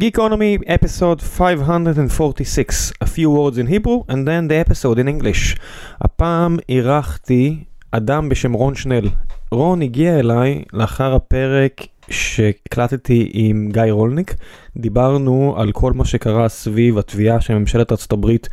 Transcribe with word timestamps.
Geekonomy 0.00 0.58
episode 0.66 1.20
546, 1.20 2.92
a 3.02 3.06
few 3.06 3.30
words 3.30 3.58
in 3.58 3.66
Hebrew 3.66 4.04
and 4.08 4.26
then 4.26 4.48
the 4.48 4.56
episode 4.56 4.98
in 4.98 5.06
English. 5.06 5.56
הפעם 6.00 6.56
אירחתי 6.68 7.64
אדם 7.90 8.28
בשם 8.28 8.52
רון 8.52 8.74
שנל. 8.74 9.08
רון 9.50 9.82
הגיע 9.82 10.18
אליי 10.18 10.62
לאחר 10.72 11.14
הפרק 11.14 11.86
שהקלטתי 12.10 13.30
עם 13.32 13.68
גיא 13.72 13.82
רולניק. 13.90 14.34
דיברנו 14.76 15.54
על 15.58 15.72
כל 15.72 15.92
מה 15.92 16.04
שקרה 16.04 16.48
סביב 16.48 16.98
התביעה 16.98 17.40
של 17.40 17.54
ממשלת 17.54 17.92
ארצות 17.92 18.12
הברית 18.12 18.48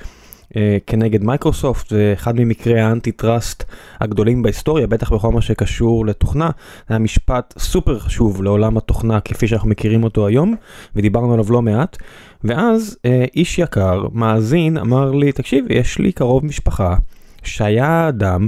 כנגד 0.88 1.23
מייקרוסופט 1.23 1.91
ואחד 1.91 2.36
ממקרי 2.39 2.79
האנטי 2.79 3.11
טראסט 3.11 3.63
הגדולים 3.99 4.41
בהיסטוריה 4.41 4.88
בטח 4.88 5.13
בכל 5.13 5.31
מה 5.31 5.41
שקשור 5.41 6.05
לתוכנה. 6.05 6.49
זה 6.88 6.93
היה 6.93 6.99
משפט 6.99 7.54
סופר 7.57 7.99
חשוב 7.99 8.43
לעולם 8.43 8.77
התוכנה 8.77 9.20
כפי 9.20 9.48
שאנחנו 9.48 9.70
מכירים 9.70 10.04
אותו 10.04 10.27
היום 10.27 10.55
ודיברנו 10.95 11.34
עליו 11.34 11.52
לא 11.52 11.62
מעט. 11.62 11.98
ואז 12.43 12.98
אה, 13.05 13.26
איש 13.35 13.59
יקר 13.59 14.07
מאזין 14.13 14.77
אמר 14.77 15.12
לי 15.12 15.31
תקשיב 15.31 15.66
יש 15.70 15.99
לי 15.99 16.12
קרוב 16.12 16.45
משפחה 16.45 16.95
שהיה 17.43 18.09
אדם 18.09 18.48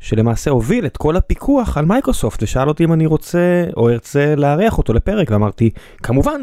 שלמעשה 0.00 0.50
הוביל 0.50 0.86
את 0.86 0.96
כל 0.96 1.16
הפיקוח 1.16 1.78
על 1.78 1.84
מייקרוסופט 1.84 2.42
ושאל 2.42 2.68
אותי 2.68 2.84
אם 2.84 2.92
אני 2.92 3.06
רוצה 3.06 3.64
או 3.76 3.88
ארצה 3.88 4.34
לארח 4.36 4.78
אותו 4.78 4.92
לפרק 4.92 5.30
ואמרתי 5.30 5.70
כמובן 6.02 6.40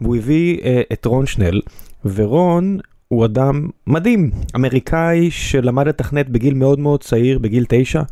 והוא 0.00 0.16
הביא 0.16 0.58
אה, 0.64 0.82
את 0.92 1.04
רון 1.04 1.26
שנל 1.26 1.60
ורון 2.04 2.78
הוא 3.08 3.24
אדם 3.24 3.68
מדהים, 3.86 4.30
אמריקאי 4.56 5.30
שלמד 5.30 5.88
לתכנת 5.88 6.28
בגיל 6.28 6.54
מאוד 6.54 6.78
מאוד 6.78 7.02
צעיר, 7.02 7.38
בגיל 7.38 7.64
9, 7.68 8.02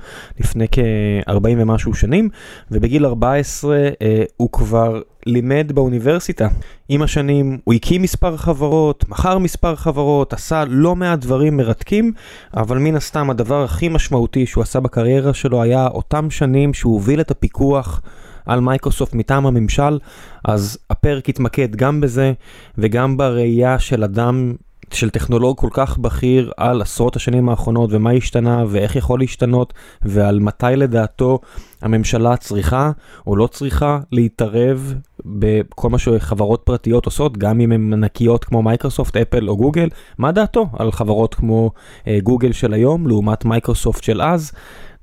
לפני 0.40 0.66
כ-40 0.72 1.32
ומשהו 1.58 1.94
שנים, 1.94 2.28
ובגיל 2.70 3.06
14 3.06 3.76
אה, 3.76 4.24
הוא 4.36 4.48
כבר 4.52 5.00
לימד 5.26 5.72
באוניברסיטה. 5.74 6.48
עם 6.88 7.02
השנים 7.02 7.58
הוא 7.64 7.74
הקים 7.74 8.02
מספר 8.02 8.36
חברות, 8.36 9.08
מכר 9.08 9.38
מספר 9.38 9.76
חברות, 9.76 10.32
עשה 10.32 10.64
לא 10.68 10.96
מעט 10.96 11.18
דברים 11.18 11.56
מרתקים, 11.56 12.12
אבל 12.56 12.78
מן 12.78 12.96
הסתם 12.96 13.30
הדבר 13.30 13.64
הכי 13.64 13.88
משמעותי 13.88 14.46
שהוא 14.46 14.62
עשה 14.62 14.80
בקריירה 14.80 15.34
שלו 15.34 15.62
היה 15.62 15.86
אותם 15.86 16.30
שנים 16.30 16.74
שהוא 16.74 16.92
הוביל 16.92 17.20
את 17.20 17.30
הפיקוח. 17.30 18.00
על 18.46 18.60
מייקרוסופט 18.60 19.14
מטעם 19.14 19.46
הממשל, 19.46 19.98
אז 20.44 20.78
הפרק 20.90 21.28
יתמקד 21.28 21.76
גם 21.76 22.00
בזה 22.00 22.32
וגם 22.78 23.16
בראייה 23.16 23.78
של 23.78 24.04
אדם 24.04 24.54
של 24.94 25.10
טכנולוג 25.10 25.58
כל 25.58 25.68
כך 25.72 25.98
בכיר 25.98 26.52
על 26.56 26.82
עשרות 26.82 27.16
השנים 27.16 27.48
האחרונות 27.48 27.90
ומה 27.92 28.10
השתנה 28.10 28.64
ואיך 28.68 28.96
יכול 28.96 29.20
להשתנות 29.20 29.72
ועל 30.02 30.40
מתי 30.40 30.66
לדעתו 30.76 31.38
הממשלה 31.82 32.36
צריכה 32.36 32.90
או 33.26 33.36
לא 33.36 33.46
צריכה 33.46 33.98
להתערב 34.12 34.94
בכל 35.24 35.90
מה 35.90 35.98
שחברות 35.98 36.62
פרטיות 36.64 37.06
עושות 37.06 37.38
גם 37.38 37.60
אם 37.60 37.72
הן 37.72 37.92
ענקיות 37.92 38.44
כמו 38.44 38.62
מייקרוסופט 38.62 39.16
אפל 39.16 39.48
או 39.48 39.56
גוגל 39.56 39.88
מה 40.18 40.32
דעתו 40.32 40.68
על 40.72 40.92
חברות 40.92 41.34
כמו 41.34 41.70
אה, 42.06 42.18
גוגל 42.22 42.52
של 42.52 42.72
היום 42.72 43.06
לעומת 43.06 43.44
מייקרוסופט 43.44 44.02
של 44.02 44.22
אז. 44.22 44.52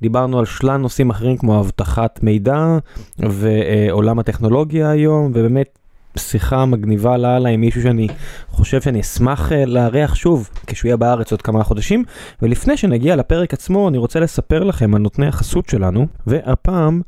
דיברנו 0.02 0.40
על 0.40 0.46
שלל 0.46 0.78
נושאים 0.78 1.10
אחרים 1.10 1.38
כמו 1.38 1.60
אבטחת 1.60 2.20
מידע 2.24 2.78
ועולם 3.20 4.20
הטכנולוגיה 4.20 4.90
היום 4.90 5.32
ובאמת 5.34 5.78
שיחה 6.18 6.66
מגניבה 6.66 7.18
לאללה 7.18 7.50
עם 7.50 7.62
מישהו 7.62 7.82
שאני 7.82 8.08
חושב 8.50 8.82
שאני 8.82 9.02
אשמח 9.02 9.52
אה, 9.52 9.66
לארח 9.66 10.16
שוב 10.16 10.50
כשהוא 10.68 10.90
יהיה 10.90 10.98
בארץ 10.98 11.32
עוד 11.32 11.42
כמה 11.42 11.64
חודשים 11.64 12.04
ולפני 12.42 12.78
שנגיע 12.78 13.16
לפרק 13.16 13.54
עצמו 13.54 13.90
אני 13.90 13.98
רוצה 13.98 14.20
לספר 14.20 14.64
לכם 14.64 14.96
על 14.96 15.02
נותני 15.02 15.28
החסות 15.28 15.70
שלנו 15.70 16.08
והפעם 16.28 17.02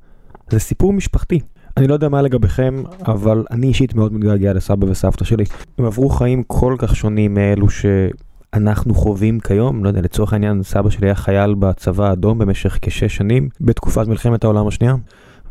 זה 0.49 0.59
סיפור 0.59 0.93
משפחתי. 0.93 1.39
אני 1.77 1.87
לא 1.87 1.93
יודע 1.93 2.09
מה 2.09 2.21
לגביכם 2.21 2.83
אבל 3.05 3.43
אני 3.51 3.67
אישית 3.67 3.95
מאוד 3.95 4.13
מתגעגע 4.13 4.53
לסבא 4.53 4.85
וסבתא 4.85 5.25
שלי. 5.25 5.43
הם 5.77 5.85
עברו 5.85 6.09
חיים 6.09 6.43
כל 6.43 6.75
כך 6.77 6.95
שונים 6.95 7.33
מאלו 7.33 7.67
שאנחנו 7.69 8.93
חווים 8.95 9.39
כיום, 9.39 9.83
לא 9.83 9.89
יודע, 9.89 10.01
לצורך 10.01 10.33
העניין 10.33 10.63
סבא 10.63 10.89
שלי 10.89 11.07
היה 11.07 11.15
חייל 11.15 11.53
בצבא 11.53 12.09
האדום 12.09 12.37
במשך 12.37 12.77
כשש 12.81 13.15
שנים 13.15 13.49
בתקופת 13.61 14.07
מלחמת 14.07 14.43
העולם 14.43 14.67
השנייה. 14.67 14.95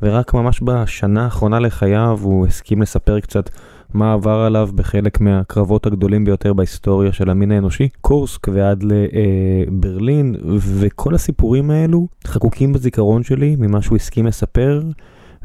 ורק 0.02 0.34
ממש 0.34 0.60
בשנה 0.62 1.24
האחרונה 1.24 1.58
לחייו 1.58 2.18
הוא 2.22 2.46
הסכים 2.46 2.82
לספר 2.82 3.20
קצת 3.20 3.50
מה 3.94 4.12
עבר 4.12 4.38
עליו 4.38 4.68
בחלק 4.74 5.20
מהקרבות 5.20 5.86
הגדולים 5.86 6.24
ביותר 6.24 6.52
בהיסטוריה 6.52 7.12
של 7.12 7.30
המין 7.30 7.52
האנושי, 7.52 7.88
קורסק 8.00 8.48
ועד 8.48 8.84
לברלין, 8.84 10.36
וכל 10.58 11.14
הסיפורים 11.14 11.70
האלו 11.70 12.08
חקוקים 12.26 12.72
בזיכרון 12.72 13.22
שלי 13.22 13.56
ממה 13.58 13.82
שהוא 13.82 13.96
הסכים 13.96 14.26
לספר, 14.26 14.82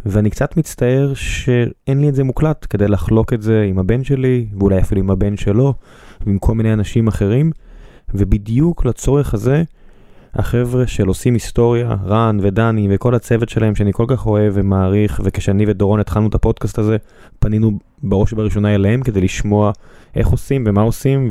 ואני 0.06 0.30
קצת 0.30 0.58
מצטער 0.58 1.14
שאין 1.14 2.02
לי 2.02 2.10
את 2.10 2.16
זה 2.16 2.24
מוקלט 2.24 2.68
כדי 2.70 2.88
לחלוק 2.88 3.34
את 3.34 3.42
זה 3.42 3.66
עם 3.70 3.80
הבן 3.80 4.04
שלי, 4.04 4.48
ואולי 4.60 4.80
אפילו 4.80 5.02
עם 5.02 5.10
הבן 5.10 5.38
שלו, 5.38 5.74
ועם 6.26 6.40
כל 6.40 6.56
מיני 6.56 6.74
אנשים 6.74 7.08
אחרים, 7.08 7.52
ובדיוק 8.14 8.86
לצורך 8.86 9.34
הזה, 9.34 9.64
החבר'ה 10.38 10.88
של 10.88 11.08
עושים 11.08 11.34
היסטוריה, 11.34 11.96
רן 12.06 12.38
ודני 12.42 12.88
וכל 12.92 13.16
הצוות 13.16 13.50
שלהם 13.50 13.76
שאני 13.76 13.94
כל 13.94 14.06
כך 14.08 14.26
אוהב 14.26 14.54
ומעריך, 14.56 15.22
וכשאני 15.24 15.66
ודורון 15.68 16.00
התחלנו 16.00 16.28
את 16.28 16.36
הפודקאסט 16.36 16.80
הזה, 16.80 16.98
פנינו 17.40 17.72
בראש 18.04 18.34
ובראשונה 18.34 18.76
אליהם 18.76 19.02
כדי 19.02 19.22
לשמוע 19.22 19.72
איך 20.16 20.28
עושים 20.28 20.64
ומה 20.68 20.82
עושים, 20.82 21.30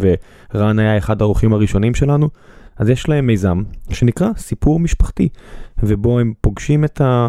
ורן 0.55 0.79
היה 0.79 0.99
אחד 0.99 1.23
האורחים 1.23 1.53
הראשונים 1.53 1.95
שלנו. 1.95 2.29
אז 2.77 2.89
יש 2.89 3.09
להם 3.09 3.27
מיזם 3.27 3.63
שנקרא 3.91 4.29
סיפור 4.37 4.81
משפחתי, 4.81 5.29
ובו 5.83 6.19
הם 6.19 6.33
פוגשים 6.41 6.85
את 6.85 7.01
ה... 7.01 7.29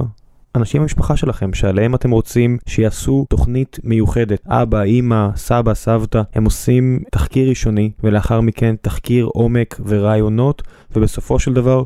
אנשים 0.58 0.82
במשפחה 0.82 1.18
שלכם 1.18 1.54
שעליהם 1.54 1.96
אתם 1.96 2.12
רוצים 2.12 2.58
שיעשו 2.66 3.26
תוכנית 3.30 3.80
מיוחדת. 3.84 4.42
אבא, 4.48 4.82
אימא, 4.82 5.30
סבא, 5.36 5.74
סבתא, 5.74 6.22
הם 6.36 6.46
עושים 6.46 7.00
תחקיר 7.12 7.50
ראשוני 7.50 7.92
ולאחר 8.04 8.42
מכן 8.42 8.76
תחקיר 8.82 9.26
עומק 9.26 9.80
ורעיונות 9.86 10.64
ובסופו 10.96 11.40
של 11.40 11.54
דבר 11.54 11.84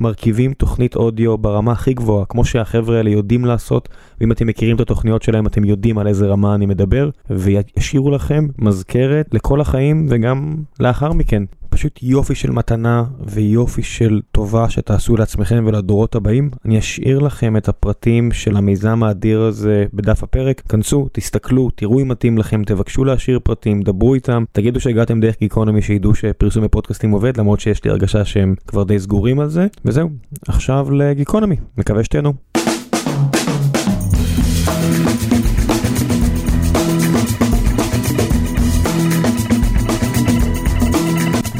מרכיבים 0.00 0.54
תוכנית 0.54 0.96
אודיו 0.96 1.38
ברמה 1.38 1.72
הכי 1.72 1.94
גבוהה, 1.94 2.24
כמו 2.24 2.44
שהחבר'ה 2.44 2.96
האלה 2.96 3.10
יודעים 3.10 3.44
לעשות, 3.44 3.88
ואם 4.20 4.32
אתם 4.32 4.46
מכירים 4.46 4.76
את 4.76 4.80
התוכניות 4.80 5.22
שלהם 5.22 5.46
אתם 5.46 5.64
יודעים 5.64 5.98
על 5.98 6.06
איזה 6.06 6.26
רמה 6.26 6.54
אני 6.54 6.66
מדבר, 6.66 7.10
וישאירו 7.30 8.10
לכם 8.10 8.46
מזכרת 8.58 9.28
לכל 9.32 9.60
החיים 9.60 10.06
וגם 10.10 10.54
לאחר 10.80 11.12
מכן. 11.12 11.42
פשוט 11.72 12.02
יופי 12.02 12.34
של 12.34 12.50
מתנה 12.50 13.04
ויופי 13.26 13.82
של 13.82 14.20
טובה 14.32 14.68
שתעשו 14.68 15.16
לעצמכם 15.16 15.64
ולדורות 15.66 16.14
הבאים. 16.14 16.50
אני 16.64 16.78
אשאיר 16.78 17.18
לכם 17.18 17.56
את 17.56 17.68
הפרטים 17.68 18.32
של 18.32 18.56
המיזם 18.56 19.02
האדיר 19.02 19.40
הזה 19.40 19.84
בדף 19.94 20.22
הפרק. 20.22 20.60
כנסו, 20.60 21.08
תסתכלו, 21.12 21.70
תראו 21.74 22.00
אם 22.00 22.08
מתאים 22.08 22.38
לכם, 22.38 22.64
תבקשו 22.64 23.04
להשאיר 23.04 23.38
פרטים, 23.42 23.82
דברו 23.82 24.14
איתם, 24.14 24.44
תגידו 24.52 24.80
שהגעתם 24.80 25.20
דרך 25.20 25.38
גיקונומי 25.40 25.82
שידעו 25.82 26.14
שפרסום 26.14 26.64
בפודקאסטים 26.64 27.10
עובד, 27.10 27.36
למרות 27.36 27.60
שיש 27.60 27.84
לי 27.84 27.90
הרגשה 27.90 28.24
שהם 28.24 28.54
כבר 28.66 28.82
די 28.82 28.98
סגורים 28.98 29.40
על 29.40 29.48
זה. 29.48 29.66
וזהו, 29.84 30.10
עכשיו 30.48 30.90
לגיקונומי, 30.90 31.56
מקווה 31.78 32.04
שתהנו. 32.04 32.32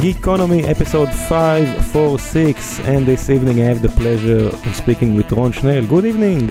Geekonomy 0.03 0.67
episode 0.67 1.09
546 1.13 2.81
and 2.81 3.05
this 3.05 3.29
evening 3.29 3.61
I 3.61 3.63
have 3.63 3.81
the 3.81 3.87
pleasure 3.87 4.47
of 4.47 4.75
speaking 4.75 5.15
with 5.15 5.31
Ron 5.31 5.53
Schnell. 5.53 5.85
Good 5.87 6.03
evening. 6.03 6.47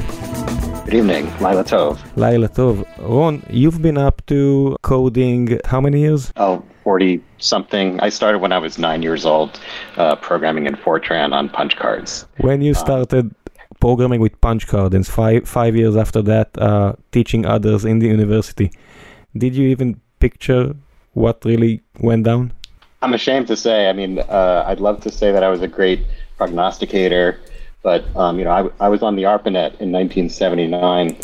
Good 0.86 0.94
evening, 0.94 1.26
Laila 1.38 1.62
Tov. 1.62 1.98
Laila 2.16 2.48
Tov. 2.48 2.86
Ron, 2.96 3.42
you've 3.50 3.82
been 3.82 3.98
up 3.98 4.24
to 4.28 4.78
coding 4.80 5.60
how 5.66 5.82
many 5.82 6.00
years? 6.00 6.32
Oh, 6.36 6.64
40 6.84 7.22
something. 7.36 8.00
I 8.00 8.08
started 8.08 8.38
when 8.38 8.52
I 8.52 8.58
was 8.58 8.78
nine 8.78 9.02
years 9.02 9.26
old, 9.26 9.60
uh, 9.98 10.16
programming 10.16 10.64
in 10.64 10.74
Fortran 10.74 11.34
on 11.34 11.50
punch 11.50 11.76
cards. 11.76 12.24
When 12.38 12.62
you 12.62 12.72
started 12.72 13.34
programming 13.80 14.22
with 14.22 14.40
punch 14.40 14.66
cards 14.66 14.94
and 14.94 15.06
five, 15.06 15.46
five 15.46 15.76
years 15.76 15.94
after 15.94 16.22
that, 16.22 16.56
uh, 16.56 16.94
teaching 17.10 17.44
others 17.44 17.84
in 17.84 17.98
the 17.98 18.06
university, 18.06 18.72
did 19.36 19.54
you 19.54 19.68
even 19.68 20.00
picture 20.20 20.74
what 21.12 21.44
really 21.44 21.82
went 22.00 22.24
down? 22.24 22.54
I'm 23.02 23.14
ashamed 23.14 23.48
to 23.48 23.56
say. 23.56 23.88
I 23.88 23.92
mean, 23.92 24.20
uh, 24.20 24.64
I'd 24.66 24.80
love 24.80 25.00
to 25.02 25.10
say 25.10 25.32
that 25.32 25.42
I 25.42 25.48
was 25.48 25.60
a 25.60 25.68
great 25.68 26.06
prognosticator, 26.36 27.40
but 27.82 28.04
um, 28.16 28.38
you 28.38 28.44
know, 28.44 28.50
I, 28.50 28.86
I 28.86 28.88
was 28.88 29.02
on 29.02 29.16
the 29.16 29.24
ARPANET 29.24 29.80
in 29.80 29.90
1979, 29.90 31.16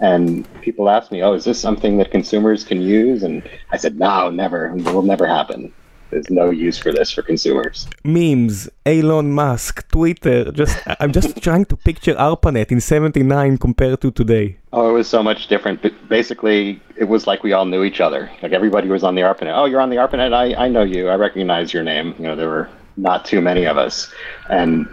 and 0.00 0.60
people 0.62 0.88
asked 0.88 1.12
me, 1.12 1.22
"Oh, 1.22 1.34
is 1.34 1.44
this 1.44 1.60
something 1.60 1.98
that 1.98 2.10
consumers 2.10 2.64
can 2.64 2.80
use?" 2.80 3.22
And 3.22 3.42
I 3.70 3.76
said, 3.76 3.98
"No, 3.98 4.30
never. 4.30 4.74
It 4.74 4.84
will 4.84 5.02
never 5.02 5.26
happen." 5.26 5.72
There's 6.10 6.30
no 6.30 6.50
use 6.50 6.78
for 6.78 6.92
this 6.92 7.10
for 7.10 7.22
consumers. 7.22 7.86
Memes, 8.04 8.68
Elon 8.86 9.32
Musk, 9.32 9.86
Twitter. 9.90 10.50
Just 10.52 10.78
I'm 11.00 11.12
just 11.12 11.42
trying 11.46 11.66
to 11.66 11.76
picture 11.76 12.14
ARPANET 12.14 12.72
in 12.72 12.80
'79 12.80 13.58
compared 13.58 14.00
to 14.00 14.10
today. 14.10 14.58
Oh, 14.72 14.88
it 14.90 14.92
was 14.92 15.08
so 15.08 15.22
much 15.22 15.48
different. 15.48 15.82
But 15.82 15.92
basically, 16.08 16.80
it 16.96 17.04
was 17.04 17.26
like 17.26 17.42
we 17.42 17.52
all 17.52 17.66
knew 17.66 17.84
each 17.84 18.00
other. 18.00 18.30
Like 18.42 18.52
everybody 18.52 18.88
was 18.88 19.04
on 19.04 19.14
the 19.14 19.22
ARPANET. 19.22 19.54
Oh, 19.54 19.66
you're 19.66 19.80
on 19.80 19.90
the 19.90 19.96
ARPANET. 19.96 20.32
I 20.32 20.54
I 20.64 20.68
know 20.68 20.82
you. 20.82 21.08
I 21.08 21.16
recognize 21.16 21.72
your 21.74 21.82
name. 21.82 22.14
You 22.18 22.24
know, 22.24 22.36
there 22.36 22.48
were 22.48 22.68
not 22.96 23.24
too 23.24 23.40
many 23.40 23.64
of 23.66 23.76
us, 23.76 24.10
and 24.48 24.86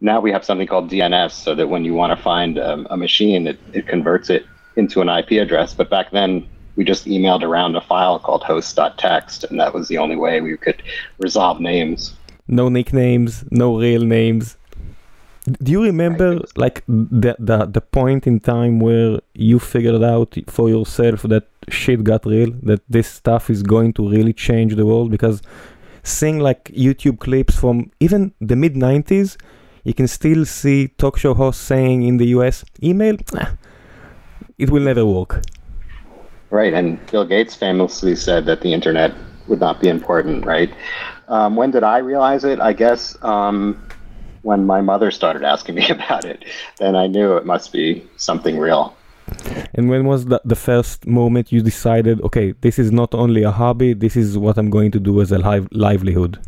now 0.00 0.20
we 0.20 0.32
have 0.32 0.44
something 0.44 0.66
called 0.66 0.90
DNS, 0.90 1.32
so 1.32 1.54
that 1.54 1.68
when 1.68 1.84
you 1.84 1.94
want 1.94 2.16
to 2.16 2.22
find 2.22 2.58
um, 2.58 2.86
a 2.90 2.96
machine, 2.96 3.46
it, 3.46 3.58
it 3.72 3.86
converts 3.86 4.30
it 4.30 4.46
into 4.76 5.00
an 5.00 5.08
IP 5.08 5.32
address. 5.32 5.74
But 5.74 5.90
back 5.90 6.10
then, 6.10 6.46
we 6.76 6.84
just 6.84 7.06
emailed 7.06 7.42
around 7.42 7.74
a 7.76 7.80
file 7.80 8.18
called 8.18 8.44
host.txt, 8.44 9.44
and 9.50 9.58
that 9.58 9.74
was 9.74 9.88
the 9.88 9.98
only 9.98 10.16
way 10.16 10.40
we 10.40 10.56
could 10.56 10.82
resolve 11.18 11.60
names. 11.60 12.14
No 12.48 12.68
nicknames, 12.68 13.44
no 13.50 13.78
real 13.78 14.02
names. 14.02 14.56
Do 15.62 15.70
you 15.70 15.82
remember 15.82 16.40
like 16.56 16.82
the, 16.88 17.36
the 17.38 17.66
the 17.66 17.80
point 17.80 18.26
in 18.26 18.40
time 18.40 18.80
where 18.80 19.20
you 19.34 19.60
figured 19.60 20.02
out 20.02 20.36
for 20.48 20.68
yourself 20.68 21.22
that 21.22 21.44
shit 21.68 22.02
got 22.02 22.26
real, 22.26 22.50
that 22.62 22.82
this 22.88 23.08
stuff 23.08 23.48
is 23.48 23.62
going 23.62 23.92
to 23.94 24.08
really 24.08 24.32
change 24.32 24.74
the 24.74 24.84
world? 24.84 25.10
Because 25.10 25.42
seeing 26.02 26.40
like 26.40 26.64
YouTube 26.64 27.20
clips 27.20 27.56
from 27.58 27.90
even 28.00 28.32
the 28.40 28.56
mid 28.56 28.74
90s, 28.74 29.36
you 29.84 29.94
can 29.94 30.08
still 30.08 30.44
see 30.44 30.88
talk 30.88 31.16
show 31.16 31.34
hosts 31.34 31.62
saying 31.62 32.02
in 32.02 32.16
the 32.16 32.26
US, 32.38 32.64
email, 32.82 33.16
it 34.58 34.70
will 34.70 34.82
never 34.82 35.06
work. 35.06 35.42
Right, 36.50 36.72
and 36.72 37.04
Bill 37.10 37.24
Gates 37.24 37.54
famously 37.54 38.14
said 38.14 38.46
that 38.46 38.60
the 38.60 38.72
internet 38.72 39.12
would 39.48 39.60
not 39.60 39.80
be 39.80 39.88
important, 39.88 40.44
right? 40.46 40.72
Um, 41.28 41.56
when 41.56 41.70
did 41.72 41.82
I 41.82 41.98
realize 41.98 42.44
it? 42.44 42.60
I 42.60 42.72
guess 42.72 43.16
um, 43.22 43.82
when 44.42 44.64
my 44.64 44.80
mother 44.80 45.10
started 45.10 45.42
asking 45.42 45.74
me 45.80 45.88
about 45.88 46.24
it, 46.24 46.44
then 46.78 46.94
I 46.96 47.06
knew 47.08 47.36
it 47.36 47.44
must 47.44 47.72
be 47.72 48.06
something 48.16 48.58
real. 48.58 48.96
And 49.74 49.90
when 49.90 50.06
was 50.06 50.26
the, 50.26 50.40
the 50.44 50.54
first 50.54 51.06
moment 51.06 51.50
you 51.50 51.60
decided, 51.60 52.20
okay, 52.22 52.54
this 52.60 52.78
is 52.78 52.92
not 52.92 53.12
only 53.12 53.42
a 53.42 53.50
hobby, 53.50 53.92
this 53.92 54.16
is 54.16 54.38
what 54.38 54.56
I'm 54.56 54.70
going 54.70 54.92
to 54.92 55.00
do 55.00 55.20
as 55.20 55.32
a 55.32 55.38
li- 55.38 55.66
livelihood? 55.72 56.38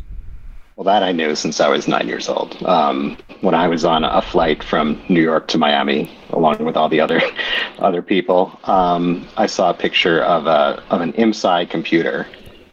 Well, 0.78 0.84
that 0.84 1.02
I 1.02 1.10
knew 1.10 1.34
since 1.34 1.58
I 1.58 1.68
was 1.68 1.88
nine 1.88 2.06
years 2.06 2.28
old. 2.28 2.62
Um, 2.62 3.18
when 3.40 3.52
I 3.52 3.66
was 3.66 3.84
on 3.84 4.04
a 4.04 4.22
flight 4.22 4.62
from 4.62 5.02
New 5.08 5.20
York 5.20 5.48
to 5.48 5.58
Miami, 5.58 6.08
along 6.30 6.64
with 6.64 6.76
all 6.76 6.88
the 6.88 7.00
other 7.00 7.20
other 7.80 8.00
people, 8.00 8.56
um, 8.62 9.26
I 9.36 9.46
saw 9.46 9.70
a 9.70 9.74
picture 9.74 10.22
of 10.22 10.46
a 10.46 10.80
of 10.90 11.00
an 11.00 11.14
IMSAI 11.14 11.68
computer 11.68 12.28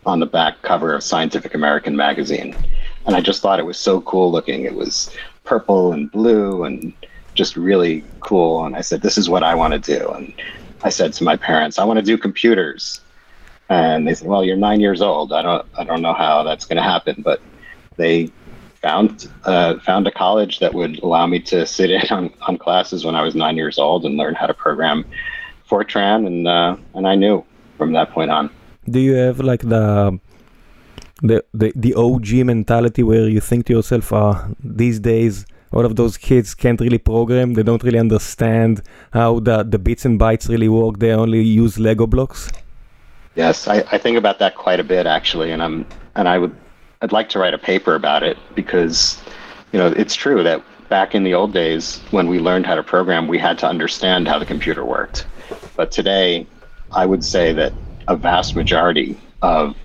on 0.06 0.20
the 0.20 0.28
back 0.28 0.62
cover 0.62 0.94
of 0.94 1.02
Scientific 1.02 1.56
American 1.56 1.96
magazine, 1.96 2.56
and 3.08 3.16
I 3.16 3.22
just 3.22 3.42
thought 3.42 3.60
it 3.60 3.66
was 3.66 3.80
so 3.80 4.02
cool 4.02 4.32
looking. 4.32 4.66
It 4.66 4.76
was 4.76 5.10
purple 5.44 5.92
and 5.92 6.12
blue 6.12 6.64
and 6.64 6.94
just 7.34 7.58
really 7.58 8.06
cool. 8.20 8.68
And 8.68 8.76
I 8.76 8.82
said, 8.82 9.02
"This 9.02 9.18
is 9.18 9.32
what 9.32 9.42
I 9.42 9.56
want 9.56 9.74
to 9.74 9.80
do." 9.80 10.10
And 10.10 10.32
I 10.84 10.90
said 10.90 11.12
to 11.14 11.24
my 11.24 11.38
parents, 11.38 11.80
"I 11.80 11.84
want 11.86 11.98
to 11.98 12.06
do 12.06 12.20
computers." 12.20 13.02
And 13.68 14.08
they 14.08 14.14
said, 14.14 14.28
"Well, 14.28 14.44
you're 14.44 14.58
nine 14.58 14.80
years 14.80 15.02
old. 15.02 15.34
I 15.34 15.42
don't, 15.42 15.66
I 15.76 15.84
don't 15.84 16.04
know 16.04 16.14
how 16.14 16.44
that's 16.44 16.66
going 16.66 16.78
to 16.78 16.84
happen." 16.84 17.24
But 17.24 17.42
they 17.98 18.32
found 18.82 19.28
uh, 19.46 19.80
found 19.80 20.08
a 20.08 20.12
college 20.12 20.60
that 20.60 20.74
would 20.74 21.00
allow 21.00 21.26
me 21.28 21.40
to 21.40 21.66
sit 21.66 21.90
in 21.90 22.06
on, 22.10 22.34
on 22.48 22.58
classes 22.58 23.06
when 23.06 23.16
I 23.16 23.22
was 23.22 23.34
nine 23.36 23.58
years 23.58 23.78
old 23.80 24.06
and 24.06 24.16
learn 24.16 24.36
how 24.36 24.48
to 24.48 24.54
program 24.54 25.06
Fortran, 25.70 26.28
and 26.28 26.48
uh, 26.48 26.78
and 26.94 27.08
I 27.08 27.16
knew 27.16 27.44
from 27.78 27.94
that 27.94 28.12
point 28.12 28.32
on. 28.32 28.50
Do 28.90 29.00
you 29.00 29.16
have 29.16 29.40
like 29.40 29.62
the 29.62 30.20
the, 31.22 31.44
the 31.54 31.72
the 31.76 31.94
OG 31.96 32.46
mentality 32.46 33.04
where 33.04 33.28
you 33.28 33.40
think 33.40 33.66
to 33.68 33.74
yourself, 33.74 34.14
uh, 34.14 34.48
these 34.64 35.00
days 35.00 35.46
all 35.72 35.86
of 35.86 35.96
those 35.96 36.16
kids 36.18 36.56
can't 36.56 36.80
really 36.80 36.98
program. 36.98 37.54
They 37.54 37.64
don't 37.64 37.84
really 37.84 38.00
understand 38.00 38.82
how 39.12 39.40
the, 39.40 39.64
the 39.64 39.78
bits 39.78 40.06
and 40.06 40.18
bytes 40.18 40.48
really 40.48 40.70
work. 40.70 41.00
They 41.00 41.12
only 41.12 41.42
use 41.42 41.78
Lego 41.78 42.08
blocks. 42.08 42.50
Yes, 43.36 43.68
I, 43.68 43.84
I 43.92 43.98
think 43.98 44.18
about 44.18 44.40
that 44.40 44.56
quite 44.56 44.80
a 44.80 44.84
bit 44.84 45.06
actually, 45.06 45.52
and 45.52 45.62
I'm 45.62 45.86
and 46.16 46.30
I 46.30 46.38
would 46.38 46.56
I'd 47.02 47.12
like 47.12 47.30
to 47.30 47.40
write 47.40 47.54
a 47.54 47.58
paper 47.58 47.96
about 47.96 48.24
it 48.24 48.38
because 48.56 49.20
you 49.72 49.80
know 49.80 49.88
it's 49.88 50.16
true 50.16 50.44
that 50.44 50.64
back 50.90 51.16
in 51.16 51.24
the 51.24 51.34
old 51.34 51.54
days 51.54 52.00
when 52.12 52.28
we 52.28 52.40
learned 52.40 52.66
how 52.66 52.76
to 52.76 52.84
program, 52.84 53.28
we 53.28 53.38
had 53.38 53.58
to 53.60 53.68
understand 53.68 54.28
how 54.28 54.40
the 54.40 54.46
computer 54.46 54.86
worked. 54.86 55.26
But 55.76 55.92
today, 55.92 56.48
I 56.92 57.06
would 57.06 57.24
say 57.24 57.54
that 57.54 57.74
a 58.08 58.16
vast 58.16 58.56
majority 58.56 59.18
of 59.42 59.76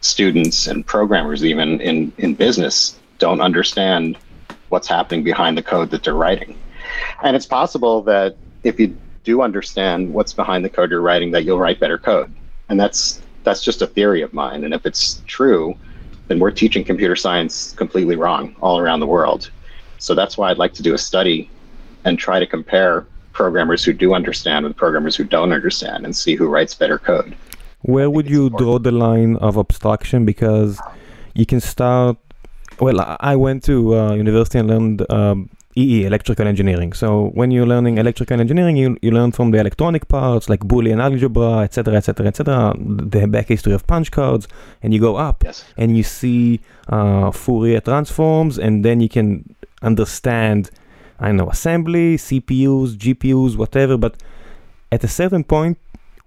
students 0.00 0.66
and 0.66 0.86
programmers 0.86 1.44
even 1.44 1.80
in, 1.80 2.12
in 2.18 2.34
business 2.34 2.98
don't 3.18 3.40
understand 3.40 4.18
what's 4.68 4.88
happening 4.88 5.22
behind 5.22 5.56
the 5.56 5.62
code 5.62 5.90
that 5.90 6.02
they're 6.02 6.14
writing. 6.14 6.58
And 7.22 7.36
it's 7.36 7.46
possible 7.46 8.02
that 8.02 8.36
if 8.64 8.78
you 8.78 8.96
do 9.24 9.42
understand 9.42 10.12
what's 10.12 10.32
behind 10.32 10.64
the 10.64 10.68
code 10.68 10.90
you're 10.90 11.00
writing, 11.00 11.30
that 11.32 11.44
you'll 11.44 11.58
write 11.58 11.80
better 11.80 11.98
code. 11.98 12.34
And 12.68 12.78
that's 12.78 13.20
that's 13.44 13.62
just 13.62 13.82
a 13.82 13.86
theory 13.86 14.22
of 14.22 14.32
mine. 14.32 14.64
And 14.64 14.72
if 14.72 14.86
it's 14.86 15.22
true, 15.26 15.76
then 16.28 16.38
we're 16.38 16.50
teaching 16.50 16.84
computer 16.84 17.16
science 17.16 17.72
completely 17.72 18.16
wrong 18.16 18.54
all 18.60 18.78
around 18.78 19.00
the 19.00 19.06
world. 19.06 19.50
So 19.98 20.14
that's 20.14 20.36
why 20.36 20.50
I'd 20.50 20.58
like 20.58 20.74
to 20.74 20.82
do 20.82 20.94
a 20.94 20.98
study 20.98 21.50
and 22.04 22.18
try 22.18 22.38
to 22.40 22.46
compare 22.46 23.06
programmers 23.32 23.84
who 23.84 23.92
do 23.92 24.14
understand 24.14 24.64
with 24.66 24.76
programmers 24.76 25.16
who 25.16 25.24
don't 25.24 25.52
understand 25.52 26.04
and 26.04 26.14
see 26.14 26.34
who 26.34 26.48
writes 26.48 26.74
better 26.74 26.98
code. 26.98 27.34
Where 27.82 28.10
would 28.10 28.28
you 28.28 28.50
draw 28.50 28.78
the 28.78 28.92
line 28.92 29.36
of 29.36 29.56
abstraction? 29.56 30.24
Because 30.24 30.80
you 31.34 31.46
can 31.46 31.60
start. 31.60 32.16
Well, 32.80 33.16
I 33.20 33.36
went 33.36 33.64
to 33.64 33.96
uh, 33.96 34.14
university 34.14 34.58
and 34.58 34.68
learned 34.68 35.10
um, 35.10 35.50
EE, 35.76 36.04
electrical 36.04 36.46
engineering. 36.46 36.92
So 36.92 37.30
when 37.34 37.50
you're 37.50 37.66
learning 37.66 37.98
electrical 37.98 38.38
engineering, 38.40 38.76
you, 38.76 38.96
you 39.00 39.10
learn 39.10 39.32
from 39.32 39.50
the 39.50 39.58
electronic 39.58 40.08
parts 40.08 40.48
like 40.48 40.60
Boolean 40.60 41.02
algebra, 41.02 41.60
etc., 41.60 41.96
etc., 41.96 42.26
etc., 42.26 42.74
the 42.78 43.26
back 43.26 43.48
history 43.48 43.72
of 43.72 43.86
punch 43.86 44.10
cards, 44.10 44.48
and 44.82 44.92
you 44.92 45.00
go 45.00 45.16
up 45.16 45.44
yes. 45.44 45.64
and 45.76 45.96
you 45.96 46.02
see 46.02 46.60
uh, 46.88 47.30
Fourier 47.30 47.80
transforms, 47.80 48.58
and 48.58 48.84
then 48.84 49.00
you 49.00 49.08
can 49.08 49.54
understand, 49.82 50.70
I 51.18 51.32
know, 51.32 51.48
assembly, 51.48 52.16
CPUs, 52.16 52.96
GPUs, 52.96 53.56
whatever. 53.56 53.96
But 53.96 54.16
at 54.90 55.02
a 55.04 55.08
certain 55.08 55.44
point, 55.44 55.78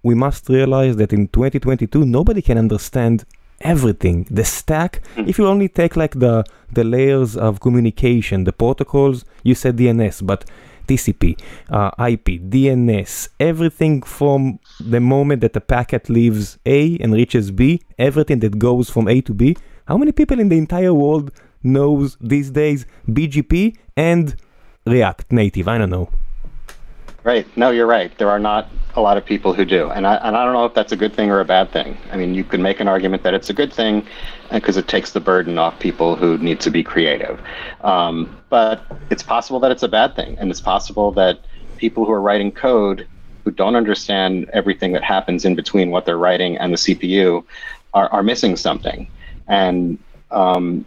we 0.01 0.15
must 0.15 0.49
realize 0.49 0.97
that 0.97 1.11
in 1.13 1.27
2022 1.29 2.05
nobody 2.05 2.41
can 2.41 2.57
understand 2.57 3.25
everything. 3.61 4.27
The 4.29 4.45
stack 4.45 5.01
mm. 5.15 5.27
if 5.27 5.37
you 5.37 5.47
only 5.47 5.69
take 5.69 5.95
like 5.95 6.19
the 6.19 6.43
the 6.71 6.83
layers 6.83 7.35
of 7.37 7.59
communication 7.59 8.43
the 8.43 8.51
protocols 8.51 9.23
you 9.43 9.55
said 9.55 9.77
dns 9.77 10.25
but 10.25 10.43
tcp 10.87 11.39
uh, 11.69 11.91
ip 12.09 12.25
dns 12.25 13.29
everything 13.39 14.01
from 14.01 14.59
the 14.79 14.99
moment 14.99 15.41
that 15.41 15.53
the 15.53 15.61
packet 15.61 16.09
leaves 16.09 16.57
a 16.65 16.97
and 16.97 17.13
reaches 17.13 17.51
b 17.51 17.81
everything 17.97 18.39
that 18.39 18.59
goes 18.59 18.89
from 18.89 19.07
a 19.07 19.21
to 19.21 19.33
b. 19.33 19.55
How 19.87 19.97
many 19.97 20.11
people 20.11 20.39
in 20.39 20.49
the 20.49 20.57
entire 20.57 20.93
world 20.93 21.31
knows 21.63 22.17
these 22.19 22.49
days 22.51 22.85
bgp 23.07 23.77
and 23.95 24.35
react 24.85 25.31
native? 25.31 25.67
I 25.67 25.77
don't 25.77 25.89
know 25.89 26.09
Right. 27.25 27.47
No, 27.57 27.71
you're 27.71 27.87
right. 27.87 28.15
There 28.19 28.29
are 28.29 28.39
not 28.39 28.71
a 28.95 29.01
lot 29.01 29.17
of 29.17 29.25
people 29.25 29.53
who 29.53 29.65
do, 29.65 29.89
and 29.89 30.07
I 30.07 30.17
and 30.17 30.37
I 30.37 30.45
don't 30.45 30.53
know 30.53 30.65
if 30.65 30.75
that's 30.75 30.91
a 30.93 30.97
good 30.97 31.15
thing 31.15 31.31
or 31.31 31.41
a 31.41 31.45
bad 31.45 31.71
thing. 31.71 31.97
I 32.11 32.17
mean, 32.17 32.35
you 32.35 32.43
could 32.45 32.61
make 32.61 32.79
an 32.79 32.87
argument 32.87 33.23
that 33.23 33.33
it's 33.33 33.49
a 33.49 33.53
good 33.53 33.73
thing, 33.73 34.07
because 34.51 34.77
it 34.77 34.87
takes 34.87 35.11
the 35.13 35.21
burden 35.21 35.57
off 35.57 35.79
people 35.79 36.15
who 36.17 36.37
need 36.37 36.61
to 36.61 36.71
be 36.71 36.83
creative. 36.83 37.41
Um, 37.81 38.37
but 38.49 38.85
it's 39.09 39.23
possible 39.23 39.59
that 39.61 39.71
it's 39.71 39.83
a 39.83 39.89
bad 39.89 40.15
thing, 40.15 40.37
and 40.39 40.51
it's 40.51 40.61
possible 40.61 41.11
that 41.13 41.39
people 41.77 42.05
who 42.05 42.11
are 42.11 42.21
writing 42.21 42.51
code 42.51 43.07
who 43.43 43.51
don't 43.51 43.75
understand 43.75 44.49
everything 44.53 44.93
that 44.93 45.03
happens 45.03 45.45
in 45.45 45.55
between 45.55 45.91
what 45.91 46.05
they're 46.05 46.19
writing 46.19 46.57
and 46.57 46.73
the 46.73 46.77
CPU 46.77 47.43
are, 47.95 48.07
are 48.09 48.23
missing 48.23 48.55
something. 48.55 49.09
And 49.47 49.99
um, 50.31 50.85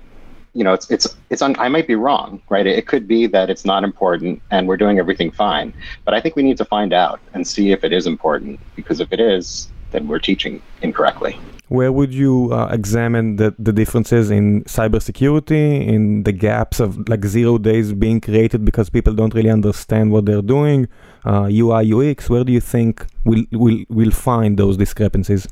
you 0.59 0.65
know, 0.65 0.75
it's 0.75 0.91
it's 0.91 1.07
it's 1.31 1.41
un, 1.41 1.55
I 1.59 1.69
might 1.69 1.87
be 1.87 1.95
wrong, 1.95 2.43
right? 2.49 2.67
It, 2.67 2.89
could 2.89 3.07
be 3.07 3.29
that 3.29 3.49
it's 3.49 3.65
not 3.65 3.85
important 3.85 4.43
and 4.51 4.67
we're 4.67 4.77
doing 4.85 4.99
everything 4.99 5.31
fine, 5.31 5.73
but 6.05 6.15
I 6.15 6.21
think 6.21 6.35
we 6.35 6.43
need 6.43 6.59
to 6.59 6.65
find 6.65 6.93
out 6.93 7.21
and 7.33 7.47
see 7.47 7.71
if 7.71 7.85
it 7.85 7.93
is 7.93 8.09
important 8.09 8.59
because 8.75 8.99
if 8.99 9.13
it 9.13 9.21
is, 9.21 9.69
then 9.93 10.09
we're 10.09 10.19
teaching 10.19 10.61
incorrectly. 10.83 11.39
Where 11.69 11.93
would 11.93 12.13
you 12.13 12.53
uh, 12.53 12.71
examine 12.73 13.37
the, 13.37 13.55
the 13.59 13.73
differences 13.73 14.31
in 14.33 14.65
cybersecurity, 14.65 15.87
in 15.87 16.25
the 16.25 16.33
gaps 16.33 16.81
of 16.81 17.09
like 17.09 17.25
zero 17.27 17.59
days 17.59 17.93
being 17.93 18.21
created 18.21 18.65
because 18.65 18.91
people 18.91 19.13
don't 19.13 19.35
really 19.35 19.51
understand 19.51 20.11
what 20.11 20.25
they're 20.27 20.49
doing, 20.57 20.89
uh, 21.25 21.49
UI 21.53 21.83
UX? 21.93 22.29
Where 22.29 22.43
do 22.43 22.53
you 22.53 22.61
think 22.61 23.07
we'll, 23.25 23.45
we'll, 23.53 23.85
we'll 23.91 24.11
find 24.11 24.59
those 24.59 24.77
discrepancies? 24.77 25.47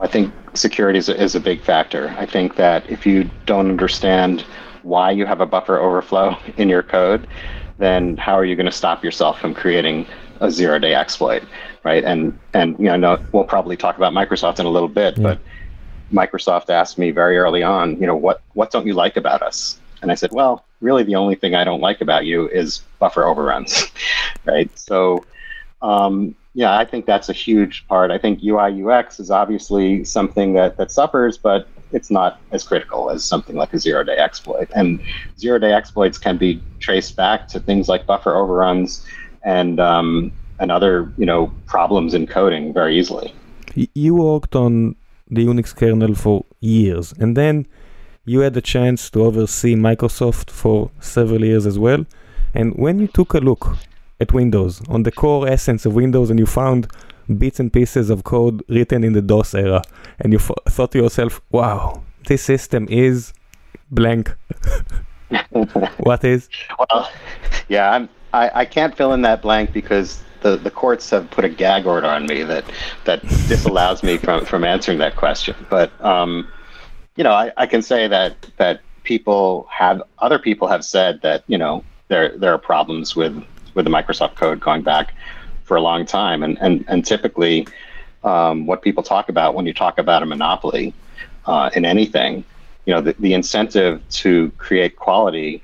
I 0.00 0.06
think 0.06 0.32
security 0.54 0.98
is 0.98 1.08
a, 1.08 1.22
is 1.22 1.34
a 1.34 1.40
big 1.40 1.62
factor. 1.62 2.14
I 2.18 2.26
think 2.26 2.56
that 2.56 2.88
if 2.90 3.06
you 3.06 3.28
don't 3.46 3.68
understand 3.68 4.44
why 4.82 5.10
you 5.10 5.26
have 5.26 5.40
a 5.40 5.46
buffer 5.46 5.78
overflow 5.78 6.36
in 6.56 6.68
your 6.68 6.82
code, 6.82 7.26
then 7.78 8.16
how 8.16 8.34
are 8.34 8.44
you 8.44 8.56
going 8.56 8.66
to 8.66 8.72
stop 8.72 9.04
yourself 9.04 9.40
from 9.40 9.54
creating 9.54 10.06
a 10.40 10.50
zero 10.50 10.78
day 10.78 10.94
exploit, 10.94 11.42
right? 11.84 12.02
And 12.04 12.38
and 12.54 12.78
you 12.78 12.96
know, 12.96 13.22
we'll 13.32 13.44
probably 13.44 13.76
talk 13.76 13.96
about 13.96 14.12
Microsoft 14.12 14.58
in 14.58 14.66
a 14.66 14.70
little 14.70 14.88
bit, 14.88 15.16
yeah. 15.16 15.22
but 15.22 15.40
Microsoft 16.12 16.70
asked 16.70 16.98
me 16.98 17.10
very 17.10 17.36
early 17.38 17.62
on, 17.62 18.00
you 18.00 18.06
know, 18.06 18.16
what 18.16 18.42
what 18.54 18.70
don't 18.70 18.86
you 18.86 18.94
like 18.94 19.16
about 19.16 19.42
us? 19.42 19.78
And 20.02 20.10
I 20.10 20.14
said, 20.14 20.30
well, 20.32 20.64
really, 20.80 21.02
the 21.02 21.14
only 21.14 21.34
thing 21.34 21.54
I 21.54 21.64
don't 21.64 21.80
like 21.80 22.00
about 22.00 22.24
you 22.24 22.48
is 22.48 22.78
buffer 22.98 23.24
overruns, 23.24 23.86
right? 24.46 24.70
So 24.78 25.24
um, 25.82 26.34
yeah, 26.54 26.76
I 26.76 26.84
think 26.84 27.06
that's 27.06 27.28
a 27.28 27.32
huge 27.32 27.86
part. 27.86 28.10
I 28.10 28.18
think 28.18 28.42
UI 28.42 28.82
UX 28.82 29.20
is 29.20 29.30
obviously 29.30 30.04
something 30.04 30.54
that 30.54 30.76
that 30.78 30.90
suffers, 30.90 31.38
but 31.38 31.68
it's 31.92 32.10
not 32.10 32.40
as 32.50 32.64
critical 32.64 33.10
as 33.10 33.24
something 33.24 33.56
like 33.56 33.72
a 33.72 33.78
zero 33.78 34.02
day 34.02 34.16
exploit. 34.16 34.68
And 34.74 35.00
zero 35.38 35.58
day 35.58 35.72
exploits 35.72 36.18
can 36.18 36.38
be 36.38 36.60
traced 36.80 37.16
back 37.16 37.48
to 37.48 37.60
things 37.60 37.88
like 37.88 38.06
buffer 38.06 38.34
overruns 38.34 39.04
and 39.44 39.78
um, 39.78 40.32
and 40.58 40.72
other 40.72 41.12
you 41.16 41.26
know 41.26 41.52
problems 41.66 42.14
in 42.14 42.26
coding 42.26 42.72
very 42.72 42.98
easily. 42.98 43.32
You 43.94 44.16
worked 44.16 44.56
on 44.56 44.96
the 45.28 45.46
Unix 45.46 45.74
kernel 45.74 46.14
for 46.16 46.44
years, 46.58 47.14
and 47.20 47.36
then 47.36 47.66
you 48.24 48.40
had 48.40 48.54
the 48.54 48.60
chance 48.60 49.08
to 49.10 49.22
oversee 49.22 49.76
Microsoft 49.76 50.50
for 50.50 50.90
several 50.98 51.44
years 51.44 51.64
as 51.64 51.78
well. 51.78 52.04
And 52.54 52.74
when 52.74 52.98
you 52.98 53.06
took 53.06 53.34
a 53.34 53.38
look 53.38 53.76
at 54.20 54.32
Windows, 54.32 54.82
on 54.88 55.02
the 55.02 55.12
core 55.12 55.48
essence 55.48 55.86
of 55.86 55.94
Windows, 55.94 56.30
and 56.30 56.38
you 56.38 56.46
found 56.46 56.88
bits 57.38 57.60
and 57.60 57.72
pieces 57.72 58.10
of 58.10 58.24
code 58.24 58.62
written 58.68 59.04
in 59.04 59.12
the 59.12 59.22
DOS 59.22 59.54
era, 59.54 59.82
and 60.18 60.32
you 60.32 60.38
f- 60.38 60.50
thought 60.68 60.92
to 60.92 60.98
yourself, 60.98 61.40
wow, 61.50 62.02
this 62.26 62.42
system 62.42 62.86
is 62.90 63.32
blank. 63.90 64.34
what 65.98 66.24
is? 66.24 66.48
Well, 66.78 67.10
yeah, 67.68 67.92
I'm, 67.92 68.08
I, 68.32 68.50
I 68.54 68.64
can't 68.64 68.96
fill 68.96 69.12
in 69.12 69.22
that 69.22 69.42
blank 69.42 69.72
because 69.72 70.22
the, 70.42 70.56
the 70.56 70.70
courts 70.70 71.10
have 71.10 71.30
put 71.30 71.44
a 71.44 71.48
gag 71.48 71.86
order 71.86 72.06
on 72.06 72.26
me 72.26 72.42
that 72.42 72.64
that 73.04 73.22
disallows 73.22 74.02
me 74.02 74.16
from, 74.16 74.44
from 74.44 74.64
answering 74.64 74.98
that 74.98 75.16
question. 75.16 75.54
But 75.68 75.92
um, 76.04 76.48
you 77.16 77.24
know, 77.24 77.32
I, 77.32 77.52
I 77.56 77.66
can 77.66 77.82
say 77.82 78.08
that 78.08 78.34
that 78.56 78.80
people 79.04 79.66
have 79.70 80.02
other 80.18 80.38
people 80.38 80.68
have 80.68 80.84
said 80.84 81.20
that 81.22 81.44
you 81.46 81.58
know 81.58 81.84
there 82.08 82.36
there 82.36 82.52
are 82.52 82.58
problems 82.58 83.14
with 83.14 83.44
with 83.74 83.84
the 83.84 83.90
Microsoft 83.90 84.36
code 84.36 84.60
going 84.60 84.82
back 84.82 85.14
for 85.64 85.76
a 85.76 85.80
long 85.80 86.04
time, 86.06 86.42
and 86.42 86.58
and 86.60 86.84
and 86.88 87.04
typically 87.04 87.66
um, 88.24 88.66
what 88.66 88.82
people 88.82 89.02
talk 89.02 89.28
about 89.28 89.54
when 89.54 89.66
you 89.66 89.72
talk 89.72 89.98
about 89.98 90.22
a 90.22 90.26
monopoly 90.26 90.94
uh, 91.46 91.70
in 91.74 91.84
anything, 91.84 92.44
you 92.84 92.92
know, 92.92 93.00
the, 93.00 93.14
the 93.18 93.32
incentive 93.32 94.06
to 94.10 94.50
create 94.58 94.96
quality 94.96 95.62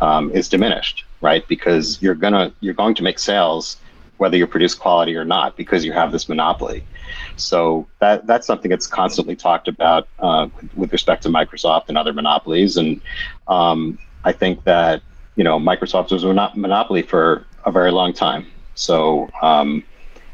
um, 0.00 0.30
is 0.32 0.48
diminished, 0.48 1.04
right? 1.20 1.46
Because 1.48 2.00
you're 2.00 2.14
gonna 2.14 2.52
you're 2.60 2.74
going 2.74 2.94
to 2.94 3.02
make 3.02 3.18
sales 3.18 3.76
whether 4.18 4.36
you 4.36 4.46
produce 4.46 4.74
quality 4.74 5.14
or 5.14 5.24
not 5.24 5.56
because 5.56 5.84
you 5.84 5.92
have 5.92 6.10
this 6.12 6.28
monopoly. 6.28 6.84
So 7.36 7.86
that 8.00 8.26
that's 8.26 8.46
something 8.46 8.70
that's 8.70 8.86
constantly 8.86 9.36
talked 9.36 9.68
about 9.68 10.08
uh, 10.18 10.48
with 10.74 10.92
respect 10.92 11.22
to 11.24 11.28
Microsoft 11.28 11.88
and 11.88 11.98
other 11.98 12.12
monopolies. 12.12 12.76
And 12.76 13.00
um, 13.48 13.98
I 14.24 14.32
think 14.32 14.64
that 14.64 15.02
you 15.36 15.44
know 15.44 15.58
Microsoft 15.58 16.10
was 16.10 16.24
a 16.24 16.28
mono- 16.28 16.52
monopoly 16.54 17.02
for 17.02 17.46
a 17.64 17.70
very 17.70 17.92
long 17.92 18.12
time. 18.12 18.46
So 18.74 19.28
um, 19.42 19.84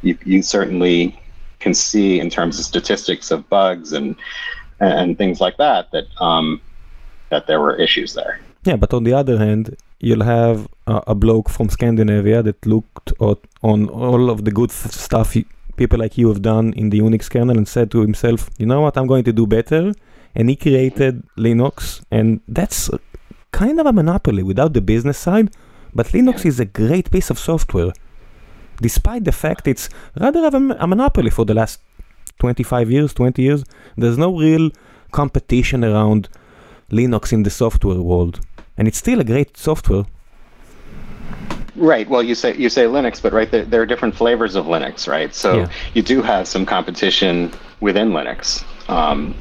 you 0.03 0.17
you 0.25 0.43
certainly 0.43 1.19
can 1.61 1.75
see 1.75 2.19
in 2.19 2.29
terms 2.31 2.59
of 2.59 2.65
statistics 2.65 3.31
of 3.31 3.49
bugs 3.49 3.93
and 3.93 4.17
and 4.81 5.17
things 5.17 5.41
like 5.41 5.57
that 5.59 5.91
that 5.93 6.07
um, 6.21 6.61
that 7.31 7.47
there 7.47 7.61
were 7.61 7.75
issues 7.77 8.15
there. 8.15 8.41
Yeah, 8.65 8.77
but 8.77 8.95
on 8.95 9.05
the 9.05 9.13
other 9.13 9.39
hand, 9.39 9.77
you'll 9.99 10.25
have 10.25 10.69
a, 10.87 11.03
a 11.09 11.15
bloke 11.15 11.49
from 11.49 11.69
Scandinavia 11.69 12.43
that 12.43 12.65
looked 12.65 13.13
at, 13.21 13.39
on 13.63 13.89
all 13.89 14.31
of 14.31 14.45
the 14.45 14.53
good 14.53 14.71
stuff 14.71 15.37
people 15.77 15.99
like 15.99 16.19
you 16.19 16.29
have 16.29 16.43
done 16.43 16.73
in 16.75 16.91
the 16.91 17.01
Unix 17.01 17.31
kernel 17.31 17.57
and 17.57 17.67
said 17.67 17.91
to 17.91 18.01
himself, 18.01 18.51
you 18.59 18.67
know 18.67 18.83
what, 18.83 18.97
I'm 18.97 19.07
going 19.07 19.25
to 19.25 19.33
do 19.33 19.47
better. 19.47 19.93
And 20.35 20.49
he 20.49 20.57
created 20.57 21.23
Linux, 21.37 22.03
and 22.11 22.41
that's 22.49 22.89
kind 23.53 23.79
of 23.81 23.87
a 23.87 23.93
monopoly 23.93 24.43
without 24.43 24.73
the 24.73 24.81
business 24.81 25.19
side. 25.19 25.51
But 25.95 26.07
Linux 26.09 26.45
is 26.47 26.59
a 26.59 26.65
great 26.65 27.11
piece 27.11 27.31
of 27.31 27.39
software, 27.39 27.93
despite 28.81 29.25
the 29.25 29.33
fact 29.33 29.69
it's 29.69 29.89
rather 30.19 30.45
of 30.47 30.55
a, 30.55 30.57
m- 30.57 30.71
a 30.79 30.87
monopoly 30.87 31.31
for 31.31 31.45
the 31.45 31.55
last 31.55 31.81
25 32.39 32.91
years, 32.91 33.13
20 33.15 33.43
years. 33.43 33.65
There's 33.97 34.19
no 34.19 34.37
real 34.37 34.71
competition 35.13 35.85
around 35.85 36.29
Linux 36.91 37.33
in 37.33 37.43
the 37.43 37.51
software 37.51 38.01
world 38.01 38.41
and 38.79 38.89
it's 38.89 38.99
still 38.99 39.21
a 39.21 39.25
great 39.25 39.57
software. 39.57 40.05
Right. 41.77 42.09
Well, 42.09 42.23
you 42.23 42.35
say 42.35 42.55
you 42.57 42.69
say 42.69 42.85
Linux, 42.85 43.21
but 43.23 43.33
right 43.33 43.51
there, 43.51 43.65
there 43.65 43.81
are 43.81 43.87
different 43.87 44.15
flavors 44.15 44.55
of 44.55 44.67
Linux, 44.67 45.09
right? 45.09 45.35
So 45.35 45.59
Yeah. 45.61 45.69
you 45.95 46.03
do 46.03 46.21
have 46.23 46.47
some 46.47 46.67
competition 46.67 47.51
within 47.81 48.11
Linux. 48.11 48.63
Um, 48.91 49.35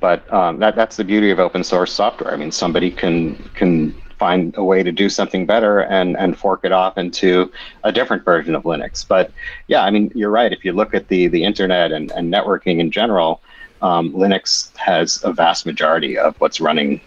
but 0.00 0.30
um, 0.32 0.58
that 0.58 0.74
that's 0.76 0.96
the 0.96 1.04
beauty 1.04 1.30
of 1.30 1.38
open 1.38 1.62
source 1.62 1.92
software. 1.92 2.32
I 2.32 2.36
mean, 2.36 2.50
somebody 2.50 2.90
can 2.90 3.36
can 3.54 3.94
find 4.18 4.54
a 4.58 4.64
way 4.64 4.82
to 4.82 4.92
do 4.92 5.08
something 5.08 5.46
better 5.46 5.80
and 5.80 6.16
and 6.22 6.36
fork 6.36 6.60
it 6.68 6.72
off 6.72 6.98
into 6.98 7.50
a 7.84 7.92
different 7.92 8.24
version 8.24 8.54
of 8.54 8.62
Linux. 8.64 9.06
But 9.06 9.32
yeah, 9.72 9.82
I 9.86 9.90
mean, 9.90 10.10
you're 10.14 10.34
right. 10.40 10.52
If 10.52 10.64
you 10.64 10.72
look 10.80 10.92
at 10.94 11.08
the 11.08 11.28
the 11.28 11.42
internet 11.50 11.88
and, 11.96 12.06
and 12.16 12.32
networking 12.36 12.76
in 12.84 12.90
general, 12.90 13.30
um, 13.82 14.12
Linux 14.12 14.44
has 14.76 15.08
a 15.24 15.32
vast 15.32 15.66
majority 15.66 16.18
of 16.18 16.30
what's 16.40 16.60
running 16.60 17.00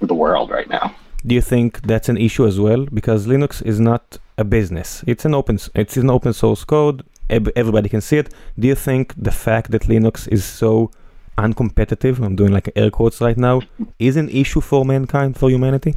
the 0.00 0.14
world 0.24 0.50
right 0.50 0.68
now. 0.68 0.86
Do 1.26 1.34
you 1.34 1.44
think 1.52 1.68
that's 1.82 2.08
an 2.08 2.18
issue 2.18 2.46
as 2.46 2.60
well? 2.60 2.82
Because 2.98 3.26
Linux 3.26 3.62
is 3.72 3.78
not 3.90 4.18
a 4.36 4.44
business; 4.44 4.88
it's 5.06 5.24
an 5.24 5.34
open 5.34 5.58
it's 5.74 5.96
an 5.96 6.10
open 6.10 6.32
source 6.32 6.64
code. 6.64 6.98
Everybody 7.30 7.88
can 7.88 8.02
see 8.08 8.18
it. 8.22 8.28
Do 8.58 8.68
you 8.68 8.74
think 8.74 9.04
the 9.16 9.36
fact 9.46 9.70
that 9.72 9.82
Linux 9.92 10.28
is 10.28 10.44
so 10.44 10.90
uncompetitive, 11.36 12.24
I'm 12.24 12.36
doing 12.36 12.52
like 12.52 12.70
air 12.76 12.90
quotes 12.90 13.20
right 13.20 13.36
now, 13.36 13.62
is 13.98 14.16
an 14.16 14.28
issue 14.28 14.60
for 14.60 14.84
mankind, 14.84 15.36
for 15.36 15.50
humanity? 15.50 15.94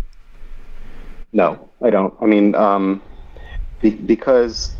No, 1.34 1.70
I 1.84 1.89
don't. 1.89 2.13
I 2.22 2.25
mean, 2.25 2.56
um, 2.56 3.01
be, 3.82 3.91
because 3.91 4.75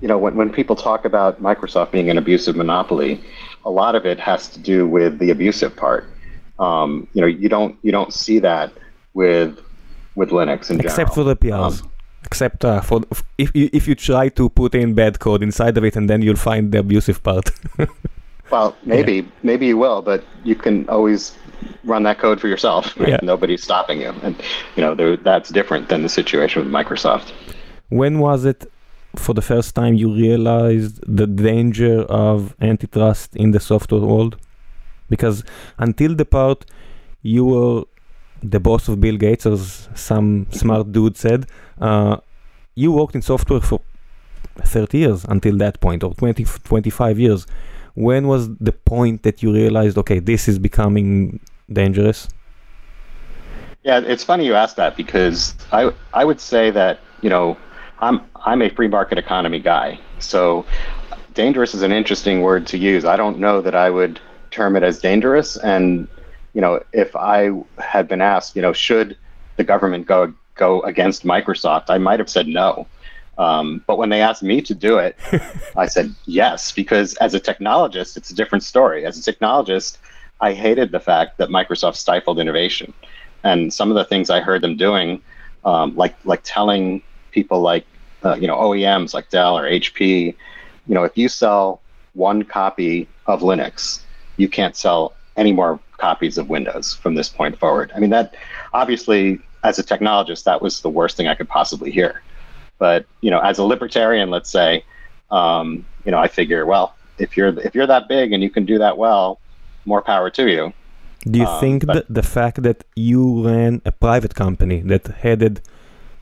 you 0.00 0.08
know 0.08 0.18
when 0.18 0.36
when 0.36 0.50
people 0.50 0.76
talk 0.76 1.04
about 1.04 1.42
Microsoft 1.42 1.90
being 1.90 2.10
an 2.10 2.18
abusive 2.18 2.56
monopoly, 2.56 3.20
a 3.64 3.70
lot 3.70 3.94
of 3.94 4.06
it 4.06 4.18
has 4.20 4.48
to 4.48 4.60
do 4.60 4.86
with 4.86 5.18
the 5.18 5.30
abusive 5.30 5.74
part. 5.76 6.04
Um, 6.58 7.08
you 7.14 7.20
know, 7.20 7.26
you 7.26 7.48
don't 7.48 7.76
you 7.82 7.92
don't 7.92 8.12
see 8.12 8.38
that 8.40 8.72
with 9.14 9.58
with 10.14 10.30
Linux 10.30 10.70
in 10.70 10.78
general. 10.78 10.86
Except 10.86 11.14
for 11.14 11.24
the 11.24 11.36
PRs. 11.36 11.82
Um, 11.82 11.90
Except 12.24 12.64
uh, 12.64 12.80
for 12.82 13.00
if 13.38 13.54
you, 13.54 13.70
if 13.72 13.88
you 13.88 13.94
try 13.94 14.28
to 14.28 14.50
put 14.50 14.74
in 14.74 14.92
bad 14.92 15.18
code 15.18 15.42
inside 15.42 15.78
of 15.78 15.84
it, 15.84 15.96
and 15.96 16.10
then 16.10 16.20
you'll 16.20 16.36
find 16.36 16.72
the 16.72 16.80
abusive 16.80 17.22
part. 17.22 17.50
Well, 18.50 18.76
maybe 18.84 19.28
maybe 19.42 19.66
you 19.66 19.76
will, 19.76 20.02
but 20.02 20.24
you 20.44 20.54
can 20.54 20.88
always 20.88 21.36
run 21.84 22.02
that 22.04 22.18
code 22.18 22.40
for 22.40 22.48
yourself. 22.48 22.96
right? 23.00 23.10
Yeah. 23.10 23.18
Nobody's 23.22 23.62
stopping 23.62 24.00
you, 24.00 24.14
and 24.22 24.34
you 24.76 24.82
know 24.82 25.16
that's 25.16 25.50
different 25.50 25.88
than 25.88 26.02
the 26.02 26.08
situation 26.08 26.62
with 26.62 26.72
Microsoft. 26.72 27.32
when 27.88 28.18
was 28.18 28.44
it 28.44 28.70
for 29.16 29.34
the 29.34 29.42
first 29.42 29.74
time 29.74 29.94
you 29.94 30.12
realized 30.12 31.00
the 31.06 31.26
danger 31.26 32.02
of 32.02 32.54
antitrust 32.60 33.34
in 33.36 33.50
the 33.52 33.60
software 33.60 34.00
world 34.00 34.36
because 35.08 35.42
until 35.78 36.14
the 36.14 36.24
part 36.24 36.64
you 37.22 37.44
were 37.44 37.84
the 38.42 38.60
boss 38.60 38.88
of 38.88 39.00
bill 39.00 39.16
gates 39.16 39.46
as 39.46 39.88
some 39.94 40.46
smart 40.50 40.92
dude 40.92 41.16
said 41.16 41.46
uh, 41.80 42.16
you 42.74 42.92
worked 42.92 43.14
in 43.14 43.22
software 43.22 43.60
for 43.60 43.80
30 44.58 44.98
years 44.98 45.24
until 45.28 45.56
that 45.56 45.80
point 45.80 46.04
or 46.04 46.14
20 46.14 46.44
25 46.44 47.18
years 47.18 47.46
when 47.98 48.28
was 48.28 48.48
the 48.58 48.72
point 48.72 49.22
that 49.24 49.42
you 49.42 49.52
realized 49.52 49.98
okay 49.98 50.20
this 50.20 50.48
is 50.48 50.58
becoming 50.58 51.40
dangerous 51.72 52.28
Yeah, 53.82 54.00
it's 54.00 54.24
funny 54.24 54.44
you 54.46 54.54
ask 54.54 54.76
that 54.76 54.96
because 54.96 55.54
I 55.72 55.92
I 56.12 56.24
would 56.24 56.40
say 56.40 56.70
that 56.70 57.00
you 57.22 57.30
know 57.30 57.56
I'm 58.00 58.20
I'm 58.44 58.62
a 58.62 58.70
free 58.70 58.88
market 58.88 59.18
economy 59.18 59.60
guy. 59.60 59.98
So 60.18 60.64
dangerous 61.34 61.74
is 61.74 61.82
an 61.82 61.92
interesting 61.92 62.42
word 62.42 62.66
to 62.68 62.78
use. 62.78 63.04
I 63.04 63.16
don't 63.16 63.38
know 63.38 63.60
that 63.60 63.74
I 63.74 63.90
would 63.90 64.20
term 64.50 64.76
it 64.76 64.82
as 64.82 64.98
dangerous. 64.98 65.56
And 65.56 66.08
you 66.54 66.60
know, 66.60 66.82
if 66.92 67.14
I 67.14 67.50
had 67.78 68.08
been 68.08 68.20
asked, 68.20 68.56
you 68.56 68.62
know, 68.62 68.72
should 68.72 69.16
the 69.56 69.64
government 69.64 70.06
go 70.06 70.32
go 70.54 70.80
against 70.82 71.24
Microsoft, 71.24 71.84
I 71.88 71.98
might 71.98 72.18
have 72.18 72.28
said 72.28 72.46
no. 72.48 72.86
Um, 73.38 73.84
but 73.86 73.98
when 73.98 74.08
they 74.08 74.20
asked 74.20 74.42
me 74.42 74.60
to 74.62 74.74
do 74.74 74.98
it, 74.98 75.16
I 75.76 75.86
said 75.86 76.14
yes 76.26 76.72
because 76.72 77.14
as 77.16 77.34
a 77.34 77.40
technologist, 77.40 78.16
it's 78.16 78.30
a 78.30 78.34
different 78.34 78.64
story. 78.64 79.06
As 79.06 79.16
a 79.26 79.32
technologist, 79.32 79.98
I 80.40 80.52
hated 80.52 80.90
the 80.90 81.00
fact 81.00 81.38
that 81.38 81.48
Microsoft 81.48 81.96
stifled 81.96 82.38
innovation 82.38 82.92
and 83.44 83.72
some 83.72 83.90
of 83.90 83.94
the 83.94 84.04
things 84.04 84.30
I 84.30 84.40
heard 84.40 84.62
them 84.62 84.76
doing, 84.76 85.22
um, 85.64 85.94
like 85.96 86.14
like 86.24 86.40
telling 86.44 87.02
people 87.30 87.60
like 87.60 87.86
uh, 88.24 88.34
you 88.34 88.46
know 88.46 88.56
OEMs 88.56 89.14
like 89.14 89.30
Dell 89.30 89.58
or 89.58 89.64
HP, 89.64 90.34
you 90.86 90.94
know 90.94 91.04
if 91.04 91.16
you 91.16 91.28
sell 91.28 91.80
one 92.14 92.42
copy 92.42 93.08
of 93.26 93.40
Linux, 93.40 94.00
you 94.36 94.48
can't 94.48 94.76
sell 94.76 95.14
any 95.36 95.52
more 95.52 95.78
copies 95.98 96.38
of 96.38 96.48
Windows 96.48 96.94
from 96.94 97.14
this 97.14 97.28
point 97.28 97.58
forward. 97.58 97.92
I 97.94 98.00
mean 98.00 98.10
that 98.10 98.34
obviously 98.72 99.40
as 99.64 99.78
a 99.78 99.84
technologist 99.84 100.44
that 100.44 100.62
was 100.62 100.80
the 100.80 100.90
worst 100.90 101.16
thing 101.16 101.28
I 101.28 101.34
could 101.34 101.48
possibly 101.48 101.90
hear. 101.90 102.22
But 102.78 103.06
you 103.20 103.30
know 103.30 103.40
as 103.40 103.58
a 103.58 103.64
libertarian, 103.64 104.30
let's 104.30 104.50
say, 104.50 104.84
um, 105.30 105.84
you 106.04 106.10
know 106.12 106.18
I 106.18 106.28
figure 106.28 106.64
well 106.66 106.94
if 107.18 107.36
you're 107.36 107.52
if 107.60 107.74
you're 107.74 107.86
that 107.86 108.08
big 108.08 108.32
and 108.32 108.42
you 108.42 108.50
can 108.50 108.64
do 108.64 108.78
that 108.78 108.96
well, 108.98 109.38
more 109.84 110.02
power 110.02 110.30
to 110.30 110.44
you. 110.54 110.72
Do 111.32 111.38
you 111.38 111.46
Um, 111.46 111.60
think 111.60 111.86
that 111.86 112.04
the 112.08 112.22
fact 112.22 112.62
that 112.62 112.84
you 112.94 113.22
ran 113.44 113.82
a 113.84 113.92
private 114.06 114.34
company 114.34 114.78
that 114.92 115.04
headed 115.24 115.60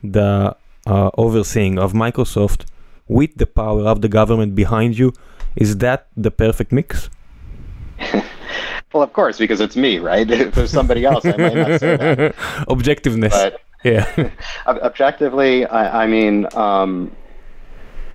the 0.02 0.56
uh, 0.86 1.10
overseeing 1.18 1.78
of 1.78 1.92
Microsoft 1.92 2.60
with 3.06 3.32
the 3.36 3.46
power 3.46 3.82
of 3.92 4.00
the 4.00 4.08
government 4.08 4.54
behind 4.54 4.98
you, 4.98 5.12
is 5.54 5.76
that 5.84 6.06
the 6.16 6.30
perfect 6.30 6.72
mix? 6.72 7.10
Well, 8.92 9.02
of 9.02 9.12
course, 9.12 9.36
because 9.38 9.60
it's 9.60 9.76
me, 9.76 9.98
right? 9.98 10.30
If 10.46 10.54
there's 10.54 10.70
somebody 10.70 11.04
else, 11.04 11.24
I 11.26 11.36
might 11.36 11.54
not 11.54 11.80
say 11.80 11.96
that. 11.96 12.34
Objectiveness. 12.68 13.30
But 13.30 13.60
yeah. 13.84 14.06
ob- 14.66 14.78
objectively, 14.78 15.66
I, 15.66 16.04
I 16.04 16.06
mean, 16.06 16.46
um, 16.54 17.14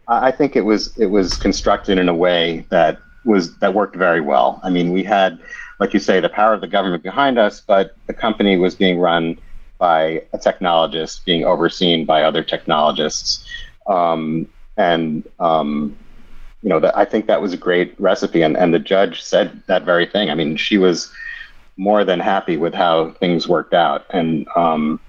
I 0.07 0.27
I 0.27 0.31
think 0.31 0.55
it 0.55 0.61
was 0.61 0.97
it 0.97 1.07
was 1.07 1.37
constructed 1.37 1.97
in 1.97 2.09
a 2.09 2.15
way 2.15 2.65
that 2.69 2.99
was 3.25 3.57
that 3.57 3.73
worked 3.73 3.95
very 3.95 4.21
well. 4.21 4.59
I 4.63 4.69
mean, 4.69 4.91
we 4.91 5.03
had, 5.03 5.39
like 5.79 5.93
you 5.93 5.99
say, 5.99 6.19
the 6.19 6.29
power 6.29 6.53
of 6.53 6.61
the 6.61 6.67
government 6.67 7.03
behind 7.03 7.37
us, 7.37 7.61
but 7.61 7.95
the 8.07 8.13
company 8.13 8.57
was 8.57 8.75
being 8.75 8.99
run 8.99 9.37
by 9.77 10.23
a 10.33 10.37
technologist, 10.37 11.25
being 11.25 11.43
overseen 11.43 12.05
by 12.05 12.23
other 12.23 12.43
technologists, 12.43 13.47
um, 13.87 14.47
and 14.77 15.27
um, 15.39 15.97
you 16.61 16.69
know, 16.69 16.79
that 16.79 16.95
I 16.95 17.05
think 17.05 17.25
that 17.27 17.41
was 17.41 17.53
a 17.53 17.57
great 17.57 17.99
recipe. 17.99 18.41
And 18.41 18.57
and 18.57 18.73
the 18.73 18.79
judge 18.79 19.21
said 19.21 19.61
that 19.67 19.83
very 19.83 20.05
thing. 20.05 20.29
I 20.29 20.35
mean, 20.35 20.55
she 20.55 20.77
was 20.77 21.11
more 21.77 22.03
than 22.03 22.19
happy 22.19 22.57
with 22.57 22.73
how 22.73 23.11
things 23.19 23.47
worked 23.47 23.73
out, 23.73 24.05
and 24.11 24.47
um, 24.55 24.99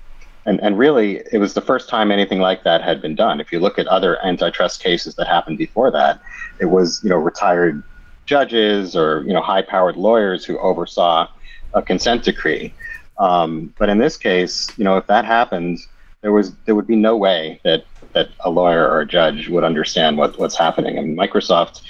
and 0.44 0.60
and 0.62 0.78
really, 0.78 1.22
it 1.32 1.38
was 1.38 1.54
the 1.54 1.60
first 1.60 1.88
time 1.88 2.10
anything 2.10 2.40
like 2.40 2.64
that 2.64 2.82
had 2.82 3.00
been 3.00 3.14
done. 3.14 3.40
If 3.40 3.52
you 3.52 3.60
look 3.60 3.78
at 3.78 3.86
other 3.86 4.24
antitrust 4.24 4.82
cases 4.82 5.14
that 5.16 5.26
happened 5.26 5.58
before 5.58 5.90
that, 5.92 6.20
it 6.60 6.66
was 6.66 7.00
you 7.02 7.10
know 7.10 7.16
retired 7.16 7.82
judges 8.26 8.96
or 8.96 9.22
you 9.26 9.32
know 9.32 9.42
high-powered 9.42 9.96
lawyers 9.96 10.44
who 10.44 10.58
oversaw 10.58 11.28
a 11.74 11.82
consent 11.82 12.24
decree. 12.24 12.74
Um, 13.18 13.72
but 13.78 13.88
in 13.88 13.98
this 13.98 14.16
case, 14.16 14.68
you 14.76 14.84
know, 14.84 14.96
if 14.96 15.06
that 15.06 15.24
happened, 15.24 15.78
there 16.22 16.32
was 16.32 16.54
there 16.64 16.74
would 16.74 16.86
be 16.86 16.96
no 16.96 17.16
way 17.16 17.60
that 17.64 17.84
that 18.14 18.30
a 18.40 18.50
lawyer 18.50 18.88
or 18.88 19.00
a 19.00 19.06
judge 19.06 19.48
would 19.48 19.64
understand 19.64 20.18
what 20.18 20.38
what's 20.38 20.56
happening. 20.56 20.98
And 20.98 21.16
Microsoft, 21.16 21.82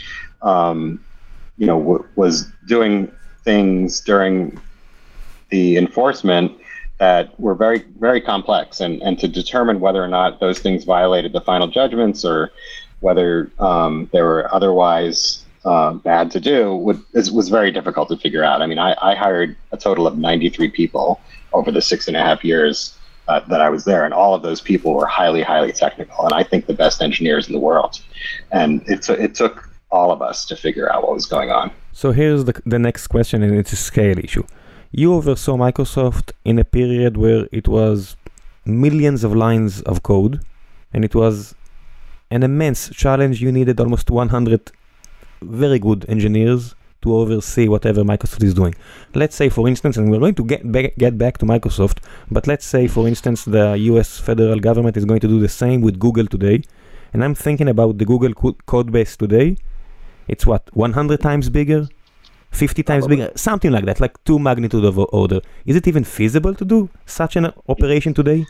um, 0.42 1.02
you 1.56 1.66
know, 1.66 1.78
w- 1.78 2.06
was 2.16 2.50
doing 2.66 3.10
things 3.44 4.00
during 4.00 4.60
the 5.50 5.76
enforcement 5.76 6.52
that 6.98 7.38
were 7.40 7.54
very 7.54 7.84
very 7.98 8.20
complex, 8.20 8.80
and 8.80 9.02
and 9.02 9.18
to 9.18 9.28
determine 9.28 9.80
whether 9.80 10.02
or 10.02 10.08
not 10.08 10.40
those 10.40 10.58
things 10.58 10.84
violated 10.84 11.32
the 11.32 11.40
final 11.40 11.66
judgments 11.66 12.24
or 12.24 12.52
whether 13.00 13.50
um, 13.58 14.08
they 14.12 14.22
were 14.22 14.52
otherwise 14.54 15.44
uh, 15.64 15.92
bad 15.92 16.30
to 16.30 16.40
do 16.40 16.74
would, 16.74 17.02
was 17.12 17.48
very 17.48 17.70
difficult 17.70 18.08
to 18.08 18.16
figure 18.16 18.42
out. 18.42 18.62
I 18.62 18.66
mean, 18.66 18.78
I, 18.78 18.96
I, 19.00 19.14
hired 19.14 19.56
a 19.70 19.76
total 19.76 20.06
of 20.06 20.18
93 20.18 20.70
people 20.70 21.20
over 21.52 21.70
the 21.70 21.82
six 21.82 22.08
and 22.08 22.16
a 22.16 22.20
half 22.20 22.44
years 22.44 22.96
uh, 23.28 23.40
that 23.48 23.60
I 23.60 23.68
was 23.68 23.84
there, 23.84 24.04
and 24.04 24.12
all 24.12 24.34
of 24.34 24.42
those 24.42 24.60
people 24.60 24.94
were 24.94 25.06
highly, 25.06 25.42
highly 25.42 25.72
technical, 25.72 26.24
and 26.24 26.34
I 26.34 26.42
think 26.42 26.66
the 26.66 26.74
best 26.74 27.00
engineers 27.00 27.46
in 27.46 27.52
the 27.52 27.60
world. 27.60 28.00
And 28.50 28.82
it, 28.88 29.02
t- 29.02 29.12
it 29.12 29.34
took 29.34 29.68
all 29.90 30.10
of 30.10 30.22
us 30.22 30.44
to 30.46 30.56
figure 30.56 30.90
out 30.92 31.02
what 31.02 31.14
was 31.14 31.26
going 31.26 31.50
on. 31.50 31.70
So 31.92 32.10
here's 32.10 32.44
the, 32.44 32.60
the 32.66 32.78
next 32.78 33.06
question, 33.08 33.42
and 33.42 33.56
it's 33.56 33.72
a 33.72 33.76
scale 33.76 34.18
issue. 34.18 34.44
You 34.94 35.14
oversaw 35.14 35.56
Microsoft 35.56 36.32
in 36.44 36.58
a 36.58 36.64
period 36.64 37.16
where 37.16 37.48
it 37.50 37.66
was 37.66 38.18
millions 38.66 39.24
of 39.24 39.34
lines 39.34 39.80
of 39.82 40.02
code, 40.02 40.42
and 40.92 41.02
it 41.02 41.14
was 41.14 41.54
an 42.30 42.42
immense 42.42 42.90
challenge. 42.90 43.40
You 43.40 43.50
needed 43.52 43.80
almost 43.80 44.10
100 44.10 44.70
very 45.40 45.78
good 45.78 46.04
engineers 46.10 46.74
to 47.00 47.16
oversee 47.16 47.68
whatever 47.68 48.02
Microsoft 48.02 48.42
is 48.42 48.52
doing. 48.52 48.74
Let's 49.14 49.34
say, 49.34 49.48
for 49.48 49.66
instance, 49.66 49.96
and 49.96 50.10
we're 50.10 50.18
going 50.18 50.34
to 50.34 50.44
get 50.44 50.70
back, 50.70 50.94
get 50.98 51.16
back 51.16 51.38
to 51.38 51.46
Microsoft, 51.46 52.04
but 52.30 52.46
let's 52.46 52.66
say, 52.66 52.86
for 52.86 53.08
instance, 53.08 53.46
the 53.46 53.72
US 53.92 54.20
federal 54.20 54.60
government 54.60 54.98
is 54.98 55.06
going 55.06 55.20
to 55.20 55.28
do 55.28 55.40
the 55.40 55.48
same 55.48 55.80
with 55.80 55.98
Google 55.98 56.26
today. 56.26 56.64
And 57.14 57.24
I'm 57.24 57.34
thinking 57.34 57.68
about 57.70 57.96
the 57.96 58.04
Google 58.04 58.34
co- 58.34 58.58
code 58.66 58.92
base 58.92 59.16
today. 59.16 59.56
It's 60.28 60.44
what, 60.44 60.68
100 60.76 61.18
times 61.22 61.48
bigger? 61.48 61.88
50 62.52 62.82
times 62.82 63.06
bigger? 63.06 63.30
Something 63.34 63.72
like 63.72 63.84
that, 63.86 64.00
like 64.00 64.22
two 64.24 64.38
magnitude 64.38 64.84
of 64.84 64.98
order. 64.98 65.40
Is 65.66 65.76
it 65.76 65.88
even 65.88 66.04
feasible 66.04 66.54
to 66.54 66.64
do 66.64 66.88
such 67.06 67.36
an 67.36 67.52
operation 67.68 68.14
today? 68.14 68.46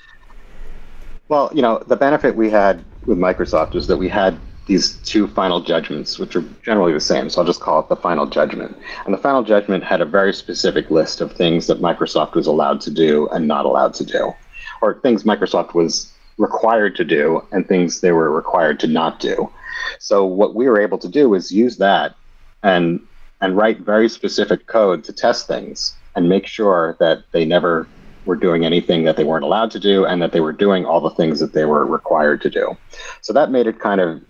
Well, 1.29 1.51
you 1.55 1.63
know, 1.63 1.83
the 1.87 1.97
benefit 1.97 2.37
we 2.37 2.51
had 2.51 2.85
with 3.07 3.19
Microsoft 3.19 3.73
was 3.73 3.87
that 3.87 3.97
we 3.97 4.09
had 4.09 4.39
these 4.67 4.97
two 4.99 5.27
final 5.27 5.61
judgments, 5.61 6.19
which 6.19 6.37
are 6.37 6.45
generally 6.63 6.93
the 6.93 7.01
same. 7.01 7.31
So 7.31 7.41
I'll 7.41 7.47
just 7.47 7.61
call 7.61 7.81
it 7.81 7.89
the 7.89 7.97
final 7.97 8.27
judgment. 8.27 8.77
And 9.05 9.15
the 9.15 9.19
final 9.19 9.43
judgment 9.43 9.83
had 9.83 10.01
a 10.01 10.05
very 10.05 10.33
specific 10.33 10.91
list 10.91 11.21
of 11.21 11.33
things 11.33 11.67
that 11.67 11.81
Microsoft 11.81 12.35
was 12.35 12.47
allowed 12.47 12.81
to 12.83 12.91
do 12.91 13.29
and 13.29 13.49
not 13.49 13.65
allowed 13.65 13.95
to 13.95 14.05
do, 14.05 14.33
or 14.81 15.01
things 15.01 15.25
Microsoft 15.25 15.75
was 15.75 16.13
required 16.39 16.97
to 16.97 17.05
do 17.05 17.45
and 17.51 17.67
things 17.67 18.01
they 18.01 18.13
were 18.13 18.31
required 18.31 18.79
to 18.81 18.87
not 18.87 19.21
do. 19.21 19.51
So 19.99 20.25
what 20.25 20.55
we 20.55 20.69
were 20.69 20.81
able 20.81 20.99
to 20.99 21.09
do 21.09 21.35
is 21.35 21.51
use 21.51 21.77
that 21.79 22.15
and 22.63 23.01
and 23.43 23.57
write 23.57 23.81
very 23.81 24.09
specific 24.09 24.67
code 24.67 25.05
to 25.05 25.13
test 25.13 25.47
things 25.47 25.95
and 26.15 26.29
make 26.29 26.47
sure 26.47 26.97
that 27.01 27.25
they 27.33 27.45
never 27.45 27.87
were 28.25 28.37
doing 28.37 28.65
anything 28.65 29.03
that 29.05 29.17
they 29.17 29.25
weren't 29.25 29.45
allowed 29.45 29.71
to 29.73 29.81
do 29.81 30.07
and 30.07 30.23
that 30.23 30.33
they 30.33 30.41
were 30.41 30.53
doing 30.53 30.87
all 30.87 31.01
the 31.01 31.11
things 31.11 31.41
that 31.41 31.53
they 31.53 31.65
were 31.65 31.85
required 31.85 32.41
to 32.41 32.49
do. 32.49 32.77
So 33.21 33.33
that 33.33 33.51
made 33.51 33.67
it 33.67 33.81
kind 33.81 34.01
of 34.01 34.23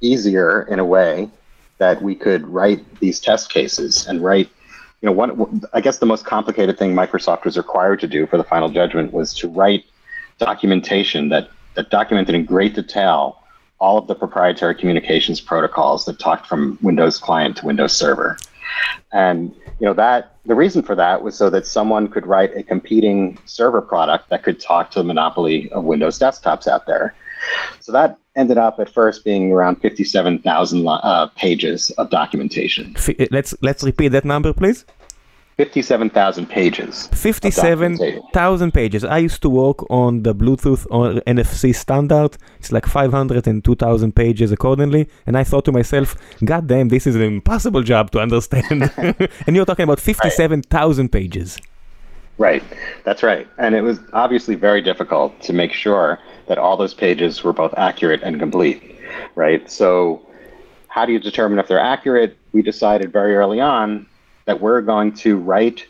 easier 0.00 0.62
in 0.62 0.78
a 0.78 0.84
way 0.84 1.28
that 1.78 2.00
we 2.00 2.14
could 2.14 2.46
write 2.46 3.00
these 3.00 3.18
test 3.18 3.50
cases 3.52 4.06
and 4.06 4.22
write 4.22 4.48
you 5.00 5.06
know 5.06 5.12
one 5.12 5.62
i 5.72 5.80
guess 5.80 5.98
the 5.98 6.06
most 6.06 6.24
complicated 6.26 6.78
thing 6.78 6.94
microsoft 6.94 7.44
was 7.44 7.56
required 7.56 7.98
to 8.00 8.06
do 8.06 8.26
for 8.26 8.36
the 8.36 8.44
final 8.44 8.68
judgment 8.68 9.12
was 9.12 9.32
to 9.34 9.48
write 9.48 9.84
documentation 10.38 11.30
that 11.30 11.48
that 11.74 11.90
documented 11.90 12.34
in 12.34 12.44
great 12.44 12.74
detail 12.74 13.42
all 13.78 13.96
of 13.96 14.06
the 14.06 14.14
proprietary 14.14 14.74
communications 14.74 15.40
protocols 15.40 16.04
that 16.04 16.18
talked 16.18 16.46
from 16.46 16.78
windows 16.82 17.16
client 17.18 17.56
to 17.56 17.64
windows 17.64 17.94
server 17.94 18.36
and 19.12 19.54
you 19.78 19.86
know 19.86 19.94
that 19.94 20.36
the 20.46 20.54
reason 20.54 20.82
for 20.82 20.94
that 20.94 21.22
was 21.22 21.36
so 21.36 21.50
that 21.50 21.66
someone 21.66 22.08
could 22.08 22.26
write 22.26 22.56
a 22.56 22.62
competing 22.62 23.38
server 23.44 23.80
product 23.80 24.28
that 24.30 24.42
could 24.42 24.60
talk 24.60 24.90
to 24.92 24.98
the 25.00 25.04
monopoly 25.04 25.70
of 25.72 25.84
Windows 25.84 26.18
desktops 26.18 26.66
out 26.66 26.86
there. 26.86 27.14
So 27.80 27.92
that 27.92 28.18
ended 28.36 28.58
up 28.58 28.78
at 28.78 28.92
first 28.92 29.24
being 29.24 29.52
around 29.52 29.76
57,000 29.76 30.86
uh, 30.86 31.26
pages 31.36 31.90
of 31.92 32.10
documentation. 32.10 32.94
Let's 33.30 33.54
let's 33.62 33.82
repeat 33.82 34.08
that 34.08 34.24
number, 34.24 34.52
please. 34.52 34.84
57,000 35.60 36.46
pages. 36.46 37.08
57,000 37.08 38.72
pages. 38.72 39.04
I 39.04 39.18
used 39.18 39.42
to 39.42 39.50
work 39.50 39.84
on 39.90 40.22
the 40.22 40.34
Bluetooth 40.34 40.86
or 40.90 41.20
NFC 41.26 41.74
standard. 41.74 42.38
It's 42.58 42.72
like 42.72 42.86
500 42.86 43.46
and 43.46 43.62
2,000 43.62 44.16
pages 44.16 44.52
accordingly. 44.52 45.06
And 45.26 45.36
I 45.36 45.44
thought 45.44 45.66
to 45.66 45.72
myself, 45.72 46.16
God 46.42 46.66
damn, 46.66 46.88
this 46.88 47.06
is 47.06 47.14
an 47.14 47.20
impossible 47.20 47.82
job 47.82 48.10
to 48.12 48.20
understand. 48.20 48.90
and 49.46 49.54
you're 49.54 49.66
talking 49.66 49.84
about 49.84 50.00
57,000 50.00 51.04
right. 51.04 51.12
pages. 51.12 51.58
Right. 52.38 52.64
That's 53.04 53.22
right. 53.22 53.46
And 53.58 53.74
it 53.74 53.82
was 53.82 53.98
obviously 54.14 54.54
very 54.54 54.80
difficult 54.80 55.42
to 55.42 55.52
make 55.52 55.74
sure 55.74 56.18
that 56.46 56.56
all 56.56 56.78
those 56.78 56.94
pages 56.94 57.44
were 57.44 57.52
both 57.52 57.74
accurate 57.76 58.22
and 58.22 58.38
complete. 58.40 58.98
Right. 59.34 59.70
So, 59.70 60.26
how 60.88 61.04
do 61.04 61.12
you 61.12 61.20
determine 61.20 61.58
if 61.58 61.68
they're 61.68 61.78
accurate? 61.78 62.38
We 62.52 62.62
decided 62.62 63.12
very 63.12 63.36
early 63.36 63.60
on 63.60 64.06
that 64.50 64.60
we're 64.60 64.80
going 64.80 65.12
to 65.12 65.36
write 65.36 65.86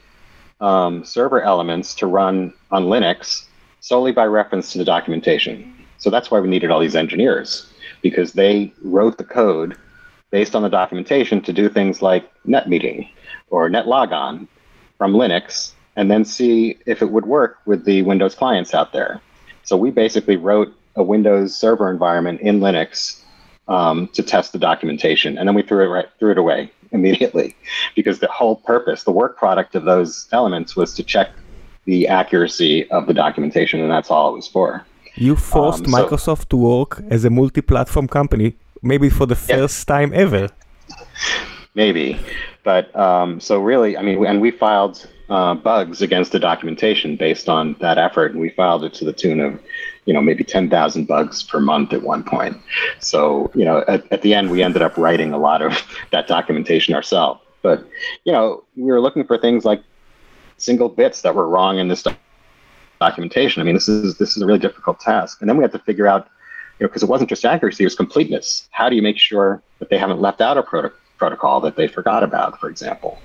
um, 0.60 1.02
server 1.02 1.40
elements 1.40 1.94
to 1.94 2.06
run 2.06 2.52
on 2.70 2.84
Linux 2.84 3.46
solely 3.80 4.12
by 4.12 4.26
reference 4.26 4.70
to 4.70 4.76
the 4.76 4.84
documentation. 4.84 5.74
So 5.96 6.10
that's 6.10 6.30
why 6.30 6.40
we 6.40 6.48
needed 6.50 6.70
all 6.70 6.78
these 6.78 6.94
engineers 6.94 7.72
because 8.02 8.34
they 8.34 8.70
wrote 8.82 9.16
the 9.16 9.24
code 9.24 9.78
based 10.30 10.54
on 10.54 10.60
the 10.60 10.68
documentation 10.68 11.40
to 11.40 11.54
do 11.54 11.70
things 11.70 12.02
like 12.02 12.30
NetMeeting 12.44 13.08
or 13.48 13.70
NetLogon 13.70 14.46
from 14.98 15.14
Linux 15.14 15.72
and 15.96 16.10
then 16.10 16.26
see 16.26 16.76
if 16.84 17.00
it 17.00 17.10
would 17.10 17.24
work 17.24 17.60
with 17.64 17.86
the 17.86 18.02
Windows 18.02 18.34
clients 18.34 18.74
out 18.74 18.92
there. 18.92 19.22
So 19.62 19.74
we 19.74 19.90
basically 19.90 20.36
wrote 20.36 20.70
a 20.96 21.02
Windows 21.02 21.56
server 21.56 21.90
environment 21.90 22.42
in 22.42 22.60
Linux 22.60 23.22
um, 23.68 24.08
to 24.08 24.22
test 24.22 24.52
the 24.52 24.58
documentation, 24.58 25.38
and 25.38 25.48
then 25.48 25.54
we 25.54 25.62
threw 25.62 25.82
it 25.82 25.88
right 25.88 26.08
threw 26.18 26.32
it 26.32 26.38
away 26.38 26.70
immediately 26.98 27.56
because 27.94 28.18
the 28.20 28.28
whole 28.28 28.56
purpose, 28.56 29.04
the 29.04 29.12
work 29.12 29.36
product 29.36 29.74
of 29.74 29.84
those 29.84 30.28
elements 30.32 30.76
was 30.76 30.94
to 30.94 31.02
check 31.02 31.30
the 31.84 32.08
accuracy 32.08 32.90
of 32.90 33.06
the 33.06 33.14
documentation, 33.14 33.80
and 33.80 33.90
that's 33.90 34.10
all 34.10 34.30
it 34.30 34.36
was 34.36 34.46
for. 34.46 34.84
You 35.16 35.36
forced 35.36 35.84
um, 35.86 35.90
so, 35.90 35.96
Microsoft 35.96 36.48
to 36.50 36.56
work 36.56 37.02
as 37.10 37.24
a 37.24 37.30
multi-platform 37.30 38.08
company, 38.08 38.56
maybe 38.82 39.08
for 39.08 39.26
the 39.26 39.34
first 39.34 39.88
yeah. 39.88 39.96
time 39.96 40.12
ever. 40.14 40.48
Maybe, 41.74 42.18
but 42.64 42.94
um, 42.96 43.40
so 43.40 43.60
really, 43.60 43.96
I 43.96 44.02
mean, 44.02 44.24
and 44.26 44.40
we 44.40 44.50
filed 44.50 45.08
uh, 45.30 45.54
bugs 45.54 46.02
against 46.02 46.32
the 46.32 46.40
documentation 46.40 47.14
based 47.14 47.48
on 47.48 47.76
that 47.80 47.98
effort, 47.98 48.32
and 48.32 48.40
we 48.40 48.50
filed 48.50 48.84
it 48.84 48.92
to 48.94 49.04
the 49.04 49.12
tune 49.12 49.40
of 49.40 49.58
you 50.04 50.12
know 50.12 50.20
maybe 50.20 50.42
10,000 50.42 51.06
bugs 51.06 51.42
per 51.44 51.60
month 51.60 51.92
at 51.92 52.02
one 52.02 52.24
point. 52.24 52.56
So 52.98 53.50
you 53.54 53.64
know 53.64 53.84
at, 53.86 54.10
at 54.12 54.22
the 54.22 54.34
end 54.34 54.50
we 54.50 54.62
ended 54.62 54.82
up 54.82 54.96
writing 54.96 55.32
a 55.32 55.38
lot 55.38 55.62
of 55.62 55.80
that 56.10 56.26
documentation 56.26 56.94
ourselves. 56.94 57.40
But 57.62 57.86
you 58.24 58.32
know 58.32 58.64
we 58.76 58.84
were 58.84 59.00
looking 59.00 59.24
for 59.24 59.38
things 59.38 59.64
like 59.64 59.82
single 60.56 60.88
bits 60.88 61.22
that 61.22 61.34
were 61.34 61.48
wrong 61.48 61.78
in 61.78 61.86
this 61.86 62.04
documentation. 63.00 63.62
I 63.62 63.64
mean 63.64 63.74
this 63.74 63.88
is 63.88 64.18
this 64.18 64.36
is 64.36 64.42
a 64.42 64.46
really 64.46 64.58
difficult 64.58 64.98
task, 64.98 65.40
and 65.40 65.48
then 65.48 65.56
we 65.56 65.62
had 65.62 65.72
to 65.72 65.78
figure 65.78 66.08
out 66.08 66.28
you 66.80 66.84
know 66.84 66.88
because 66.88 67.04
it 67.04 67.08
wasn't 67.08 67.30
just 67.30 67.44
accuracy, 67.44 67.84
it 67.84 67.86
was 67.86 67.94
completeness. 67.94 68.68
How 68.72 68.88
do 68.88 68.96
you 68.96 69.02
make 69.02 69.18
sure 69.18 69.62
that 69.78 69.90
they 69.90 69.98
haven't 69.98 70.20
left 70.20 70.40
out 70.40 70.58
a 70.58 70.62
proto- 70.64 70.92
protocol 71.20 71.60
that 71.60 71.76
they 71.76 71.86
forgot 71.86 72.24
about, 72.24 72.58
for 72.58 72.68
example? 72.68 73.18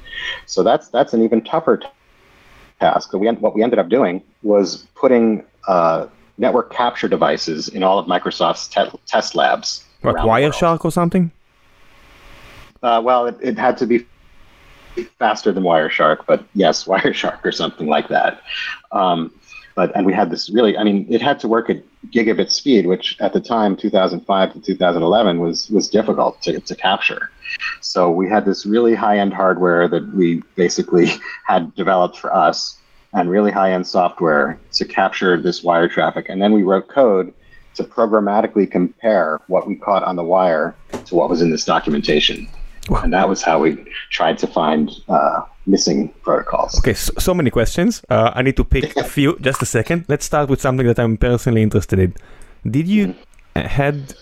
So 0.46 0.62
that's 0.62 0.90
that's 0.90 1.14
an 1.14 1.24
even 1.24 1.42
tougher 1.42 1.82
task. 2.80 3.12
So 3.12 3.18
We, 3.18 3.28
what 3.32 3.56
we 3.56 3.64
ended 3.64 3.80
up 3.80 3.90
doing 3.90 4.22
was 4.44 4.86
putting 4.94 5.44
uh, 5.68 6.08
network 6.38 6.72
capture 6.72 7.08
devices 7.08 7.70
in 7.70 7.82
all 7.82 7.98
of 7.98 8.06
Microsoft's 8.06 8.68
te- 8.68 9.00
test 9.08 9.34
labs. 9.34 9.84
What, 10.02 10.18
Wireshark 10.18 10.86
or 10.86 10.92
something? 10.92 11.32
Uh, 12.84 13.02
well, 13.04 13.26
it, 13.26 13.38
it 13.42 13.58
had 13.58 13.78
to 13.78 13.88
be 13.88 14.06
faster 15.18 15.52
than 15.52 15.64
Wireshark, 15.64 16.26
but 16.28 16.44
yes, 16.54 16.84
Wireshark 16.92 17.44
or 17.44 17.52
something 17.52 17.88
like 17.88 18.10
that. 18.10 18.42
Um, 18.92 19.32
but 19.76 19.92
and 19.96 20.06
we 20.06 20.14
had 20.14 20.30
this 20.30 20.50
really, 20.50 20.78
I 20.78 20.84
mean, 20.84 21.06
it 21.10 21.22
had 21.22 21.40
to 21.42 21.48
work 21.48 21.70
at 21.70 21.84
gigabit 22.08 22.50
speed, 22.50 22.88
which 22.88 23.18
at 23.20 23.34
the 23.34 23.42
time, 23.42 23.76
2005 23.76 24.54
to 24.54 24.62
2011, 24.62 25.40
was 25.40 25.70
was 25.70 25.90
difficult 25.90 26.42
to, 26.44 26.60
to 26.62 26.76
capture. 26.76 27.30
So 27.82 28.10
we 28.10 28.28
had 28.30 28.46
this 28.46 28.66
really 28.66 28.96
high 28.96 29.20
end 29.20 29.34
hardware 29.34 29.88
that 29.90 30.14
we 30.14 30.42
basically 30.56 31.12
had 31.46 31.76
developed 31.76 32.18
for 32.18 32.34
us, 32.34 32.80
and 33.14 33.30
really 33.30 33.52
high 33.52 33.74
end 33.74 33.86
software 33.86 34.58
to 34.74 34.86
capture 34.86 35.40
this 35.40 35.62
wire 35.62 35.90
traffic, 35.90 36.30
and 36.30 36.42
then 36.42 36.54
we 36.54 36.64
wrote 36.64 36.88
code 36.88 37.34
to 37.76 37.84
programmatically 37.84 38.72
compare 38.72 39.42
what 39.48 39.68
we 39.68 39.76
caught 39.76 40.04
on 40.04 40.16
the 40.16 40.24
wire 40.24 40.74
to 41.06 41.16
what 41.16 41.30
was 41.30 41.42
in 41.42 41.52
this 41.52 41.66
documentation. 41.66 42.48
Wow. 42.90 43.02
And 43.02 43.14
that 43.14 43.28
was 43.28 43.42
how 43.42 43.60
we 43.60 43.84
tried 44.12 44.38
to 44.38 44.48
find 44.48 44.92
uh, 45.10 45.42
missing 45.66 46.10
protocols. 46.24 46.78
Okay, 46.80 46.94
so, 46.94 47.14
so 47.18 47.34
many 47.34 47.50
questions. 47.50 48.02
Uh, 48.10 48.32
I 48.34 48.42
need 48.42 48.58
to 48.58 48.64
pick 48.64 48.96
a 48.98 49.04
few. 49.04 49.38
Just 49.40 49.62
a 49.62 49.66
second. 49.66 50.06
Let's 50.08 50.26
start 50.26 50.50
with 50.50 50.62
something 50.62 50.86
that 50.88 51.00
I'm 51.00 51.18
personally 51.18 51.62
interested 51.62 52.00
in. 52.00 52.14
Did 52.70 52.88
you 52.88 53.16
had 53.56 54.16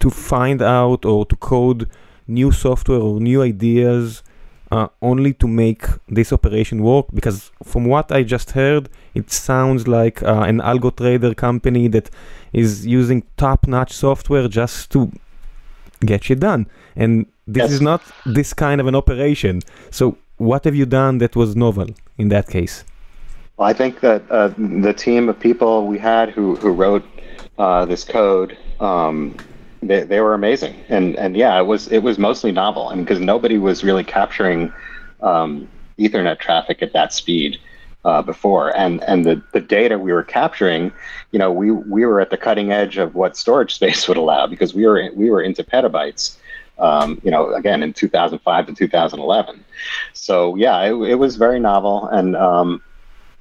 to 0.00 0.10
find 0.10 0.62
out 0.62 1.04
or 1.04 1.26
to 1.26 1.36
code 1.36 1.88
new 2.26 2.50
software 2.52 3.00
or 3.00 3.20
new 3.20 3.42
ideas 3.42 4.22
uh, 4.70 4.88
only 5.00 5.32
to 5.34 5.46
make 5.46 5.84
this 6.08 6.32
operation 6.32 6.82
work? 6.82 7.06
Because 7.12 7.50
from 7.62 7.84
what 7.84 8.10
I 8.10 8.22
just 8.22 8.52
heard, 8.52 8.88
it 9.14 9.30
sounds 9.30 9.86
like 9.86 10.22
uh, 10.22 10.42
an 10.42 10.58
algo 10.58 10.94
trader 10.94 11.34
company 11.34 11.88
that 11.88 12.10
is 12.52 12.86
using 12.86 13.24
top-notch 13.36 13.92
software 13.92 14.48
just 14.48 14.90
to 14.92 15.12
get 16.00 16.24
shit 16.24 16.40
done. 16.40 16.66
And 16.96 17.26
this 17.46 17.62
yes. 17.62 17.72
is 17.72 17.80
not 17.80 18.02
this 18.24 18.52
kind 18.54 18.80
of 18.80 18.86
an 18.86 18.94
operation. 18.94 19.62
So 19.90 20.16
what 20.42 20.64
have 20.64 20.74
you 20.74 20.86
done 20.86 21.18
that 21.18 21.36
was 21.36 21.54
novel 21.54 21.88
in 22.18 22.28
that 22.28 22.48
case? 22.48 22.84
Well, 23.56 23.68
I 23.68 23.72
think 23.72 24.00
that 24.00 24.22
uh, 24.30 24.48
the 24.58 24.92
team 24.92 25.28
of 25.28 25.38
people 25.38 25.86
we 25.86 25.98
had 25.98 26.30
who 26.30 26.56
who 26.56 26.70
wrote 26.72 27.04
uh, 27.58 27.84
this 27.84 28.02
code, 28.04 28.58
um, 28.80 29.36
they, 29.82 30.02
they 30.02 30.20
were 30.20 30.34
amazing, 30.34 30.74
and 30.88 31.16
and 31.16 31.36
yeah, 31.36 31.58
it 31.60 31.66
was 31.66 31.88
it 31.88 32.02
was 32.02 32.18
mostly 32.18 32.50
novel, 32.50 32.90
and 32.90 33.04
because 33.04 33.20
nobody 33.20 33.58
was 33.58 33.84
really 33.84 34.04
capturing 34.04 34.72
um, 35.20 35.68
Ethernet 35.98 36.38
traffic 36.38 36.82
at 36.82 36.92
that 36.92 37.12
speed. 37.12 37.58
Uh, 38.04 38.20
before 38.20 38.76
and 38.76 39.00
and 39.04 39.24
the, 39.24 39.40
the 39.52 39.60
data 39.60 39.96
we 39.96 40.12
were 40.12 40.24
capturing, 40.24 40.90
you 41.30 41.38
know, 41.38 41.52
we 41.52 41.70
we 41.70 42.04
were 42.04 42.20
at 42.20 42.30
the 42.30 42.36
cutting 42.36 42.72
edge 42.72 42.96
of 42.96 43.14
what 43.14 43.36
storage 43.36 43.72
space 43.78 44.08
would 44.08 44.16
allow 44.16 44.44
because 44.44 44.74
we 44.74 44.84
were 44.84 45.08
we 45.14 45.30
were 45.30 45.40
into 45.40 45.62
petabytes, 45.62 46.36
um, 46.82 47.20
you 47.22 47.30
know, 47.30 47.54
again 47.54 47.82
in 47.82 47.92
2005 47.92 48.66
to 48.66 48.74
2011. 48.74 49.64
So 50.12 50.56
yeah, 50.56 50.82
it, 50.82 50.94
it 50.94 51.14
was 51.14 51.36
very 51.36 51.60
novel 51.60 52.08
and 52.08 52.36
um, 52.36 52.82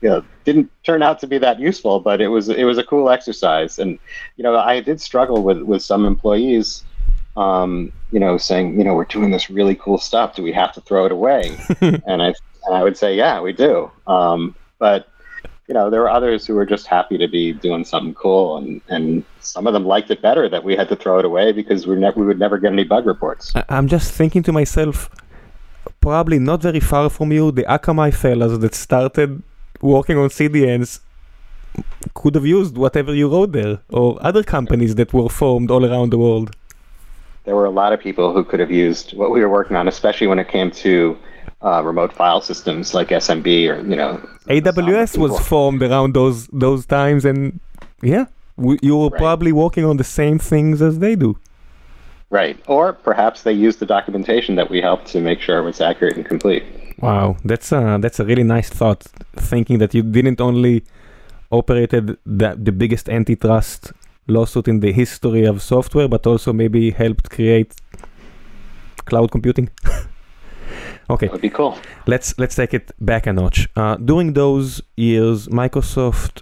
you 0.01 0.09
know 0.09 0.23
didn't 0.45 0.71
turn 0.83 1.03
out 1.03 1.19
to 1.19 1.27
be 1.27 1.37
that 1.39 1.59
useful, 1.59 1.99
but 1.99 2.21
it 2.21 2.27
was 2.27 2.49
it 2.49 2.63
was 2.63 2.77
a 2.77 2.83
cool 2.83 3.09
exercise. 3.09 3.79
And 3.79 3.99
you 4.37 4.43
know, 4.43 4.55
I 4.57 4.79
did 4.79 5.01
struggle 5.01 5.43
with 5.43 5.61
with 5.61 5.81
some 5.81 6.05
employees. 6.05 6.83
Um, 7.37 7.93
you 8.11 8.19
know, 8.19 8.37
saying, 8.37 8.77
you 8.77 8.83
know, 8.83 8.93
we're 8.93 9.05
doing 9.05 9.31
this 9.31 9.49
really 9.49 9.75
cool 9.75 9.97
stuff. 9.97 10.35
Do 10.35 10.43
we 10.43 10.51
have 10.51 10.73
to 10.73 10.81
throw 10.81 11.05
it 11.05 11.13
away? 11.13 11.57
and 11.81 12.21
I 12.21 12.33
and 12.65 12.75
I 12.75 12.83
would 12.83 12.97
say, 12.97 13.15
yeah, 13.15 13.39
we 13.39 13.53
do. 13.53 13.89
Um, 14.05 14.53
but 14.79 15.07
you 15.71 15.75
know, 15.75 15.89
there 15.89 16.01
were 16.01 16.09
others 16.09 16.45
who 16.45 16.53
were 16.53 16.65
just 16.65 16.85
happy 16.85 17.17
to 17.17 17.29
be 17.29 17.53
doing 17.53 17.85
something 17.85 18.13
cool, 18.13 18.57
and, 18.57 18.81
and 18.89 19.23
some 19.39 19.67
of 19.67 19.71
them 19.71 19.85
liked 19.85 20.11
it 20.11 20.21
better 20.21 20.49
that 20.49 20.65
we 20.65 20.75
had 20.75 20.89
to 20.89 20.97
throw 20.97 21.17
it 21.19 21.23
away 21.23 21.53
because 21.53 21.87
we 21.87 21.95
ne- 21.95 22.11
we 22.13 22.25
would 22.25 22.37
never 22.37 22.57
get 22.57 22.73
any 22.73 22.83
bug 22.83 23.05
reports. 23.05 23.53
I'm 23.69 23.87
just 23.87 24.11
thinking 24.11 24.43
to 24.43 24.51
myself, 24.51 25.09
probably 26.01 26.39
not 26.39 26.61
very 26.61 26.81
far 26.81 27.09
from 27.09 27.31
you, 27.31 27.53
the 27.53 27.63
Akamai 27.75 28.13
fellas 28.13 28.57
that 28.57 28.75
started 28.75 29.41
working 29.79 30.17
on 30.17 30.27
CDNs 30.27 30.99
could 32.15 32.35
have 32.35 32.45
used 32.45 32.75
whatever 32.75 33.13
you 33.15 33.29
wrote 33.29 33.53
there, 33.53 33.79
or 33.91 34.17
other 34.19 34.43
companies 34.43 34.95
that 34.95 35.13
were 35.13 35.29
formed 35.29 35.71
all 35.71 35.85
around 35.85 36.09
the 36.09 36.17
world. 36.17 36.53
There 37.45 37.55
were 37.55 37.69
a 37.73 37.77
lot 37.81 37.93
of 37.93 38.01
people 38.01 38.33
who 38.33 38.43
could 38.43 38.59
have 38.59 38.71
used 38.71 39.13
what 39.13 39.31
we 39.31 39.39
were 39.39 39.47
working 39.47 39.77
on, 39.77 39.87
especially 39.87 40.27
when 40.27 40.37
it 40.37 40.49
came 40.49 40.69
to 40.85 41.17
uh, 41.63 41.81
remote 41.83 42.13
file 42.13 42.41
systems 42.41 42.93
like 42.93 43.09
SMB 43.09 43.47
or 43.69 43.79
you 43.87 43.95
know. 43.95 44.19
AWS 44.47 45.17
was 45.17 45.39
formed 45.47 45.81
around 45.83 46.13
those 46.13 46.47
those 46.47 46.85
times, 46.85 47.25
and 47.25 47.59
yeah, 48.01 48.25
we, 48.57 48.79
you 48.81 48.97
were 48.97 49.09
right. 49.09 49.19
probably 49.19 49.51
working 49.51 49.85
on 49.85 49.97
the 49.97 50.03
same 50.03 50.39
things 50.39 50.81
as 50.81 50.99
they 50.99 51.15
do. 51.15 51.37
Right, 52.29 52.57
or 52.67 52.93
perhaps 52.93 53.43
they 53.43 53.51
used 53.51 53.79
the 53.79 53.85
documentation 53.85 54.55
that 54.55 54.69
we 54.69 54.81
helped 54.81 55.07
to 55.07 55.19
make 55.19 55.41
sure 55.41 55.57
it 55.59 55.63
was 55.63 55.81
accurate 55.81 56.15
and 56.15 56.25
complete. 56.25 56.63
Wow, 56.99 57.37
that's 57.43 57.71
a 57.71 57.97
that's 58.01 58.19
a 58.19 58.25
really 58.25 58.43
nice 58.43 58.69
thought. 58.69 59.03
Thinking 59.35 59.79
that 59.79 59.93
you 59.93 60.03
didn't 60.03 60.39
only 60.39 60.83
operated 61.51 62.17
the 62.25 62.55
the 62.57 62.71
biggest 62.71 63.09
antitrust 63.09 63.91
lawsuit 64.27 64.67
in 64.67 64.79
the 64.79 64.91
history 64.93 65.45
of 65.45 65.61
software, 65.61 66.07
but 66.07 66.25
also 66.25 66.53
maybe 66.53 66.91
helped 66.91 67.29
create 67.29 67.75
cloud 69.05 69.31
computing. 69.31 69.69
Okay. 71.11 71.27
That 71.27 71.33
would 71.33 71.41
be 71.41 71.49
cool. 71.49 71.77
Let's 72.07 72.37
let's 72.37 72.55
take 72.55 72.73
it 72.73 72.91
back 72.99 73.27
a 73.27 73.33
notch. 73.33 73.67
Uh, 73.75 73.95
during 73.97 74.33
those 74.33 74.81
years, 74.95 75.49
Microsoft 75.49 76.41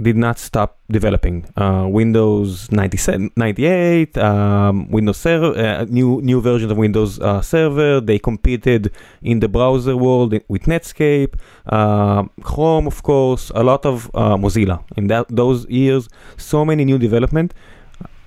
did 0.00 0.16
not 0.16 0.38
stop 0.38 0.78
developing 0.88 1.44
uh, 1.56 1.84
Windows 1.88 2.70
97, 2.70 3.32
98, 3.36 4.16
um, 4.18 4.88
Windows 4.90 5.16
Server, 5.16 5.58
uh, 5.58 5.84
new 5.88 6.20
new 6.22 6.40
versions 6.40 6.70
of 6.70 6.76
Windows 6.76 7.18
uh, 7.18 7.40
Server. 7.40 8.00
They 8.00 8.18
competed 8.18 8.92
in 9.22 9.40
the 9.40 9.48
browser 9.48 9.96
world 9.96 10.34
with 10.48 10.64
Netscape, 10.64 11.34
uh, 11.66 12.24
Chrome, 12.42 12.86
of 12.86 13.02
course, 13.02 13.50
a 13.54 13.64
lot 13.64 13.86
of 13.86 14.10
uh, 14.14 14.36
Mozilla. 14.36 14.84
In 14.96 15.06
that 15.08 15.26
those 15.28 15.66
years, 15.68 16.08
so 16.36 16.64
many 16.64 16.84
new 16.84 16.98
development. 16.98 17.54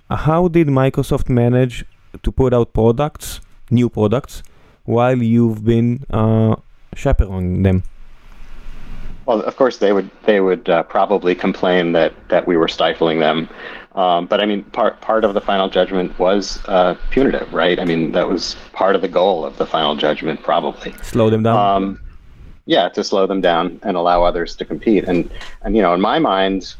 How 0.09 0.47
did 0.47 0.67
Microsoft 0.67 1.27
manage 1.29 1.85
to 2.21 2.31
put 2.31 2.53
out 2.53 2.73
products, 2.73 3.41
new 3.71 3.89
products, 3.89 4.43
while 4.85 5.21
you've 5.21 5.63
been 5.63 6.05
uh, 6.09 6.55
chaperoning 6.95 7.63
them? 7.63 7.83
Well, 9.25 9.41
of 9.41 9.55
course, 9.55 9.77
they 9.77 9.93
would 9.93 10.09
they 10.25 10.41
would 10.41 10.67
uh, 10.67 10.83
probably 10.83 11.33
complain 11.33 11.93
that 11.93 12.13
that 12.29 12.45
we 12.45 12.57
were 12.57 12.67
stifling 12.67 13.19
them. 13.19 13.47
Um, 13.95 14.25
but 14.25 14.41
I 14.41 14.45
mean, 14.45 14.63
part 14.65 14.99
part 15.01 15.23
of 15.23 15.33
the 15.33 15.41
final 15.41 15.69
judgment 15.69 16.17
was 16.19 16.59
uh, 16.65 16.95
punitive, 17.09 17.53
right? 17.53 17.79
I 17.79 17.85
mean, 17.85 18.11
that 18.13 18.27
was 18.27 18.55
part 18.73 18.95
of 18.95 19.01
the 19.01 19.07
goal 19.07 19.45
of 19.45 19.57
the 19.57 19.65
final 19.65 19.95
judgment, 19.95 20.41
probably. 20.43 20.93
Slow 21.03 21.29
them 21.29 21.43
down. 21.43 21.57
Um, 21.57 21.99
yeah, 22.65 22.89
to 22.89 23.03
slow 23.03 23.27
them 23.27 23.41
down 23.41 23.79
and 23.83 23.95
allow 23.95 24.23
others 24.23 24.55
to 24.57 24.65
compete. 24.65 25.05
And 25.05 25.29
and 25.61 25.75
you 25.75 25.81
know, 25.81 25.93
in 25.93 26.01
my 26.01 26.19
mind, 26.19 26.75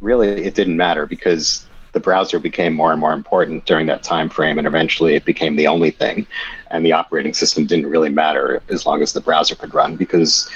really, 0.00 0.44
it 0.44 0.54
didn't 0.54 0.76
matter 0.76 1.06
because 1.06 1.66
the 1.94 2.00
browser 2.00 2.38
became 2.38 2.74
more 2.74 2.92
and 2.92 3.00
more 3.00 3.14
important 3.14 3.64
during 3.64 3.86
that 3.86 4.02
time 4.02 4.28
frame, 4.28 4.58
and 4.58 4.66
eventually 4.66 5.14
it 5.14 5.24
became 5.24 5.56
the 5.56 5.66
only 5.66 5.90
thing. 5.90 6.26
And 6.70 6.84
the 6.84 6.92
operating 6.92 7.32
system 7.32 7.66
didn't 7.66 7.86
really 7.86 8.10
matter 8.10 8.62
as 8.68 8.84
long 8.84 9.00
as 9.00 9.12
the 9.12 9.20
browser 9.20 9.54
could 9.54 9.72
run 9.72 9.96
because 9.96 10.50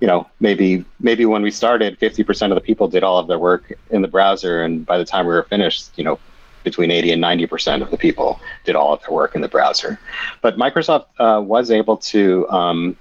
you 0.00 0.08
know 0.08 0.28
maybe 0.40 0.84
maybe 0.98 1.24
when 1.24 1.42
we 1.42 1.50
started 1.52 1.98
50% 2.00 2.50
of 2.50 2.56
the 2.56 2.60
people 2.60 2.88
did 2.88 3.04
all 3.04 3.18
of 3.18 3.28
their 3.28 3.38
work 3.38 3.72
in 3.90 4.02
the 4.02 4.08
browser 4.08 4.64
and 4.64 4.84
by 4.84 4.98
the 4.98 5.04
time 5.04 5.26
we 5.26 5.32
were 5.32 5.44
finished 5.44 5.96
you 5.96 6.02
know 6.02 6.18
between 6.64 6.90
80 6.90 7.12
and 7.12 7.22
90% 7.22 7.82
of 7.82 7.90
the 7.90 7.96
people 7.96 8.40
did 8.64 8.76
all 8.76 8.92
of 8.92 9.00
their 9.02 9.12
work 9.12 9.36
in 9.36 9.40
the 9.40 9.48
browser 9.48 10.00
but 10.40 10.56
microsoft 10.56 11.06
uh, 11.20 11.40
was 11.40 11.70
able 11.70 11.96
to 11.96 12.48
um, 12.50 12.96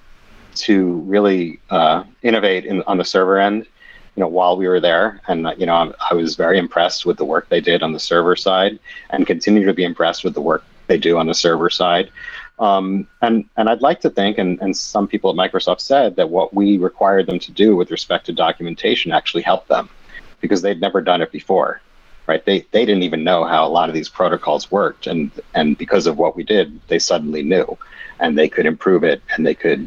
to 0.53 0.97
really 1.15 1.59
uh, 1.71 2.03
innovate 2.21 2.65
in, 2.65 2.83
on 2.83 2.97
the 2.97 3.05
server 3.05 3.39
end 3.39 3.65
you 4.15 4.21
know, 4.21 4.27
while 4.27 4.57
we 4.57 4.67
were 4.67 4.79
there. 4.79 5.21
And, 5.27 5.47
you 5.57 5.65
know, 5.65 5.93
I 6.09 6.13
was 6.13 6.35
very 6.35 6.57
impressed 6.57 7.05
with 7.05 7.17
the 7.17 7.25
work 7.25 7.49
they 7.49 7.61
did 7.61 7.81
on 7.81 7.93
the 7.93 7.99
server 7.99 8.35
side 8.35 8.79
and 9.09 9.25
continue 9.25 9.65
to 9.65 9.73
be 9.73 9.83
impressed 9.83 10.23
with 10.23 10.33
the 10.33 10.41
work 10.41 10.63
they 10.87 10.97
do 10.97 11.17
on 11.17 11.27
the 11.27 11.33
server 11.33 11.69
side. 11.69 12.11
Um, 12.59 13.07
and, 13.21 13.45
and 13.57 13.69
I'd 13.69 13.81
like 13.81 14.01
to 14.01 14.09
think, 14.09 14.37
and, 14.37 14.61
and 14.61 14.75
some 14.75 15.07
people 15.07 15.31
at 15.31 15.35
Microsoft 15.35 15.81
said 15.81 16.15
that 16.17 16.29
what 16.29 16.53
we 16.53 16.77
required 16.77 17.25
them 17.25 17.39
to 17.39 17.51
do 17.51 17.75
with 17.75 17.89
respect 17.89 18.25
to 18.27 18.33
documentation 18.33 19.11
actually 19.11 19.43
helped 19.43 19.69
them 19.69 19.89
because 20.41 20.61
they'd 20.61 20.81
never 20.81 21.01
done 21.01 21.21
it 21.21 21.31
before. 21.31 21.81
Right? 22.27 22.45
They, 22.45 22.67
they 22.71 22.85
didn't 22.85 23.03
even 23.03 23.23
know 23.23 23.45
how 23.45 23.65
a 23.65 23.69
lot 23.69 23.89
of 23.89 23.95
these 23.95 24.09
protocols 24.09 24.69
worked. 24.69 25.07
And, 25.07 25.31
and 25.55 25.77
because 25.77 26.05
of 26.05 26.17
what 26.17 26.35
we 26.35 26.43
did, 26.43 26.79
they 26.87 26.99
suddenly 26.99 27.43
knew 27.43 27.77
and 28.19 28.37
they 28.37 28.47
could 28.47 28.65
improve 28.65 29.03
it 29.03 29.21
and 29.35 29.45
they 29.45 29.55
could, 29.55 29.79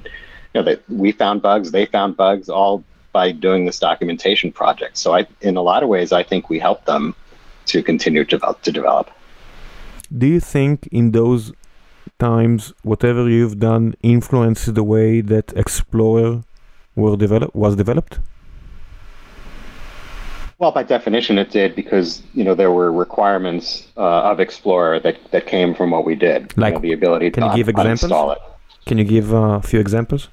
you 0.52 0.60
know, 0.60 0.62
they, 0.62 0.78
we 0.88 1.12
found 1.12 1.42
bugs, 1.42 1.70
they 1.70 1.86
found 1.86 2.16
bugs, 2.16 2.48
all 2.48 2.82
by 3.14 3.32
doing 3.46 3.64
this 3.64 3.78
documentation 3.78 4.48
project. 4.60 4.98
So 4.98 5.14
I, 5.18 5.20
in 5.40 5.56
a 5.56 5.62
lot 5.62 5.80
of 5.84 5.88
ways, 5.88 6.10
I 6.20 6.22
think 6.30 6.50
we 6.50 6.58
help 6.58 6.84
them 6.84 7.14
to 7.66 7.82
continue 7.82 8.24
to, 8.26 8.36
to 8.66 8.70
develop. 8.80 9.06
Do 10.20 10.26
you 10.26 10.40
think 10.40 10.76
in 10.98 11.12
those 11.12 11.52
times, 12.18 12.60
whatever 12.82 13.22
you've 13.36 13.58
done 13.70 13.84
influences 14.02 14.74
the 14.74 14.86
way 14.94 15.22
that 15.32 15.46
Explorer 15.56 16.42
were 16.94 17.16
develop, 17.16 17.54
was 17.54 17.76
developed? 17.76 18.18
Well, 20.58 20.72
by 20.78 20.84
definition, 20.84 21.38
it 21.38 21.50
did 21.50 21.74
because 21.74 22.22
you 22.32 22.44
know 22.44 22.54
there 22.54 22.70
were 22.78 22.90
requirements 22.92 23.88
uh, 23.96 24.30
of 24.30 24.38
Explorer 24.40 25.00
that, 25.00 25.16
that 25.32 25.46
came 25.46 25.74
from 25.74 25.90
what 25.90 26.04
we 26.04 26.14
did. 26.14 26.56
Like, 26.56 26.74
you 26.74 26.74
know, 26.74 26.82
the 26.88 26.92
ability 26.92 27.30
can 27.30 27.42
to 27.42 27.48
you 27.50 27.56
give 27.56 27.68
examples? 27.68 28.36
it. 28.36 28.38
Can 28.86 28.98
you 28.98 29.04
give 29.04 29.32
a 29.32 29.60
few 29.62 29.80
examples? 29.80 30.28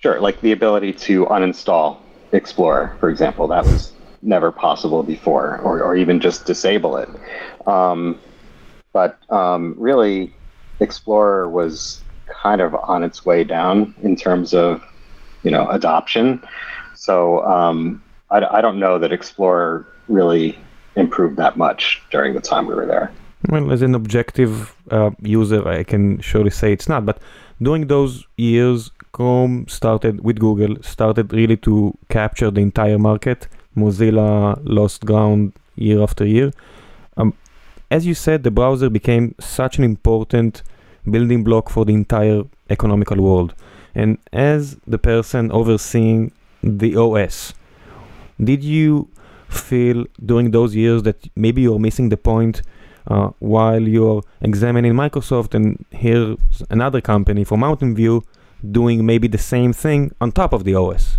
Sure, 0.00 0.20
like 0.20 0.40
the 0.40 0.52
ability 0.52 0.92
to 0.94 1.26
uninstall 1.26 1.98
Explorer, 2.32 2.96
for 3.00 3.10
example, 3.10 3.48
that 3.48 3.64
was 3.64 3.92
never 4.22 4.52
possible 4.52 5.02
before, 5.02 5.58
or, 5.58 5.82
or 5.82 5.96
even 5.96 6.20
just 6.20 6.46
disable 6.46 6.96
it. 6.96 7.08
Um, 7.66 8.18
but 8.92 9.18
um, 9.30 9.74
really, 9.76 10.32
Explorer 10.80 11.48
was 11.48 12.02
kind 12.42 12.60
of 12.60 12.74
on 12.74 13.02
its 13.02 13.26
way 13.26 13.44
down 13.44 13.94
in 14.02 14.16
terms 14.16 14.54
of, 14.54 14.82
you 15.42 15.50
know, 15.50 15.68
adoption. 15.68 16.40
So 16.94 17.44
um, 17.44 18.02
I, 18.30 18.44
I 18.58 18.60
don't 18.60 18.78
know 18.78 18.98
that 18.98 19.12
Explorer 19.12 19.86
really 20.08 20.56
improved 20.96 21.36
that 21.36 21.56
much 21.56 22.00
during 22.10 22.34
the 22.34 22.40
time 22.40 22.66
we 22.66 22.74
were 22.74 22.86
there. 22.86 23.12
Well, 23.48 23.72
as 23.72 23.82
an 23.82 23.94
objective 23.94 24.74
uh, 24.90 25.10
user, 25.22 25.66
I 25.66 25.82
can 25.82 26.20
surely 26.20 26.50
say 26.50 26.72
it's 26.72 26.88
not. 26.88 27.04
But 27.06 27.20
during 27.60 27.86
those 27.86 28.24
years, 28.36 28.90
Chrome 29.12 29.66
started 29.68 30.22
with 30.22 30.38
Google, 30.38 30.76
started 30.82 31.32
really 31.32 31.56
to 31.58 31.96
capture 32.08 32.50
the 32.50 32.60
entire 32.60 32.98
market. 32.98 33.48
Mozilla 33.76 34.60
lost 34.64 35.04
ground 35.04 35.52
year 35.76 36.02
after 36.02 36.24
year. 36.24 36.52
Um, 37.16 37.34
as 37.90 38.06
you 38.06 38.14
said, 38.14 38.42
the 38.42 38.50
browser 38.50 38.88
became 38.88 39.34
such 39.40 39.78
an 39.78 39.84
important 39.84 40.62
building 41.10 41.42
block 41.42 41.70
for 41.70 41.84
the 41.84 41.94
entire 41.94 42.44
economical 42.68 43.20
world. 43.20 43.54
And 43.94 44.18
as 44.32 44.76
the 44.86 44.98
person 44.98 45.50
overseeing 45.50 46.32
the 46.62 46.96
OS, 46.96 47.54
did 48.42 48.62
you 48.62 49.08
feel 49.48 50.06
during 50.24 50.52
those 50.52 50.74
years 50.74 51.02
that 51.02 51.28
maybe 51.34 51.62
you're 51.62 51.80
missing 51.80 52.08
the 52.08 52.16
point 52.16 52.62
uh, 53.08 53.30
while 53.40 53.82
you're 53.82 54.22
examining 54.40 54.92
Microsoft 54.92 55.54
and 55.54 55.84
here's 55.90 56.36
another 56.70 57.00
company 57.00 57.42
from 57.42 57.60
Mountain 57.60 57.94
View 57.96 58.22
doing 58.70 59.06
maybe 59.06 59.28
the 59.28 59.38
same 59.38 59.72
thing 59.72 60.14
on 60.20 60.32
top 60.32 60.52
of 60.52 60.64
the 60.64 60.74
OS? 60.74 61.18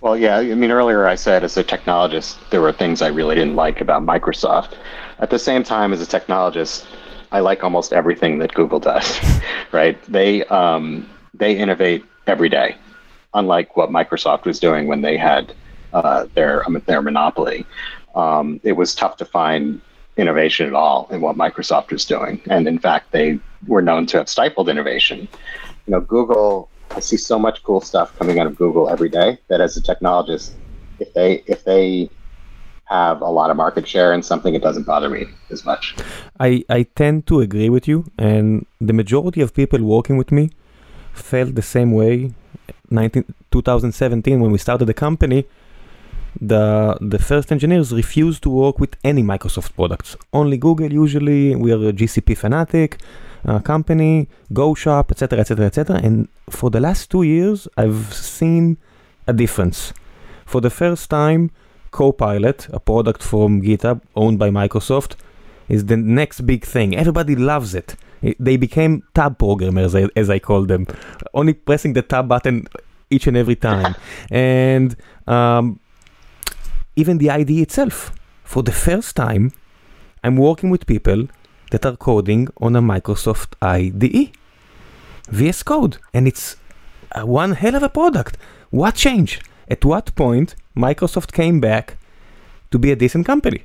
Well, 0.00 0.16
yeah, 0.16 0.36
I 0.36 0.54
mean, 0.54 0.70
earlier 0.70 1.06
I 1.06 1.16
said 1.16 1.42
as 1.42 1.56
a 1.56 1.64
technologist, 1.64 2.36
there 2.50 2.60
were 2.60 2.72
things 2.72 3.02
I 3.02 3.08
really 3.08 3.34
didn't 3.34 3.56
like 3.56 3.80
about 3.80 4.02
Microsoft. 4.02 4.74
At 5.18 5.30
the 5.30 5.38
same 5.38 5.64
time, 5.64 5.92
as 5.92 6.00
a 6.00 6.06
technologist, 6.06 6.86
I 7.32 7.40
like 7.40 7.64
almost 7.64 7.92
everything 7.92 8.38
that 8.38 8.54
Google 8.54 8.78
does, 8.78 9.18
right? 9.72 10.00
They, 10.04 10.44
um, 10.44 11.10
they 11.34 11.56
innovate 11.56 12.04
every 12.28 12.48
day, 12.48 12.76
unlike 13.34 13.76
what 13.76 13.90
Microsoft 13.90 14.44
was 14.44 14.60
doing 14.60 14.86
when 14.86 15.00
they 15.00 15.16
had 15.16 15.52
uh, 15.92 16.26
their, 16.34 16.64
um, 16.64 16.80
their 16.86 17.02
monopoly. 17.02 17.66
Um, 18.14 18.60
it 18.62 18.72
was 18.72 18.94
tough 18.94 19.16
to 19.16 19.24
find 19.24 19.80
innovation 20.16 20.66
at 20.66 20.74
all 20.74 21.08
in 21.10 21.20
what 21.20 21.36
Microsoft 21.36 21.90
was 21.90 22.04
doing. 22.04 22.40
And 22.50 22.68
in 22.68 22.78
fact, 22.78 23.12
they 23.12 23.38
were 23.66 23.82
known 23.82 24.06
to 24.06 24.18
have 24.18 24.28
stifled 24.28 24.68
innovation. 24.68 25.28
You 25.88 25.92
know, 25.92 26.00
Google 26.02 26.68
I 26.90 27.00
see 27.00 27.16
so 27.16 27.38
much 27.38 27.62
cool 27.62 27.80
stuff 27.80 28.16
coming 28.18 28.38
out 28.38 28.46
of 28.46 28.56
Google 28.56 28.88
every 28.88 29.08
day 29.08 29.38
that 29.48 29.60
as 29.60 29.76
a 29.76 29.82
technologist, 29.82 30.50
if 30.98 31.12
they 31.14 31.42
if 31.46 31.64
they 31.64 32.10
have 32.86 33.20
a 33.20 33.30
lot 33.38 33.50
of 33.50 33.56
market 33.56 33.86
share 33.86 34.12
in 34.12 34.22
something, 34.22 34.54
it 34.54 34.62
doesn't 34.62 34.84
bother 34.84 35.10
me 35.10 35.26
as 35.50 35.64
much. 35.64 35.94
I, 36.40 36.64
I 36.70 36.84
tend 36.84 37.26
to 37.26 37.40
agree 37.40 37.68
with 37.68 37.86
you, 37.86 38.04
and 38.18 38.66
the 38.80 38.94
majority 38.94 39.40
of 39.42 39.54
people 39.54 39.82
working 39.82 40.16
with 40.16 40.32
me 40.32 40.50
felt 41.12 41.54
the 41.54 41.62
same 41.62 41.92
way. 41.92 42.32
19, 42.90 43.24
2017, 43.50 44.40
when 44.40 44.50
we 44.50 44.58
started 44.58 44.86
the 44.86 44.94
company, 44.94 45.46
the 46.40 46.98
the 47.00 47.18
first 47.18 47.52
engineers 47.52 47.92
refused 47.92 48.42
to 48.42 48.50
work 48.50 48.78
with 48.78 48.96
any 49.04 49.22
Microsoft 49.22 49.74
products. 49.74 50.16
Only 50.32 50.56
Google. 50.56 50.92
Usually, 50.92 51.54
we 51.54 51.72
are 51.72 51.88
a 51.88 51.92
GCP 51.92 52.36
fanatic 52.36 52.98
uh, 53.44 53.58
company, 53.60 54.28
Go 54.52 54.74
Shop, 54.74 55.10
etc., 55.10 55.40
etc., 55.40 55.66
etc. 55.66 56.00
And 56.02 56.28
for 56.50 56.70
the 56.70 56.80
last 56.80 57.10
two 57.10 57.22
years, 57.22 57.68
I've 57.76 58.12
seen 58.12 58.78
a 59.26 59.32
difference. 59.32 59.92
For 60.46 60.60
the 60.60 60.70
first 60.70 61.10
time, 61.10 61.50
Copilot, 61.90 62.68
a 62.72 62.80
product 62.80 63.22
from 63.22 63.62
GitHub 63.62 64.00
owned 64.14 64.38
by 64.38 64.50
Microsoft, 64.50 65.16
is 65.68 65.86
the 65.86 65.96
next 65.96 66.42
big 66.42 66.64
thing. 66.64 66.96
Everybody 66.96 67.36
loves 67.36 67.74
it. 67.74 67.96
they 68.40 68.56
became 68.56 69.02
tab 69.14 69.38
programmers, 69.38 69.94
as, 69.94 70.08
as 70.16 70.30
I 70.30 70.38
call 70.38 70.64
them, 70.64 70.86
only 71.34 71.52
pressing 71.52 71.92
the 71.92 72.02
tab 72.02 72.28
button 72.28 72.66
each 73.10 73.26
and 73.26 73.36
every 73.36 73.56
time. 73.56 73.94
and 74.30 74.96
um, 75.26 75.78
even 76.96 77.18
the 77.18 77.30
IDE 77.30 77.50
itself, 77.50 78.12
for 78.44 78.62
the 78.62 78.72
first 78.72 79.14
time, 79.14 79.52
I'm 80.24 80.36
working 80.36 80.70
with 80.70 80.86
people 80.86 81.28
that 81.70 81.84
are 81.84 81.96
coding 81.96 82.48
on 82.60 82.76
a 82.76 82.82
Microsoft 82.82 83.54
IDE, 83.62 84.30
VS 85.28 85.62
Code, 85.62 85.98
and 86.14 86.26
it's 86.26 86.56
one 87.16 87.52
hell 87.52 87.74
of 87.74 87.82
a 87.82 87.88
product. 87.88 88.36
What 88.70 88.94
changed? 88.94 89.42
At 89.68 89.84
what 89.84 90.14
point 90.14 90.54
Microsoft 90.76 91.32
came 91.32 91.60
back 91.60 91.96
to 92.70 92.78
be 92.78 92.90
a 92.90 92.96
decent 92.96 93.26
company? 93.26 93.62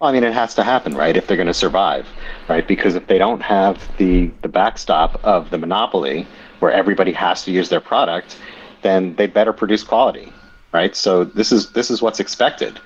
I 0.00 0.12
mean, 0.12 0.24
it 0.24 0.34
has 0.34 0.54
to 0.56 0.64
happen, 0.64 0.94
right? 0.94 1.16
If 1.16 1.26
they're 1.26 1.36
going 1.36 1.46
to 1.46 1.54
survive, 1.54 2.06
right? 2.48 2.66
Because 2.66 2.94
if 2.94 3.06
they 3.06 3.18
don't 3.18 3.40
have 3.40 3.78
the 3.96 4.30
the 4.42 4.48
backstop 4.48 5.24
of 5.24 5.50
the 5.50 5.58
monopoly, 5.58 6.26
where 6.58 6.72
everybody 6.72 7.12
has 7.12 7.44
to 7.44 7.50
use 7.50 7.68
their 7.68 7.80
product, 7.80 8.36
then 8.82 9.14
they 9.16 9.26
better 9.26 9.52
produce 9.52 9.82
quality, 9.82 10.32
right? 10.72 10.94
So 10.94 11.24
this 11.24 11.52
is 11.52 11.70
this 11.72 11.90
is 11.90 12.02
what's 12.02 12.20
expected 12.20 12.78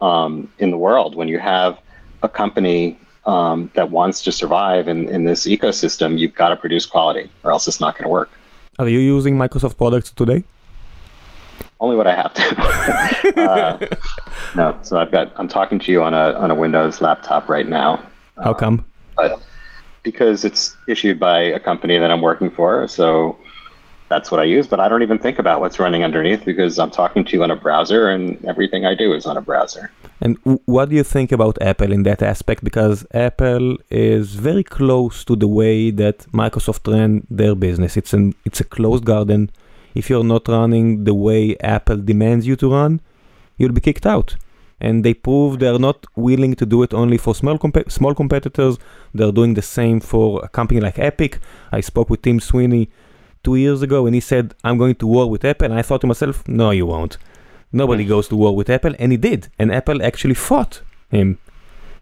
um, 0.00 0.50
in 0.58 0.70
the 0.70 0.78
world 0.78 1.14
when 1.14 1.28
you 1.28 1.38
have 1.38 1.78
a 2.22 2.28
company 2.28 2.98
um, 3.26 3.70
that 3.74 3.90
wants 3.90 4.22
to 4.22 4.32
survive 4.32 4.88
in, 4.88 5.08
in 5.08 5.24
this 5.24 5.46
ecosystem, 5.46 6.18
you've 6.18 6.34
got 6.34 6.48
to 6.48 6.56
produce 6.56 6.86
quality, 6.86 7.30
or 7.44 7.52
else 7.52 7.68
it's 7.68 7.80
not 7.80 7.94
going 7.94 8.04
to 8.04 8.08
work. 8.10 8.30
Are 8.78 8.88
you 8.88 8.98
using 8.98 9.36
Microsoft 9.36 9.76
products 9.76 10.10
today? 10.10 10.44
Only 11.78 11.96
what 11.96 12.06
I 12.06 12.14
have 12.14 12.32
to. 12.34 13.40
uh, 13.40 13.86
no, 14.56 14.78
so 14.82 14.98
I've 14.98 15.10
got. 15.10 15.32
I'm 15.36 15.48
talking 15.48 15.78
to 15.80 15.92
you 15.92 16.02
on 16.02 16.14
a 16.14 16.32
on 16.34 16.50
a 16.50 16.54
Windows 16.54 17.00
laptop 17.00 17.48
right 17.48 17.68
now. 17.68 18.02
How 18.42 18.54
come? 18.54 18.84
But 19.16 19.42
because 20.02 20.44
it's 20.44 20.76
issued 20.88 21.18
by 21.18 21.40
a 21.40 21.60
company 21.60 21.98
that 21.98 22.10
I'm 22.10 22.22
working 22.22 22.50
for, 22.50 22.86
so 22.88 23.36
that's 24.08 24.30
what 24.30 24.40
I 24.40 24.44
use. 24.44 24.66
But 24.66 24.78
I 24.78 24.88
don't 24.88 25.02
even 25.02 25.18
think 25.18 25.38
about 25.38 25.60
what's 25.60 25.78
running 25.78 26.04
underneath 26.04 26.44
because 26.44 26.78
I'm 26.78 26.90
talking 26.90 27.24
to 27.24 27.32
you 27.36 27.42
on 27.42 27.50
a 27.50 27.56
browser, 27.56 28.08
and 28.08 28.42
everything 28.44 28.86
I 28.86 28.94
do 28.94 29.12
is 29.12 29.26
on 29.26 29.36
a 29.36 29.42
browser. 29.42 29.90
And 30.24 30.38
what 30.44 30.88
do 30.88 30.94
you 30.94 31.02
think 31.02 31.32
about 31.32 31.60
Apple 31.60 31.90
in 31.90 32.04
that 32.04 32.22
aspect? 32.22 32.62
Because 32.62 33.04
Apple 33.12 33.76
is 33.90 34.36
very 34.36 34.62
close 34.62 35.24
to 35.24 35.34
the 35.34 35.48
way 35.48 35.90
that 35.90 36.18
Microsoft 36.30 36.90
ran 36.90 37.26
their 37.28 37.56
business. 37.56 37.96
It's 37.96 38.12
an 38.12 38.34
it's 38.44 38.60
a 38.60 38.64
closed 38.76 39.04
garden. 39.04 39.50
If 39.96 40.08
you're 40.08 40.30
not 40.34 40.46
running 40.46 41.02
the 41.02 41.12
way 41.12 41.56
Apple 41.58 41.96
demands 41.96 42.46
you 42.46 42.54
to 42.56 42.70
run, 42.70 43.00
you'll 43.58 43.72
be 43.72 43.80
kicked 43.80 44.06
out. 44.06 44.36
And 44.80 45.04
they 45.04 45.12
prove 45.12 45.58
they're 45.58 45.84
not 45.88 46.06
willing 46.14 46.54
to 46.54 46.66
do 46.66 46.84
it 46.84 46.94
only 46.94 47.18
for 47.18 47.34
small 47.34 47.58
comp- 47.58 47.90
small 47.90 48.14
competitors. 48.14 48.78
They're 49.12 49.32
doing 49.32 49.54
the 49.54 49.66
same 49.78 49.98
for 49.98 50.44
a 50.44 50.48
company 50.48 50.80
like 50.80 51.00
Epic. 51.00 51.40
I 51.72 51.80
spoke 51.80 52.10
with 52.10 52.22
Tim 52.22 52.38
Sweeney 52.38 52.90
two 53.42 53.56
years 53.56 53.82
ago, 53.82 54.06
and 54.06 54.14
he 54.14 54.20
said, 54.20 54.54
"I'm 54.62 54.78
going 54.78 54.94
to 55.02 55.06
war 55.08 55.28
with 55.28 55.44
Apple." 55.44 55.64
And 55.66 55.74
I 55.74 55.82
thought 55.82 56.02
to 56.02 56.06
myself, 56.06 56.46
"No, 56.46 56.70
you 56.70 56.86
won't." 56.86 57.18
Nobody 57.72 58.04
goes 58.04 58.28
to 58.28 58.36
war 58.36 58.54
with 58.54 58.68
Apple, 58.68 58.94
and 58.98 59.12
he 59.12 59.18
did. 59.18 59.48
And 59.58 59.72
Apple 59.72 60.02
actually 60.02 60.34
fought 60.34 60.82
him. 61.10 61.38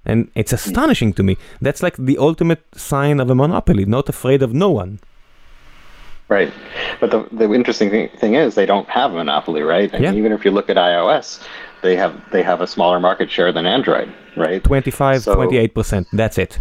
And 0.04 0.30
it's 0.34 0.52
astonishing 0.52 1.12
to 1.14 1.22
me. 1.22 1.36
That's 1.60 1.82
like 1.82 1.96
the 1.96 2.18
ultimate 2.18 2.62
sign 2.74 3.20
of 3.20 3.30
a 3.30 3.34
monopoly, 3.34 3.84
not 3.84 4.08
afraid 4.08 4.42
of 4.42 4.52
no 4.54 4.70
one. 4.70 4.98
Right. 6.28 6.52
But 7.00 7.10
the, 7.10 7.28
the 7.32 7.52
interesting 7.52 7.90
thing, 7.90 8.08
thing 8.16 8.34
is 8.34 8.54
they 8.54 8.64
don't 8.66 8.88
have 8.88 9.10
a 9.12 9.14
monopoly, 9.14 9.62
right? 9.62 9.92
And 9.92 10.02
Yeah. 10.04 10.12
even 10.14 10.32
if 10.32 10.44
you 10.44 10.52
look 10.52 10.70
at 10.70 10.76
iOS, 10.76 11.42
they 11.82 11.96
have 11.96 12.14
they 12.30 12.42
have 12.42 12.60
a 12.60 12.66
smaller 12.66 13.00
market 13.00 13.30
share 13.30 13.52
than 13.52 13.66
Android, 13.66 14.12
right? 14.36 14.62
25, 14.62 15.22
So- 15.22 15.34
28%. 15.34 16.06
That's 16.12 16.38
it. 16.38 16.58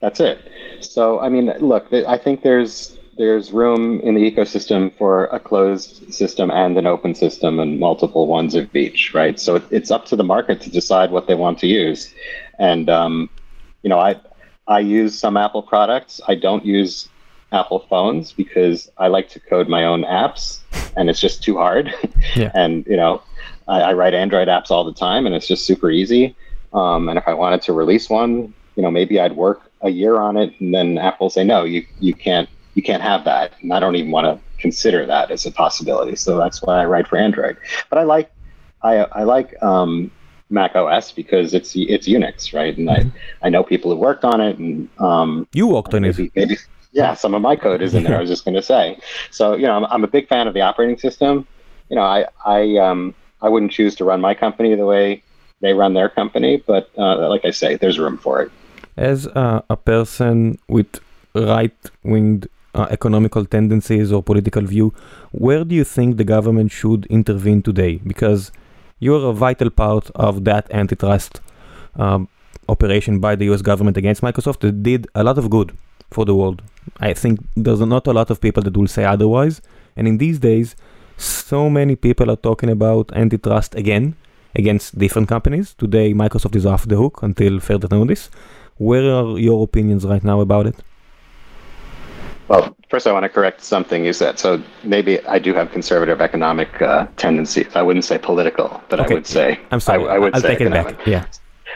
That's 0.00 0.18
it. 0.18 0.38
So 0.80 1.20
I 1.20 1.28
mean, 1.28 1.52
look, 1.60 1.86
I 1.92 2.16
think 2.18 2.42
there's 2.42 2.98
there's 3.20 3.52
room 3.52 4.00
in 4.00 4.14
the 4.14 4.30
ecosystem 4.30 4.90
for 4.96 5.26
a 5.26 5.38
closed 5.38 6.12
system 6.12 6.50
and 6.50 6.78
an 6.78 6.86
open 6.86 7.14
system 7.14 7.60
and 7.60 7.78
multiple 7.78 8.26
ones 8.26 8.54
of 8.54 8.74
each, 8.74 9.12
right? 9.12 9.38
So 9.38 9.56
it, 9.56 9.62
it's 9.70 9.90
up 9.90 10.06
to 10.06 10.16
the 10.16 10.24
market 10.24 10.62
to 10.62 10.70
decide 10.70 11.10
what 11.10 11.26
they 11.26 11.34
want 11.34 11.58
to 11.58 11.66
use. 11.66 12.14
And 12.58 12.88
um, 12.88 13.28
you 13.82 13.90
know, 13.90 13.98
I 13.98 14.18
I 14.66 14.80
use 14.80 15.18
some 15.18 15.36
Apple 15.36 15.62
products. 15.62 16.22
I 16.28 16.34
don't 16.34 16.64
use 16.64 17.10
Apple 17.52 17.80
phones 17.90 18.32
because 18.32 18.90
I 18.96 19.08
like 19.08 19.28
to 19.30 19.40
code 19.40 19.68
my 19.68 19.84
own 19.84 20.04
apps, 20.04 20.60
and 20.96 21.10
it's 21.10 21.20
just 21.20 21.42
too 21.42 21.58
hard. 21.58 21.92
Yeah. 22.36 22.52
and 22.54 22.86
you 22.86 22.96
know, 22.96 23.22
I, 23.66 23.80
I 23.80 23.92
write 23.92 24.14
Android 24.14 24.48
apps 24.48 24.70
all 24.70 24.84
the 24.84 24.94
time, 24.94 25.26
and 25.26 25.34
it's 25.34 25.48
just 25.48 25.66
super 25.66 25.90
easy. 25.90 26.36
Um, 26.72 27.08
and 27.08 27.18
if 27.18 27.26
I 27.26 27.34
wanted 27.34 27.60
to 27.62 27.72
release 27.72 28.08
one, 28.08 28.54
you 28.76 28.82
know, 28.82 28.90
maybe 28.90 29.18
I'd 29.18 29.36
work 29.36 29.70
a 29.82 29.90
year 29.90 30.18
on 30.18 30.36
it, 30.38 30.54
and 30.60 30.72
then 30.72 30.96
Apple 30.96 31.28
say, 31.28 31.44
no, 31.44 31.64
you 31.64 31.84
you 31.98 32.14
can't 32.14 32.48
you 32.74 32.82
can't 32.82 33.02
have 33.02 33.24
that, 33.24 33.52
and 33.62 33.72
I 33.72 33.80
don't 33.80 33.96
even 33.96 34.10
want 34.10 34.26
to 34.26 34.38
consider 34.60 35.06
that 35.06 35.30
as 35.30 35.46
a 35.46 35.50
possibility. 35.50 36.16
So 36.16 36.38
that's 36.38 36.62
why 36.62 36.80
I 36.80 36.84
write 36.84 37.08
for 37.08 37.16
Android. 37.16 37.56
But 37.88 37.98
I 37.98 38.02
like 38.04 38.30
I 38.82 38.98
I 39.12 39.22
like 39.24 39.60
um, 39.62 40.10
Mac 40.50 40.76
OS 40.76 41.12
because 41.12 41.54
it's 41.54 41.74
it's 41.74 42.06
Unix, 42.08 42.54
right? 42.54 42.76
And 42.76 42.90
I 42.90 43.06
I 43.42 43.48
know 43.48 43.62
people 43.62 43.90
who 43.90 43.96
worked 43.96 44.24
on 44.24 44.40
it, 44.40 44.58
and 44.58 44.88
um, 44.98 45.46
You 45.52 45.66
worked 45.68 45.94
on 45.94 46.04
it. 46.04 46.16
maybe, 46.16 46.30
maybe 46.34 46.56
yeah, 46.92 47.14
some 47.14 47.34
of 47.34 47.42
my 47.42 47.56
code 47.56 47.82
is 47.82 47.94
in 47.94 48.02
there. 48.02 48.16
I 48.16 48.20
was 48.20 48.30
just 48.30 48.44
going 48.44 48.56
to 48.56 48.62
say. 48.62 48.98
So 49.30 49.54
you 49.54 49.66
know, 49.66 49.76
I'm, 49.76 49.84
I'm 49.86 50.04
a 50.04 50.08
big 50.08 50.28
fan 50.28 50.48
of 50.48 50.54
the 50.54 50.60
operating 50.60 50.98
system. 50.98 51.46
You 51.88 51.96
know, 51.96 52.02
I 52.02 52.26
I 52.44 52.76
um 52.76 53.14
I 53.42 53.48
wouldn't 53.48 53.72
choose 53.72 53.94
to 53.96 54.04
run 54.04 54.20
my 54.20 54.34
company 54.34 54.74
the 54.74 54.86
way 54.86 55.22
they 55.60 55.72
run 55.74 55.94
their 55.94 56.08
company, 56.08 56.62
but 56.66 56.90
uh, 56.96 57.28
like 57.28 57.44
I 57.44 57.50
say, 57.50 57.76
there's 57.76 57.98
room 57.98 58.16
for 58.16 58.40
it. 58.42 58.50
As 58.96 59.26
a, 59.26 59.62
a 59.68 59.76
person 59.76 60.58
with 60.68 61.00
right-winged 61.34 62.48
uh, 62.74 62.86
economical 62.90 63.44
tendencies 63.44 64.12
or 64.12 64.22
political 64.22 64.62
view, 64.62 64.94
where 65.32 65.64
do 65.64 65.74
you 65.74 65.84
think 65.84 66.16
the 66.16 66.24
government 66.24 66.70
should 66.70 67.06
intervene 67.06 67.62
today? 67.62 68.00
Because 68.06 68.52
you're 68.98 69.28
a 69.28 69.32
vital 69.32 69.70
part 69.70 70.10
of 70.14 70.44
that 70.44 70.70
antitrust 70.70 71.40
um, 71.96 72.28
operation 72.68 73.18
by 73.18 73.34
the 73.34 73.46
US 73.46 73.62
government 73.62 73.96
against 73.96 74.22
Microsoft 74.22 74.60
that 74.60 74.82
did 74.82 75.06
a 75.14 75.24
lot 75.24 75.38
of 75.38 75.50
good 75.50 75.76
for 76.10 76.24
the 76.24 76.34
world. 76.34 76.62
I 76.98 77.12
think 77.14 77.40
there's 77.56 77.80
not 77.80 78.06
a 78.06 78.12
lot 78.12 78.30
of 78.30 78.40
people 78.40 78.62
that 78.62 78.76
will 78.76 78.86
say 78.86 79.04
otherwise. 79.04 79.60
And 79.96 80.06
in 80.06 80.18
these 80.18 80.38
days, 80.38 80.76
so 81.16 81.68
many 81.68 81.96
people 81.96 82.30
are 82.30 82.36
talking 82.36 82.70
about 82.70 83.12
antitrust 83.12 83.74
again 83.74 84.16
against 84.54 84.98
different 84.98 85.28
companies. 85.28 85.74
Today, 85.74 86.12
Microsoft 86.14 86.56
is 86.56 86.66
off 86.66 86.86
the 86.86 86.96
hook 86.96 87.22
until 87.22 87.60
further 87.60 87.88
notice. 87.90 88.30
Where 88.76 89.12
are 89.12 89.38
your 89.38 89.62
opinions 89.62 90.04
right 90.04 90.24
now 90.24 90.40
about 90.40 90.66
it? 90.66 90.76
Well, 92.50 92.76
first, 92.88 93.06
I 93.06 93.12
want 93.12 93.22
to 93.22 93.28
correct 93.28 93.62
something 93.62 94.04
you 94.04 94.12
said. 94.12 94.40
So 94.40 94.60
maybe 94.82 95.24
I 95.28 95.38
do 95.38 95.54
have 95.54 95.70
conservative 95.70 96.20
economic 96.20 96.82
uh, 96.82 97.06
tendencies. 97.16 97.68
I 97.76 97.82
wouldn't 97.82 98.04
say 98.04 98.18
political, 98.18 98.82
but 98.88 98.98
Okay. 98.98 99.12
I 99.12 99.14
would 99.14 99.26
say. 99.26 99.60
I'm 99.70 99.78
sorry. 99.78 100.08
I, 100.08 100.16
I 100.16 100.18
would 100.18 100.34
I'll 100.34 100.40
say 100.40 100.48
take 100.48 100.60
it 100.62 100.66
economic. 100.66 100.98
back. 100.98 101.06
Yeah. 101.06 101.26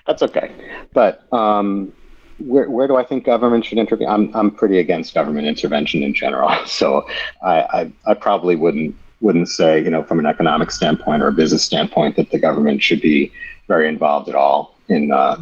That's 0.09 0.23
okay. 0.25 0.51
But 0.93 1.33
um, 1.33 1.93
where, 2.39 2.69
where 2.69 2.89
do 2.89 2.97
I 2.97 3.05
think 3.05 3.25
government 3.25 3.65
should 3.65 3.79
intervene? 3.79 4.09
I'm, 4.09 4.35
I'm 4.35 4.51
pretty 4.51 4.81
against 4.81 5.15
government 5.15 5.47
intervention 5.47 6.03
in 6.03 6.13
general. 6.13 6.51
So 6.67 7.07
I, 7.45 7.61
I, 7.79 7.93
I 8.07 8.15
probably 8.15 8.57
wouldn't 8.57 8.97
wouldn't 9.21 9.49
say, 9.49 9.81
you 9.81 9.91
know, 9.91 10.03
from 10.03 10.19
an 10.19 10.27
economic 10.27 10.73
standpoint 10.73 11.23
or 11.23 11.29
a 11.29 11.33
business 11.33 11.63
standpoint 11.65 12.17
that 12.17 12.31
the 12.33 12.39
government 12.39 12.83
should 12.83 13.01
be 13.01 13.33
very 13.69 13.89
involved 13.89 14.29
at 14.29 14.35
all 14.35 14.75
in 14.89 15.13
uh, 15.13 15.37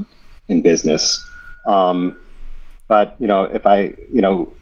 in 0.48 0.60
business. 0.60 1.24
Um, 1.66 2.18
but 2.86 3.16
you 3.18 3.26
know, 3.26 3.44
if 3.44 3.66
I 3.66 3.94
you 4.12 4.20
know 4.20 4.52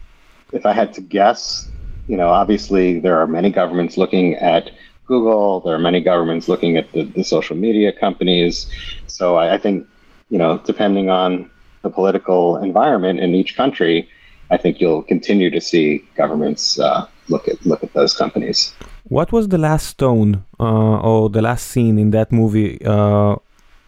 if 0.53 0.67
I 0.67 0.73
had 0.73 0.93
to 0.95 1.01
guess, 1.01 1.69
you 2.09 2.17
know, 2.17 2.29
obviously 2.29 3.01
there 3.01 3.19
are 3.21 3.27
many 3.27 3.51
governments 3.51 3.97
looking 3.97 4.35
at 4.35 4.71
Google. 5.07 5.61
There 5.61 5.75
are 5.75 5.79
many 5.79 6.01
governments 6.01 6.49
looking 6.49 6.77
at 6.77 6.91
the, 6.93 7.05
the 7.05 7.25
social 7.25 7.57
media 7.57 7.93
companies. 7.93 8.71
So 9.07 9.37
I, 9.37 9.55
I 9.55 9.59
think, 9.59 9.87
you 10.29 10.39
know, 10.39 10.59
depending 10.65 11.11
on 11.11 11.51
the 11.83 11.91
political 11.91 12.57
environment 12.59 13.21
in 13.21 13.35
each 13.35 13.57
country, 13.57 14.09
I 14.51 14.57
think 14.57 14.81
you'll 14.81 15.03
continue 15.03 15.51
to 15.51 15.61
see 15.61 16.05
governments 16.17 16.79
uh, 16.79 17.07
look 17.29 17.49
at 17.49 17.65
look 17.65 17.83
at 17.85 17.93
those 17.93 18.17
companies. 18.17 18.75
What 19.05 19.33
was 19.33 19.49
the 19.49 19.59
last 19.59 19.87
stone 19.87 20.45
uh, 20.59 20.99
or 21.01 21.31
the 21.31 21.43
last 21.43 21.69
scene 21.69 21.99
in 21.99 22.11
that 22.11 22.33
movie 22.33 22.85
uh, 22.85 23.37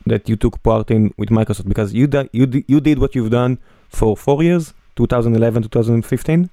that 0.06 0.28
you 0.28 0.36
took 0.36 0.62
part 0.62 0.90
in 0.90 1.12
with 1.18 1.30
Microsoft? 1.30 1.68
Because 1.68 1.92
you 1.92 2.06
di- 2.06 2.30
you 2.32 2.46
di- 2.46 2.64
you 2.68 2.80
did 2.80 2.98
what 2.98 3.14
you've 3.14 3.30
done 3.30 3.58
for 3.88 4.16
four 4.16 4.42
years, 4.42 4.72
2011, 4.96 5.62
2015, 5.64 6.50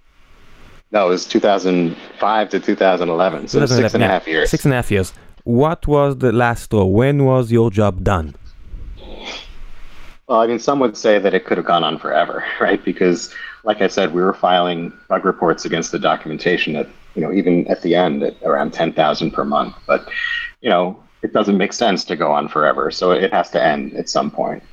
No, 0.92 1.06
it 1.08 1.10
was 1.10 1.26
2005 1.28 2.50
to 2.50 2.60
2011, 2.60 3.48
so 3.48 3.60
six 3.60 3.72
2011, 3.72 4.02
and 4.02 4.04
a 4.04 4.08
half 4.14 4.28
years. 4.28 4.50
six 4.50 4.66
and 4.66 4.74
a 4.74 4.78
half 4.78 4.90
years. 4.92 5.14
What 5.44 5.88
was 5.88 6.18
the 6.18 6.32
last 6.32 6.64
straw? 6.64 6.86
When 6.86 7.26
was 7.26 7.52
your 7.52 7.70
job 7.72 8.04
done? 8.04 8.36
Well, 10.28 10.42
I 10.42 10.48
mean, 10.48 10.60
some 10.60 10.80
would 10.80 10.96
say 10.96 11.18
that 11.20 11.34
it 11.34 11.46
could 11.46 11.58
have 11.58 11.66
gone 11.66 11.84
on 11.84 11.98
forever, 11.98 12.44
right? 12.62 12.84
Because, 12.84 13.34
like 13.64 13.82
I 13.82 13.88
said, 13.88 14.14
we 14.14 14.22
were 14.22 14.34
filing 14.34 14.94
bug 15.08 15.26
reports 15.26 15.66
against 15.66 15.92
the 15.92 16.00
documentation 16.00 16.76
at, 16.76 16.88
you 17.16 17.22
know, 17.22 17.32
even 17.32 17.68
at 17.68 17.82
the 17.82 17.96
end 17.96 18.22
at 18.24 18.36
around 18.44 18.74
10,000 18.74 19.32
per 19.32 19.44
month. 19.44 19.76
But, 19.88 20.08
you 20.62 20.70
know, 20.70 21.02
it 21.24 21.34
doesn't 21.34 21.58
make 21.58 21.74
sense 21.74 22.06
to 22.06 22.16
go 22.16 22.32
on 22.32 22.48
forever. 22.48 22.92
So 22.92 23.12
it 23.12 23.34
has 23.34 23.50
to 23.52 23.64
end 23.64 23.94
at 23.96 24.08
some 24.08 24.30
point. 24.30 24.64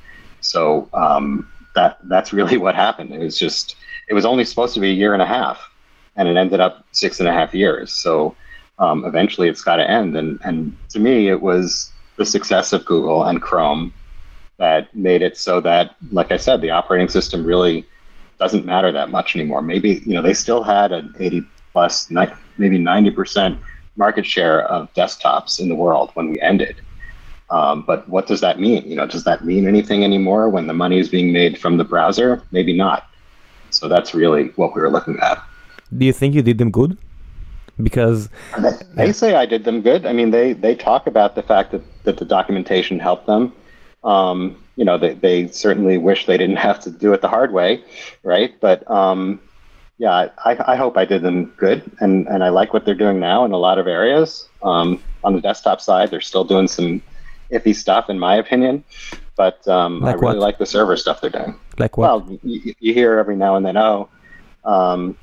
So 0.41 0.87
um, 0.93 1.51
that 1.77 1.99
that's 2.03 2.33
really 2.33 2.57
what 2.57 2.75
happened. 2.75 3.13
It 3.13 3.19
was 3.19 3.37
just, 3.37 3.75
it 4.09 4.13
was 4.13 4.25
only 4.25 4.43
supposed 4.43 4.73
to 4.73 4.79
be 4.79 4.89
a 4.89 4.93
year 4.93 5.13
and 5.13 5.21
a 5.21 5.25
half, 5.25 5.59
and 6.15 6.27
it 6.27 6.35
ended 6.35 6.59
up 6.59 6.85
six 6.91 7.19
and 7.19 7.29
a 7.29 7.33
half 7.33 7.53
years. 7.53 7.93
So 7.93 8.35
um, 8.79 9.05
eventually 9.05 9.47
it's 9.47 9.63
got 9.63 9.77
to 9.77 9.89
end. 9.89 10.17
And, 10.17 10.39
and 10.43 10.75
to 10.89 10.99
me, 10.99 11.29
it 11.29 11.41
was 11.41 11.91
the 12.17 12.25
success 12.25 12.73
of 12.73 12.83
Google 12.85 13.23
and 13.23 13.41
Chrome 13.41 13.93
that 14.57 14.93
made 14.95 15.21
it 15.21 15.37
so 15.37 15.61
that, 15.61 15.95
like 16.11 16.31
I 16.31 16.37
said, 16.37 16.61
the 16.61 16.71
operating 16.71 17.09
system 17.09 17.45
really 17.45 17.85
doesn't 18.39 18.65
matter 18.65 18.91
that 18.91 19.09
much 19.09 19.35
anymore. 19.35 19.61
Maybe 19.61 20.01
you 20.05 20.13
know 20.13 20.21
they 20.21 20.33
still 20.33 20.63
had 20.63 20.91
an 20.91 21.13
80 21.19 21.43
plus, 21.73 22.09
maybe 22.57 22.77
90 22.77 23.11
percent 23.11 23.59
market 23.95 24.25
share 24.25 24.63
of 24.65 24.91
desktops 24.93 25.59
in 25.59 25.69
the 25.69 25.75
world 25.75 26.11
when 26.15 26.29
we 26.31 26.41
ended. 26.41 26.81
Um, 27.49 27.83
but 27.83 28.07
what 28.09 28.27
does 28.27 28.41
that 28.41 28.59
mean? 28.59 28.85
You 28.85 28.95
know, 28.95 29.07
does 29.07 29.23
that 29.23 29.45
mean 29.45 29.67
anything 29.67 30.03
anymore 30.03 30.49
when 30.49 30.67
the 30.67 30.73
money 30.73 30.99
is 30.99 31.07
being 31.07 31.31
made 31.31 31.57
from 31.57 31.77
the 31.77 31.85
browser? 31.85 32.41
Maybe 32.51 32.73
not. 32.73 33.09
So 33.69 33.87
that's 33.87 34.13
really 34.13 34.47
what 34.55 34.75
we 34.75 34.81
were 34.81 34.89
looking 34.89 35.17
at. 35.21 35.41
Do 35.95 36.05
you 36.05 36.13
think 36.13 36.35
you 36.35 36.41
did 36.41 36.57
them 36.57 36.71
good? 36.71 36.97
Because 37.81 38.29
They 38.95 39.11
say 39.11 39.35
I 39.35 39.45
did 39.45 39.63
them 39.63 39.81
good. 39.81 40.05
I 40.05 40.11
mean, 40.11 40.31
they 40.31 40.53
they 40.53 40.75
talk 40.75 41.05
about 41.05 41.35
the 41.35 41.43
fact 41.43 41.71
that 41.71 41.81
that 42.03 42.17
the 42.17 42.25
documentation 42.25 42.99
helped 42.99 43.27
them. 43.27 43.53
Um, 44.03 44.57
you 44.75 44.83
know, 44.83 44.97
they 44.97 45.13
they 45.13 45.47
certainly 45.47 45.97
wish 45.97 46.25
they 46.25 46.37
didn't 46.37 46.55
have 46.69 46.79
to 46.81 46.91
do 46.91 47.13
it 47.13 47.21
the 47.21 47.27
hard 47.29 47.53
way, 47.53 47.83
right? 48.23 48.59
But 48.59 48.89
um, 48.89 49.39
yeah, 49.99 50.29
I, 50.43 50.73
I 50.73 50.75
hope 50.75 50.97
I 50.97 51.05
did 51.05 51.21
them 51.21 51.53
good, 51.57 51.83
and 51.99 52.27
and 52.27 52.43
I 52.43 52.49
like 52.49 52.73
what 52.73 52.83
they're 52.83 52.95
doing 52.95 53.19
now 53.19 53.45
in 53.45 53.51
a 53.51 53.57
lot 53.57 53.77
of 53.77 53.87
areas. 53.87 54.49
Um, 54.63 55.01
on 55.23 55.35
the 55.35 55.41
desktop 55.41 55.79
side, 55.79 56.09
they're 56.09 56.21
still 56.21 56.43
doing 56.43 56.67
some 56.67 57.01
iffy 57.51 57.75
stuff, 57.75 58.09
in 58.09 58.19
my 58.19 58.35
opinion. 58.35 58.83
But 59.35 59.67
um, 59.67 60.03
I 60.03 60.13
really 60.13 60.25
what? 60.25 60.37
like 60.39 60.57
the 60.57 60.65
server 60.65 60.97
stuff 60.97 61.21
they're 61.21 61.29
doing. 61.29 61.55
like 61.77 61.97
what? 61.97 62.25
Well, 62.25 62.39
you, 62.43 62.73
you 62.79 62.93
hear 62.93 63.19
every 63.19 63.35
now 63.35 63.55
and 63.55 63.65
then, 63.65 63.77
oh, 63.77 64.09
um, 64.65 65.17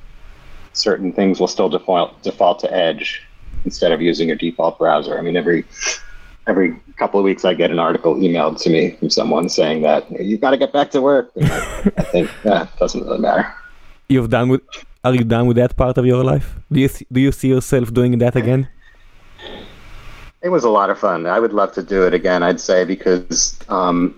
certain 0.72 1.12
things 1.12 1.40
will 1.40 1.48
still 1.48 1.68
default 1.68 2.22
default 2.22 2.60
to 2.60 2.72
Edge 2.72 3.22
instead 3.64 3.92
of 3.92 4.00
using 4.00 4.28
your 4.28 4.36
default 4.36 4.78
browser. 4.78 5.18
I 5.18 5.22
mean, 5.22 5.36
every 5.36 5.64
every 6.46 6.76
couple 6.96 7.18
of 7.18 7.24
weeks, 7.24 7.44
I 7.44 7.54
get 7.54 7.70
an 7.70 7.78
article 7.78 8.14
emailed 8.16 8.60
to 8.62 8.70
me 8.70 8.92
from 8.96 9.10
someone 9.10 9.48
saying 9.48 9.82
that 9.82 10.08
you've 10.20 10.40
got 10.40 10.50
to 10.50 10.56
get 10.56 10.72
back 10.72 10.90
to 10.92 11.00
work. 11.00 11.30
I, 11.40 11.92
I 11.96 12.02
think 12.02 12.30
that 12.44 12.76
doesn't 12.78 13.02
really 13.02 13.18
matter. 13.18 13.52
You've 14.08 14.30
done 14.30 14.48
with. 14.50 14.62
Are 15.02 15.14
you 15.14 15.24
done 15.24 15.46
with 15.46 15.58
that 15.58 15.76
part 15.76 15.98
of 15.98 16.06
your 16.06 16.24
life? 16.24 16.56
Do 16.72 16.80
you 16.80 16.88
do 17.12 17.20
you 17.20 17.32
see 17.32 17.48
yourself 17.48 17.92
doing 17.92 18.16
that 18.18 18.36
again? 18.36 18.68
It 20.44 20.50
was 20.50 20.62
a 20.62 20.68
lot 20.68 20.90
of 20.90 20.98
fun. 20.98 21.26
I 21.26 21.40
would 21.40 21.54
love 21.54 21.72
to 21.72 21.82
do 21.82 22.06
it 22.06 22.12
again. 22.12 22.42
I'd 22.42 22.60
say 22.60 22.84
because 22.84 23.58
um, 23.70 24.14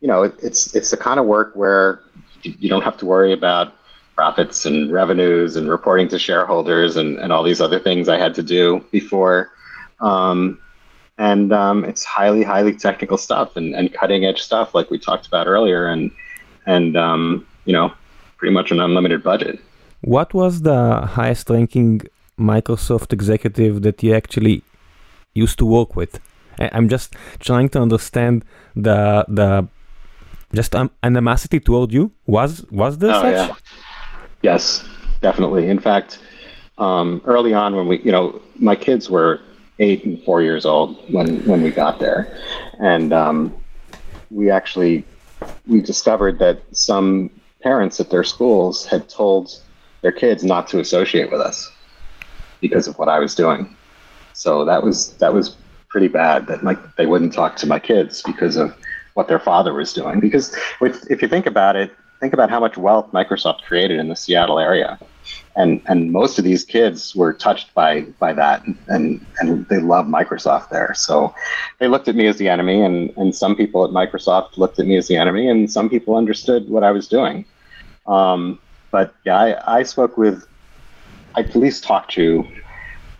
you 0.00 0.08
know 0.08 0.22
it, 0.22 0.34
it's 0.42 0.74
it's 0.74 0.90
the 0.90 0.96
kind 0.96 1.20
of 1.20 1.26
work 1.26 1.54
where 1.54 2.00
you, 2.42 2.70
don't 2.70 2.82
have 2.82 2.96
to 2.96 3.06
worry 3.06 3.34
about 3.34 3.74
profits 4.16 4.64
and 4.64 4.90
revenues 4.90 5.54
and 5.56 5.68
reporting 5.68 6.08
to 6.08 6.18
shareholders 6.18 6.96
and, 6.96 7.18
and 7.18 7.32
all 7.34 7.42
these 7.42 7.60
other 7.60 7.78
things 7.78 8.08
I 8.08 8.18
had 8.18 8.34
to 8.36 8.42
do 8.42 8.82
before. 8.90 9.50
Um, 10.00 10.58
and 11.18 11.52
um, 11.52 11.84
it's 11.84 12.02
highly 12.02 12.42
highly 12.42 12.74
technical 12.74 13.18
stuff 13.18 13.54
and, 13.54 13.74
and 13.74 13.92
cutting 13.92 14.24
edge 14.24 14.40
stuff 14.40 14.74
like 14.74 14.90
we 14.90 14.98
talked 14.98 15.26
about 15.26 15.46
earlier 15.46 15.86
and 15.86 16.10
and 16.64 16.96
um, 16.96 17.46
you 17.66 17.74
know 17.74 17.92
pretty 18.38 18.54
much 18.54 18.70
an 18.70 18.80
unlimited 18.80 19.22
budget. 19.22 19.60
What 20.00 20.32
was 20.32 20.62
the 20.62 20.80
highest 21.18 21.50
ranking 21.50 22.00
Microsoft 22.38 23.12
executive 23.12 23.82
that 23.82 24.02
you 24.02 24.14
actually 24.14 24.64
used 25.34 25.58
to 25.58 25.66
work 25.66 25.96
with? 25.96 26.20
I'm 26.58 26.88
just 26.88 27.14
trying 27.40 27.68
to 27.70 27.80
understand 27.80 28.44
the 28.76 29.24
the 29.28 29.66
just 30.54 30.74
um, 30.74 30.90
animosity 31.02 31.60
toward 31.60 31.92
you. 31.92 32.12
Was 32.26 32.64
was 32.70 32.98
there 32.98 33.10
Oh, 33.14 33.22
such? 33.22 33.32
yeah. 33.32 33.54
Yes, 34.42 34.84
definitely. 35.20 35.68
In 35.68 35.78
fact, 35.78 36.18
um, 36.78 37.22
early 37.24 37.54
on 37.54 37.74
when 37.76 37.86
we, 37.88 38.00
you 38.02 38.12
know, 38.12 38.40
my 38.56 38.76
kids 38.76 39.08
were 39.08 39.40
eight 39.78 40.04
and 40.04 40.22
four 40.24 40.42
years 40.42 40.66
old 40.66 40.96
when 41.12 41.44
when 41.46 41.62
we 41.62 41.70
got 41.70 41.98
there, 41.98 42.36
and 42.78 43.12
um, 43.12 43.54
we 44.30 44.50
actually 44.50 45.04
we 45.66 45.80
discovered 45.80 46.38
that 46.38 46.60
some 46.72 47.30
parents 47.62 47.98
at 48.00 48.10
their 48.10 48.24
schools 48.24 48.86
had 48.86 49.08
told 49.08 49.60
their 50.02 50.12
kids 50.12 50.44
not 50.44 50.66
to 50.68 50.80
associate 50.80 51.30
with 51.30 51.40
us 51.40 51.70
because 52.60 52.86
of 52.88 52.98
what 52.98 53.08
I 53.08 53.18
was 53.18 53.34
doing. 53.34 53.74
So 54.34 54.64
that 54.64 54.82
was 54.82 55.16
that 55.18 55.32
was 55.32 55.56
pretty 55.88 56.08
bad. 56.08 56.46
That 56.46 56.64
like 56.64 56.78
they 56.96 57.06
wouldn't 57.06 57.32
talk 57.32 57.56
to 57.56 57.66
my 57.66 57.78
kids 57.78 58.22
because 58.22 58.56
of 58.56 58.74
what 59.14 59.28
their 59.28 59.40
father 59.40 59.74
was 59.74 59.92
doing. 59.92 60.20
Because 60.20 60.56
with, 60.80 61.10
if 61.10 61.20
you 61.20 61.28
think 61.28 61.46
about 61.46 61.76
it, 61.76 61.92
think 62.20 62.32
about 62.32 62.50
how 62.50 62.60
much 62.60 62.76
wealth 62.76 63.10
Microsoft 63.12 63.62
created 63.62 63.98
in 64.00 64.08
the 64.08 64.16
Seattle 64.16 64.58
area. 64.58 64.98
and 65.56 65.82
and 65.86 66.12
most 66.12 66.38
of 66.38 66.44
these 66.44 66.64
kids 66.64 67.14
were 67.14 67.32
touched 67.32 67.74
by 67.74 68.02
by 68.18 68.32
that, 68.32 68.62
and 68.88 69.26
and 69.40 69.66
they 69.68 69.78
love 69.78 70.06
Microsoft 70.06 70.70
there. 70.70 70.94
So 70.94 71.34
they 71.78 71.88
looked 71.88 72.08
at 72.08 72.16
me 72.16 72.26
as 72.26 72.38
the 72.38 72.48
enemy, 72.48 72.82
and 72.82 73.10
and 73.16 73.34
some 73.34 73.54
people 73.54 73.84
at 73.84 73.90
Microsoft 73.90 74.56
looked 74.56 74.78
at 74.78 74.86
me 74.86 74.96
as 74.96 75.08
the 75.08 75.16
enemy, 75.16 75.48
and 75.48 75.70
some 75.70 75.88
people 75.88 76.16
understood 76.16 76.68
what 76.68 76.84
I 76.84 76.90
was 76.90 77.08
doing. 77.08 77.44
Um, 78.06 78.60
but 78.90 79.14
yeah, 79.24 79.38
I, 79.38 79.78
I 79.78 79.82
spoke 79.84 80.18
with, 80.18 80.46
I 81.34 81.40
at 81.40 81.56
least 81.56 81.84
talked 81.84 82.12
to 82.12 82.44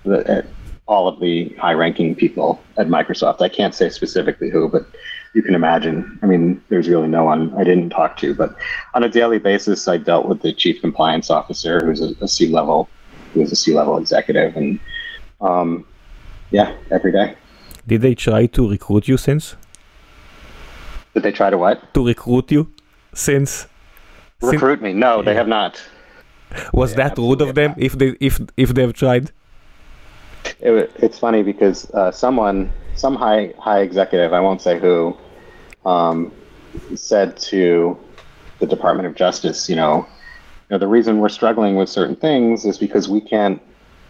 the, 0.05 0.53
all 0.87 1.09
of 1.09 1.21
the 1.21 1.49
high-ranking 1.61 2.15
people 2.17 2.61
at 2.77 2.89
Microsoft. 2.89 3.41
I 3.41 3.49
can't 3.49 3.75
say 3.75 3.89
specifically 3.89 4.51
who, 4.51 4.69
but 4.69 4.87
you 5.35 5.43
can 5.43 5.55
imagine. 5.55 6.19
I 6.23 6.27
mean, 6.27 6.63
there's 6.69 6.89
really 6.89 7.09
no 7.09 7.25
one 7.25 7.55
I 7.55 7.65
didn't 7.65 7.91
talk 7.91 8.17
to, 8.19 8.35
but 8.35 8.55
on 8.95 9.03
a 9.03 9.09
daily 9.09 9.39
basis, 9.39 9.89
I 9.89 9.97
dealt 9.97 10.27
with 10.29 10.43
the 10.43 10.53
chief 10.53 10.81
compliance 10.81 11.31
officer, 11.31 11.81
who's 11.85 12.03
a, 12.03 12.15
a 12.21 12.29
C-level, 12.29 12.89
who 13.33 13.41
was 13.41 13.53
a 13.53 13.57
C-level 13.57 13.97
executive, 13.99 14.57
and 14.57 14.79
um, 15.41 15.87
yeah, 16.51 16.75
every 16.91 17.13
day. 17.13 17.37
Did 17.87 18.03
they 18.03 18.15
try 18.15 18.47
to 18.47 18.71
recruit 18.71 19.09
you 19.09 19.17
since? 19.17 19.57
Did 21.15 21.23
they 21.23 21.33
try 21.33 21.51
to 21.51 21.59
what? 21.59 21.95
To 21.95 22.07
recruit 22.07 22.51
you 22.51 22.73
since? 23.15 23.67
Recruit 24.41 24.83
me? 24.83 24.93
No, 24.93 25.17
yeah. 25.17 25.23
they 25.23 25.35
have 25.35 25.49
not. 25.49 25.83
Was 26.73 26.95
they 26.95 27.03
that 27.03 27.19
rude 27.19 27.41
of 27.41 27.55
them? 27.55 27.71
Not. 27.71 27.81
If 27.81 27.93
they 27.99 28.17
if 28.21 28.41
if 28.57 28.75
they've 28.75 28.93
tried? 28.93 29.31
It, 30.63 30.93
it's 30.97 31.19
funny 31.19 31.43
because 31.43 31.91
uh, 31.93 32.13
someone, 32.13 32.73
some 32.95 33.17
high 33.17 33.55
high 33.59 33.81
executive, 33.83 34.33
I 34.33 34.41
won't 34.41 34.63
say 34.63 34.79
who, 34.81 35.19
um, 35.85 36.33
said 36.95 37.37
to 37.39 37.99
the 38.61 38.67
Department 38.67 39.09
of 39.09 39.17
Justice, 39.17 39.69
you 39.69 39.77
know, 39.77 40.07
you 40.71 40.75
know, 40.75 40.79
the 40.79 40.89
reason 40.89 41.19
we're 41.19 41.29
struggling 41.31 41.77
with 41.77 41.89
certain 41.89 42.17
things 42.17 42.65
is 42.65 42.79
because 42.79 43.09
we 43.09 43.21
can't 43.21 43.61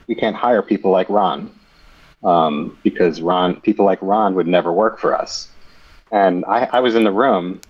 we 0.09 0.15
can't 0.15 0.37
hire 0.37 0.63
people 0.63 0.91
like 0.91 1.09
Ron, 1.09 1.59
um, 2.23 2.79
because 2.85 3.23
Ron 3.23 3.61
people 3.63 3.87
like 3.87 4.01
Ron 4.03 4.35
would 4.35 4.47
never 4.47 4.73
work 4.73 5.01
for 5.01 5.19
us. 5.19 5.55
And 6.13 6.45
I, 6.47 6.69
I 6.73 6.81
was 6.81 6.95
in 6.95 7.05
the 7.05 7.13
room, 7.13 7.63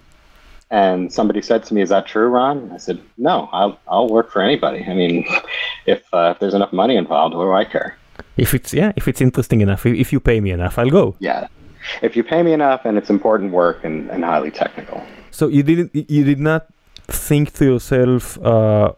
and 0.71 1.13
somebody 1.13 1.41
said 1.43 1.63
to 1.65 1.75
me, 1.75 1.83
"Is 1.83 1.91
that 1.91 2.07
true, 2.09 2.29
Ron?" 2.29 2.73
I 2.73 2.79
said, 2.79 3.01
"No, 3.17 3.49
I'll 3.53 3.81
I'll 3.87 4.09
work 4.09 4.33
for 4.33 4.43
anybody. 4.43 4.85
I 4.85 4.95
mean, 4.95 5.27
if 5.87 6.03
uh, 6.13 6.33
if 6.35 6.41
there's 6.41 6.55
enough 6.55 6.73
money 6.73 6.97
involved, 6.97 7.37
what 7.37 7.45
do 7.45 7.53
I 7.53 7.65
care?" 7.65 8.02
If 8.37 8.55
it's 8.55 8.73
yeah, 8.73 8.93
if 8.97 9.09
it's 9.09 9.21
interesting 9.21 9.61
enough, 9.61 9.85
if 9.87 10.13
you 10.13 10.21
pay 10.21 10.41
me 10.41 10.51
enough, 10.51 10.79
I'll 10.79 10.91
go. 10.91 11.17
Yeah, 11.19 11.49
if 12.01 12.17
you 12.17 12.25
pay 12.25 12.43
me 12.43 12.53
enough 12.53 12.85
and 12.85 12.97
it's 12.97 13.11
important 13.11 13.53
work 13.53 13.85
and, 13.85 14.11
and 14.11 14.25
highly 14.25 14.51
technical. 14.51 15.03
So 15.31 15.49
you 15.49 15.63
didn't 15.63 15.95
you 15.95 16.25
did 16.25 16.41
not 16.41 16.67
think 17.09 17.53
to 17.55 17.65
yourself 17.65 18.39
uh, 18.45 18.93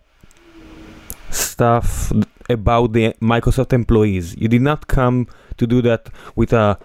stuff 1.30 2.12
about 2.49 2.93
the 2.93 3.14
Microsoft 3.20 3.72
employees. 3.72 4.37
You 4.37 4.49
did 4.49 4.62
not 4.62 4.87
come 4.87 5.26
to 5.57 5.66
do 5.66 5.82
that 5.82 6.11
with 6.37 6.53
a 6.53 6.78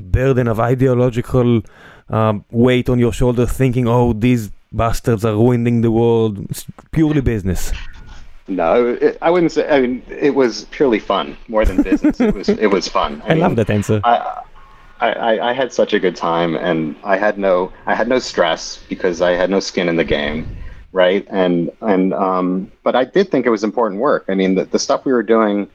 burden 0.00 0.48
of 0.48 0.58
ideological 0.60 1.62
um, 2.08 2.44
weight 2.50 2.88
on 2.88 2.98
your 2.98 3.12
shoulder, 3.12 3.46
thinking, 3.46 3.86
"Oh, 3.88 4.12
these 4.12 4.50
bastards 4.72 5.24
are 5.24 5.34
ruining 5.34 5.82
the 5.82 5.90
world." 5.90 6.38
It's 6.50 6.66
purely 6.92 7.20
business. 7.20 7.72
No, 8.46 8.88
it, 8.88 9.16
I 9.22 9.30
wouldn't 9.30 9.52
say. 9.52 9.68
I 9.68 9.80
mean, 9.80 10.02
it 10.08 10.34
was 10.34 10.64
purely 10.70 10.98
fun 10.98 11.36
more 11.48 11.64
than 11.64 11.82
business. 11.82 12.20
it 12.20 12.34
was 12.34 12.48
it 12.48 12.66
was 12.66 12.88
fun. 12.88 13.22
I, 13.22 13.26
I 13.26 13.28
mean, 13.30 13.40
love 13.40 13.56
that 13.56 13.70
answer. 13.70 14.00
I, 14.04 14.42
I, 15.00 15.40
I 15.50 15.52
had 15.52 15.72
such 15.72 15.92
a 15.92 15.98
good 15.98 16.16
time, 16.16 16.56
and 16.56 16.94
I 17.04 17.16
had 17.16 17.38
no 17.38 17.72
I 17.86 17.94
had 17.94 18.08
no 18.08 18.18
stress 18.18 18.82
because 18.88 19.22
I 19.22 19.32
had 19.32 19.50
no 19.50 19.60
skin 19.60 19.88
in 19.88 19.96
the 19.96 20.04
game, 20.04 20.56
right? 20.92 21.26
And 21.30 21.70
and 21.80 22.12
um, 22.12 22.70
but 22.82 22.94
I 22.94 23.04
did 23.04 23.30
think 23.30 23.46
it 23.46 23.50
was 23.50 23.64
important 23.64 24.00
work. 24.00 24.26
I 24.28 24.34
mean, 24.34 24.56
the, 24.56 24.64
the 24.66 24.78
stuff 24.78 25.04
we 25.04 25.12
were 25.12 25.22
doing 25.22 25.68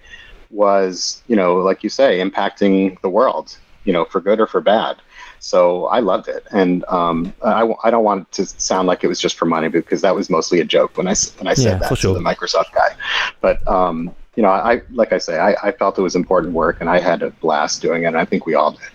was, 0.51 1.24
you 1.28 1.36
know, 1.36 1.57
like 1.57 1.84
you 1.84 1.89
say, 1.89 2.20
impacting 2.20 2.99
the 3.01 3.09
world, 3.09 3.57
you 3.84 3.93
know, 3.93 4.05
for 4.05 4.22
good 4.22 4.39
or 4.39 4.47
for 4.47 4.61
bad. 4.61 4.97
So 5.39 5.85
I 5.85 5.99
loved 5.99 6.27
it, 6.27 6.45
and 6.51 6.83
um, 6.85 7.33
I, 7.43 7.67
I 7.83 7.89
don't 7.89 8.03
want 8.03 8.27
it 8.27 8.31
to 8.33 8.45
sound 8.45 8.87
like 8.87 9.03
it 9.03 9.07
was 9.07 9.19
just 9.19 9.37
for 9.37 9.45
money 9.45 9.69
because 9.69 10.01
that 10.01 10.13
was 10.13 10.29
mostly 10.29 10.59
a 10.59 10.65
joke 10.65 10.97
when 10.97 11.07
I 11.07 11.15
when 11.37 11.47
I 11.47 11.53
said 11.53 11.65
yeah, 11.65 11.77
that 11.77 11.97
sure. 11.97 12.13
to 12.13 12.19
the 12.19 12.23
Microsoft 12.23 12.73
guy. 12.73 12.95
But 13.39 13.65
um, 13.67 14.13
you 14.35 14.43
know, 14.43 14.49
I 14.49 14.81
like 14.91 15.13
I 15.13 15.17
say, 15.17 15.39
I, 15.39 15.55
I 15.63 15.71
felt 15.71 15.97
it 15.97 16.01
was 16.01 16.15
important 16.15 16.53
work, 16.53 16.81
and 16.81 16.89
I 16.89 16.99
had 16.99 17.23
a 17.23 17.29
blast 17.29 17.81
doing 17.81 18.03
it. 18.03 18.07
and 18.07 18.17
I 18.17 18.25
think 18.25 18.45
we 18.45 18.53
all 18.55 18.71
did. 18.71 18.89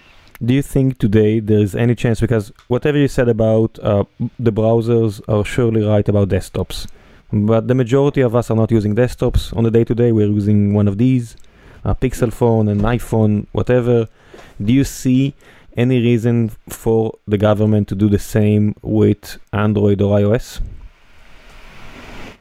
Do 0.44 0.52
you 0.52 0.62
think 0.62 0.98
today 0.98 1.40
there 1.40 1.60
is 1.60 1.74
any 1.74 1.94
chance 1.94 2.20
because 2.20 2.52
whatever 2.68 2.98
you 2.98 3.08
said 3.08 3.28
about 3.28 3.78
uh, 3.78 4.04
the 4.38 4.52
browsers 4.52 5.22
are 5.28 5.44
surely 5.44 5.82
right 5.82 6.06
about 6.08 6.28
desktops, 6.28 6.86
but 7.32 7.68
the 7.68 7.74
majority 7.74 8.20
of 8.20 8.34
us 8.34 8.50
are 8.50 8.56
not 8.56 8.70
using 8.70 8.94
desktops 8.94 9.56
on 9.56 9.64
the 9.64 9.70
day 9.70 9.84
to 9.84 9.94
day. 9.94 10.12
We're 10.12 10.26
using 10.26 10.74
one 10.74 10.88
of 10.88 10.98
these, 10.98 11.36
a 11.84 11.94
Pixel 11.94 12.32
phone, 12.32 12.68
an 12.68 12.80
iPhone, 12.80 13.46
whatever. 13.52 14.08
Do 14.62 14.72
you 14.72 14.84
see 14.84 15.34
any 15.76 16.00
reason 16.00 16.50
for 16.68 17.18
the 17.26 17.38
government 17.38 17.88
to 17.88 17.94
do 17.94 18.08
the 18.08 18.18
same 18.18 18.74
with 18.82 19.38
Android 19.52 20.00
or 20.00 20.18
iOS? 20.18 20.60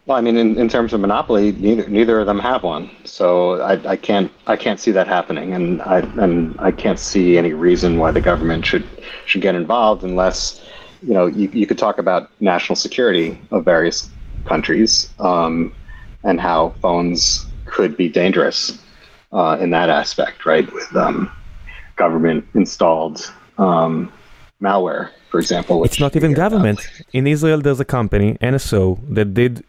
Well, 0.06 0.18
I 0.18 0.22
mean, 0.22 0.36
in, 0.36 0.58
in 0.58 0.68
terms 0.68 0.92
of 0.92 1.00
monopoly, 1.00 1.54
neither 1.54 1.88
neither 1.88 2.20
of 2.20 2.26
them 2.26 2.40
have 2.40 2.64
one, 2.64 2.92
so 3.06 3.62
I, 3.62 3.92
I 3.92 3.96
can't 3.96 4.30
I 4.48 4.58
can't 4.58 4.78
see 4.80 4.92
that 4.92 5.08
happening, 5.08 5.54
and 5.54 5.82
I 5.82 6.00
and 6.22 6.60
I 6.60 6.72
can't 6.72 7.00
see 7.00 7.38
any 7.38 7.54
reason 7.54 8.00
why 8.00 8.12
the 8.12 8.20
government 8.20 8.66
should 8.66 8.86
should 9.26 9.42
get 9.42 9.56
involved 9.56 10.04
unless 10.04 10.62
you 11.02 11.14
know 11.14 11.28
you, 11.28 11.48
you 11.54 11.66
could 11.66 11.78
talk 11.78 12.00
about 12.00 12.30
national 12.42 12.76
security 12.76 13.40
of 13.52 13.64
various 13.64 14.10
countries 14.44 15.10
um, 15.20 15.74
and 16.26 16.42
how 16.42 16.74
phones 16.82 17.46
could 17.66 17.96
be 17.96 18.10
dangerous 18.10 18.78
uh, 19.32 19.58
in 19.62 19.70
that 19.70 19.90
aspect, 19.90 20.46
right? 20.46 20.72
With 20.74 20.94
um, 20.98 21.32
government 21.96 22.46
installed 22.54 23.32
um, 23.58 24.12
malware, 24.62 25.10
for 25.30 25.40
example. 25.40 25.84
It's 25.84 26.00
not 26.00 26.16
even 26.16 26.34
government. 26.34 26.88
In 27.14 27.28
Israel, 27.28 27.62
there's 27.62 27.80
a 27.80 27.86
company, 27.86 28.38
NSO, 28.42 29.00
that 29.14 29.34
did 29.34 29.64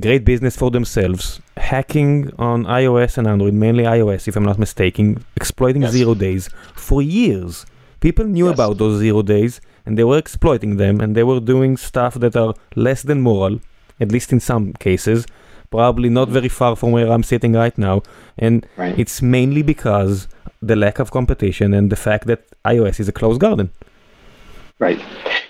great 0.00 0.24
business 0.24 0.56
for 0.56 0.70
themselves, 0.70 1.40
hacking 1.56 2.32
on 2.38 2.64
iOS 2.64 3.18
and 3.18 3.26
Android, 3.26 3.54
mainly 3.54 3.84
iOS, 3.84 4.26
if 4.26 4.36
I'm 4.36 4.44
not 4.44 4.58
mistaken, 4.58 5.24
exploiting 5.36 5.82
yes. 5.82 5.92
zero 5.92 6.14
days 6.14 6.48
for 6.74 7.00
years. 7.02 7.64
People 8.00 8.24
knew 8.24 8.46
yes. 8.46 8.54
about 8.54 8.78
those 8.78 8.98
zero 8.98 9.22
days 9.22 9.60
and 9.86 9.96
they 9.96 10.04
were 10.04 10.18
exploiting 10.18 10.76
them 10.76 11.00
and 11.00 11.14
they 11.14 11.22
were 11.22 11.40
doing 11.40 11.76
stuff 11.76 12.14
that 12.14 12.36
are 12.36 12.54
less 12.74 13.02
than 13.02 13.20
moral, 13.20 13.60
at 14.00 14.10
least 14.10 14.32
in 14.32 14.40
some 14.40 14.72
cases, 14.74 15.26
probably 15.70 16.08
not 16.08 16.28
very 16.28 16.48
far 16.48 16.76
from 16.76 16.90
where 16.90 17.10
I'm 17.10 17.22
sitting 17.22 17.52
right 17.52 17.76
now. 17.78 18.02
And 18.36 18.66
right. 18.76 18.98
it's 18.98 19.22
mainly 19.22 19.62
because 19.62 20.28
the 20.66 20.76
lack 20.76 20.98
of 20.98 21.10
competition 21.10 21.74
and 21.74 21.90
the 21.90 21.96
fact 21.96 22.26
that 22.26 22.40
iOS 22.64 23.00
is 23.00 23.08
a 23.08 23.12
closed 23.12 23.40
garden. 23.40 23.70
Right. 24.78 25.00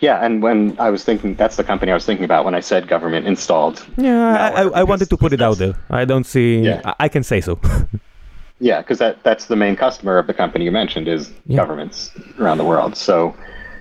Yeah, 0.01 0.25
and 0.25 0.43
when 0.43 0.77
I 0.79 0.91
was 0.91 1.03
thinking, 1.03 1.35
that's 1.35 1.57
the 1.57 1.65
company 1.65 1.91
I 1.91 1.95
was 1.95 2.05
thinking 2.05 2.25
about 2.25 2.45
when 2.45 2.55
I 2.55 2.61
said 2.61 2.89
government 2.89 3.27
installed. 3.27 3.85
Yeah, 3.97 4.53
I, 4.55 4.81
I, 4.81 4.83
wanted 4.83 5.09
to 5.09 5.17
put 5.17 5.33
it 5.33 5.41
out 5.41 5.57
there. 5.57 5.75
I 5.89 6.05
don't 6.05 6.25
see. 6.25 6.59
Yeah. 6.59 6.83
I, 6.85 6.95
I 7.01 7.09
can 7.09 7.23
say 7.23 7.41
so. 7.41 7.59
yeah, 8.61 8.83
because 8.83 8.99
that 8.99 9.23
that's 9.23 9.47
the 9.47 9.57
main 9.57 9.77
customer 9.77 10.19
of 10.19 10.27
the 10.27 10.35
company 10.35 10.67
you 10.67 10.73
mentioned 10.73 11.09
is 11.09 11.33
yeah. 11.47 11.57
governments 11.57 12.11
around 12.39 12.59
the 12.59 12.65
world. 12.65 12.97
So, 12.97 13.35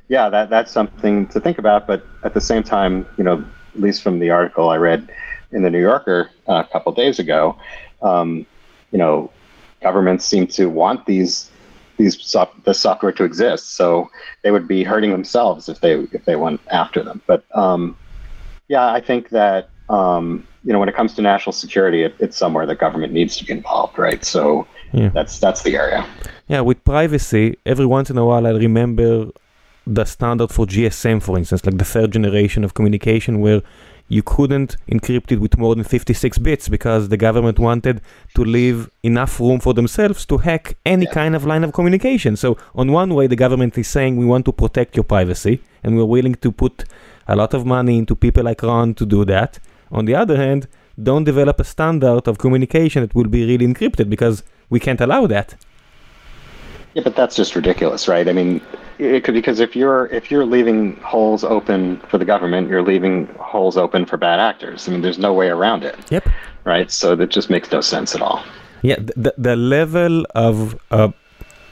yeah, 0.07 0.29
that 0.29 0.49
that's 0.49 0.71
something 0.71 1.27
to 1.27 1.41
think 1.41 1.57
about. 1.57 1.87
But 1.87 2.05
at 2.23 2.33
the 2.33 2.41
same 2.41 2.63
time, 2.63 3.05
you 3.17 3.23
know, 3.23 3.43
at 3.75 3.81
least 3.81 4.01
from 4.01 4.19
the 4.19 4.29
article 4.29 4.69
I 4.69 4.77
read 4.77 5.11
in 5.51 5.63
the 5.63 5.69
New 5.69 5.81
Yorker 5.81 6.29
uh, 6.47 6.63
a 6.65 6.71
couple 6.71 6.93
days 6.93 7.19
ago, 7.19 7.57
um, 8.01 8.45
you 8.91 8.97
know, 8.97 9.29
governments 9.83 10.25
seem 10.25 10.47
to 10.47 10.67
want 10.67 11.05
these 11.05 11.51
these 11.97 12.19
soft, 12.21 12.63
the 12.65 12.73
software 12.73 13.11
to 13.11 13.23
exist. 13.23 13.75
So 13.75 14.09
they 14.41 14.51
would 14.51 14.67
be 14.67 14.83
hurting 14.83 15.11
themselves 15.11 15.69
if 15.69 15.79
they 15.81 15.93
if 16.11 16.25
they 16.25 16.35
went 16.35 16.61
after 16.71 17.03
them. 17.03 17.21
But 17.27 17.45
um, 17.55 17.95
yeah, 18.67 18.91
I 18.91 19.01
think 19.01 19.29
that 19.29 19.69
um, 19.89 20.47
you 20.63 20.73
know 20.73 20.79
when 20.79 20.89
it 20.89 20.95
comes 20.95 21.13
to 21.15 21.21
national 21.21 21.53
security, 21.53 22.03
it, 22.03 22.15
it's 22.19 22.37
somewhere 22.37 22.65
the 22.65 22.75
government 22.75 23.13
needs 23.13 23.37
to 23.37 23.45
be 23.45 23.53
involved, 23.53 23.97
right? 23.97 24.23
So 24.25 24.67
yeah. 24.91 25.09
that's 25.09 25.39
that's 25.39 25.61
the 25.63 25.75
area. 25.75 26.05
Yeah, 26.47 26.61
with 26.61 26.83
privacy, 26.83 27.57
every 27.65 27.85
once 27.85 28.09
in 28.09 28.17
a 28.17 28.25
while 28.25 28.45
I 28.47 28.51
remember 28.51 29.29
the 29.85 30.05
standard 30.05 30.49
for 30.49 30.65
GSM, 30.65 31.21
for 31.21 31.37
instance, 31.37 31.65
like 31.65 31.77
the 31.77 31.85
third 31.85 32.11
generation 32.11 32.63
of 32.63 32.73
communication, 32.73 33.41
where 33.41 33.61
you 34.07 34.21
couldn't 34.21 34.75
encrypt 34.91 35.31
it 35.31 35.39
with 35.39 35.57
more 35.57 35.75
than 35.75 35.83
56 35.83 36.37
bits 36.39 36.69
because 36.69 37.09
the 37.09 37.17
government 37.17 37.57
wanted 37.57 38.01
to 38.35 38.43
leave 38.43 38.89
enough 39.01 39.39
room 39.39 39.59
for 39.59 39.73
themselves 39.73 40.25
to 40.25 40.37
hack 40.37 40.77
any 40.85 41.05
yeah. 41.05 41.11
kind 41.11 41.35
of 41.35 41.45
line 41.45 41.63
of 41.63 41.73
communication. 41.73 42.35
So, 42.35 42.57
on 42.75 42.91
one 42.91 43.13
way, 43.13 43.27
the 43.27 43.35
government 43.35 43.77
is 43.77 43.87
saying 43.87 44.17
we 44.17 44.25
want 44.25 44.45
to 44.45 44.51
protect 44.51 44.95
your 44.95 45.03
privacy 45.03 45.61
and 45.83 45.97
we're 45.97 46.05
willing 46.05 46.35
to 46.35 46.51
put 46.51 46.85
a 47.27 47.35
lot 47.35 47.53
of 47.53 47.65
money 47.65 47.97
into 47.97 48.15
people 48.15 48.43
like 48.43 48.61
Ron 48.61 48.93
to 48.95 49.05
do 49.05 49.25
that. 49.25 49.59
On 49.91 50.05
the 50.05 50.15
other 50.15 50.37
hand, 50.37 50.67
don't 51.01 51.23
develop 51.23 51.59
a 51.59 51.63
standard 51.63 52.27
of 52.27 52.37
communication 52.37 53.01
that 53.01 53.15
will 53.15 53.27
be 53.27 53.45
really 53.45 53.65
encrypted 53.65 54.09
because 54.09 54.43
we 54.69 54.79
can't 54.79 55.01
allow 55.01 55.27
that. 55.27 55.55
Yeah, 56.93 57.03
but 57.03 57.15
that's 57.15 57.35
just 57.35 57.55
ridiculous, 57.55 58.07
right? 58.07 58.27
I 58.27 58.33
mean, 58.33 58.61
it 59.03 59.23
could 59.23 59.33
because 59.33 59.59
if 59.59 59.75
you're 59.75 60.07
if 60.07 60.31
you're 60.31 60.45
leaving 60.45 60.95
holes 60.97 61.43
open 61.43 61.99
for 62.09 62.17
the 62.17 62.25
government, 62.25 62.69
you're 62.69 62.83
leaving 62.83 63.27
holes 63.39 63.77
open 63.77 64.05
for 64.05 64.17
bad 64.17 64.39
actors. 64.39 64.87
I 64.87 64.91
mean, 64.91 65.01
there's 65.01 65.19
no 65.19 65.33
way 65.33 65.49
around 65.49 65.83
it. 65.83 65.95
Yep. 66.11 66.27
right? 66.63 66.91
So 66.91 67.15
that 67.15 67.29
just 67.29 67.49
makes 67.49 67.71
no 67.71 67.81
sense 67.81 68.15
at 68.15 68.21
all. 68.21 68.43
Yeah, 68.81 68.97
the, 68.99 69.33
the 69.37 69.55
level 69.55 70.25
of 70.35 70.79
uh, 70.91 71.09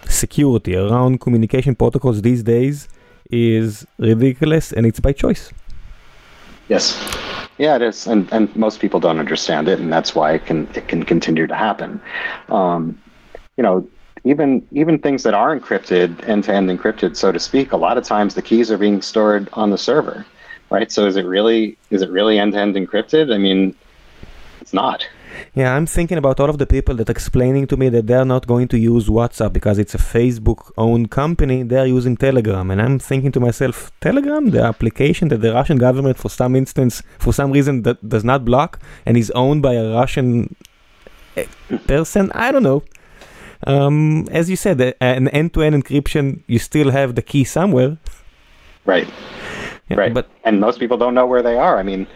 security 0.08 0.76
around 0.76 1.22
communication 1.22 1.76
protocols 1.76 2.22
these 2.22 2.44
days 2.44 2.88
is 3.30 3.86
ridiculous 3.98 4.72
and 4.72 4.86
it's 4.86 5.00
by 5.00 5.14
choice. 5.14 5.52
Yes. 6.70 6.98
Yeah, 7.58 7.76
it 7.76 7.82
is, 7.82 8.08
and 8.08 8.32
and 8.32 8.54
most 8.56 8.80
people 8.80 9.00
don't 9.00 9.20
understand 9.20 9.68
it, 9.68 9.80
and 9.80 9.94
that's 9.94 10.16
why 10.16 10.34
it 10.34 10.46
can 10.46 10.68
it 10.74 10.88
can 10.88 11.04
continue 11.04 11.46
to 11.46 11.54
happen. 11.54 12.02
Um, 12.50 13.00
you 13.56 13.62
know, 13.62 13.88
even 14.24 14.66
even 14.72 15.00
things 15.00 15.24
that 15.24 15.34
are 15.34 15.58
encrypted, 15.58 16.28
end 16.28 16.44
to 16.46 16.54
end 16.54 16.70
encrypted, 16.70 17.16
so 17.16 17.32
to 17.32 17.40
speak, 17.40 17.72
a 17.72 17.78
lot 17.78 17.98
of 17.98 18.04
times 18.04 18.36
the 18.36 18.42
keys 18.42 18.72
are 18.72 18.78
being 18.78 19.02
stored 19.02 19.50
on 19.54 19.72
the 19.72 19.78
server, 19.78 20.26
right? 20.70 20.92
So 20.92 21.06
is 21.06 21.16
it 21.16 21.26
really 21.26 21.78
is 21.90 22.02
it 22.02 22.10
really 22.10 22.38
end 22.38 22.54
to 22.54 22.60
end 22.60 22.76
encrypted? 22.76 23.34
I 23.34 23.38
mean, 23.38 23.76
it's 24.60 24.74
not. 24.74 25.08
Yeah, 25.54 25.76
I'm 25.76 25.86
thinking 25.86 26.18
about 26.18 26.40
all 26.40 26.50
of 26.50 26.58
the 26.58 26.68
people 26.68 26.96
that 26.96 27.10
explaining 27.10 27.66
to 27.68 27.78
me 27.78 27.90
that 27.90 28.08
they're 28.08 28.26
not 28.26 28.48
going 28.48 28.68
to 28.70 28.78
use 28.78 29.08
WhatsApp 29.08 29.54
because 29.54 29.80
it's 29.80 29.96
a 29.96 29.98
Facebook 29.98 30.72
owned 30.78 31.10
company. 31.10 31.64
They're 31.64 31.86
using 31.86 32.18
Telegram. 32.18 32.70
And 32.70 32.82
I'm 32.82 33.00
thinking 33.00 33.32
to 33.34 33.40
myself, 33.40 33.92
Telegram, 34.02 34.50
the 34.50 34.62
application 34.62 35.30
that 35.30 35.42
the 35.42 35.54
Russian 35.54 35.78
government, 35.78 36.18
for 36.18 36.30
some 36.30 36.56
instance, 36.56 37.02
for 37.18 37.34
some 37.34 37.52
reason, 37.52 37.84
that 37.84 38.08
does 38.08 38.24
not 38.24 38.46
block 38.46 38.80
and 39.06 39.18
is 39.18 39.32
owned 39.32 39.62
by 39.62 39.74
a 39.74 39.94
Russian 39.94 40.56
eh, 41.38 41.46
person? 41.88 42.32
I 42.34 42.52
don't 42.52 42.64
know. 42.64 42.84
Um, 43.68 44.28
as 44.32 44.50
you 44.50 44.56
said, 44.56 44.96
an 45.00 45.28
end 45.30 45.54
to 45.54 45.62
end 45.62 45.76
encryption, 45.76 46.42
you 46.48 46.60
still 46.60 46.92
have 46.92 47.16
the 47.16 47.22
key 47.22 47.44
somewhere. 47.44 47.98
Right. 48.86 49.08
Yeah, 49.90 49.98
right. 49.98 50.14
But, 50.14 50.30
and 50.44 50.60
most 50.60 50.80
people 50.80 50.98
don't 50.98 51.14
know 51.14 51.26
where 51.26 51.44
they 51.44 51.58
are. 51.58 51.78
I 51.78 51.84
mean, 51.84 52.08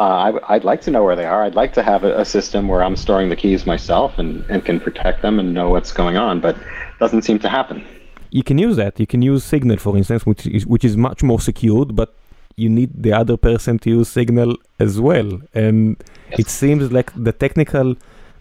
uh, 0.00 0.40
I, 0.48 0.54
would 0.54 0.64
like 0.64 0.80
to 0.82 0.90
know 0.90 1.04
where 1.04 1.16
they 1.16 1.26
are. 1.26 1.42
I'd 1.42 1.56
like 1.56 1.72
to 1.74 1.82
have 1.82 2.04
a, 2.04 2.20
a, 2.20 2.24
system 2.24 2.68
where 2.68 2.82
I'm 2.82 2.96
storing 2.96 3.30
the 3.30 3.36
keys 3.36 3.66
myself 3.66 4.18
and, 4.18 4.44
and 4.48 4.64
can 4.64 4.78
protect 4.78 5.22
them 5.22 5.40
and 5.40 5.52
know 5.52 5.70
what's 5.70 5.92
going 5.92 6.16
on, 6.16 6.40
but 6.40 6.56
it 6.56 6.98
doesn't 7.00 7.22
seem 7.22 7.40
to 7.40 7.48
happen. 7.48 7.84
You 8.30 8.44
can 8.44 8.58
use 8.58 8.76
that. 8.76 9.00
You 9.00 9.06
can 9.06 9.22
use 9.22 9.42
Signal, 9.42 9.78
for 9.78 9.96
instance, 9.96 10.24
which 10.24 10.46
is, 10.46 10.66
which 10.66 10.84
is 10.84 10.96
much 10.96 11.22
more 11.22 11.40
secured, 11.40 11.96
but 11.96 12.14
you 12.56 12.68
need 12.68 13.02
the 13.02 13.12
other 13.12 13.36
person 13.36 13.78
to 13.80 13.90
use 13.90 14.08
Signal 14.08 14.56
as 14.78 15.00
well. 15.00 15.40
And 15.54 15.96
yes. 16.30 16.40
it 16.40 16.48
seems 16.48 16.92
like 16.92 17.10
the 17.16 17.32
technical 17.32 17.96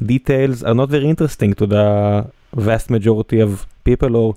details 0.05 0.63
are 0.63 0.75
not 0.75 0.89
very 0.89 1.09
interesting 1.09 1.53
to 1.55 1.65
the 1.65 2.31
vast 2.57 2.89
majority 2.89 3.39
of 3.39 3.65
people 3.83 4.15
or 4.15 4.35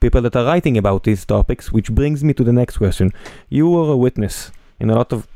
people 0.00 0.20
that 0.22 0.34
are 0.34 0.44
writing 0.44 0.76
about 0.76 1.04
these 1.04 1.24
topics, 1.24 1.70
which 1.72 1.90
brings 1.92 2.24
me 2.24 2.34
to 2.34 2.44
the 2.44 2.52
next 2.52 2.78
question. 2.78 3.12
You 3.48 3.68
were 3.70 3.92
a 3.92 3.96
witness 3.96 4.50
in 4.80 4.90
a 4.90 4.94
lot 4.94 5.12
of 5.12 5.26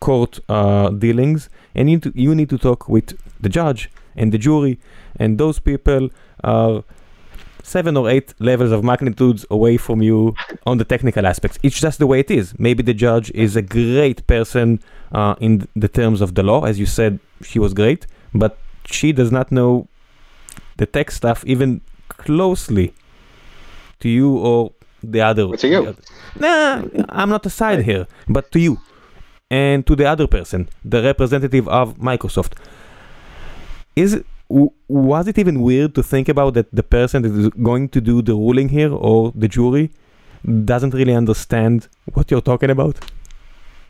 court 0.00 0.38
uh, 0.48 0.90
dealings, 0.90 1.48
and 1.74 1.90
you 1.90 2.00
you 2.14 2.34
need 2.34 2.50
to 2.50 2.58
talk 2.58 2.88
with 2.88 3.18
the 3.40 3.48
judge 3.48 3.90
and 4.14 4.32
the 4.32 4.38
jury, 4.38 4.78
and 5.16 5.38
those 5.38 5.58
people 5.58 6.10
are 6.44 6.84
seven 7.62 7.96
or 7.96 8.10
eight 8.10 8.34
levels 8.40 8.72
of 8.72 8.82
magnitudes 8.84 9.46
away 9.50 9.76
from 9.76 10.02
you 10.02 10.34
on 10.66 10.78
the 10.78 10.84
technical 10.84 11.26
aspects. 11.26 11.58
It's 11.62 11.80
just 11.80 11.98
the 11.98 12.06
way 12.06 12.20
it 12.20 12.30
is. 12.30 12.58
Maybe 12.58 12.82
the 12.82 12.94
judge 12.94 13.30
is 13.32 13.56
a 13.56 13.62
great 13.62 14.26
person 14.26 14.80
uh, 15.12 15.36
in 15.40 15.68
the 15.74 15.88
terms 15.88 16.20
of 16.20 16.34
the 16.34 16.42
law, 16.42 16.64
as 16.64 16.78
you 16.78 16.86
said, 16.86 17.20
she 17.42 17.58
was 17.58 17.72
great, 17.72 18.06
but 18.34 18.58
she 18.84 19.12
does 19.12 19.30
not 19.30 19.52
know 19.52 19.88
the 20.82 20.86
tech 20.96 21.08
stuff 21.20 21.44
even 21.54 21.80
closely 22.08 22.86
to 24.00 24.08
you 24.18 24.28
or 24.50 24.58
the 25.14 25.20
other. 25.30 25.46
To 25.64 25.68
you? 25.74 25.80
Nah, 26.44 26.82
I'm 27.08 27.30
not 27.34 27.46
a 27.46 27.50
side 27.60 27.82
here, 27.90 28.06
but 28.36 28.50
to 28.52 28.58
you 28.66 28.74
and 29.50 29.86
to 29.88 29.94
the 30.00 30.06
other 30.12 30.26
person, 30.36 30.68
the 30.94 31.00
representative 31.10 31.66
of 31.68 31.96
Microsoft. 32.10 32.52
Is 33.94 34.10
was 34.88 35.28
it 35.28 35.38
even 35.38 35.62
weird 35.62 35.94
to 35.94 36.02
think 36.02 36.28
about 36.28 36.54
that 36.54 36.68
the 36.80 36.82
person 36.82 37.22
that 37.22 37.32
is 37.42 37.48
going 37.68 37.88
to 37.88 38.00
do 38.00 38.20
the 38.28 38.34
ruling 38.34 38.68
here 38.68 38.92
or 38.92 39.32
the 39.34 39.48
jury 39.48 39.86
doesn't 40.72 40.92
really 40.92 41.14
understand 41.14 41.88
what 42.14 42.30
you're 42.30 42.46
talking 42.52 42.70
about? 42.70 42.96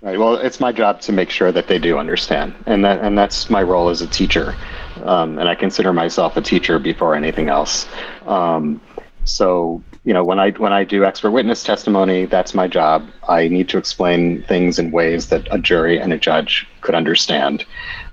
Right. 0.02 0.18
Well, 0.18 0.34
it's 0.34 0.60
my 0.60 0.72
job 0.72 1.00
to 1.02 1.12
make 1.12 1.30
sure 1.30 1.52
that 1.52 1.66
they 1.68 1.78
do 1.78 1.96
understand, 1.98 2.54
and 2.66 2.84
that 2.84 3.00
and 3.06 3.16
that's 3.16 3.38
my 3.56 3.62
role 3.62 3.88
as 3.88 4.00
a 4.02 4.08
teacher, 4.08 4.54
um, 5.02 5.38
and 5.38 5.48
I 5.48 5.54
consider 5.54 5.92
myself 5.92 6.36
a 6.36 6.42
teacher 6.42 6.78
before 6.78 7.14
anything 7.14 7.48
else. 7.48 7.86
Um, 8.26 8.80
so 9.24 9.82
you 10.04 10.12
know 10.12 10.24
when 10.24 10.38
i 10.40 10.50
when 10.52 10.72
i 10.72 10.82
do 10.82 11.04
expert 11.04 11.30
witness 11.30 11.62
testimony 11.62 12.26
that's 12.26 12.54
my 12.54 12.66
job. 12.66 13.08
I 13.28 13.48
need 13.48 13.68
to 13.70 13.78
explain 13.78 14.42
things 14.42 14.78
in 14.78 14.90
ways 14.90 15.28
that 15.28 15.46
a 15.50 15.58
jury 15.58 16.00
and 16.00 16.12
a 16.12 16.18
judge 16.18 16.66
could 16.80 16.94
understand. 16.94 17.64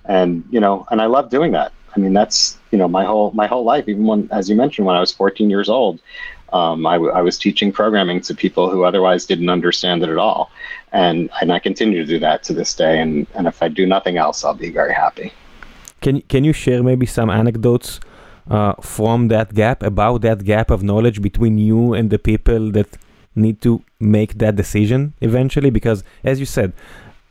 And 0.05 0.43
you 0.51 0.59
know 0.59 0.85
and 0.91 1.01
i 1.01 1.05
love 1.05 1.29
doing 1.29 1.51
that. 1.53 1.71
I 1.95 1.99
mean 1.99 2.13
that's 2.13 2.57
you 2.71 2.77
know 2.77 2.87
my 2.87 3.05
whole 3.05 3.31
my 3.31 3.47
whole 3.47 3.63
life 3.63 3.85
even 3.87 4.05
when 4.05 4.29
as 4.31 4.49
you 4.49 4.55
mentioned 4.55 4.85
when 4.85 4.95
i 4.95 4.99
was 4.99 5.11
14 5.11 5.49
years 5.49 5.69
old 5.69 5.99
um, 6.51 6.87
I, 6.87 6.93
w- 6.93 7.11
I 7.11 7.21
was 7.21 7.37
teaching 7.37 7.71
programming 7.71 8.21
to 8.21 8.33
people 8.33 8.71
who 8.71 8.83
otherwise 8.83 9.27
didn't 9.27 9.49
understand 9.49 10.01
it 10.01 10.09
at 10.09 10.17
all. 10.17 10.51
And 10.91 11.29
and 11.41 11.51
i 11.51 11.59
continue 11.59 11.99
to 11.99 12.05
do 12.05 12.19
that 12.19 12.43
to 12.43 12.53
this 12.53 12.75
day. 12.75 12.99
And 12.99 13.25
and 13.33 13.47
if 13.47 13.63
i 13.63 13.67
do 13.67 13.85
nothing 13.87 14.17
else 14.17 14.43
i'll 14.43 14.53
be 14.53 14.71
very 14.71 14.93
happy 14.93 15.33
can 16.01 16.21
can 16.21 16.43
you 16.43 16.53
share 16.53 16.83
maybe 16.83 17.05
some 17.05 17.29
anecdotes 17.29 17.99
uh, 18.49 18.73
from 18.81 19.27
that 19.27 19.53
gap, 19.53 19.83
about 19.83 20.21
that 20.21 20.43
gap 20.43 20.71
of 20.71 20.83
knowledge 20.83 21.21
between 21.21 21.57
you 21.57 21.93
and 21.93 22.09
the 22.09 22.19
people 22.19 22.71
that 22.71 22.97
need 23.35 23.61
to 23.61 23.81
make 23.99 24.37
that 24.39 24.55
decision 24.55 25.13
eventually? 25.21 25.69
Because, 25.69 26.03
as 26.23 26.39
you 26.39 26.45
said, 26.45 26.73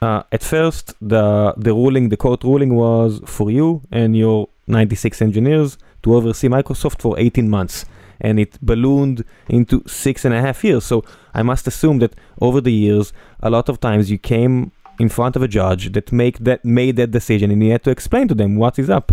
uh, 0.01 0.23
at 0.33 0.43
first 0.43 0.95
the 1.01 1.55
the 1.57 1.73
ruling, 1.73 2.09
the 2.09 2.17
court 2.17 2.45
ruling 2.45 2.75
was 2.75 3.21
for 3.27 3.51
you 3.51 3.83
and 3.91 4.17
your 4.17 4.49
96 4.67 5.23
engineers 5.23 5.79
to 6.03 6.15
oversee 6.15 6.49
Microsoft 6.49 7.01
for 7.01 7.19
18 7.19 7.49
months, 7.49 7.85
and 8.21 8.39
it 8.39 8.59
ballooned 8.61 9.25
into 9.49 9.83
six 9.87 10.25
and 10.25 10.35
a 10.35 10.41
half 10.41 10.63
years. 10.63 10.85
So 10.85 11.05
I 11.35 11.43
must 11.43 11.67
assume 11.67 11.99
that 12.01 12.15
over 12.41 12.61
the 12.61 12.73
years, 12.73 13.13
a 13.41 13.51
lot 13.51 13.69
of 13.69 13.81
times 13.81 14.11
you 14.11 14.19
came 14.19 14.73
in 14.99 15.09
front 15.09 15.37
of 15.37 15.43
a 15.43 15.49
judge 15.49 15.93
that 15.93 16.13
make 16.13 16.39
that 16.41 16.65
made 16.65 16.97
that 16.97 17.11
decision, 17.11 17.51
and 17.51 17.63
he 17.63 17.71
had 17.71 17.85
to 17.85 17.91
explain 17.91 18.29
to 18.29 18.35
them 18.35 18.57
what 18.57 18.79
is 18.79 18.91
up. 18.91 19.13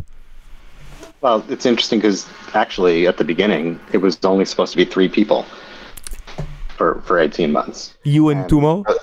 Well, 1.21 1.43
it's 1.49 1.65
interesting 1.65 1.99
because 1.99 2.27
actually, 2.53 3.07
at 3.07 3.17
the 3.17 3.23
beginning, 3.23 3.79
it 3.91 3.97
was 3.97 4.17
only 4.23 4.45
supposed 4.45 4.71
to 4.73 4.77
be 4.77 4.85
three 4.85 5.09
people 5.09 5.45
for 6.77 7.01
for 7.01 7.19
eighteen 7.19 7.51
months. 7.51 7.95
You 8.03 8.29
and, 8.29 8.41
and 8.41 8.49
two 8.49 8.61
more? 8.61 8.83
Uh, 8.87 8.93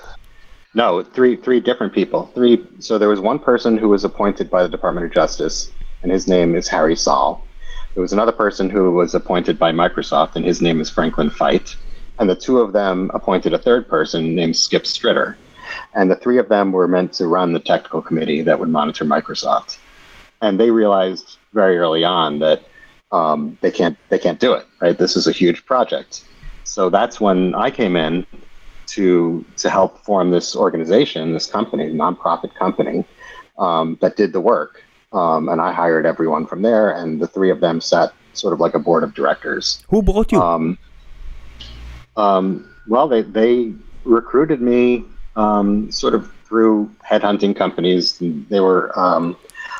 no, 0.73 1.03
three 1.03 1.35
three 1.35 1.59
different 1.59 1.93
people. 1.93 2.31
Three. 2.33 2.65
So 2.79 2.97
there 2.97 3.09
was 3.09 3.19
one 3.19 3.39
person 3.39 3.77
who 3.77 3.89
was 3.89 4.03
appointed 4.03 4.49
by 4.49 4.63
the 4.63 4.69
Department 4.69 5.05
of 5.05 5.13
Justice, 5.13 5.71
and 6.01 6.11
his 6.11 6.27
name 6.27 6.55
is 6.55 6.67
Harry 6.67 6.95
Saal. 6.95 7.43
There 7.93 8.01
was 8.01 8.13
another 8.13 8.31
person 8.31 8.69
who 8.69 8.91
was 8.91 9.13
appointed 9.13 9.59
by 9.59 9.71
Microsoft, 9.71 10.35
and 10.35 10.43
his 10.43 10.61
name 10.61 10.81
is 10.81 10.89
Franklin 10.89 11.29
Fite. 11.29 11.75
And 12.19 12.29
the 12.29 12.35
two 12.35 12.59
of 12.59 12.73
them 12.73 13.09
appointed 13.13 13.53
a 13.53 13.59
third 13.59 13.87
person 13.87 14.35
named 14.35 14.55
Skip 14.55 14.85
Stritter. 14.85 15.37
And 15.95 16.09
the 16.09 16.15
three 16.15 16.37
of 16.37 16.49
them 16.49 16.71
were 16.71 16.87
meant 16.87 17.13
to 17.13 17.27
run 17.27 17.53
the 17.53 17.59
technical 17.59 18.01
committee 18.01 18.41
that 18.41 18.59
would 18.59 18.69
monitor 18.69 19.05
Microsoft. 19.05 19.77
And 20.41 20.59
they 20.59 20.71
realized 20.71 21.37
very 21.53 21.77
early 21.77 22.03
on 22.03 22.39
that 22.39 22.63
um, 23.11 23.57
they 23.61 23.71
can't 23.71 23.97
they 24.09 24.19
can't 24.19 24.39
do 24.39 24.53
it. 24.53 24.65
Right, 24.81 24.97
this 24.97 25.15
is 25.15 25.27
a 25.27 25.31
huge 25.31 25.65
project. 25.65 26.25
So 26.63 26.89
that's 26.89 27.21
when 27.21 27.53
I 27.55 27.69
came 27.69 27.95
in 27.95 28.25
to 28.87 29.45
to 29.57 29.69
help 29.69 29.99
form 30.03 30.31
this 30.31 30.55
organization, 30.55 31.33
this 31.33 31.45
company, 31.45 31.93
nonprofit 31.93 32.53
company 32.55 33.05
um, 33.57 33.97
that 34.01 34.17
did 34.17 34.33
the 34.33 34.41
work. 34.41 34.83
Um, 35.13 35.47
and 35.49 35.61
I 35.61 35.71
hired 35.71 36.07
everyone 36.07 36.47
from 36.47 36.63
there, 36.63 36.89
and 36.89 37.21
the 37.21 37.27
three 37.27 37.51
of 37.51 37.59
them 37.59 37.79
sat 37.79 38.13
sort 38.33 38.51
of 38.51 38.59
like 38.59 38.73
a 38.73 38.79
board 38.79 39.03
of 39.03 39.13
directors. 39.13 39.83
Who 39.89 40.01
brought 40.01 40.31
you? 40.31 40.41
Um, 40.41 40.77
um, 42.17 42.67
well, 42.87 43.07
they 43.07 43.21
they 43.21 43.73
recruited 44.05 44.59
me 44.59 45.05
um, 45.35 45.91
sort 45.91 46.13
of 46.13 46.31
through 46.45 46.89
headhunting 47.09 47.55
companies. 47.55 48.17
They 48.19 48.59
were 48.59 48.97
um, 48.99 49.35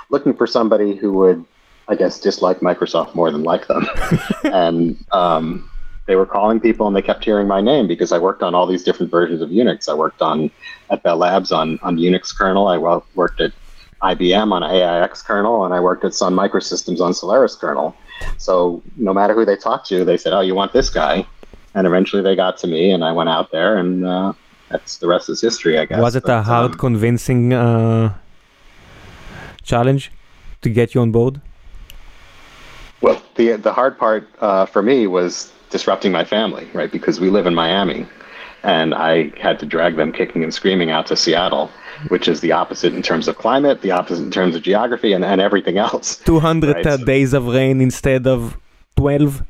looking 0.09 0.33
for 0.33 0.47
somebody 0.47 0.95
who 0.95 1.13
would 1.13 1.45
I 1.87 1.95
guess, 1.95 2.19
dislike 2.19 2.59
Microsoft 2.59 3.13
more 3.13 3.31
than 3.31 3.43
like 3.43 3.67
them. 3.67 3.87
and 4.45 4.97
um, 5.11 5.69
they 6.05 6.15
were 6.15 6.25
calling 6.25 6.59
people 6.59 6.87
and 6.87 6.95
they 6.95 7.01
kept 7.01 7.23
hearing 7.23 7.47
my 7.47 7.61
name 7.61 7.87
because 7.87 8.11
I 8.11 8.19
worked 8.19 8.41
on 8.41 8.55
all 8.55 8.65
these 8.65 8.83
different 8.83 9.11
versions 9.11 9.41
of 9.41 9.49
Unix. 9.49 9.89
I 9.89 9.93
worked 9.93 10.21
on 10.21 10.49
at 10.89 11.03
Bell 11.03 11.17
Labs 11.17 11.51
on, 11.51 11.79
on 11.81 11.97
Unix 11.97 12.35
kernel. 12.35 12.67
I 12.67 12.77
worked 13.15 13.41
at 13.41 13.51
IBM 14.01 14.51
on 14.51 14.63
AIX 14.63 15.21
kernel, 15.21 15.65
and 15.65 15.73
I 15.73 15.79
worked 15.79 16.03
at 16.03 16.13
Sun 16.13 16.33
Microsystems 16.35 16.99
on 16.99 17.13
Solaris 17.13 17.55
kernel. 17.55 17.95
So 18.37 18.81
no 18.97 19.13
matter 19.13 19.33
who 19.33 19.45
they 19.45 19.55
talked 19.55 19.87
to, 19.87 20.03
they 20.03 20.17
said, 20.17 20.33
"Oh, 20.33 20.41
you 20.41 20.55
want 20.55 20.73
this 20.73 20.89
guy?" 20.89 21.25
And 21.73 21.87
eventually 21.87 22.21
they 22.21 22.35
got 22.35 22.57
to 22.57 22.67
me, 22.67 22.91
and 22.91 23.03
I 23.03 23.13
went 23.13 23.29
out 23.29 23.51
there, 23.51 23.77
and 23.77 24.05
uh, 24.05 24.33
that's 24.73 24.97
the 24.97 25.07
rest 25.07 25.29
is 25.29 25.39
history, 25.39 25.77
I 25.77 25.85
guess. 25.85 25.99
Was 25.99 26.15
it 26.15 26.23
but, 26.23 26.39
a 26.39 26.41
hard, 26.41 26.71
um, 26.71 26.77
convincing 26.77 27.53
uh, 27.53 28.13
challenge 29.61 30.11
to 30.63 30.69
get 30.69 30.93
you 30.93 31.01
on 31.01 31.11
board? 31.11 31.39
Well, 33.01 33.21
the 33.35 33.55
the 33.67 33.71
hard 33.71 33.97
part 33.97 34.27
uh, 34.41 34.65
for 34.65 34.81
me 34.81 35.07
was 35.07 35.51
disrupting 35.69 36.11
my 36.11 36.25
family, 36.25 36.67
right? 36.73 36.91
Because 36.91 37.19
we 37.19 37.29
live 37.29 37.45
in 37.45 37.53
Miami, 37.53 38.07
and 38.63 38.95
I 38.95 39.31
had 39.39 39.59
to 39.59 39.65
drag 39.65 39.95
them 39.95 40.11
kicking 40.11 40.43
and 40.43 40.53
screaming 40.53 40.89
out 40.89 41.05
to 41.07 41.15
Seattle, 41.15 41.69
which 42.07 42.27
is 42.27 42.41
the 42.41 42.51
opposite 42.51 42.93
in 42.93 43.03
terms 43.03 43.27
of 43.27 43.37
climate, 43.37 43.81
the 43.81 43.91
opposite 43.91 44.23
in 44.23 44.31
terms 44.31 44.55
of 44.55 44.63
geography, 44.63 45.13
and, 45.13 45.23
and 45.23 45.39
everything 45.39 45.77
else. 45.77 46.17
200 46.25 46.85
right? 46.85 47.05
Days 47.05 47.33
of 47.33 47.47
rain 47.47 47.79
instead 47.79 48.25
of 48.25 48.57
12. 48.95 49.43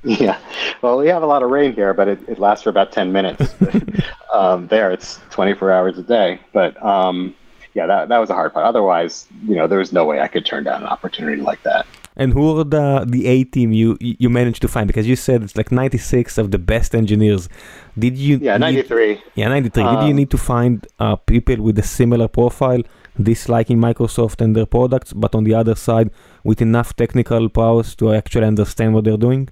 yeah, 0.04 0.38
well, 0.80 0.96
we 0.96 1.08
have 1.08 1.22
a 1.22 1.26
lot 1.26 1.42
of 1.42 1.50
rain 1.50 1.74
here, 1.74 1.92
but 1.92 2.08
it, 2.08 2.26
it 2.26 2.38
lasts 2.38 2.62
for 2.62 2.70
about 2.70 2.90
10 2.90 3.12
minutes. 3.12 3.54
um, 4.32 4.66
there, 4.68 4.90
it's 4.90 5.20
24 5.30 5.70
hours 5.70 5.98
a 5.98 6.02
day. 6.02 6.40
But 6.52 6.82
um, 6.82 7.34
yeah, 7.74 7.86
that, 7.86 8.08
that 8.08 8.18
was 8.18 8.30
a 8.30 8.34
hard 8.34 8.54
part. 8.54 8.64
Otherwise, 8.64 9.26
you 9.46 9.56
know, 9.56 9.66
there 9.66 9.78
was 9.78 9.92
no 9.92 10.06
way 10.06 10.20
I 10.20 10.28
could 10.28 10.46
turn 10.46 10.64
down 10.64 10.82
an 10.82 10.88
opportunity 10.88 11.42
like 11.42 11.62
that. 11.64 11.86
And 12.16 12.32
who 12.32 12.58
are 12.58 12.64
the 12.64 13.04
the 13.06 13.26
A 13.28 13.44
team 13.44 13.72
you 13.72 13.96
you 14.00 14.28
managed 14.28 14.60
to 14.62 14.68
find? 14.68 14.86
Because 14.88 15.06
you 15.06 15.16
said 15.16 15.42
it's 15.42 15.56
like 15.56 15.70
96 15.70 16.38
of 16.38 16.50
the 16.50 16.58
best 16.58 16.94
engineers. 16.94 17.48
Did 17.96 18.18
you? 18.18 18.38
Yeah, 18.38 18.58
93. 18.58 19.08
Need, 19.08 19.22
yeah, 19.36 19.48
93. 19.48 19.82
Um, 19.82 19.94
Did 19.94 20.02
you 20.02 20.10
um, 20.10 20.16
need 20.16 20.30
to 20.30 20.36
find 20.36 20.86
uh, 20.98 21.16
people 21.16 21.62
with 21.62 21.78
a 21.78 21.84
similar 21.84 22.26
profile, 22.26 22.82
disliking 23.22 23.78
Microsoft 23.78 24.40
and 24.40 24.56
their 24.56 24.66
products, 24.66 25.12
but 25.12 25.34
on 25.36 25.44
the 25.44 25.54
other 25.54 25.76
side 25.76 26.10
with 26.42 26.60
enough 26.60 26.96
technical 26.96 27.48
prowess 27.48 27.94
to 27.94 28.12
actually 28.12 28.46
understand 28.46 28.92
what 28.92 29.04
they're 29.04 29.16
doing? 29.16 29.48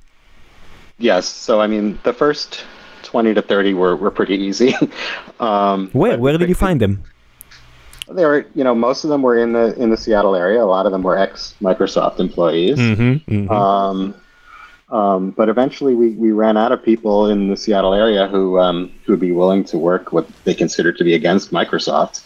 Yes. 0.98 1.26
So 1.28 1.60
I 1.60 1.66
mean, 1.66 1.98
the 2.02 2.12
first 2.12 2.64
20 3.02 3.34
to 3.34 3.42
30 3.42 3.74
were 3.74 3.96
were 3.96 4.10
pretty 4.10 4.34
easy. 4.34 4.74
um, 5.40 5.90
where 5.92 6.18
where 6.18 6.36
did 6.36 6.48
you 6.48 6.54
find 6.54 6.80
them? 6.80 7.02
They 8.10 8.24
were, 8.24 8.46
you 8.54 8.64
know, 8.64 8.74
most 8.74 9.04
of 9.04 9.10
them 9.10 9.22
were 9.22 9.38
in 9.38 9.52
the 9.52 9.74
in 9.80 9.90
the 9.90 9.96
Seattle 9.96 10.34
area. 10.34 10.62
A 10.62 10.66
lot 10.66 10.86
of 10.86 10.92
them 10.92 11.02
were 11.02 11.18
ex 11.18 11.54
Microsoft 11.60 12.20
employees. 12.20 12.78
Mm-hmm, 12.78 13.32
mm-hmm. 13.32 13.50
Um, 13.50 14.14
um, 14.90 15.30
but 15.32 15.50
eventually, 15.50 15.94
we, 15.94 16.10
we 16.10 16.32
ran 16.32 16.56
out 16.56 16.72
of 16.72 16.82
people 16.82 17.28
in 17.28 17.48
the 17.48 17.56
Seattle 17.56 17.92
area 17.92 18.26
who 18.26 18.58
um, 18.58 18.90
who 19.04 19.12
would 19.12 19.20
be 19.20 19.32
willing 19.32 19.62
to 19.64 19.78
work 19.78 20.12
what 20.12 20.26
they 20.44 20.54
considered 20.54 20.96
to 20.98 21.04
be 21.04 21.14
against 21.14 21.52
Microsoft. 21.52 22.22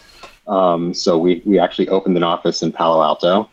Um, 0.47 0.93
so 0.93 1.17
we 1.17 1.41
we 1.45 1.59
actually 1.59 1.89
opened 1.89 2.15
an 2.15 2.23
office 2.23 2.63
in 2.63 2.71
Palo 2.71 3.03
Alto 3.03 3.49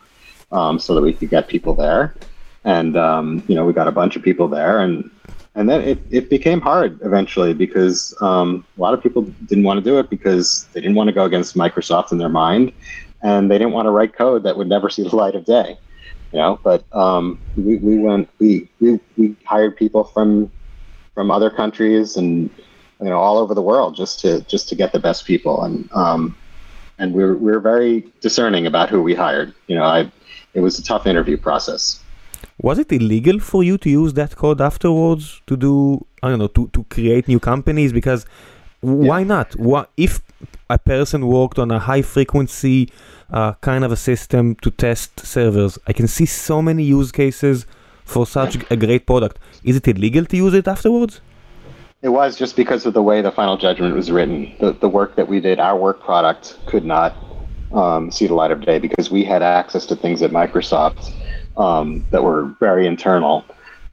um, 0.51 0.79
so 0.79 0.95
that 0.95 1.01
we 1.01 1.11
could 1.13 1.29
get 1.29 1.49
people 1.49 1.73
there, 1.73 2.15
and 2.63 2.95
um, 2.95 3.43
you 3.47 3.55
know 3.55 3.65
we 3.65 3.73
got 3.73 3.89
a 3.89 3.91
bunch 3.91 4.15
of 4.15 4.23
people 4.23 4.47
there, 4.47 4.79
and 4.79 5.10
and 5.55 5.69
then 5.69 5.81
it, 5.81 5.99
it 6.09 6.29
became 6.29 6.61
hard 6.61 6.99
eventually 7.03 7.53
because 7.53 8.15
um, 8.21 8.65
a 8.77 8.81
lot 8.81 8.93
of 8.93 9.03
people 9.03 9.23
didn't 9.45 9.65
want 9.65 9.77
to 9.77 9.83
do 9.83 9.99
it 9.99 10.09
because 10.09 10.67
they 10.73 10.79
didn't 10.79 10.95
want 10.95 11.07
to 11.09 11.13
go 11.13 11.25
against 11.25 11.55
Microsoft 11.55 12.11
in 12.11 12.17
their 12.17 12.29
mind, 12.29 12.71
and 13.21 13.51
they 13.51 13.57
didn't 13.57 13.73
want 13.73 13.85
to 13.85 13.91
write 13.91 14.15
code 14.15 14.43
that 14.43 14.57
would 14.57 14.69
never 14.69 14.89
see 14.89 15.03
the 15.03 15.15
light 15.23 15.35
of 15.35 15.45
day. 15.45 15.77
You 16.31 16.39
know, 16.39 16.59
but 16.63 16.85
um, 16.93 17.41
we, 17.57 17.77
we 17.77 17.97
went 17.97 18.29
we, 18.39 18.69
we 18.79 18.99
we 19.17 19.35
hired 19.45 19.75
people 19.75 20.05
from 20.05 20.49
from 21.13 21.29
other 21.29 21.49
countries 21.49 22.15
and 22.15 22.49
you 23.01 23.09
know 23.09 23.19
all 23.19 23.37
over 23.37 23.53
the 23.53 23.61
world 23.61 23.95
just 23.97 24.21
to 24.21 24.41
just 24.43 24.69
to 24.69 24.75
get 24.75 24.93
the 24.93 24.99
best 24.99 25.25
people 25.25 25.63
and 25.63 25.89
um, 25.91 26.37
and 26.99 27.13
we 27.13 27.23
we're 27.23 27.35
we 27.35 27.51
we're 27.51 27.59
very 27.59 28.05
discerning 28.21 28.65
about 28.65 28.89
who 28.89 29.01
we 29.01 29.13
hired. 29.13 29.53
You 29.67 29.75
know, 29.75 29.83
I 29.83 30.09
it 30.53 30.61
was 30.61 30.79
a 30.79 30.83
tough 30.83 31.05
interview 31.05 31.35
process 31.35 32.00
was 32.61 32.77
it 32.77 32.91
illegal 32.91 33.39
for 33.39 33.63
you 33.63 33.77
to 33.79 33.89
use 33.89 34.13
that 34.13 34.35
code 34.35 34.61
afterwards 34.61 35.41
to 35.47 35.57
do 35.57 36.05
I 36.23 36.29
don't 36.29 36.39
know 36.39 36.47
to, 36.47 36.67
to 36.69 36.83
create 36.85 37.27
new 37.27 37.39
companies? 37.39 37.91
Because 37.91 38.25
why 38.81 39.19
yeah. 39.19 39.25
not? 39.25 39.55
What 39.55 39.89
if 39.97 40.21
a 40.69 40.77
person 40.77 41.27
worked 41.27 41.59
on 41.59 41.71
a 41.71 41.79
high 41.79 42.01
frequency 42.01 42.91
uh, 43.31 43.53
kind 43.61 43.83
of 43.83 43.91
a 43.91 43.95
system 43.95 44.55
to 44.55 44.69
test 44.71 45.19
servers 45.21 45.79
I 45.87 45.93
can 45.93 46.07
see 46.07 46.25
so 46.25 46.61
many 46.61 46.83
use 46.83 47.11
cases 47.11 47.65
for 48.03 48.27
such 48.27 48.57
a 48.69 48.75
great 48.75 49.05
product. 49.05 49.39
Is 49.63 49.77
it 49.77 49.87
illegal 49.87 50.25
to 50.25 50.37
use 50.37 50.53
it 50.53 50.67
afterwards? 50.67 51.21
It 52.01 52.09
was 52.09 52.35
just 52.35 52.55
because 52.55 52.85
of 52.85 52.93
the 52.93 53.01
way 53.01 53.21
the 53.21 53.31
final 53.31 53.57
judgment 53.57 53.95
was 53.95 54.11
written. 54.11 54.53
The, 54.59 54.73
the 54.73 54.89
work 54.89 55.15
that 55.15 55.27
we 55.27 55.39
did 55.39 55.59
our 55.59 55.77
work 55.77 56.01
product 56.01 56.57
could 56.65 56.83
not 56.83 57.15
um, 57.71 58.11
see 58.11 58.27
the 58.27 58.33
light 58.33 58.51
of 58.51 58.65
day 58.65 58.79
because 58.79 59.09
we 59.09 59.23
had 59.23 59.41
access 59.41 59.85
to 59.87 59.95
things 59.95 60.21
at 60.21 60.31
Microsoft 60.31 61.13
um, 61.57 62.05
that 62.11 62.23
were 62.23 62.55
very 62.59 62.87
internal. 62.87 63.45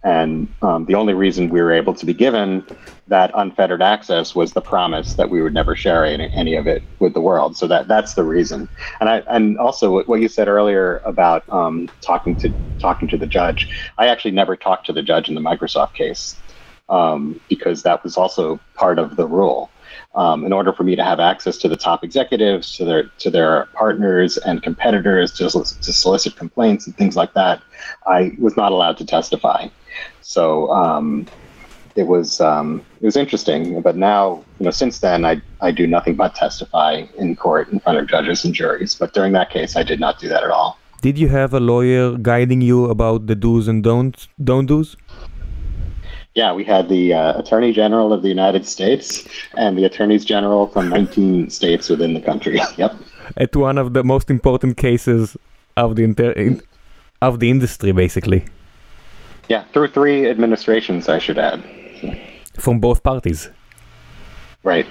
And 0.04 0.52
um, 0.62 0.84
the 0.86 0.94
only 0.94 1.14
reason 1.14 1.48
we 1.48 1.61
were 1.61 1.72
able 1.72 1.94
to 1.94 2.06
be 2.06 2.14
given 2.14 2.64
that 3.09 3.30
unfettered 3.34 3.82
access 3.82 4.34
was 4.34 4.52
the 4.52 4.61
promise 4.61 5.14
that 5.14 5.28
we 5.28 5.42
would 5.42 5.54
never 5.54 5.74
share 5.74 6.04
any, 6.04 6.30
any 6.32 6.54
of 6.54 6.66
it 6.66 6.82
with 7.00 7.14
the 7.14 7.20
world. 7.20 7.56
So 7.56 7.66
that 7.66 7.88
that's 7.88 8.14
the 8.14 8.22
reason. 8.22 8.68
And 9.00 9.09
I 9.09 9.18
and 9.28 9.59
also 9.59 10.02
what 10.04 10.20
you 10.20 10.28
said 10.28 10.46
earlier 10.46 10.98
about 11.04 11.48
um, 11.48 11.88
talking 12.00 12.36
to 12.36 12.54
talking 12.80 13.09
to 13.09 13.16
the 13.16 13.26
judge, 13.26 13.68
I 13.98 14.06
actually 14.06 14.30
never 14.30 14.56
talked 14.56 14.86
to 14.86 14.92
the 14.92 15.02
judge 15.02 15.28
in 15.28 15.34
the 15.34 15.40
Microsoft 15.40 15.94
case 15.94 16.36
um, 16.88 17.40
because 17.48 17.82
that 17.82 18.04
was 18.04 18.16
also 18.16 18.61
part 18.74 18.98
of 18.98 19.16
the 19.16 19.26
rule 19.26 19.70
um, 20.18 20.44
in 20.44 20.52
order 20.52 20.72
for 20.72 20.82
me 20.82 20.96
to 20.96 21.04
have 21.04 21.20
access 21.20 21.56
to 21.58 21.68
the 21.68 21.76
top 21.76 22.02
executives, 22.02 22.76
to 22.76 22.84
their 22.84 23.04
to 23.22 23.30
their 23.30 23.66
partners 23.66 24.36
and 24.36 24.62
competitors, 24.62 25.32
to, 25.34 25.48
to 25.48 25.92
solicit 25.92 26.34
complaints 26.34 26.86
and 26.86 26.96
things 26.96 27.14
like 27.14 27.32
that, 27.34 27.62
I 28.06 28.32
was 28.38 28.56
not 28.56 28.72
allowed 28.72 28.98
to 28.98 29.06
testify. 29.06 29.68
So 30.20 30.70
um, 30.72 31.26
it 31.94 32.08
was 32.08 32.40
um, 32.40 32.84
it 33.00 33.06
was 33.06 33.16
interesting. 33.16 33.80
But 33.80 33.96
now, 33.96 34.44
you 34.58 34.64
know, 34.64 34.72
since 34.72 34.98
then, 34.98 35.24
I 35.24 35.40
I 35.60 35.70
do 35.70 35.86
nothing 35.86 36.16
but 36.16 36.34
testify 36.34 37.04
in 37.16 37.36
court 37.36 37.68
in 37.68 37.78
front 37.78 37.98
of 37.98 38.08
judges 38.08 38.44
and 38.44 38.52
juries. 38.52 38.96
But 38.96 39.14
during 39.14 39.32
that 39.34 39.50
case, 39.50 39.76
I 39.76 39.84
did 39.84 40.00
not 40.00 40.18
do 40.18 40.28
that 40.28 40.42
at 40.42 40.50
all. 40.50 40.78
Did 41.00 41.16
you 41.16 41.28
have 41.28 41.54
a 41.54 41.60
lawyer 41.60 42.18
guiding 42.18 42.60
you 42.60 42.86
about 42.86 43.28
the 43.28 43.36
do's 43.36 43.68
and 43.68 43.84
don'ts 43.84 44.26
don't 44.42 44.66
do's? 44.66 44.96
Yeah, 46.39 46.53
we 46.53 46.62
had 46.62 46.89
the 46.89 47.05
uh, 47.12 47.41
Attorney 47.41 47.72
General 47.72 48.12
of 48.12 48.22
the 48.22 48.28
United 48.28 48.64
States 48.64 49.26
and 49.57 49.76
the 49.76 49.84
Attorneys 49.91 50.24
General 50.24 50.68
from 50.68 50.89
19 50.89 51.51
states 51.51 51.89
within 51.89 52.14
the 52.14 52.20
country. 52.20 52.61
yep. 52.76 52.95
At 53.36 53.57
one 53.57 53.76
of 53.76 53.93
the 53.93 54.05
most 54.05 54.30
important 54.30 54.76
cases 54.76 55.36
of 55.76 55.97
the 55.97 56.05
inter- 56.05 56.61
of 57.20 57.41
the 57.41 57.51
industry, 57.51 57.91
basically. 57.91 58.41
Yeah, 59.49 59.64
through 59.72 59.89
three 59.89 60.30
administrations, 60.30 61.09
I 61.09 61.18
should 61.18 61.39
add. 61.39 61.59
From 62.64 62.78
both 62.78 63.03
parties. 63.03 63.51
Right. 64.62 64.86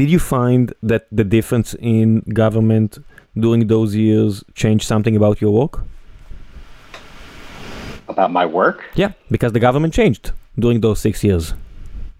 Did 0.00 0.08
you 0.08 0.20
find 0.20 0.72
that 0.84 1.02
the 1.10 1.24
difference 1.24 1.74
in 1.80 2.20
government 2.42 2.98
during 3.44 3.66
those 3.66 3.96
years 3.96 4.44
changed 4.54 4.86
something 4.86 5.16
about 5.16 5.40
your 5.40 5.52
work? 5.62 5.74
About 8.06 8.30
my 8.30 8.46
work? 8.46 8.78
Yeah, 8.94 9.12
because 9.30 9.52
the 9.52 9.64
government 9.68 9.94
changed 9.94 10.32
during 10.58 10.80
those 10.80 11.00
six 11.00 11.22
years? 11.24 11.54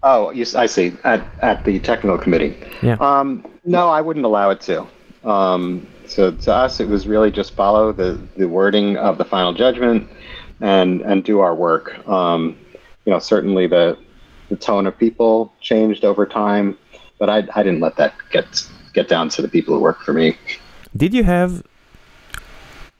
Oh, 0.03 0.31
yes, 0.31 0.55
I 0.55 0.65
see. 0.65 0.93
At 1.03 1.23
at 1.41 1.63
the 1.63 1.79
technical 1.79 2.17
committee. 2.17 2.57
Yeah. 2.81 2.97
Um, 2.99 3.45
no, 3.65 3.89
I 3.89 4.01
wouldn't 4.01 4.25
allow 4.25 4.49
it 4.49 4.61
to. 4.61 4.85
Um, 5.23 5.87
so 6.07 6.31
to 6.31 6.53
us, 6.53 6.79
it 6.79 6.87
was 6.89 7.07
really 7.07 7.31
just 7.31 7.55
follow 7.55 7.93
the, 7.93 8.19
the 8.35 8.47
wording 8.47 8.97
of 8.97 9.17
the 9.17 9.25
final 9.25 9.53
judgment 9.53 10.09
and 10.59 11.01
and 11.01 11.23
do 11.23 11.39
our 11.39 11.55
work. 11.55 12.05
Um, 12.07 12.57
you 13.05 13.11
know, 13.11 13.19
certainly 13.19 13.67
the 13.67 13.97
the 14.49 14.55
tone 14.55 14.85
of 14.87 14.97
people 14.97 15.53
changed 15.61 16.03
over 16.03 16.25
time, 16.25 16.77
but 17.19 17.29
I 17.29 17.47
I 17.55 17.63
didn't 17.63 17.79
let 17.79 17.95
that 17.97 18.13
get 18.31 18.67
get 18.93 19.07
down 19.07 19.29
to 19.29 19.41
the 19.41 19.47
people 19.47 19.73
who 19.73 19.79
work 19.79 20.01
for 20.01 20.13
me. 20.13 20.37
Did 20.95 21.13
you 21.13 21.23
have 21.23 21.63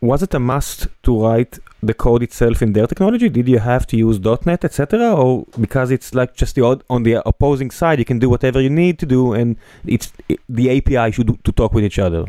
was 0.01 0.23
it 0.23 0.33
a 0.33 0.39
must 0.39 0.87
to 1.03 1.21
write 1.21 1.59
the 1.85 1.93
code 1.93 2.23
itself 2.23 2.61
in 2.61 2.73
their 2.73 2.87
technology? 2.87 3.29
Did 3.29 3.47
you 3.47 3.59
have 3.59 3.87
to 3.87 3.97
use 3.97 4.19
.NET, 4.19 4.65
etc., 4.65 5.13
or 5.13 5.45
because 5.59 5.91
it's 5.91 6.13
like 6.13 6.35
just 6.35 6.55
the 6.55 6.81
on 6.89 7.03
the 7.03 7.27
opposing 7.27 7.71
side, 7.71 7.99
you 7.99 8.05
can 8.05 8.19
do 8.19 8.29
whatever 8.29 8.61
you 8.61 8.69
need 8.69 8.99
to 8.99 9.05
do, 9.05 9.33
and 9.33 9.57
it's 9.85 10.11
it, 10.29 10.39
the 10.47 10.77
API 10.77 11.11
should 11.11 11.43
to 11.43 11.51
talk 11.51 11.73
with 11.73 11.83
each 11.83 11.99
other? 11.99 12.25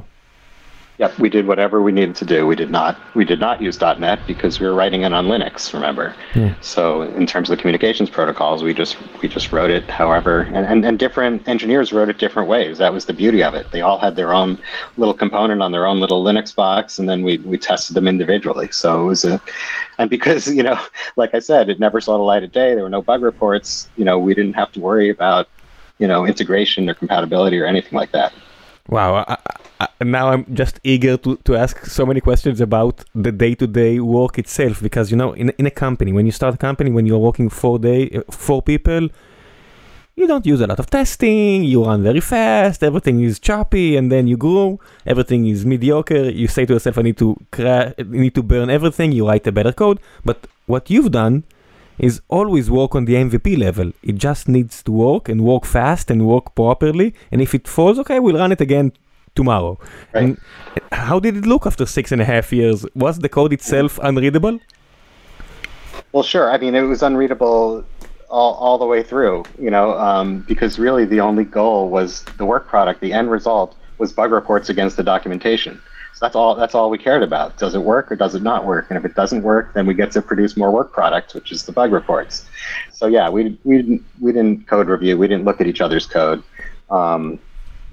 Yep, 0.98 1.18
we 1.18 1.28
did 1.28 1.48
whatever 1.48 1.82
we 1.82 1.90
needed 1.90 2.14
to 2.16 2.24
do. 2.24 2.46
We 2.46 2.54
did 2.54 2.70
not 2.70 2.96
we 3.16 3.24
did 3.24 3.40
not 3.40 3.60
use 3.60 3.80
.NET 3.80 4.20
because 4.28 4.60
we 4.60 4.66
were 4.66 4.74
writing 4.74 5.02
it 5.02 5.12
on 5.12 5.26
Linux. 5.26 5.74
Remember, 5.74 6.14
yeah. 6.36 6.54
so 6.60 7.02
in 7.02 7.26
terms 7.26 7.50
of 7.50 7.56
the 7.56 7.60
communications 7.60 8.08
protocols, 8.08 8.62
we 8.62 8.72
just 8.72 8.96
we 9.20 9.28
just 9.28 9.50
wrote 9.50 9.70
it. 9.70 9.90
However, 9.90 10.42
and, 10.42 10.64
and 10.66 10.84
and 10.84 10.96
different 10.96 11.48
engineers 11.48 11.92
wrote 11.92 12.08
it 12.08 12.18
different 12.18 12.48
ways. 12.48 12.78
That 12.78 12.92
was 12.92 13.06
the 13.06 13.12
beauty 13.12 13.42
of 13.42 13.54
it. 13.54 13.72
They 13.72 13.80
all 13.80 13.98
had 13.98 14.14
their 14.14 14.32
own 14.32 14.56
little 14.96 15.14
component 15.14 15.62
on 15.62 15.72
their 15.72 15.84
own 15.84 15.98
little 15.98 16.22
Linux 16.22 16.54
box, 16.54 17.00
and 17.00 17.08
then 17.08 17.24
we 17.24 17.38
we 17.38 17.58
tested 17.58 17.96
them 17.96 18.06
individually. 18.06 18.68
So 18.70 19.02
it 19.02 19.06
was 19.06 19.24
a, 19.24 19.42
and 19.98 20.08
because 20.08 20.46
you 20.46 20.62
know, 20.62 20.80
like 21.16 21.34
I 21.34 21.40
said, 21.40 21.70
it 21.70 21.80
never 21.80 22.00
saw 22.00 22.16
the 22.16 22.22
light 22.22 22.44
of 22.44 22.52
day. 22.52 22.72
There 22.74 22.84
were 22.84 22.88
no 22.88 23.02
bug 23.02 23.22
reports. 23.22 23.88
You 23.96 24.04
know, 24.04 24.20
we 24.20 24.32
didn't 24.32 24.54
have 24.54 24.70
to 24.72 24.80
worry 24.80 25.10
about 25.10 25.48
you 25.98 26.06
know 26.06 26.24
integration 26.24 26.88
or 26.88 26.94
compatibility 26.94 27.58
or 27.58 27.66
anything 27.66 27.98
like 27.98 28.12
that. 28.12 28.32
Wow. 28.88 29.24
I, 29.26 29.38
I, 29.84 30.04
now 30.04 30.28
I'm 30.32 30.44
just 30.54 30.80
eager 30.82 31.16
to, 31.18 31.36
to 31.36 31.56
ask 31.56 31.86
so 31.86 32.06
many 32.06 32.20
questions 32.20 32.60
about 32.60 33.04
the 33.14 33.32
day 33.32 33.54
to 33.56 33.66
day 33.66 34.00
work 34.00 34.38
itself 34.38 34.82
because, 34.82 35.10
you 35.10 35.16
know, 35.16 35.32
in, 35.32 35.50
in 35.50 35.66
a 35.66 35.70
company, 35.70 36.12
when 36.12 36.26
you 36.26 36.32
start 36.32 36.54
a 36.54 36.58
company, 36.58 36.90
when 36.90 37.06
you're 37.06 37.18
working 37.18 37.48
four 37.48 37.78
day, 37.78 38.20
four 38.30 38.62
people, 38.62 39.08
you 40.16 40.26
don't 40.26 40.46
use 40.46 40.60
a 40.60 40.66
lot 40.66 40.78
of 40.78 40.88
testing, 40.88 41.64
you 41.64 41.84
run 41.84 42.02
very 42.02 42.20
fast, 42.20 42.84
everything 42.84 43.20
is 43.20 43.38
choppy, 43.38 43.96
and 43.96 44.12
then 44.12 44.28
you 44.28 44.36
grow, 44.36 44.78
everything 45.06 45.46
is 45.46 45.66
mediocre. 45.66 46.30
You 46.30 46.46
say 46.46 46.64
to 46.66 46.74
yourself, 46.74 46.98
I 46.98 47.02
need 47.02 47.18
to 47.18 47.36
cra- 47.50 47.94
need 47.98 48.34
to 48.36 48.42
burn 48.42 48.70
everything, 48.70 49.12
you 49.12 49.26
write 49.28 49.46
a 49.46 49.52
better 49.52 49.72
code. 49.72 49.98
But 50.24 50.46
what 50.66 50.88
you've 50.88 51.10
done 51.10 51.44
is 51.98 52.20
always 52.28 52.70
work 52.70 52.94
on 52.94 53.04
the 53.04 53.14
MVP 53.14 53.58
level. 53.58 53.92
It 54.02 54.16
just 54.16 54.48
needs 54.48 54.82
to 54.84 54.92
work 54.92 55.28
and 55.28 55.40
work 55.42 55.64
fast 55.64 56.10
and 56.10 56.26
work 56.26 56.54
properly. 56.54 57.14
And 57.30 57.40
if 57.40 57.54
it 57.54 57.66
falls, 57.66 57.98
okay, 58.00 58.20
we'll 58.20 58.38
run 58.38 58.52
it 58.52 58.60
again 58.60 58.92
tomorrow. 59.34 59.78
Right. 60.12 60.24
And 60.24 60.40
how 60.92 61.18
did 61.20 61.36
it 61.36 61.46
look 61.46 61.66
after 61.66 61.86
six 61.86 62.12
and 62.12 62.20
a 62.20 62.24
half 62.24 62.52
years? 62.52 62.86
Was 62.94 63.18
the 63.18 63.28
code 63.28 63.52
itself 63.52 63.98
unreadable? 64.02 64.60
Well, 66.12 66.22
sure. 66.22 66.50
I 66.50 66.58
mean, 66.58 66.74
it 66.74 66.82
was 66.82 67.02
unreadable 67.02 67.84
all, 68.28 68.54
all 68.54 68.78
the 68.78 68.86
way 68.86 69.02
through, 69.02 69.44
you 69.58 69.70
know, 69.70 69.98
um, 69.98 70.40
because 70.40 70.78
really 70.78 71.04
the 71.04 71.20
only 71.20 71.44
goal 71.44 71.88
was 71.88 72.24
the 72.38 72.44
work 72.44 72.66
product. 72.66 73.00
The 73.00 73.12
end 73.12 73.30
result 73.30 73.76
was 73.98 74.12
bug 74.12 74.32
reports 74.32 74.68
against 74.68 74.96
the 74.96 75.02
documentation. 75.02 75.80
So 76.14 76.26
that's 76.26 76.36
all. 76.36 76.54
That's 76.54 76.76
all 76.76 76.90
we 76.90 76.98
cared 76.98 77.24
about. 77.24 77.58
Does 77.58 77.74
it 77.74 77.80
work 77.80 78.12
or 78.12 78.16
does 78.16 78.36
it 78.36 78.42
not 78.42 78.64
work? 78.64 78.86
And 78.88 78.96
if 78.96 79.04
it 79.04 79.16
doesn't 79.16 79.42
work, 79.42 79.74
then 79.74 79.84
we 79.84 79.94
get 79.94 80.12
to 80.12 80.22
produce 80.22 80.56
more 80.56 80.70
work 80.70 80.92
product, 80.92 81.34
which 81.34 81.50
is 81.50 81.64
the 81.64 81.72
bug 81.72 81.90
reports. 81.90 82.46
So 82.92 83.06
yeah, 83.06 83.28
we 83.28 83.58
we 83.64 83.78
didn't 83.78 84.04
we 84.20 84.30
didn't 84.30 84.68
code 84.68 84.86
review. 84.88 85.18
We 85.18 85.26
didn't 85.26 85.44
look 85.44 85.60
at 85.60 85.66
each 85.66 85.80
other's 85.80 86.06
code. 86.06 86.44
Um, 86.88 87.40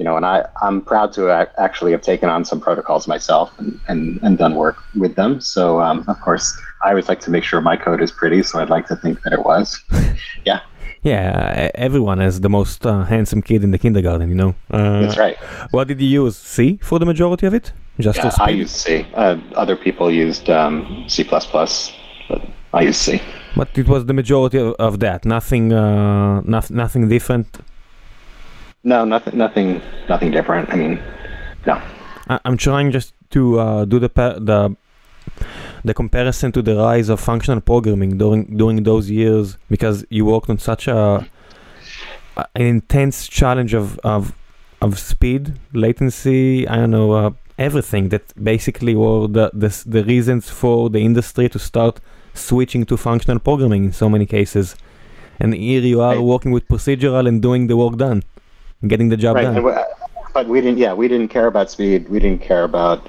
you 0.01 0.05
know, 0.05 0.17
and 0.17 0.25
I, 0.25 0.43
I'm 0.63 0.81
proud 0.81 1.13
to 1.13 1.29
actually 1.59 1.91
have 1.91 2.01
taken 2.01 2.27
on 2.27 2.43
some 2.43 2.59
protocols 2.59 3.07
myself 3.07 3.47
and, 3.59 3.79
and, 3.87 4.19
and 4.23 4.35
done 4.35 4.55
work 4.55 4.77
with 4.95 5.13
them. 5.15 5.39
So, 5.39 5.79
um, 5.79 6.03
of 6.07 6.19
course, 6.21 6.45
I 6.83 6.89
always 6.89 7.07
like 7.07 7.19
to 7.25 7.29
make 7.29 7.43
sure 7.43 7.61
my 7.61 7.77
code 7.77 8.01
is 8.01 8.11
pretty, 8.11 8.41
so 8.41 8.59
I'd 8.59 8.71
like 8.71 8.87
to 8.87 8.95
think 8.95 9.21
that 9.21 9.31
it 9.31 9.43
was. 9.45 9.79
yeah, 10.49 10.61
Yeah, 11.03 11.69
everyone 11.75 12.17
has 12.17 12.41
the 12.41 12.49
most 12.49 12.83
uh, 12.83 13.03
handsome 13.03 13.43
kid 13.43 13.63
in 13.63 13.69
the 13.69 13.77
kindergarten, 13.77 14.27
you 14.33 14.39
know. 14.43 14.55
Uh, 14.71 15.01
that's 15.01 15.17
right. 15.25 15.37
What 15.69 15.87
did 15.87 16.01
you 16.01 16.23
use? 16.25 16.35
C 16.35 16.79
for 16.81 16.97
the 16.97 17.05
majority 17.05 17.45
of 17.45 17.53
it? 17.53 17.71
Just 17.99 18.17
Yeah, 18.17 18.31
I 18.39 18.47
speed? 18.47 18.57
use 18.63 18.71
C. 18.71 19.05
Uh, 19.13 19.37
other 19.63 19.75
people 19.75 20.09
used 20.09 20.49
um, 20.49 21.05
C++, 21.07 21.23
but 21.23 22.41
I 22.73 22.81
used 22.89 23.01
C. 23.07 23.21
But 23.55 23.69
it 23.77 23.87
was 23.87 24.07
the 24.07 24.13
majority 24.21 24.57
of, 24.57 24.73
of 24.79 24.99
that. 25.05 25.25
Nothing, 25.25 25.73
uh, 25.73 26.41
noth- 26.41 26.71
nothing 26.71 27.07
different. 27.07 27.47
No, 28.83 29.05
nothing, 29.05 29.37
nothing, 29.37 29.81
nothing 30.09 30.31
different. 30.31 30.69
I 30.71 30.75
mean, 30.75 30.99
no. 31.67 31.81
I- 32.29 32.39
I'm 32.45 32.57
trying 32.57 32.91
just 32.91 33.13
to 33.31 33.59
uh, 33.59 33.85
do 33.85 33.99
the 33.99 34.09
pa- 34.09 34.39
the 34.39 34.75
the 35.83 35.93
comparison 35.93 36.51
to 36.51 36.61
the 36.61 36.75
rise 36.75 37.09
of 37.09 37.19
functional 37.19 37.61
programming 37.61 38.17
during 38.17 38.57
during 38.57 38.83
those 38.83 39.09
years 39.09 39.57
because 39.69 40.05
you 40.09 40.25
worked 40.25 40.49
on 40.49 40.57
such 40.57 40.87
a 40.87 41.25
a- 42.37 42.45
an 42.55 42.61
intense 42.61 43.27
challenge 43.27 43.73
of 43.73 43.99
of 44.03 44.33
of 44.81 44.97
speed, 44.97 45.53
latency. 45.73 46.67
I 46.67 46.75
don't 46.77 46.91
know 46.91 47.11
uh, 47.13 47.31
everything 47.59 48.09
that 48.09 48.33
basically 48.43 48.95
were 48.95 49.27
the, 49.27 49.51
the 49.53 49.69
the 49.85 50.03
reasons 50.03 50.49
for 50.49 50.89
the 50.89 50.99
industry 50.99 51.49
to 51.49 51.59
start 51.59 51.99
switching 52.33 52.85
to 52.85 52.97
functional 52.97 53.39
programming 53.39 53.83
in 53.85 53.91
so 53.93 54.09
many 54.09 54.25
cases. 54.25 54.75
And 55.39 55.53
here 55.53 55.81
you 55.81 56.01
are 56.01 56.21
working 56.21 56.51
with 56.51 56.67
procedural 56.67 57.27
and 57.27 57.41
doing 57.41 57.67
the 57.67 57.75
work 57.75 57.97
done, 57.97 58.21
getting 58.87 59.09
the 59.09 59.17
job 59.17 59.35
Right. 59.35 59.43
done. 59.43 59.85
But 60.33 60.47
we 60.47 60.61
didn't. 60.61 60.77
Yeah, 60.77 60.93
we 60.93 61.07
didn't 61.07 61.27
care 61.27 61.47
about 61.47 61.69
speed. 61.69 62.07
We 62.07 62.19
didn't 62.19 62.41
care 62.41 62.63
about 62.63 63.07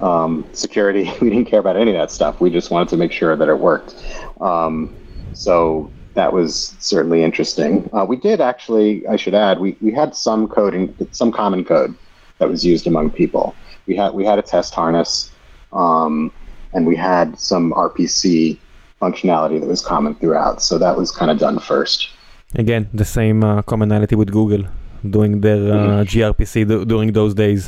um, 0.00 0.44
security. 0.52 1.04
We 1.20 1.30
didn't 1.30 1.46
care 1.46 1.60
about 1.60 1.76
any 1.76 1.92
of 1.92 1.96
that 1.96 2.10
stuff. 2.10 2.40
We 2.40 2.50
just 2.50 2.70
wanted 2.70 2.88
to 2.88 2.96
make 2.96 3.12
sure 3.12 3.36
that 3.36 3.48
it 3.48 3.58
worked. 3.58 3.94
Um, 4.40 4.94
so 5.32 5.90
that 6.14 6.32
was 6.32 6.74
certainly 6.80 7.22
interesting. 7.22 7.88
Uh, 7.92 8.04
we 8.08 8.16
did 8.16 8.40
actually. 8.40 9.06
I 9.06 9.16
should 9.16 9.34
add, 9.34 9.60
we, 9.60 9.76
we 9.80 9.92
had 9.92 10.14
some 10.16 10.48
coding, 10.48 10.94
some 11.12 11.30
common 11.30 11.64
code 11.64 11.94
that 12.38 12.48
was 12.48 12.64
used 12.64 12.86
among 12.86 13.10
people. 13.10 13.54
We 13.86 13.94
had 13.96 14.14
we 14.14 14.24
had 14.24 14.38
a 14.38 14.42
test 14.42 14.74
harness, 14.74 15.30
um, 15.72 16.32
and 16.72 16.86
we 16.86 16.96
had 16.96 17.38
some 17.38 17.72
RPC 17.72 18.58
functionality 19.00 19.60
that 19.60 19.66
was 19.68 19.80
common 19.80 20.14
throughout. 20.16 20.62
So 20.62 20.78
that 20.78 20.96
was 20.96 21.10
kind 21.12 21.30
of 21.30 21.38
done 21.38 21.58
first. 21.60 22.10
Again, 22.56 22.88
the 22.92 23.04
same 23.04 23.44
uh, 23.44 23.62
commonality 23.62 24.16
with 24.16 24.30
Google 24.32 24.64
doing 25.10 25.40
their 25.40 25.62
uh, 25.72 25.76
Mhm. 25.76 26.06
gRPC 26.12 26.54
d- 26.70 26.84
during 26.92 27.10
those 27.12 27.34
days. 27.34 27.62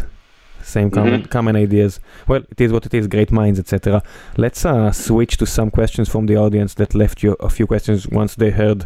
Same 0.78 0.90
common, 0.98 1.20
Mhm. 1.22 1.28
common 1.36 1.54
ideas. 1.66 1.92
Well, 2.28 2.42
it 2.52 2.60
is 2.66 2.70
what 2.74 2.84
it 2.88 2.94
is, 2.98 3.04
great 3.14 3.30
minds, 3.40 3.58
etc. 3.64 3.98
Let's 4.44 4.60
uh, 4.66 4.90
switch 5.06 5.34
to 5.40 5.46
some 5.56 5.70
questions 5.78 6.06
from 6.12 6.24
the 6.30 6.36
audience 6.44 6.72
that 6.80 6.90
left 7.02 7.16
you 7.24 7.30
a 7.46 7.50
few 7.56 7.66
questions 7.72 8.00
once 8.12 8.32
they 8.40 8.50
heard 8.60 8.80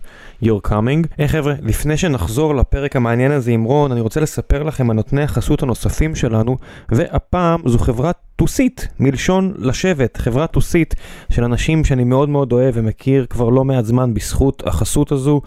you're 0.44 0.70
coming. 0.70 1.06
היי 1.18 1.28
חבר'ה, 1.28 1.54
לפני 1.62 1.96
שנחזור 1.96 2.54
לפרק 2.54 2.96
המעניין 2.96 3.32
הזה 3.32 3.50
עם 3.50 3.62
רון, 3.64 3.92
אני 3.92 4.00
רוצה 4.00 4.20
לספר 4.20 4.62
לכם 4.62 4.90
על 4.90 4.96
נותני 4.96 5.22
החסות 5.22 5.62
הנוספים 5.62 6.14
שלנו, 6.14 6.56
והפעם 6.88 7.60
זו 7.66 7.78
חברת 7.78 8.16
טוסית, 8.36 8.88
מלשון 9.00 9.54
לשבת, 9.58 10.16
חברת 10.16 10.50
טוסית 10.52 10.94
של 11.32 11.44
אנשים 11.44 11.84
שאני 11.84 12.04
מאוד 12.04 12.28
מאוד 12.28 12.52
אוהב 12.52 12.74
ומכיר 12.76 13.26
כבר 13.30 13.48
לא 13.48 13.64
מעט 13.64 13.84
זמן 13.84 14.14
בזכות 14.14 14.62
החסות 14.66 15.12
הזו. 15.12 15.40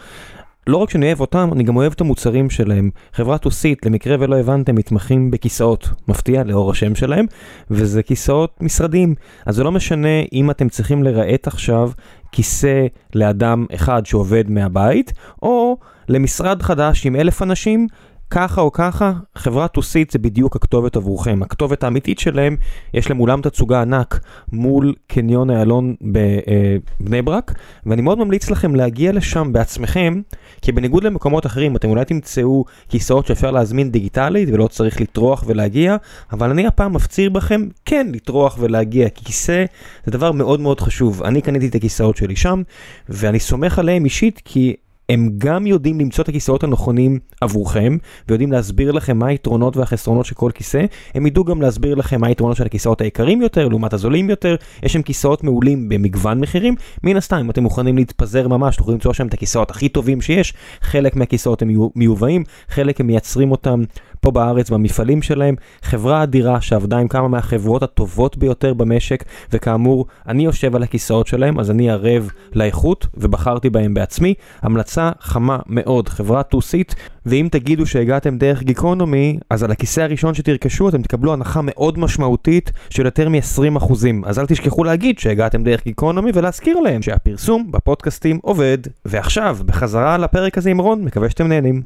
לא 0.67 0.77
רק 0.77 0.89
שאני 0.89 1.05
אוהב 1.05 1.19
אותם, 1.19 1.49
אני 1.53 1.63
גם 1.63 1.75
אוהב 1.75 1.93
את 1.95 2.01
המוצרים 2.01 2.49
שלהם. 2.49 2.89
חברת 3.13 3.41
טוסית, 3.41 3.85
למקרה 3.85 4.15
ולא 4.19 4.39
הבנתם, 4.39 4.75
מתמחים 4.75 5.31
בכיסאות. 5.31 5.89
מפתיע 6.07 6.43
לאור 6.43 6.71
השם 6.71 6.95
שלהם, 6.95 7.25
וזה 7.71 8.03
כיסאות 8.03 8.57
משרדיים. 8.61 9.15
אז 9.45 9.55
זה 9.55 9.63
לא 9.63 9.71
משנה 9.71 10.21
אם 10.33 10.51
אתם 10.51 10.69
צריכים 10.69 11.03
לרהט 11.03 11.47
עכשיו 11.47 11.91
כיסא 12.31 12.85
לאדם 13.15 13.65
אחד 13.75 14.05
שעובד 14.05 14.49
מהבית, 14.49 15.13
או 15.41 15.77
למשרד 16.09 16.61
חדש 16.61 17.05
עם 17.05 17.15
אלף 17.15 17.41
אנשים. 17.41 17.87
ככה 18.35 18.61
או 18.61 18.71
ככה, 18.71 19.13
חברת 19.35 19.71
טוסית 19.71 20.11
זה 20.11 20.19
בדיוק 20.19 20.55
הכתובת 20.55 20.95
עבורכם. 20.95 21.43
הכתובת 21.43 21.83
האמיתית 21.83 22.19
שלהם, 22.19 22.55
יש 22.93 23.09
להם 23.09 23.19
אולם 23.19 23.41
תצוגה 23.41 23.81
ענק 23.81 24.19
מול 24.51 24.93
קניון 25.07 25.49
איילון 25.49 25.95
בבני 26.01 27.21
ברק, 27.21 27.53
ואני 27.85 28.01
מאוד 28.01 28.17
ממליץ 28.17 28.49
לכם 28.49 28.75
להגיע 28.75 29.11
לשם 29.11 29.53
בעצמכם, 29.53 30.21
כי 30.61 30.71
בניגוד 30.71 31.03
למקומות 31.03 31.45
אחרים, 31.45 31.75
אתם 31.75 31.89
אולי 31.89 32.05
תמצאו 32.05 32.65
כיסאות 32.89 33.27
שאפשר 33.27 33.51
להזמין 33.51 33.91
דיגיטלית 33.91 34.49
ולא 34.51 34.67
צריך 34.67 35.01
לטרוח 35.01 35.43
ולהגיע, 35.47 35.95
אבל 36.31 36.49
אני 36.49 36.67
הפעם 36.67 36.93
מפציר 36.93 37.29
בכם 37.29 37.67
כן 37.85 38.07
לטרוח 38.13 38.57
ולהגיע, 38.59 39.09
כי 39.09 39.25
כיסא 39.25 39.65
זה 40.05 40.11
דבר 40.11 40.31
מאוד 40.31 40.59
מאוד 40.59 40.79
חשוב. 40.79 41.23
אני 41.23 41.41
קניתי 41.41 41.67
את 41.67 41.75
הכיסאות 41.75 42.17
שלי 42.17 42.35
שם, 42.35 42.61
ואני 43.09 43.39
סומך 43.39 43.79
עליהם 43.79 44.05
אישית, 44.05 44.41
כי 44.45 44.75
הם 45.09 45.29
גם 45.37 45.67
יודעים 45.67 45.99
למצוא 45.99 46.23
את 46.23 46.29
הכיסאות 46.29 46.63
הנכונים 46.63 47.19
עבורכם, 47.41 47.97
ויודעים 48.27 48.51
להסביר 48.51 48.91
לכם 48.91 49.17
מה 49.17 49.27
היתרונות 49.27 49.77
והחסרונות 49.77 50.25
של 50.25 50.35
כל 50.35 50.51
כיסא. 50.53 50.85
הם 51.15 51.25
ידעו 51.25 51.43
גם 51.43 51.61
להסביר 51.61 51.95
לכם 51.95 52.21
מה 52.21 52.27
היתרונות 52.27 52.57
של 52.57 52.65
הכיסאות 52.65 53.01
היקרים 53.01 53.41
יותר 53.41 53.67
לעומת 53.67 53.93
הזולים 53.93 54.29
יותר. 54.29 54.55
יש 54.83 54.93
שם 54.93 55.01
כיסאות 55.01 55.43
מעולים 55.43 55.89
במגוון 55.89 56.39
מחירים. 56.39 56.75
מן 57.03 57.17
הסתם, 57.17 57.37
אם 57.37 57.49
אתם 57.49 57.63
מוכנים 57.63 57.97
להתפזר 57.97 58.47
ממש, 58.47 58.75
תוכלו 58.75 58.93
למצוא 58.93 59.13
שם 59.13 59.27
את 59.27 59.33
הכיסאות 59.33 59.71
הכי 59.71 59.89
טובים 59.89 60.21
שיש. 60.21 60.53
חלק 60.81 61.15
מהכיסאות 61.15 61.61
הם 61.61 61.67
מיו- 61.67 61.89
מיובאים, 61.95 62.43
חלק 62.69 62.99
הם 62.99 63.07
מייצרים 63.07 63.51
אותם 63.51 63.83
פה 64.23 64.31
בארץ 64.31 64.69
במפעלים 64.69 65.21
שלהם. 65.21 65.55
חברה 65.81 66.23
אדירה 66.23 66.61
שעבדה 66.61 66.97
עם 66.97 67.07
כמה 67.07 67.27
מהחברות 67.27 67.83
הטובות 67.83 68.37
ביותר 68.37 68.73
במשק, 68.73 69.23
וכאמור, 69.51 70.05
אני 70.27 70.45
יושב 70.45 70.75
על 70.75 70.83
הכיסאות 70.83 71.27
שלהם, 71.27 71.59
אז 71.59 71.71
אני 71.71 71.89
ערב 71.89 72.29
לאיכות, 72.53 73.07
ובחרתי 73.13 73.69
בהם 73.69 73.93
בעצמי. 73.93 74.33
המלצה 74.61 75.11
חמה 75.19 75.59
מאוד, 75.67 76.09
חברה 76.09 76.43
טוסית, 76.43 76.95
ואם 77.25 77.47
תגידו 77.51 77.85
שהגעתם 77.85 78.37
דרך 78.37 78.63
גיקונומי, 78.63 79.37
אז 79.49 79.63
על 79.63 79.71
הכיסא 79.71 80.01
הראשון 80.01 80.33
שתרכשו 80.33 80.89
אתם 80.89 81.01
תקבלו 81.01 81.33
הנחה 81.33 81.59
מאוד 81.63 81.99
משמעותית 81.99 82.71
של 82.89 83.05
יותר 83.05 83.29
מ-20%. 83.29 83.93
אז 84.25 84.39
אל 84.39 84.45
תשכחו 84.45 84.83
להגיד 84.83 85.19
שהגעתם 85.19 85.63
דרך 85.63 85.83
גיקונומי 85.83 86.31
ולהזכיר 86.33 86.79
להם 86.79 87.01
שהפרסום 87.01 87.71
בפודקאסטים 87.71 88.39
עובד. 88.41 88.77
ועכשיו, 89.05 89.57
בחזרה 89.65 90.17
לפרק 90.17 90.57
הזה 90.57 90.69
עם 90.69 90.77
רון, 90.77 91.03
מקווה 91.03 91.29
שאתם 91.29 91.47
נהנים. 91.47 91.81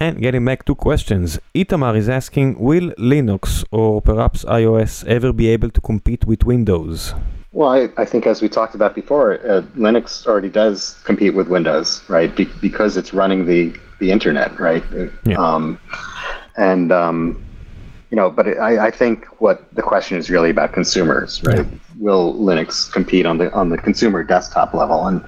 And 0.00 0.20
getting 0.20 0.44
back 0.44 0.64
to 0.64 0.74
questions, 0.74 1.38
Itamar 1.54 1.96
is 1.96 2.08
asking, 2.08 2.58
will 2.58 2.90
Linux 2.98 3.64
or 3.70 4.02
perhaps 4.02 4.44
iOS 4.44 5.06
ever 5.06 5.32
be 5.32 5.48
able 5.48 5.70
to 5.70 5.80
compete 5.80 6.24
with 6.24 6.44
Windows? 6.44 7.14
Well, 7.52 7.68
I, 7.68 7.88
I 7.96 8.04
think 8.04 8.26
as 8.26 8.42
we 8.42 8.48
talked 8.48 8.74
about 8.74 8.96
before, 8.96 9.34
uh, 9.34 9.62
Linux 9.76 10.26
already 10.26 10.50
does 10.50 10.98
compete 11.04 11.34
with 11.34 11.48
Windows, 11.48 12.02
right? 12.08 12.34
Be- 12.34 12.50
because 12.60 12.96
it's 12.96 13.14
running 13.14 13.46
the, 13.46 13.72
the 14.00 14.10
internet, 14.10 14.58
right? 14.58 14.82
Yeah. 15.24 15.36
Um, 15.36 15.78
and 16.56 16.90
um, 16.90 17.44
you 18.10 18.16
know, 18.16 18.30
but 18.30 18.46
I, 18.46 18.86
I 18.86 18.90
think 18.92 19.26
what 19.40 19.72
the 19.74 19.82
question 19.82 20.16
is 20.18 20.30
really 20.30 20.50
about 20.50 20.72
consumers, 20.72 21.42
right? 21.42 21.66
Will 21.98 22.34
Linux 22.34 22.92
compete 22.92 23.26
on 23.26 23.38
the 23.38 23.52
on 23.52 23.70
the 23.70 23.76
consumer 23.76 24.22
desktop 24.22 24.72
level? 24.72 25.06
And 25.08 25.24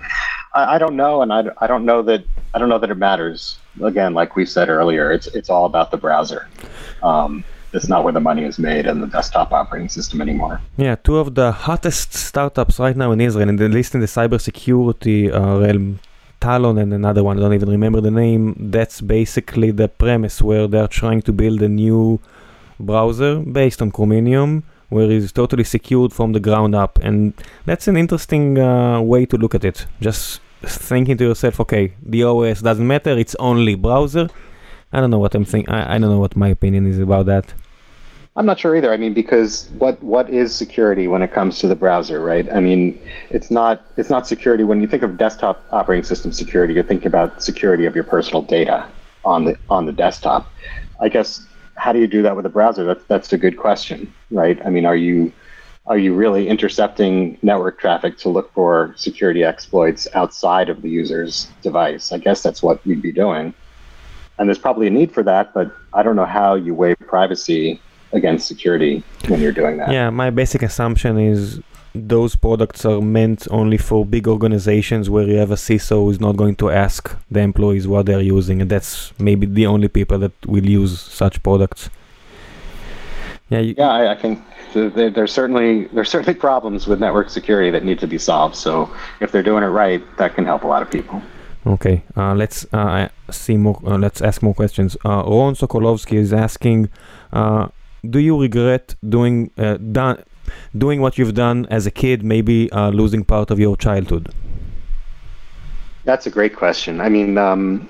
I, 0.57 0.77
I 0.77 0.79
don't 0.79 0.97
know, 0.97 1.23
and 1.23 1.33
I, 1.33 1.41
I 1.61 1.67
don't 1.67 1.85
know 1.85 2.03
that 2.03 2.25
I 2.55 2.59
don't 2.59 2.71
know 2.73 2.79
that 2.79 2.91
it 2.91 3.01
matters. 3.09 3.59
Again, 3.83 4.15
like 4.15 4.37
we 4.37 4.45
said 4.47 4.69
earlier, 4.69 5.13
it's 5.13 5.27
it's 5.39 5.51
all 5.51 5.67
about 5.67 5.91
the 5.91 5.99
browser. 5.99 6.49
Um, 7.03 7.45
it's 7.73 7.89
not 7.89 8.05
where 8.05 8.13
the 8.13 8.25
money 8.31 8.45
is 8.45 8.59
made 8.59 8.87
in 8.87 9.01
the 9.03 9.07
desktop 9.07 9.53
operating 9.53 9.91
system 9.91 10.23
anymore. 10.23 10.61
Yeah, 10.79 10.95
two 10.97 11.19
of 11.19 11.35
the 11.35 11.53
hottest 11.53 12.15
startups 12.15 12.79
right 12.79 12.97
now 12.97 13.13
in 13.13 13.21
Israel, 13.21 13.49
and 13.51 13.61
at 13.61 13.71
least 13.71 13.95
in 13.95 14.01
the 14.01 14.07
cybersecurity 14.07 15.21
uh, 15.31 15.61
realm, 15.61 16.01
Talon 16.41 16.79
and 16.79 16.93
another 16.95 17.23
one, 17.23 17.37
I 17.37 17.43
don't 17.43 17.53
even 17.53 17.69
remember 17.69 18.01
the 18.01 18.11
name. 18.11 18.55
That's 18.59 19.03
basically 19.03 19.73
the 19.73 19.89
premise 19.89 20.41
where 20.41 20.67
they're 20.67 20.89
trying 20.89 21.23
to 21.23 21.33
build 21.33 21.61
a 21.61 21.69
new 21.69 22.19
browser 22.81 23.41
based 23.41 23.83
on 23.83 23.91
Chromium 23.91 24.65
where 24.89 25.11
it's 25.11 25.33
totally 25.33 25.65
secured 25.65 26.13
from 26.13 26.33
the 26.33 26.41
ground 26.41 26.75
up. 26.75 26.99
And 27.03 27.35
that's 27.65 27.89
an 27.89 27.97
interesting 27.97 28.59
uh, 28.59 29.01
way 29.01 29.27
to 29.27 29.37
look 29.37 29.55
at 29.55 29.65
it. 29.65 29.87
Just 30.01 30.41
thinking 30.63 31.17
to 31.19 31.25
yourself, 31.25 31.61
okay, 31.61 31.93
the 32.03 32.25
OS 32.25 32.61
doesn't 32.63 32.87
matter, 32.87 33.17
it's 33.19 33.35
only 33.37 33.75
browser. 33.75 34.29
I 34.93 35.01
don't 35.01 35.11
know 35.11 35.19
what 35.19 35.35
I'm 35.35 35.45
thinking. 35.45 35.73
I 35.75 35.99
don't 35.99 36.11
know 36.11 36.21
what 36.21 36.37
my 36.37 36.49
opinion 36.49 36.87
is 36.87 36.99
about 36.99 37.27
that. 37.27 37.53
I'm 38.37 38.45
not 38.45 38.61
sure 38.61 38.77
either. 38.77 38.93
I 38.93 38.99
mean, 38.99 39.15
because 39.15 39.69
what 39.79 40.01
what 40.03 40.29
is 40.29 40.55
security 40.55 41.09
when 41.09 41.23
it 41.23 41.33
comes 41.33 41.59
to 41.61 41.69
the 41.69 41.75
browser, 41.75 42.21
right? 42.21 42.47
I 42.53 42.61
mean, 42.61 43.01
it's 43.31 43.51
not 43.51 43.85
it's 43.97 44.11
not 44.11 44.27
security 44.27 44.63
when 44.63 44.81
you 44.83 44.87
think 44.87 45.03
of 45.03 45.17
desktop 45.17 45.65
operating 45.73 46.05
system 46.05 46.33
security. 46.33 46.75
You're 46.75 46.85
thinking 46.85 47.07
about 47.07 47.43
security 47.43 47.87
of 47.87 47.95
your 47.95 48.05
personal 48.05 48.43
data 48.43 48.87
on 49.25 49.45
the 49.45 49.57
on 49.71 49.87
the 49.87 49.93
desktop. 49.93 50.53
I 51.01 51.09
guess 51.09 51.47
how 51.77 51.93
do 51.93 51.99
you 51.99 52.07
do 52.07 52.23
that 52.23 52.37
with 52.37 52.45
a 52.45 52.51
browser? 52.51 52.85
That's 52.85 53.05
that's 53.05 53.33
a 53.33 53.39
good 53.39 53.57
question, 53.57 54.13
right? 54.31 54.61
I 54.67 54.69
mean, 54.69 54.85
are 54.85 54.97
you 54.97 55.33
are 55.87 55.99
you 55.99 56.15
really 56.15 56.49
intercepting 56.49 57.39
network 57.43 57.79
traffic 57.79 58.19
to 58.19 58.29
look 58.29 58.53
for 58.53 58.93
security 58.97 59.45
exploits 59.45 60.09
outside 60.15 60.69
of 60.69 60.83
the 60.83 60.91
user's 60.91 61.49
device? 61.63 62.13
I 62.13 62.19
guess 62.19 62.43
that's 62.43 62.63
what 62.63 62.85
we'd 62.85 63.03
be 63.03 63.13
doing. 63.13 63.55
And 64.39 64.49
there's 64.49 64.59
probably 64.59 64.89
a 64.89 64.91
need 64.91 65.13
for 65.13 65.23
that, 65.23 65.55
but 65.55 65.75
I 65.95 66.03
don't 66.03 66.17
know 66.17 66.27
how 66.27 66.55
you 66.55 66.75
weigh 66.75 66.95
privacy 66.97 67.81
against 68.13 68.47
security 68.47 69.03
when 69.29 69.41
you're 69.41 69.53
doing 69.53 69.77
that. 69.79 69.91
Yeah, 69.91 70.11
my 70.11 70.31
basic 70.31 70.63
assumption 70.63 71.19
is 71.19 71.61
those 71.95 72.37
products 72.37 72.85
are 72.85 73.01
meant 73.01 73.47
only 73.51 73.79
for 73.79 74.05
big 74.05 74.29
organizations 74.29 75.09
where 75.09 75.27
you 75.27 75.37
have 75.37 75.51
a 75.51 75.55
CISO 75.55 76.05
who's 76.05 76.21
not 76.21 76.37
going 76.37 76.57
to 76.57 76.71
ask 76.71 77.17
the 77.31 77.41
employees 77.41 77.89
what 77.89 78.07
they're 78.07 78.21
using, 78.21 78.61
and 78.61 78.71
that's 78.71 79.19
maybe 79.19 79.47
the 79.47 79.67
only 79.67 79.89
people 79.89 80.19
that 80.19 80.33
will 80.47 80.67
use 80.67 81.01
such 81.01 81.43
products. 81.43 81.89
Yeah, 83.49 83.61
you, 83.61 83.75
yeah, 83.79 83.91
I, 83.91 84.13
I 84.13 84.17
think 84.17 84.43
there's 84.75 85.33
certainly 85.33 85.85
there's 85.87 86.11
certainly 86.11 86.39
problems 86.49 86.87
with 86.87 86.99
network 87.01 87.31
security 87.31 87.71
that 87.71 87.85
need 87.85 87.99
to 88.01 88.07
be 88.07 88.19
solved. 88.19 88.57
So 88.57 88.91
if 89.21 89.31
they're 89.31 89.43
doing 89.43 89.63
it 89.63 89.69
right, 89.69 90.03
that 90.19 90.35
can 90.35 90.45
help 90.45 90.65
a 90.65 90.67
lot 90.67 90.83
of 90.83 90.91
people. 90.91 91.23
Okay, 91.67 92.05
uh, 92.17 92.35
let's 92.35 92.67
uh, 92.73 93.09
see 93.31 93.57
more. 93.57 93.81
Uh, 93.85 93.99
let's 93.99 94.21
ask 94.21 94.43
more 94.43 94.55
questions. 94.55 94.97
Uh, 95.05 95.23
Ron 95.27 95.55
Sokolovsky 95.55 96.17
is 96.17 96.33
asking, 96.33 96.89
uh, 97.33 97.69
do 98.09 98.21
you 98.21 98.41
regret 98.41 98.95
doing 99.09 99.51
uh, 99.59 99.77
done, 99.77 100.23
doing 100.77 101.01
what 101.01 101.19
you've 101.19 101.35
done 101.35 101.67
as 101.71 101.87
a 101.87 101.91
kid, 101.91 102.23
maybe 102.23 102.71
uh, 102.71 102.91
losing 102.91 103.25
part 103.25 103.51
of 103.51 103.59
your 103.59 103.77
childhood? 103.77 104.33
That's 106.05 106.27
a 106.27 106.31
great 106.31 106.55
question. 106.55 107.01
I 107.01 107.09
mean, 107.09 107.37
um, 107.37 107.89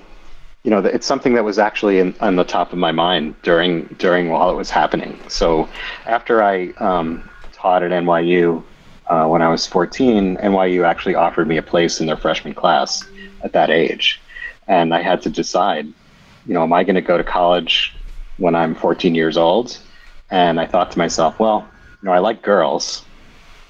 you 0.67 0.71
know, 0.71 0.79
it's 0.79 1.07
something 1.07 1.33
that 1.35 1.45
was 1.45 1.57
actually 1.57 1.99
in, 1.99 2.13
on 2.19 2.35
the 2.35 2.43
top 2.43 2.73
of 2.73 2.77
my 2.77 2.91
mind 2.91 3.41
during 3.41 3.85
during 3.99 4.27
while 4.27 4.51
it 4.51 4.55
was 4.57 4.69
happening. 4.69 5.17
So 5.29 5.69
after 6.05 6.43
I 6.43 6.71
um, 6.79 7.29
taught 7.53 7.83
at 7.83 7.91
NYU 7.91 8.61
uh, 9.07 9.27
when 9.27 9.41
I 9.41 9.47
was 9.47 9.65
14, 9.65 10.35
NYU 10.35 10.85
actually 10.85 11.15
offered 11.15 11.47
me 11.47 11.55
a 11.55 11.61
place 11.61 12.01
in 12.01 12.05
their 12.05 12.17
freshman 12.17 12.53
class 12.53 13.07
at 13.43 13.53
that 13.53 13.69
age, 13.69 14.19
and 14.67 14.93
I 14.93 15.01
had 15.01 15.21
to 15.21 15.29
decide, 15.29 15.85
you 16.45 16.53
know, 16.53 16.63
am 16.63 16.73
I 16.73 16.83
going 16.83 16.95
to 16.95 17.01
go 17.01 17.17
to 17.17 17.23
college 17.23 17.95
when 18.35 18.53
I'm 18.53 18.75
14 18.75 19.15
years 19.15 19.37
old 19.37 19.79
and 20.31 20.59
I 20.59 20.65
thought 20.65 20.91
to 20.91 20.97
myself, 20.97 21.39
well, 21.39 21.65
you 22.01 22.07
know, 22.07 22.11
I 22.11 22.19
like 22.19 22.41
girls. 22.41 23.05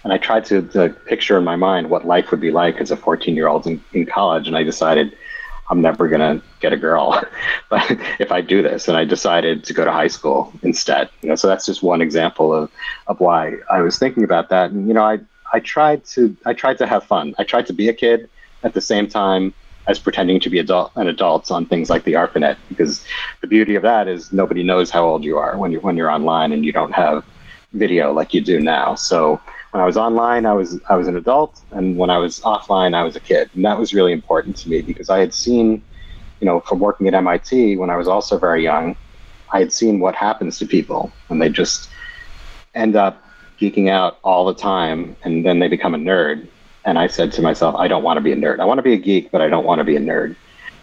And 0.04 0.12
I 0.12 0.18
tried 0.18 0.45
to, 0.45 0.64
to 0.70 0.89
picture 1.06 1.38
in 1.38 1.43
my 1.43 1.58
mind 1.58 1.91
what 1.91 2.08
life 2.08 2.32
would 2.32 2.41
be 2.41 2.50
like 2.50 2.78
as 2.82 2.89
a 2.89 2.98
14 2.98 3.36
year 3.36 3.50
old 3.50 3.68
in, 3.68 3.84
in 3.93 4.08
college. 4.08 4.48
And 4.48 4.58
I 4.58 4.64
decided 4.64 5.16
I'm 5.70 5.82
never 5.82 6.07
to 6.09 6.41
get 6.59 6.74
a 6.74 6.78
girl 6.78 7.22
but 7.70 7.86
if 8.20 8.32
I 8.32 8.41
do 8.41 8.61
this. 8.61 8.88
And 8.88 8.97
I 8.97 9.03
decided 9.03 9.63
to 9.65 9.74
go 9.74 9.84
to 9.86 9.91
high 9.91 10.07
school 10.07 10.53
instead. 10.63 11.09
You 11.22 11.30
know, 11.30 11.36
so 11.36 11.47
that's 11.47 11.65
just 11.65 11.84
one 11.84 12.01
example 12.01 12.53
of, 12.53 12.72
of 13.07 13.20
why 13.20 13.55
I 13.70 13.82
was 13.82 13.99
thinking 13.99 14.24
about 14.24 14.49
that. 14.49 14.72
And, 14.72 14.88
you 14.88 14.93
know, 14.93 15.03
I, 15.03 15.20
I 15.53 15.59
tried 15.59 16.05
to, 16.05 16.36
I 16.45 16.53
tried 16.53 16.78
to 16.80 16.88
have 16.88 17.03
fun. 17.03 17.36
I 17.38 17.43
tried 17.43 17.65
to 17.68 17.74
be 17.74 17.89
a 17.89 17.93
kid 17.93 18.30
at 18.63 18.74
the 18.74 18.82
same 18.82 19.07
time 19.07 19.53
as 19.88 19.99
pretending 19.99 20.39
to 20.41 20.49
be 20.49 20.59
adult 20.59 20.91
an 20.95 21.07
adult 21.07 21.49
on 21.49 21.65
things 21.65 21.89
like 21.89 22.03
the 22.03 22.13
ARPANET, 22.13 22.57
because 22.68 23.05
the 23.41 23.47
beauty 23.47 23.76
of 23.76 23.84
that 23.84 24.07
is 24.07 24.34
nobody 24.34 24.61
knows 24.61 24.89
how 24.91 25.05
old 25.05 25.24
you 25.24 25.38
are 25.38 25.57
when 25.57 25.72
you 25.72 25.80
when 25.80 25.95
you're 25.95 26.11
online 26.11 26.51
and 26.51 26.65
you 26.65 26.74
don't 26.74 26.91
have 26.91 27.24
video 27.74 28.11
like 28.11 28.34
you 28.34 28.41
do 28.41 28.59
now. 28.59 28.95
So 28.95 29.39
when 29.72 29.82
I 29.82 29.86
was 29.86 29.97
online, 29.97 30.45
I 30.45 30.53
was 30.53 30.80
I 30.89 30.95
was 30.95 31.07
an 31.07 31.18
adult, 31.18 31.63
and 31.72 31.97
when 31.97 32.09
I 32.09 32.18
was 32.18 32.39
offline, 32.41 32.95
I 32.95 33.03
was 33.03 33.15
a 33.15 33.20
kid, 33.20 33.49
and 33.53 33.65
that 33.65 33.78
was 33.78 33.93
really 33.93 34.13
important 34.13 34.55
to 34.57 34.70
me 34.70 34.82
because 34.82 35.09
I 35.09 35.20
had 35.20 35.34
seen, 35.34 35.84
you 36.39 36.45
know, 36.45 36.61
from 36.61 36.80
working 36.80 37.07
at 37.07 37.13
MIT 37.13 37.78
when 37.78 37.89
I 37.89 37.97
was 37.97 38.07
also 38.07 38.38
very 38.38 38.63
young, 38.63 38.95
I 39.51 39.59
had 39.59 39.72
seen 39.72 39.99
what 39.99 40.15
happens 40.15 40.57
to 40.59 40.65
people 40.65 41.11
when 41.28 41.39
they 41.39 41.49
just 41.49 41.89
end 42.76 42.95
up 42.95 43.24
geeking 43.59 43.89
out 43.89 44.20
all 44.24 44.45
the 44.45 44.53
time, 44.53 45.15
and 45.24 45.45
then 45.45 45.59
they 45.59 45.68
become 45.68 45.93
a 45.93 45.97
nerd 45.97 46.47
and 46.88 46.97
I 46.97 47.07
said 47.07 47.34
to 47.34 47.41
myself, 47.41 47.76
I 47.76 47.89
don't 47.89 48.01
want 48.01 48.15
to 48.15 48.22
be 48.22 48.32
a 48.32 48.36
nerd. 48.36 48.61
I 48.61 48.65
want 48.65 48.78
to 48.78 48.82
be 48.82 48.93
a 48.93 48.97
geek, 48.97 49.30
but 49.30 49.41
I 49.41 49.49
don't 49.49 49.65
want 49.65 49.80
to 49.80 49.84
be 49.84 49.97
a 49.97 49.99
nerd. 49.99 50.38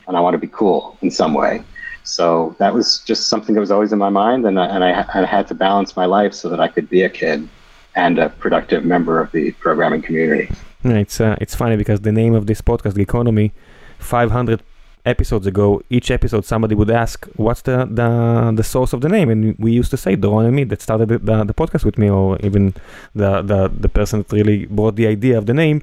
And 0.07 0.19
I 0.19 0.21
want 0.21 0.35
to 0.35 0.39
be 0.39 0.47
cool 0.47 0.99
in 1.01 1.11
some 1.11 1.33
way. 1.33 1.65
So 2.03 2.55
that 2.59 2.75
was 2.75 3.01
just 3.07 3.29
something 3.29 3.55
that 3.55 3.61
was 3.63 3.71
always 3.71 3.91
in 3.91 3.99
my 3.99 4.11
mind. 4.11 4.45
And, 4.45 4.61
I, 4.61 4.67
and 4.67 4.85
I, 4.85 5.07
I 5.15 5.25
had 5.25 5.49
to 5.49 5.55
balance 5.55 5.97
my 5.97 6.05
life 6.05 6.35
so 6.35 6.51
that 6.51 6.61
I 6.61 6.69
could 6.69 6.91
be 6.91 7.03
a 7.03 7.09
kid 7.09 7.49
and 7.95 8.19
a 8.19 8.29
productive 8.29 8.85
member 8.85 9.21
of 9.21 9.31
the 9.33 9.53
programming 9.53 10.03
community. 10.03 10.51
It's, 10.85 11.21
uh, 11.21 11.37
it's 11.41 11.55
funny 11.55 11.77
because 11.77 12.01
the 12.01 12.13
name 12.13 12.35
of 12.35 12.47
this 12.47 12.61
podcast, 12.61 12.95
Geekonomy, 12.95 13.53
500 13.99 14.63
episodes 15.07 15.47
ago, 15.47 15.83
each 15.91 16.11
episode 16.11 16.45
somebody 16.45 16.75
would 16.75 16.91
ask, 16.91 17.27
"What's 17.37 17.63
the 17.63 17.87
the, 17.91 18.53
the 18.55 18.63
source 18.63 18.93
of 18.93 19.01
the 19.01 19.09
name?" 19.09 19.29
And 19.31 19.57
we 19.59 19.73
used 19.73 19.91
to 19.91 19.97
say, 19.97 20.17
"Doron 20.17 20.47
and 20.47 20.57
me 20.57 20.65
that 20.65 20.81
started 20.83 21.09
the, 21.09 21.19
the, 21.19 21.45
the, 21.45 21.55
podcast 21.55 21.85
with 21.85 21.99
me, 21.99 22.09
or 22.11 22.39
even 22.41 22.75
the, 23.15 23.43
the 23.43 23.71
the 23.85 23.89
person 23.89 24.21
that 24.21 24.33
really 24.33 24.67
brought 24.67 24.97
the 24.97 25.07
idea 25.07 25.37
of 25.39 25.47
the 25.47 25.55
name." 25.55 25.83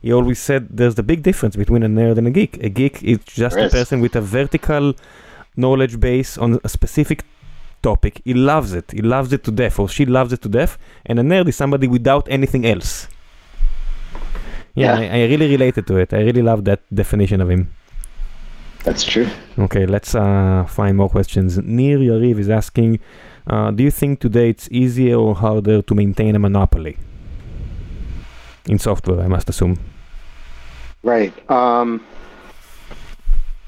He 0.00 0.12
always 0.12 0.38
said, 0.38 0.68
"There's 0.70 0.94
the 0.94 1.02
big 1.02 1.22
difference 1.22 1.56
between 1.56 1.82
a 1.82 1.88
nerd 1.88 2.18
and 2.18 2.26
a 2.26 2.30
geek. 2.30 2.62
A 2.62 2.68
geek 2.68 3.02
is 3.02 3.18
just 3.24 3.56
a 3.56 3.68
person 3.68 4.00
with 4.00 4.16
a 4.16 4.20
vertical 4.20 4.94
knowledge 5.56 6.00
base 6.00 6.38
on 6.38 6.58
a 6.64 6.68
specific." 6.68 7.24
Topic 7.82 8.20
he 8.24 8.34
loves 8.34 8.72
it 8.72 8.90
he 8.90 9.02
loves 9.02 9.32
it 9.32 9.42
to 9.44 9.50
death 9.50 9.78
or 9.78 9.88
she 9.88 10.04
loves 10.06 10.32
it 10.32 10.40
to 10.42 10.48
death 10.48 10.78
and 11.06 11.18
a 11.18 11.22
nerd 11.22 11.48
is 11.48 11.56
somebody 11.56 11.86
without 11.86 12.26
anything 12.30 12.64
else 12.66 13.08
yeah, 14.74 14.98
yeah. 14.98 15.14
I, 15.14 15.20
I 15.20 15.24
really 15.26 15.48
related 15.50 15.86
to 15.88 15.96
it 15.96 16.12
i 16.12 16.20
really 16.20 16.42
love 16.42 16.64
that 16.64 16.80
definition 16.94 17.40
of 17.40 17.50
him 17.50 17.68
that's 18.84 19.04
true. 19.04 19.28
Okay, 19.58 19.86
let's 19.86 20.14
uh, 20.14 20.64
find 20.68 20.96
more 20.96 21.08
questions. 21.08 21.56
Nir 21.58 21.98
Yariv 21.98 22.38
is 22.38 22.50
asking, 22.50 22.98
uh, 23.46 23.70
do 23.70 23.84
you 23.84 23.90
think 23.90 24.20
today 24.20 24.50
it's 24.50 24.68
easier 24.72 25.16
or 25.16 25.34
harder 25.36 25.82
to 25.82 25.94
maintain 25.94 26.34
a 26.34 26.38
monopoly? 26.38 26.98
In 28.66 28.78
software, 28.78 29.20
I 29.20 29.28
must 29.28 29.48
assume. 29.48 29.78
Right. 31.04 31.32
Um, 31.50 32.04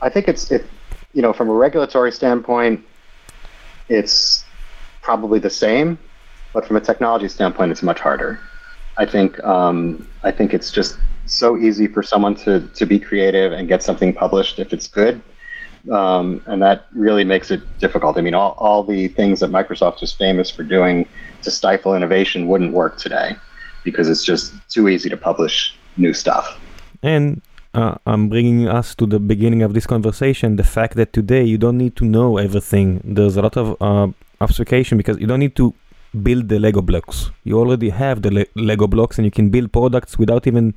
I 0.02 0.08
think 0.08 0.26
it's, 0.26 0.50
it, 0.50 0.66
you 1.12 1.22
know, 1.22 1.32
from 1.32 1.48
a 1.48 1.54
regulatory 1.54 2.10
standpoint, 2.10 2.84
it's 3.88 4.44
probably 5.02 5.38
the 5.38 5.50
same, 5.50 5.98
but 6.52 6.66
from 6.66 6.76
a 6.76 6.80
technology 6.80 7.28
standpoint, 7.28 7.72
it's 7.72 7.82
much 7.82 8.00
harder. 8.00 8.40
I 8.96 9.06
think 9.06 9.42
um, 9.44 10.06
I 10.22 10.30
think 10.30 10.54
it's 10.54 10.70
just 10.70 10.98
so 11.26 11.56
easy 11.56 11.86
for 11.86 12.02
someone 12.02 12.34
to, 12.34 12.60
to 12.68 12.86
be 12.86 12.98
creative 12.98 13.52
and 13.52 13.66
get 13.66 13.82
something 13.82 14.12
published 14.12 14.58
if 14.58 14.72
it's 14.72 14.86
good. 14.86 15.20
Um, 15.90 16.42
and 16.46 16.62
that 16.62 16.86
really 16.92 17.24
makes 17.24 17.50
it 17.50 17.60
difficult. 17.78 18.16
I 18.16 18.22
mean, 18.22 18.34
all, 18.34 18.52
all 18.52 18.82
the 18.82 19.08
things 19.08 19.40
that 19.40 19.50
Microsoft 19.50 20.02
is 20.02 20.12
famous 20.12 20.50
for 20.50 20.62
doing 20.62 21.06
to 21.42 21.50
stifle 21.50 21.94
innovation 21.94 22.46
wouldn't 22.46 22.72
work 22.72 22.98
today 22.98 23.36
because 23.84 24.08
it's 24.08 24.24
just 24.24 24.54
too 24.70 24.88
easy 24.88 25.10
to 25.10 25.16
publish 25.16 25.76
new 25.96 26.14
stuff. 26.14 26.58
And 27.02 27.42
uh, 27.74 27.96
I'm 28.06 28.28
bringing 28.28 28.68
us 28.68 28.94
to 28.96 29.06
the 29.06 29.18
beginning 29.18 29.62
of 29.62 29.74
this 29.74 29.86
conversation 29.86 30.56
the 30.56 30.64
fact 30.64 30.94
that 30.96 31.12
today 31.12 31.42
you 31.44 31.58
don't 31.58 31.76
need 31.76 31.96
to 31.96 32.04
know 32.04 32.38
everything. 32.38 33.00
There's 33.04 33.36
a 33.36 33.42
lot 33.42 33.56
of 33.56 33.76
uh, 33.80 34.08
obfuscation 34.40 34.96
because 34.96 35.18
you 35.18 35.26
don't 35.26 35.40
need 35.40 35.56
to 35.56 35.74
build 36.22 36.48
the 36.48 36.58
Lego 36.58 36.80
blocks. 36.80 37.30
You 37.42 37.58
already 37.58 37.90
have 37.90 38.22
the 38.22 38.30
Le- 38.30 38.46
Lego 38.54 38.86
blocks 38.86 39.18
and 39.18 39.24
you 39.24 39.30
can 39.30 39.50
build 39.50 39.72
products 39.72 40.18
without 40.18 40.46
even 40.46 40.74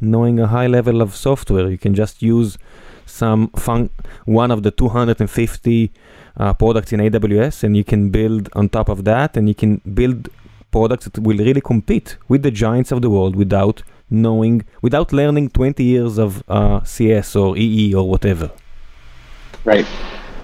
knowing 0.00 0.40
a 0.40 0.46
high 0.46 0.66
level 0.66 1.02
of 1.02 1.14
software. 1.14 1.68
You 1.68 1.78
can 1.78 1.94
just 1.94 2.22
use 2.22 2.56
some 3.04 3.48
fun- 3.50 3.90
one 4.24 4.50
of 4.50 4.62
the 4.62 4.70
250 4.70 5.92
uh, 6.36 6.54
products 6.54 6.92
in 6.92 7.00
AWS, 7.00 7.62
and 7.62 7.76
you 7.76 7.84
can 7.84 8.10
build 8.10 8.48
on 8.54 8.68
top 8.70 8.88
of 8.88 9.04
that, 9.04 9.36
and 9.36 9.48
you 9.48 9.54
can 9.54 9.82
build 9.92 10.28
products 10.70 11.04
that 11.04 11.18
will 11.18 11.36
really 11.36 11.60
compete 11.60 12.16
with 12.28 12.42
the 12.42 12.50
giants 12.50 12.90
of 12.90 13.02
the 13.02 13.10
world 13.10 13.36
without 13.36 13.82
knowing, 14.12 14.64
without 14.82 15.12
learning 15.12 15.50
20 15.50 15.82
years 15.82 16.18
of 16.18 16.42
uh, 16.48 16.82
CS 16.84 17.34
or 17.36 17.56
EE 17.56 17.94
or 17.94 18.08
whatever. 18.08 18.50
Right. 19.64 19.86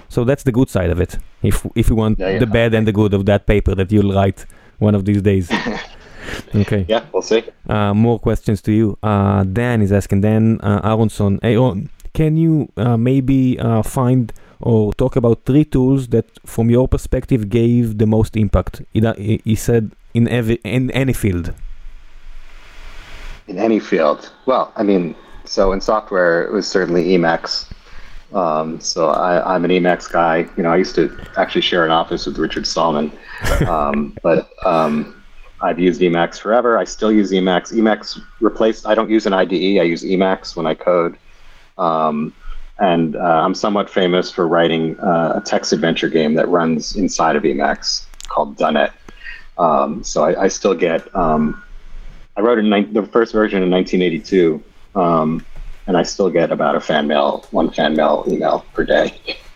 So 0.09 0.23
that's 0.23 0.43
the 0.43 0.51
good 0.51 0.69
side 0.69 0.89
of 0.89 0.99
it. 0.99 1.17
If 1.43 1.65
if 1.75 1.89
you 1.89 1.95
want 1.95 2.19
yeah, 2.19 2.29
yeah. 2.31 2.39
the 2.39 2.47
bad 2.47 2.73
and 2.73 2.87
the 2.87 2.91
good 2.91 3.13
of 3.13 3.25
that 3.25 3.45
paper 3.45 3.75
that 3.75 3.91
you'll 3.91 4.13
write 4.13 4.45
one 4.79 4.95
of 4.95 5.05
these 5.05 5.21
days. 5.21 5.51
Okay. 6.55 6.85
Yeah, 6.87 7.05
we'll 7.11 7.21
see. 7.21 7.43
Uh, 7.67 7.93
more 7.93 8.19
questions 8.19 8.61
to 8.63 8.71
you. 8.71 8.97
Uh, 9.01 9.43
Dan 9.43 9.81
is 9.81 9.91
asking 9.91 10.21
Dan 10.21 10.59
uh, 10.61 10.81
Aronson. 10.83 11.39
Hey, 11.41 11.57
oh, 11.57 11.81
can 12.13 12.37
you 12.37 12.71
uh, 12.77 12.97
maybe 12.97 13.59
uh, 13.59 13.81
find 13.81 14.31
or 14.59 14.93
talk 14.93 15.15
about 15.15 15.45
three 15.45 15.65
tools 15.65 16.07
that, 16.09 16.25
from 16.45 16.69
your 16.69 16.87
perspective, 16.87 17.49
gave 17.49 17.97
the 17.97 18.05
most 18.05 18.35
impact? 18.35 18.81
He, 18.93 19.41
he 19.43 19.55
said 19.55 19.91
in 20.13 20.27
every 20.27 20.55
in 20.63 20.91
any 20.91 21.13
field? 21.13 21.53
In 23.49 23.57
any 23.57 23.79
field. 23.79 24.31
Well, 24.45 24.71
I 24.75 24.83
mean, 24.83 25.15
so 25.43 25.71
in 25.71 25.81
software, 25.81 26.45
it 26.45 26.53
was 26.53 26.67
certainly 26.67 27.05
Emacs. 27.05 27.67
Um, 28.31 28.79
so 28.79 29.09
I, 29.09 29.55
am 29.55 29.65
an 29.65 29.71
Emacs 29.71 30.09
guy. 30.09 30.47
You 30.55 30.61
know, 30.61 30.69
I 30.69 30.77
used 30.77 30.93
to 30.95 31.19
actually 31.35 31.61
share 31.61 31.83
an 31.83 31.89
office 31.89 32.27
with 32.27 32.37
Richard 32.37 32.67
Stallman, 32.67 33.11
um, 33.67 34.15
but 34.23 34.51
um, 34.63 35.19
I've 35.61 35.79
used 35.79 35.99
Emacs 35.99 36.39
forever. 36.39 36.77
I 36.77 36.83
still 36.83 37.11
use 37.11 37.31
Emacs. 37.31 37.73
Emacs 37.73 38.21
replaced. 38.39 38.85
I 38.85 38.93
don't 38.93 39.09
use 39.09 39.25
an 39.25 39.33
IDE. 39.33 39.79
I 39.79 39.83
use 39.83 40.03
Emacs 40.03 40.55
when 40.55 40.67
I 40.67 40.75
code. 40.75 41.17
Um, 41.79 42.31
and 42.77 43.15
uh, 43.15 43.19
I'm 43.19 43.55
somewhat 43.55 43.89
famous 43.89 44.31
for 44.31 44.47
writing 44.47 44.97
uh, 44.99 45.33
a 45.37 45.41
text 45.41 45.73
adventure 45.73 46.07
game 46.07 46.35
that 46.35 46.47
runs 46.49 46.95
inside 46.95 47.35
of 47.35 47.41
Emacs 47.43 48.05
called 48.27 48.57
Dunnet. 48.57 48.93
Um, 49.57 50.03
so 50.03 50.23
I, 50.23 50.43
I, 50.43 50.47
still 50.47 50.75
get. 50.75 51.13
I 52.39 52.41
wrote 52.41 52.63
ni- 52.63 52.85
the 52.85 53.03
first 53.03 53.33
version 53.33 53.61
in 53.61 53.69
1982, 53.69 54.63
um, 54.95 55.45
and 55.87 55.97
I 55.97 56.03
still 56.03 56.29
get 56.29 56.53
about 56.53 56.73
a 56.73 56.79
fan 56.79 57.05
mail, 57.05 57.45
one 57.51 57.69
fan 57.69 57.97
mail 57.97 58.23
email 58.29 58.65
per 58.73 58.85
day. 58.85 59.13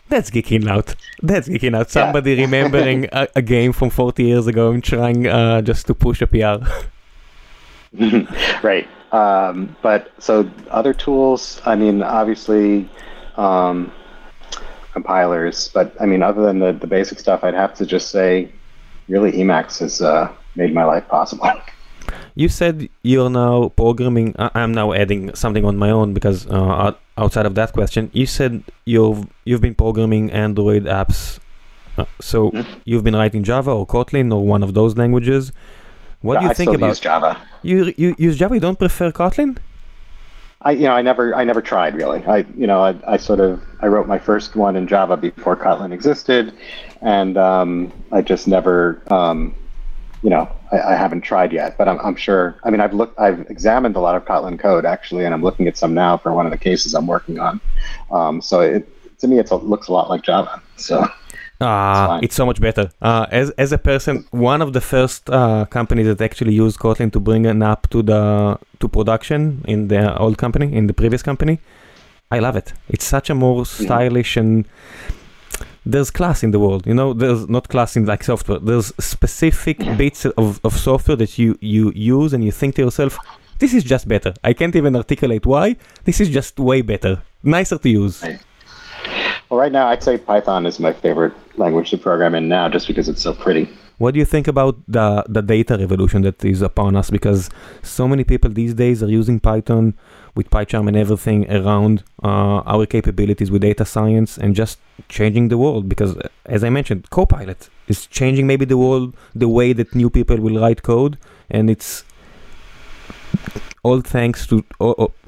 That's 0.09 0.29
geeking 0.29 0.67
out. 0.67 0.93
That's 1.21 1.47
geeking 1.47 1.77
out. 1.77 1.89
Somebody 1.89 2.33
yeah. 2.33 2.41
remembering 2.47 3.07
a, 3.13 3.29
a, 3.37 3.41
game 3.41 3.71
from 3.71 3.89
40 3.89 4.21
years 4.21 4.47
ago 4.47 4.71
and 4.71 4.83
trying 4.83 5.27
uh, 5.27 5.61
just 5.61 5.87
to 5.87 5.95
push 5.95 6.21
a 6.21 6.27
PR. 6.27 6.67
right. 8.67 8.85
Um, 9.13 9.77
but 9.81 10.11
so 10.19 10.51
other 10.69 10.93
tools, 10.93 11.61
I 11.65 11.75
mean, 11.75 12.03
obviously 12.03 12.89
um, 13.37 13.93
compilers. 14.91 15.69
But 15.69 15.95
I 16.01 16.05
mean, 16.05 16.21
other 16.21 16.41
than 16.41 16.59
the, 16.59 16.73
the 16.73 16.87
basic 16.87 17.17
stuff, 17.17 17.45
I'd 17.45 17.53
have 17.53 17.75
to 17.75 17.85
just 17.85 18.09
say, 18.09 18.51
really, 19.07 19.31
Emacs 19.31 19.79
has 19.79 20.01
uh, 20.01 20.29
made 20.57 20.73
my 20.73 20.83
life 20.83 21.07
possible. 21.07 21.49
You 22.35 22.49
said 22.49 22.89
you're 23.03 23.29
now 23.29 23.69
programming. 23.69 24.35
I'm 24.37 24.73
now 24.73 24.93
adding 24.93 25.33
something 25.35 25.65
on 25.65 25.77
my 25.77 25.89
own 25.89 26.13
because 26.13 26.47
uh, 26.47 26.93
outside 27.17 27.45
of 27.45 27.55
that 27.55 27.73
question, 27.73 28.09
you 28.13 28.25
said 28.25 28.63
you've 28.85 29.27
you've 29.45 29.61
been 29.61 29.75
programming 29.75 30.31
Android 30.31 30.85
apps. 30.85 31.39
Uh, 31.97 32.05
so 32.19 32.51
mm-hmm. 32.51 32.79
you've 32.85 33.03
been 33.03 33.15
writing 33.15 33.43
Java 33.43 33.71
or 33.71 33.85
Kotlin 33.85 34.33
or 34.33 34.45
one 34.45 34.63
of 34.63 34.73
those 34.73 34.97
languages. 34.97 35.51
What 36.21 36.39
do 36.39 36.45
you 36.45 36.51
I 36.51 36.53
think 36.53 36.73
about 36.73 36.99
Java? 36.99 37.37
You 37.61 37.93
you 37.97 38.15
use 38.17 38.37
Java. 38.37 38.55
You 38.55 38.61
don't 38.61 38.79
prefer 38.79 39.11
Kotlin? 39.11 39.57
I 40.63 40.71
you 40.71 40.83
know 40.83 40.93
I 40.93 41.01
never 41.01 41.35
I 41.35 41.43
never 41.43 41.61
tried 41.61 41.95
really. 41.95 42.23
I 42.25 42.45
you 42.57 42.65
know 42.65 42.81
I, 42.81 42.95
I 43.05 43.17
sort 43.17 43.39
of 43.39 43.61
I 43.81 43.87
wrote 43.87 44.07
my 44.07 44.17
first 44.17 44.55
one 44.55 44.75
in 44.75 44.87
Java 44.87 45.17
before 45.17 45.57
Kotlin 45.57 45.91
existed, 45.91 46.53
and 47.01 47.37
um, 47.37 47.91
I 48.11 48.21
just 48.21 48.47
never 48.47 49.01
um, 49.11 49.53
you 50.23 50.29
know 50.29 50.49
I, 50.71 50.79
I, 50.79 50.95
haven't 50.95 51.21
tried 51.21 51.51
yet. 51.51 51.77
But 51.77 51.87
I'm, 51.87 51.99
I'm 51.99 52.15
sure. 52.15 52.55
I 52.63 52.69
mean 52.71 52.81
I've 52.81 52.93
looked 52.93 53.19
I've 53.19 53.41
examined 53.49 53.95
a 53.95 53.99
lot 53.99 54.15
of 54.15 54.25
Kotlin 54.25 54.57
code 54.57 54.85
actually, 54.85 55.25
and 55.25 55.33
I'm 55.33 55.43
looking 55.43 55.67
at 55.67 55.77
some 55.77 55.93
now 55.93 56.17
for 56.17 56.33
one 56.33 56.45
of 56.45 56.51
the 56.51 56.57
cases 56.57 56.95
I'm 56.95 57.07
working 57.07 57.39
on. 57.39 57.61
Um, 58.11 58.41
so 58.41 58.61
it 58.61 58.87
to 59.19 59.27
me 59.27 59.39
it 59.39 59.51
looks 59.51 59.87
a 59.87 59.93
lot 59.93 60.09
like 60.09 60.23
Java. 60.23 60.61
So. 60.77 61.05
Uh, 61.61 62.19
it's 62.21 62.35
so 62.35 62.45
much 62.45 62.59
better. 62.59 62.89
Uh, 63.01 63.25
as 63.31 63.49
as 63.51 63.71
a 63.71 63.77
person, 63.77 64.25
one 64.31 64.61
of 64.61 64.73
the 64.73 64.81
first 64.81 65.29
uh, 65.29 65.65
companies 65.69 66.07
that 66.07 66.19
actually 66.19 66.53
used 66.53 66.77
Kotlin 66.79 67.09
to 67.13 67.19
bring 67.21 67.45
an 67.45 67.63
app 67.63 67.89
to 67.91 68.01
the 68.01 68.57
to 68.79 68.87
production 68.89 69.63
in 69.65 69.87
the 69.87 70.17
old 70.17 70.37
company, 70.37 70.73
in 70.73 70.87
the 70.87 70.93
previous 70.93 71.23
company, 71.23 71.59
I 72.31 72.39
love 72.39 72.57
it. 72.57 72.73
It's 72.89 73.05
such 73.05 73.29
a 73.29 73.35
more 73.35 73.61
mm-hmm. 73.61 73.83
stylish 73.83 74.35
and 74.35 74.65
there's 75.85 76.11
class 76.11 76.43
in 76.43 76.51
the 76.51 76.59
world. 76.59 76.87
You 76.87 76.93
know, 76.93 77.13
there's 77.13 77.47
not 77.49 77.69
class 77.69 77.95
in 77.95 78.05
like 78.05 78.23
software. 78.23 78.59
There's 78.59 78.93
specific 78.99 79.77
bits 79.97 80.25
of, 80.25 80.59
of 80.63 80.77
software 80.77 81.17
that 81.17 81.37
you 81.37 81.57
you 81.61 81.91
use 81.95 82.33
and 82.33 82.43
you 82.43 82.51
think 82.51 82.75
to 82.75 82.81
yourself, 82.81 83.17
this 83.59 83.73
is 83.73 83.83
just 83.83 84.07
better. 84.07 84.33
I 84.43 84.53
can't 84.53 84.75
even 84.75 84.95
articulate 84.95 85.45
why. 85.45 85.75
This 86.05 86.21
is 86.21 86.29
just 86.29 86.59
way 86.59 86.81
better, 86.81 87.21
nicer 87.43 87.77
to 87.77 87.89
use. 87.89 88.23
Well, 89.49 89.59
right 89.59 89.71
now, 89.71 89.87
I'd 89.87 90.01
say 90.01 90.17
Python 90.17 90.65
is 90.65 90.79
my 90.79 90.93
favorite 90.93 91.33
language 91.57 91.91
to 91.91 91.97
program 91.97 92.33
in 92.33 92.47
now, 92.47 92.69
just 92.69 92.87
because 92.87 93.07
it's 93.07 93.21
so 93.21 93.33
pretty. 93.33 93.69
What 93.99 94.13
do 94.13 94.19
you 94.19 94.25
think 94.25 94.47
about 94.47 94.77
the 94.87 95.23
the 95.29 95.41
data 95.41 95.77
revolution 95.77 96.23
that 96.23 96.43
is 96.43 96.61
upon 96.61 96.95
us? 96.95 97.09
Because 97.09 97.49
so 97.83 98.07
many 98.07 98.23
people 98.23 98.49
these 98.49 98.73
days 98.73 99.03
are 99.03 99.09
using 99.09 99.39
Python 99.39 99.93
with 100.35 100.49
PyCharm 100.49 100.87
and 100.87 100.97
everything 100.97 101.49
around 101.51 102.03
uh, 102.23 102.61
our 102.65 102.85
capabilities 102.85 103.51
with 103.51 103.61
data 103.61 103.85
science 103.85 104.37
and 104.37 104.55
just 104.55 104.79
changing 105.09 105.49
the 105.49 105.57
world. 105.57 105.87
Because 105.87 106.17
as 106.45 106.63
I 106.63 106.69
mentioned, 106.69 107.09
Copilot 107.09 107.69
is 107.87 108.07
changing 108.07 108.47
maybe 108.47 108.65
the 108.65 108.77
world, 108.77 109.15
the 109.35 109.47
way 109.47 109.73
that 109.73 109.93
new 109.93 110.09
people 110.09 110.37
will 110.37 110.59
write 110.59 110.83
code, 110.83 111.17
and 111.49 111.69
it's 111.69 112.03
all 113.83 114.01
thanks 114.01 114.47
to. 114.47 114.63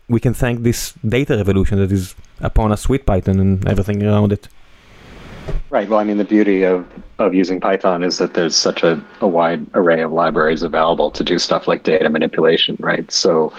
We 0.07 0.19
can 0.19 0.35
thank 0.35 0.61
this 0.61 0.93
data 1.07 1.35
revolution 1.35 1.79
that 1.79 1.91
is 1.91 2.13
upon 2.39 2.71
us 2.71 2.87
with 2.87 3.07
Python 3.07 3.39
and 3.39 3.67
everything 3.67 4.03
around 4.03 4.31
it. 4.31 4.47
Right. 5.69 5.89
Well, 5.89 5.99
I 5.99 6.03
mean, 6.03 6.17
the 6.17 6.25
beauty 6.25 6.63
of, 6.63 6.85
of 7.19 7.33
using 7.33 7.59
Python 7.59 8.03
is 8.03 8.17
that 8.19 8.33
there's 8.33 8.55
such 8.55 8.83
a, 8.83 9.03
a 9.21 9.27
wide 9.27 9.65
array 9.73 10.01
of 10.01 10.11
libraries 10.11 10.63
available 10.63 11.11
to 11.11 11.23
do 11.23 11.39
stuff 11.39 11.67
like 11.67 11.83
data 11.83 12.09
manipulation, 12.09 12.77
right? 12.79 13.11
So, 13.11 13.51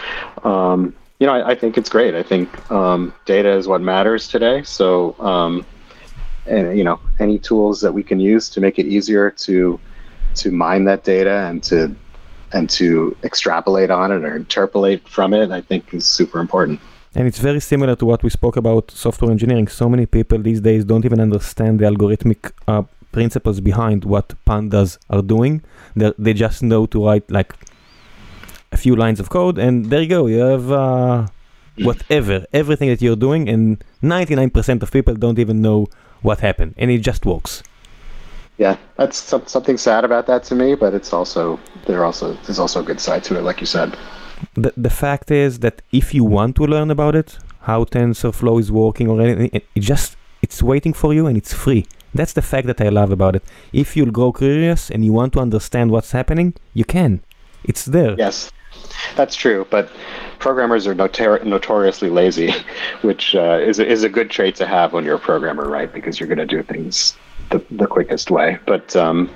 um, 0.45 0.95
you 1.19 1.27
know, 1.27 1.33
I, 1.33 1.51
I, 1.51 1.55
think 1.55 1.79
it's 1.79 1.89
great. 1.89 2.15
I 2.15 2.23
think 2.23 2.71
um, 2.71 3.13
data 3.25 3.51
is 3.51 3.67
what 3.67 3.81
matters 3.81 4.29
today. 4.29 4.63
So, 4.65 5.17
um, 5.19 5.65
and, 6.47 6.77
you 6.77 6.85
know, 6.85 7.01
any 7.19 7.39
tools 7.39 7.81
that 7.81 7.93
we 7.93 8.03
can 8.03 8.21
use 8.21 8.49
to 8.51 8.61
make 8.61 8.79
it 8.79 8.87
easier 8.87 9.31
to 9.31 9.81
to 10.37 10.51
mine 10.51 10.85
that 10.85 11.03
data 11.03 11.47
and 11.49 11.63
to 11.65 11.97
and 12.53 12.69
to 12.71 13.17
extrapolate 13.25 13.91
on 13.91 14.13
it 14.13 14.23
or 14.25 14.37
interpolate 14.37 15.09
from 15.09 15.33
it, 15.35 15.51
I 15.51 15.61
think 15.61 15.93
is 15.93 16.07
super 16.07 16.39
important. 16.39 16.81
And 17.15 17.27
it's 17.27 17.39
very 17.39 17.61
similar 17.61 17.97
to 17.97 18.05
what 18.05 18.23
we 18.23 18.31
spoke 18.31 18.57
about 18.57 18.91
software 18.91 19.31
engineering. 19.31 19.69
So 19.69 19.89
many 19.89 20.07
people 20.07 20.39
these 20.39 20.61
days 20.61 20.85
don't 20.85 21.05
even 21.05 21.21
understand 21.21 21.81
the 21.81 21.87
algorithmic 21.87 22.53
uh, 22.69 22.83
principles 23.11 23.61
behind 23.61 24.05
what 24.05 24.35
pandas 24.47 24.99
are 25.09 25.23
doing. 25.23 25.63
They're, 25.97 26.15
they 26.19 26.35
just 26.35 26.63
know 26.63 26.85
to 26.87 27.07
write 27.07 27.31
like 27.31 27.55
a 28.77 28.81
few 28.87 28.95
lines 29.05 29.19
of 29.21 29.27
code, 29.39 29.57
and 29.67 29.75
there 29.91 30.03
you 30.05 30.11
go. 30.19 30.23
You 30.27 30.41
have 30.55 30.67
uh, 30.85 31.27
whatever, 31.89 32.37
everything 32.53 32.89
that 32.93 33.01
you're 33.05 33.23
doing, 33.29 33.43
and 33.49 33.83
99% 34.03 34.83
of 34.83 34.89
people 34.97 35.15
don't 35.15 35.39
even 35.45 35.59
know 35.67 35.81
what 36.23 36.41
happened, 36.49 36.73
and 36.81 36.91
it 36.91 37.01
just 37.11 37.23
works. 37.33 37.63
Yeah, 38.59 38.77
that's 38.97 39.19
something 39.55 39.77
sad 39.77 40.03
about 40.05 40.25
that 40.31 40.43
to 40.49 40.55
me, 40.55 40.69
but 40.83 40.95
it's 40.99 41.13
also 41.13 41.43
there 41.87 42.03
also 42.09 42.27
there's 42.45 42.59
also 42.65 42.81
a 42.81 42.87
good 42.91 43.01
side 43.01 43.23
to 43.25 43.33
it, 43.39 43.43
like 43.43 43.61
you 43.61 43.67
said 43.67 43.91
the, 44.55 44.73
the 44.77 44.91
fact 44.91 45.31
is 45.31 45.61
that 45.61 45.83
if 45.93 46.15
you 46.15 46.25
want 46.25 46.57
to 46.57 46.65
learn 46.65 46.91
about 46.91 47.15
it, 47.15 47.39
how 47.63 47.85
TensorFlow 47.85 48.61
is 48.61 48.71
working 48.71 49.09
or 49.09 49.21
anything, 49.21 49.51
it, 49.53 49.67
it 49.75 49.81
just 49.81 50.17
it's 50.43 50.63
waiting 50.63 50.93
for 50.93 51.15
you 51.15 51.27
and 51.27 51.37
it's 51.37 51.53
free. 51.53 51.87
That's 52.15 52.33
the 52.33 52.43
fact 52.43 52.67
that 52.67 52.81
I 52.81 52.89
love 52.89 53.11
about 53.11 53.37
it. 53.37 53.43
If 53.73 53.97
you'll 53.97 54.11
grow 54.11 54.33
curious 54.33 54.91
and 54.91 55.05
you 55.05 55.13
want 55.13 55.33
to 55.35 55.41
understand 55.41 55.91
what's 55.91 56.13
happening, 56.13 56.55
you 56.73 56.85
can. 56.85 57.21
It's 57.65 57.85
there. 57.85 58.15
Yes, 58.17 58.53
that's 59.17 59.35
true. 59.35 59.67
But 59.71 59.91
programmers 60.39 60.87
are 60.87 60.95
notor- 60.95 61.45
notoriously 61.45 62.11
lazy, 62.11 62.53
which 63.03 63.35
uh, 63.35 63.59
is, 63.61 63.79
is 63.79 64.05
a 64.05 64.09
good 64.09 64.31
trait 64.31 64.57
to 64.57 64.67
have 64.67 64.93
when 64.93 65.05
you're 65.05 65.17
a 65.17 65.21
programmer, 65.21 65.69
right? 65.69 65.93
Because 65.93 66.19
you're 66.21 66.29
going 66.29 66.39
to 66.39 66.47
do 66.47 66.63
things 66.63 67.17
the, 67.51 67.65
the 67.71 67.87
quickest 67.87 68.31
way. 68.31 68.59
But 68.67 68.95
um, 68.97 69.31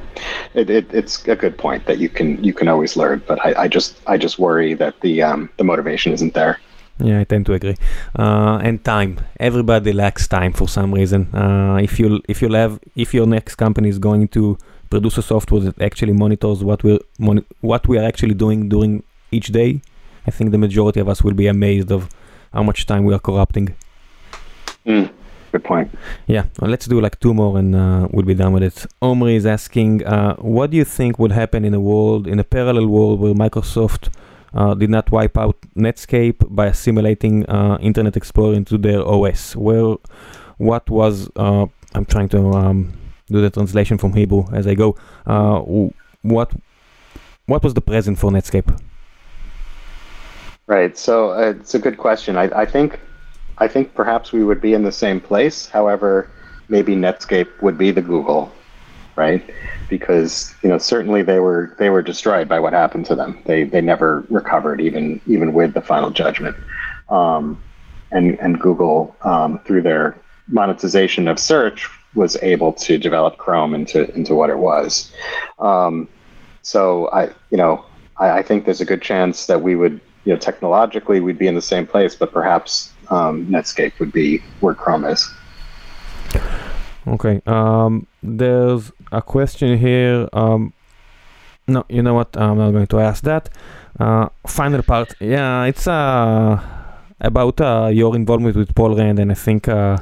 it, 0.55 0.71
it, 0.71 0.93
it's 0.93 1.27
a 1.27 1.37
good 1.37 1.57
point 1.57 1.87
that 1.87 1.99
you 1.99 2.09
can 2.09 2.43
you 2.43 2.53
can 2.53 2.69
always 2.69 2.97
learn. 2.97 3.23
But 3.27 3.45
I, 3.45 3.63
I 3.63 3.69
just 3.69 3.97
I 4.07 4.19
just 4.19 4.39
worry 4.39 4.75
that 4.75 5.01
the 5.01 5.23
um, 5.23 5.51
the 5.57 5.65
motivation 5.65 6.13
isn't 6.13 6.35
there. 6.35 6.59
Yeah, 6.99 7.21
I 7.21 7.25
tend 7.25 7.47
to 7.47 7.55
agree. 7.55 7.77
Uh, 8.19 8.61
and 8.63 8.85
time. 8.85 9.21
Everybody 9.39 9.93
lacks 9.93 10.29
time 10.29 10.53
for 10.53 10.69
some 10.69 10.93
reason. 10.93 11.35
Uh, 11.35 11.79
if 11.83 11.99
you 11.99 12.21
if 12.29 12.43
you 12.43 12.53
have 12.53 12.79
if 12.95 13.15
your 13.15 13.27
next 13.27 13.55
company 13.55 13.89
is 13.89 13.99
going 13.99 14.29
to 14.29 14.59
produce 14.91 15.17
a 15.19 15.23
software 15.23 15.61
that 15.61 15.81
actually 15.81 16.13
monitors 16.13 16.63
what 16.63 16.83
we 16.83 16.99
moni- 17.19 17.45
what 17.61 17.87
we 17.89 17.97
are 17.97 18.05
actually 18.05 18.35
doing 18.35 18.69
during 18.69 19.03
each 19.31 19.49
day, 19.49 19.81
I 20.27 20.31
think 20.31 20.51
the 20.51 20.59
majority 20.59 21.01
of 21.01 21.09
us 21.09 21.23
will 21.23 21.35
be 21.35 21.47
amazed 21.47 21.91
of 21.91 22.09
how 22.53 22.63
much 22.63 22.87
time 22.87 23.05
we 23.05 23.15
are 23.15 23.19
corrupting. 23.19 23.77
Mm. 24.87 25.11
Good 25.53 25.65
point. 25.65 25.91
Yeah, 26.29 26.45
well, 26.61 26.71
let's 26.71 26.87
do 26.87 27.01
like 27.01 27.19
two 27.19 27.35
more 27.35 27.59
and 27.59 27.75
uh, 27.75 28.07
we'll 28.13 28.25
be 28.25 28.35
done 28.35 28.53
with 28.53 28.63
it. 28.63 28.87
Omri 29.03 29.35
is 29.35 29.47
asking, 29.47 30.07
uh, 30.07 30.37
what 30.37 30.71
do 30.71 30.77
you 30.77 30.85
think 30.85 31.19
would 31.19 31.33
happen 31.33 31.65
in 31.65 31.75
a 31.75 31.81
world, 31.81 32.29
in 32.29 32.39
a 32.39 32.45
parallel 32.45 32.87
world 32.87 33.19
where 33.19 33.35
Microsoft 33.35 34.11
uh, 34.55 34.75
did 34.75 34.91
not 34.91 35.11
wipe 35.11 35.37
out 35.37 35.57
Netscape 35.77 36.37
by 36.55 36.67
assimilating 36.67 37.47
uh, 37.47 37.79
Internet 37.81 38.17
Explorer 38.17 38.55
into 38.55 38.79
their 38.79 39.05
OS? 39.05 39.57
Where, 39.57 39.97
what 40.59 40.89
was, 40.89 41.29
uh, 41.35 41.67
I'm 41.95 42.05
trying 42.05 42.29
to 42.29 42.53
um, 42.53 42.93
do 43.27 43.41
the 43.41 43.51
translation 43.51 43.99
from 43.99 44.13
Hebrew 44.13 44.45
as 44.53 44.69
I 44.69 44.75
go. 44.75 44.97
Uh, 45.27 45.61
what, 46.23 46.53
what 47.47 47.65
was 47.65 47.75
the 47.75 47.81
present 47.81 48.21
for 48.21 48.31
Netscape? 48.31 48.81
Right. 50.71 50.97
So 50.97 51.33
it's 51.33 51.75
a 51.75 51.81
good 51.81 51.99
question. 51.99 52.37
I, 52.37 52.45
I 52.61 52.65
think 52.65 53.01
I 53.59 53.67
think 53.67 53.93
perhaps 53.93 54.31
we 54.31 54.45
would 54.45 54.61
be 54.61 54.73
in 54.73 54.85
the 54.85 54.93
same 54.93 55.21
place. 55.21 55.67
However, 55.67 56.31
maybe 56.69 56.95
Netscape 56.95 57.61
would 57.61 57.77
be 57.77 57.91
the 57.91 58.01
Google, 58.01 58.53
right? 59.17 59.43
Because 59.89 60.55
you 60.63 60.69
know 60.69 60.79
certainly 60.79 61.23
they 61.23 61.41
were 61.41 61.75
they 61.81 61.91
were 61.91 62.03
destroyed 62.03 62.49
by 62.49 62.61
what 62.61 62.73
happened 62.73 63.05
to 63.07 63.17
them. 63.17 63.43
They 63.47 63.65
they 63.65 63.81
never 63.81 64.25
recovered 64.31 64.81
even 64.81 65.21
even 65.27 65.55
with 65.55 65.75
the 65.75 65.81
final 65.81 66.11
judgment. 66.11 66.55
Um, 67.09 67.61
and 68.13 68.39
and 68.39 68.61
Google 68.61 69.17
um, 69.23 69.59
through 69.67 69.83
their 69.83 70.17
monetization 70.47 71.27
of 71.27 71.41
search 71.41 71.91
was 72.15 72.37
able 72.43 72.73
to 72.75 72.97
develop 72.97 73.39
Chrome 73.39 73.75
into 73.75 74.09
into 74.15 74.37
what 74.37 74.51
it 74.51 74.59
was. 74.59 75.13
Um, 75.59 76.07
so 76.63 77.11
I 77.11 77.25
you 77.51 77.57
know 77.57 77.85
I, 78.19 78.39
I, 78.39 78.43
think 78.43 78.67
there's 78.67 78.81
a 78.81 78.85
good 78.85 79.03
chance 79.03 79.47
that 79.47 79.63
we 79.63 79.75
would 79.75 80.01
you 80.25 80.33
know 80.33 80.39
technologically 80.39 81.21
we'd 81.21 81.39
be 81.39 81.47
in 81.47 81.55
the 81.55 81.63
same 81.63 81.87
place, 81.87 82.15
but 82.15 82.33
perhaps 82.33 82.93
um, 83.09 83.47
Netscape 83.47 83.99
would 83.99 84.13
be 84.13 84.39
where 84.61 84.75
Chrome 84.75 85.05
is. 85.05 85.29
Okay. 87.07 87.41
Um, 87.47 88.07
there's 88.23 88.93
a 89.11 89.23
question 89.23 89.79
here. 89.79 90.29
Um, 90.33 90.73
no, 91.67 91.85
you 91.89 92.03
know 92.03 92.15
what? 92.15 92.37
I'm 92.37 92.59
not 92.59 92.73
going 92.73 92.87
to 92.87 93.01
ask 93.01 93.23
that. 93.25 93.49
Uh, 93.99 94.29
final 94.47 94.83
part. 94.83 95.15
Yeah, 95.21 95.65
it's 95.65 95.87
uh, 95.87 96.61
about 97.21 97.61
uh, 97.61 97.91
your 97.93 98.15
involvement 98.17 98.57
with 98.57 98.75
Paul 98.75 98.97
Rand, 98.97 99.19
and 99.19 99.31
I 99.31 99.35
think 99.35 99.69
uh, 99.69 99.99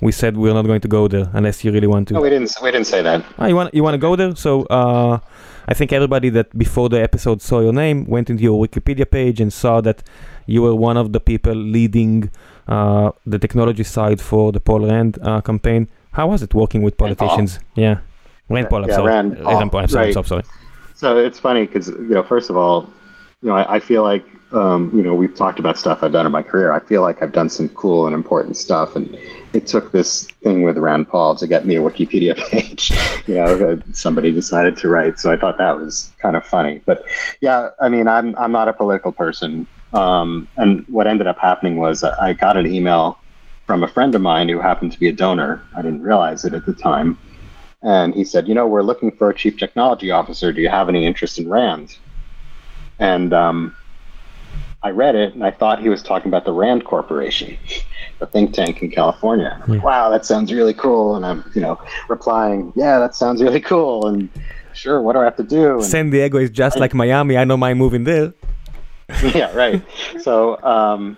we 0.00 0.12
said 0.12 0.36
we're 0.36 0.54
not 0.54 0.66
going 0.66 0.80
to 0.80 0.88
go 0.88 1.08
there 1.08 1.28
unless 1.32 1.64
you 1.64 1.72
really 1.72 1.86
want 1.86 2.08
to. 2.08 2.14
No, 2.14 2.20
we 2.20 2.30
didn't. 2.30 2.54
We 2.62 2.70
didn't 2.70 2.86
say 2.86 3.02
that. 3.02 3.24
Oh, 3.38 3.46
you 3.46 3.56
want 3.56 3.74
you 3.74 3.82
want 3.82 3.94
to 3.94 3.98
go 3.98 4.16
there? 4.16 4.34
So 4.36 4.62
uh, 4.64 5.18
I 5.68 5.74
think 5.74 5.92
everybody 5.92 6.28
that 6.30 6.56
before 6.58 6.88
the 6.88 7.00
episode 7.00 7.40
saw 7.42 7.60
your 7.60 7.72
name 7.72 8.04
went 8.06 8.30
into 8.30 8.42
your 8.42 8.64
Wikipedia 8.64 9.08
page 9.08 9.40
and 9.40 9.52
saw 9.52 9.80
that 9.82 10.02
you 10.46 10.62
were 10.62 10.74
one 10.74 10.96
of 10.96 11.12
the 11.12 11.20
people 11.20 11.54
leading 11.54 12.30
uh, 12.68 13.12
the 13.26 13.38
technology 13.38 13.84
side 13.84 14.20
for 14.20 14.52
the 14.52 14.60
Paul 14.60 14.86
Rand 14.86 15.18
uh, 15.22 15.40
campaign. 15.40 15.88
How 16.12 16.28
was 16.28 16.42
it 16.42 16.54
working 16.54 16.82
with 16.82 16.96
politicians? 16.96 17.58
Yeah, 17.74 17.98
Rand 18.48 18.68
Paul. 18.68 18.84
I'm 18.84 18.90
yeah, 18.90 18.96
sorry. 18.96 19.12
Rand 19.12 19.36
Paul. 19.36 19.58
Rand 19.58 19.70
Paul. 19.72 19.80
I'm 19.80 19.88
sorry. 19.88 20.14
Right. 20.14 20.26
sorry. 20.26 20.42
So 20.94 21.16
it's 21.18 21.38
funny 21.38 21.66
because 21.66 21.88
you 21.88 22.08
know, 22.08 22.22
first 22.22 22.50
of 22.50 22.56
all, 22.56 22.88
you 23.42 23.48
know, 23.48 23.56
I, 23.56 23.76
I 23.76 23.80
feel 23.80 24.02
like 24.02 24.24
um, 24.54 24.90
you 24.94 25.02
know 25.02 25.14
we've 25.14 25.34
talked 25.34 25.58
about 25.58 25.78
stuff 25.78 26.02
I've 26.02 26.12
done 26.12 26.26
in 26.26 26.32
my 26.32 26.42
career. 26.42 26.72
I 26.72 26.80
feel 26.80 27.02
like 27.02 27.22
I've 27.22 27.32
done 27.32 27.48
some 27.48 27.68
cool 27.70 28.06
and 28.06 28.14
important 28.14 28.56
stuff, 28.56 28.96
and 28.96 29.18
it 29.52 29.66
took 29.66 29.92
this 29.92 30.26
thing 30.42 30.62
with 30.62 30.78
Rand 30.78 31.08
Paul 31.08 31.36
to 31.36 31.46
get 31.46 31.66
me 31.66 31.76
a 31.76 31.80
Wikipedia 31.80 32.36
page. 32.50 32.92
you 33.26 33.34
know, 33.34 33.80
somebody 33.92 34.32
decided 34.32 34.76
to 34.78 34.88
write, 34.88 35.18
so 35.18 35.32
I 35.32 35.36
thought 35.36 35.58
that 35.58 35.76
was 35.76 36.12
kind 36.18 36.36
of 36.36 36.44
funny. 36.44 36.80
But 36.84 37.04
yeah, 37.40 37.70
I 37.80 37.88
mean, 37.88 38.08
I'm 38.08 38.36
I'm 38.36 38.52
not 38.52 38.68
a 38.68 38.72
political 38.72 39.12
person, 39.12 39.66
um, 39.92 40.48
and 40.56 40.86
what 40.88 41.06
ended 41.06 41.26
up 41.26 41.38
happening 41.38 41.76
was 41.76 42.04
I 42.04 42.32
got 42.32 42.56
an 42.56 42.66
email 42.66 43.18
from 43.66 43.82
a 43.82 43.88
friend 43.88 44.14
of 44.14 44.20
mine 44.20 44.48
who 44.48 44.58
happened 44.58 44.92
to 44.92 45.00
be 45.00 45.08
a 45.08 45.12
donor. 45.12 45.62
I 45.76 45.82
didn't 45.82 46.02
realize 46.02 46.44
it 46.44 46.54
at 46.54 46.66
the 46.66 46.74
time. 46.74 47.18
And 47.82 48.14
he 48.14 48.24
said, 48.24 48.48
You 48.48 48.54
know, 48.54 48.66
we're 48.66 48.82
looking 48.82 49.10
for 49.10 49.30
a 49.30 49.34
chief 49.34 49.58
technology 49.58 50.10
officer. 50.10 50.52
Do 50.52 50.60
you 50.60 50.68
have 50.68 50.88
any 50.88 51.04
interest 51.04 51.38
in 51.38 51.48
RAND? 51.48 51.96
And 52.98 53.32
um, 53.32 53.76
I 54.84 54.90
read 54.90 55.14
it 55.14 55.34
and 55.34 55.44
I 55.44 55.50
thought 55.50 55.80
he 55.80 55.88
was 55.88 56.02
talking 56.02 56.28
about 56.28 56.44
the 56.44 56.52
RAND 56.52 56.84
Corporation, 56.84 57.56
the 58.18 58.26
think 58.26 58.52
tank 58.52 58.82
in 58.82 58.90
California. 58.90 59.60
Hmm. 59.64 59.80
Wow, 59.80 60.10
that 60.10 60.26
sounds 60.26 60.52
really 60.52 60.74
cool. 60.74 61.14
And 61.14 61.24
I'm, 61.24 61.44
you 61.54 61.60
know, 61.60 61.80
replying, 62.08 62.72
Yeah, 62.74 62.98
that 62.98 63.14
sounds 63.14 63.42
really 63.42 63.60
cool. 63.60 64.06
And 64.06 64.28
sure, 64.74 65.00
what 65.00 65.12
do 65.12 65.20
I 65.20 65.24
have 65.24 65.36
to 65.36 65.44
do? 65.44 65.74
And 65.74 65.84
San 65.84 66.10
Diego 66.10 66.38
is 66.38 66.50
just 66.50 66.76
I, 66.76 66.80
like 66.80 66.94
Miami. 66.94 67.36
I 67.36 67.44
know 67.44 67.56
my 67.56 67.74
moving 67.74 68.04
there. 68.04 68.34
yeah, 69.34 69.54
right. 69.54 69.82
So, 70.20 70.60
um, 70.62 71.16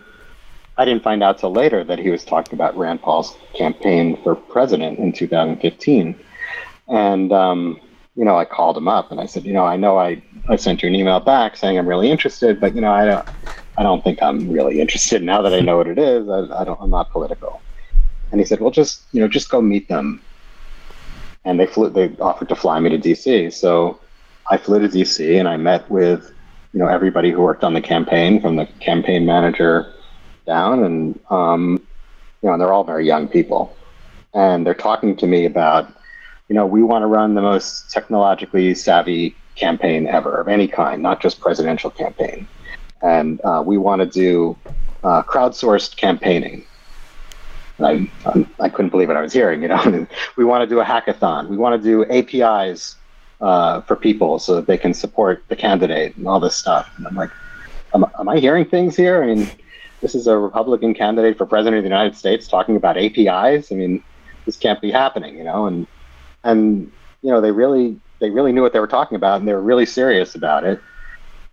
I 0.77 0.85
didn't 0.85 1.05
find 1.05 1.23
out 1.23 1.39
till 1.39 1.53
later 1.53 1.85
that 1.85 2.01
he 2.01 2.11
was 2.11 2.25
talking 2.25 2.55
about 2.55 2.77
Rand 2.77 3.01
Paul's 3.01 3.37
campaign 3.55 4.21
for 4.25 4.35
president 4.35 4.99
in 4.99 5.12
2015. 5.12 6.19
And, 6.89 7.33
um, 7.33 7.81
you 8.17 8.25
know, 8.25 8.37
I 8.37 8.45
called 8.45 8.77
him 8.77 8.89
up 8.89 9.11
and 9.11 9.21
I 9.21 9.27
said, 9.27 9.45
you 9.45 9.53
know, 9.53 9.65
I 9.65 9.77
know 9.77 9.99
I, 9.99 10.23
I 10.49 10.57
sent 10.57 10.83
you 10.83 10.89
an 10.89 10.95
email 10.95 11.21
back 11.21 11.57
saying 11.57 11.79
I'm 11.79 11.87
really 11.87 12.11
interested, 12.11 12.61
but, 12.61 12.75
you 12.75 12.81
know, 12.81 12.93
I 12.93 13.05
don't, 13.05 13.27
I 13.77 13.83
don't 13.83 14.05
think 14.05 14.23
I'm 14.23 14.51
really 14.51 14.81
interested 14.81 15.23
now 15.23 15.43
that 15.43 15.53
I 15.53 15.61
know 15.61 15.77
what 15.77 15.89
it 15.89 15.99
is. 15.99 16.29
I, 16.29 16.61
I 16.61 16.65
don't, 16.65 16.81
I'm 16.81 16.91
not 16.91 17.11
political. 17.11 17.61
And 18.31 18.41
he 18.41 18.47
said, 18.47 18.61
well, 18.61 18.71
just, 18.71 19.03
you 19.12 19.21
know, 19.21 19.29
just 19.29 19.49
go 19.49 19.61
meet 19.61 19.89
them. 19.89 20.23
And 21.45 21.59
they 21.59 21.67
flew, 21.67 21.91
they 21.91 22.17
offered 22.19 22.49
to 22.49 22.57
fly 22.57 22.79
me 22.81 22.91
to 22.91 22.99
DC. 22.99 23.53
So 23.53 24.01
I 24.51 24.57
flew 24.59 24.81
to 24.81 24.89
DC 24.89 25.39
and 25.39 25.49
I 25.49 25.57
met 25.57 25.91
with, 25.91 26.33
you 26.73 26.81
know, 26.81 26.89
everybody 26.89 27.31
who 27.31 27.41
worked 27.43 27.65
on 27.65 27.75
the 27.75 27.81
campaign 27.81 28.41
from 28.41 28.57
the 28.57 28.67
campaign 28.81 29.25
manager 29.25 29.95
down, 30.47 30.85
and 30.85 31.19
um, 31.31 31.81
you 32.43 32.49
know, 32.49 32.53
and 32.53 32.61
they're 32.61 32.73
all 32.73 32.85
very 32.85 33.07
young 33.07 33.29
people, 33.29 33.77
and 34.35 34.67
they're 34.67 34.75
talking 34.75 35.17
to 35.17 35.27
me 35.27 35.47
about, 35.47 35.89
you 36.49 36.55
know, 36.55 36.66
we 36.66 36.82
want 36.82 37.03
to 37.03 37.07
run 37.07 37.34
the 37.34 37.42
most 37.42 37.90
technologically 37.90 38.74
savvy 38.74 39.34
campaign 39.57 40.07
ever 40.07 40.40
of 40.40 40.49
any 40.49 40.68
kind, 40.68 41.03
not 41.03 41.20
just 41.20 41.40
presidential 41.40 41.90
campaign, 41.90 42.47
and 43.03 43.40
uh, 43.45 43.62
we 43.64 43.78
want 43.78 44.01
to 44.01 44.07
do 44.07 44.57
uh, 45.03 45.22
crowdsourced 45.22 45.97
campaigning. 45.97 46.64
I, 47.80 48.09
I 48.61 48.68
couldn't 48.68 48.90
believe 48.90 49.09
what 49.09 49.16
I 49.16 49.20
was 49.20 49.32
hearing. 49.32 49.62
You 49.62 49.68
know, 49.68 50.07
we 50.36 50.45
want 50.45 50.62
to 50.62 50.66
do 50.66 50.80
a 50.80 50.84
hackathon. 50.84 51.49
We 51.49 51.57
want 51.57 51.82
to 51.82 51.88
do 51.88 52.05
APIs 52.05 52.97
uh, 53.40 53.80
for 53.82 53.97
people 53.97 54.38
so 54.38 54.55
that 54.57 54.66
they 54.66 54.78
can 54.78 54.95
support 54.95 55.45
the 55.49 55.57
candidate 55.57 56.16
and 56.16 56.26
all 56.26 56.40
this 56.40 56.57
stuff. 56.57 56.90
And 56.97 57.07
I'm 57.07 57.16
like, 57.16 57.30
am, 57.95 58.07
am 58.18 58.28
I 58.28 58.38
hearing 58.38 58.64
things 58.64 58.97
here? 58.97 59.22
I 59.22 59.34
mean, 59.34 59.51
this 60.01 60.14
is 60.14 60.26
a 60.26 60.38
Republican 60.38 60.95
candidate 60.95 61.36
for 61.36 61.47
president 61.47 61.78
of 61.78 61.82
the 61.82 61.88
United 61.88 62.16
States 62.16 62.47
talking 62.47 62.76
about 62.76 62.97
APIs. 62.97 63.72
I 63.72 63.74
mean, 63.74 64.03
this 64.47 64.57
can't 64.57 64.80
be 64.80 64.90
happening, 64.90 65.36
you 65.36 65.45
know, 65.45 65.66
and 65.66 65.86
and 66.45 66.90
you 67.22 67.30
know 67.30 67.40
they 67.40 67.51
really 67.51 67.99
they 68.20 68.30
really 68.30 68.53
knew 68.53 68.62
what 68.62 68.72
they 68.72 68.80
were 68.80 68.86
talking 68.86 69.16
about 69.16 69.40
and 69.40 69.49
they 69.49 69.53
were 69.53 69.61
really 69.61 69.86
serious 69.86 70.34
about 70.34 70.64
it. 70.64 70.80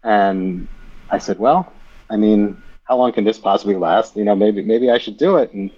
And 0.04 0.68
I 1.10 1.18
said, 1.18 1.40
well, 1.40 1.72
I 2.10 2.18
mean, 2.18 2.62
how 2.84 2.98
long 2.98 3.12
can 3.12 3.24
this 3.24 3.40
possibly 3.40 3.76
last? 3.76 4.16
You 4.16 4.24
know, 4.24 4.36
maybe 4.36 4.62
maybe 4.62 4.92
I 4.92 4.98
should 4.98 5.18
do 5.18 5.38
it. 5.38 5.52
And 5.54 5.72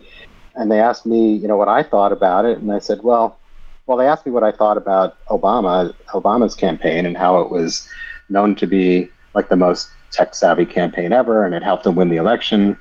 and 0.55 0.71
they 0.71 0.79
asked 0.79 1.05
me, 1.05 1.35
you 1.35 1.47
know, 1.47 1.57
what 1.57 1.67
I 1.67 1.83
thought 1.83 2.11
about 2.11 2.45
it, 2.45 2.59
and 2.59 2.71
I 2.71 2.79
said, 2.79 3.01
well, 3.03 3.39
well, 3.85 3.97
they 3.97 4.07
asked 4.07 4.25
me 4.25 4.31
what 4.31 4.43
I 4.43 4.51
thought 4.51 4.77
about 4.77 5.17
Obama, 5.27 5.93
Obama's 6.09 6.55
campaign, 6.55 7.05
and 7.05 7.17
how 7.17 7.41
it 7.41 7.49
was 7.49 7.87
known 8.29 8.55
to 8.55 8.67
be 8.67 9.09
like 9.33 9.49
the 9.49 9.55
most 9.55 9.89
tech 10.11 10.35
savvy 10.35 10.65
campaign 10.65 11.11
ever, 11.11 11.43
and 11.45 11.55
it 11.55 11.63
helped 11.63 11.85
him 11.85 11.95
win 11.95 12.09
the 12.09 12.17
election. 12.17 12.77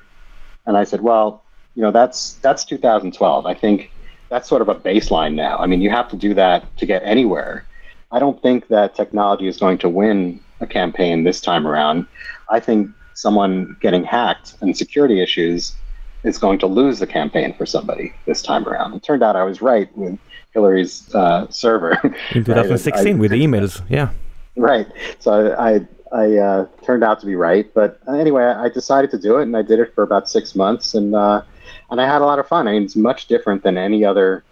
And 0.65 0.77
I 0.77 0.83
said, 0.83 1.01
well, 1.01 1.43
you 1.75 1.81
know, 1.81 1.91
that's 1.91 2.35
that's 2.35 2.63
2012. 2.63 3.45
I 3.45 3.53
think 3.53 3.91
that's 4.33 4.49
sort 4.49 4.63
of 4.63 4.67
a 4.67 4.73
baseline 4.73 5.35
now. 5.35 5.59
I 5.59 5.67
mean, 5.67 5.79
you 5.79 5.91
have 5.91 6.09
to 6.09 6.15
do 6.15 6.33
that 6.33 6.65
to 6.77 6.87
get 6.87 7.03
anywhere. 7.05 7.67
I 8.11 8.17
don't 8.17 8.41
think 8.41 8.67
that 8.69 8.95
technology 8.95 9.47
is 9.47 9.57
going 9.57 9.77
to 9.77 9.89
win 9.89 10.39
a 10.59 10.65
campaign 10.65 11.23
this 11.23 11.39
time 11.39 11.67
around. 11.67 12.07
I 12.49 12.59
think 12.59 12.89
someone 13.13 13.77
getting 13.79 14.03
hacked 14.03 14.55
and 14.61 14.75
security 14.75 15.21
issues 15.21 15.75
is 16.23 16.39
going 16.39 16.57
to 16.59 16.65
lose 16.65 16.97
the 16.97 17.05
campaign 17.05 17.53
for 17.53 17.67
somebody 17.67 18.11
this 18.25 18.41
time 18.41 18.67
around. 18.67 18.95
It 18.95 19.03
turned 19.03 19.21
out 19.21 19.35
I 19.35 19.43
was 19.43 19.61
right 19.61 19.95
with 19.95 20.17
Hillary's 20.51 21.13
uh, 21.13 21.47
server. 21.51 21.91
In 22.31 22.43
2016 22.43 23.05
right? 23.05 23.07
I, 23.15 23.19
with 23.19 23.29
the 23.29 23.45
emails, 23.45 23.83
yeah. 23.87 24.09
Right. 24.55 24.87
So 25.19 25.55
I, 25.59 25.85
I 26.11 26.37
uh, 26.37 26.65
turned 26.83 27.03
out 27.03 27.19
to 27.19 27.27
be 27.27 27.35
right. 27.35 27.71
But 27.75 27.99
anyway, 28.07 28.45
I 28.45 28.69
decided 28.69 29.11
to 29.11 29.19
do 29.19 29.37
it, 29.37 29.43
and 29.43 29.55
I 29.55 29.61
did 29.61 29.79
it 29.79 29.93
for 29.93 30.03
about 30.03 30.27
six 30.27 30.55
months, 30.55 30.95
and 30.95 31.13
uh, 31.13 31.43
and 31.89 32.01
I 32.01 32.05
had 32.05 32.21
a 32.21 32.25
lot 32.25 32.39
of 32.39 32.47
fun. 32.47 32.67
I 32.67 32.73
mean, 32.73 32.83
it's 32.83 32.95
much 32.95 33.27
different 33.27 33.63
than 33.63 33.77
any 33.77 34.03
other 34.05 34.43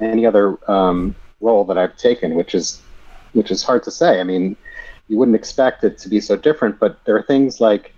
any 0.00 0.24
other 0.24 0.58
um, 0.70 1.14
role 1.40 1.64
that 1.64 1.78
I've 1.78 1.96
taken, 1.96 2.34
which 2.34 2.54
is 2.54 2.82
which 3.32 3.50
is 3.50 3.62
hard 3.62 3.82
to 3.84 3.90
say. 3.90 4.20
I 4.20 4.24
mean, 4.24 4.56
you 5.08 5.16
wouldn't 5.16 5.36
expect 5.36 5.84
it 5.84 5.98
to 5.98 6.08
be 6.08 6.20
so 6.20 6.36
different, 6.36 6.78
but 6.78 7.04
there 7.04 7.16
are 7.16 7.22
things 7.22 7.60
like 7.60 7.94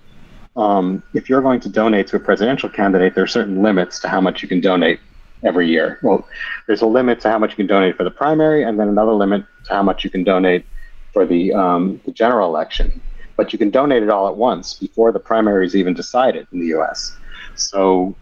um, 0.57 1.03
if 1.15 1.29
you're 1.29 1.43
going 1.43 1.61
to 1.61 1.69
donate 1.69 2.07
to 2.09 2.17
a 2.17 2.21
presidential 2.21 2.69
candidate, 2.69 3.15
there 3.15 3.25
are 3.25 3.29
certain 3.29 3.63
limits 3.63 3.99
to 4.01 4.09
how 4.09 4.21
much 4.21 4.43
you 4.43 4.49
can 4.49 4.61
donate 4.61 5.01
every 5.43 5.69
year. 5.69 5.99
Well, 6.03 6.27
there's 6.67 6.83
a 6.83 6.87
limit 6.87 7.21
to 7.21 7.31
how 7.31 7.39
much 7.39 7.51
you 7.51 7.57
can 7.57 7.67
donate 7.67 7.97
for 7.97 8.05
the 8.05 8.11
primary, 8.11 8.65
and 8.65 8.79
then 8.79 8.89
another 8.89 9.13
limit 9.13 9.45
to 9.67 9.75
how 9.75 9.83
much 9.83 10.05
you 10.05 10.11
can 10.11 10.25
donate 10.25 10.65
for 11.13 11.27
the, 11.27 11.53
um, 11.53 12.01
the 12.05 12.13
general 12.13 12.49
election, 12.49 13.01
but 13.37 13.53
you 13.53 13.59
can 13.59 13.71
donate 13.71 14.03
it 14.03 14.11
all 14.11 14.29
at 14.29 14.37
once 14.37 14.75
before 14.75 15.13
the 15.13 15.19
primary 15.19 15.67
is 15.67 15.75
even 15.75 15.95
decided 15.95 16.47
in 16.53 16.61
the 16.61 16.67
U.S. 16.67 17.17
So 17.55 18.15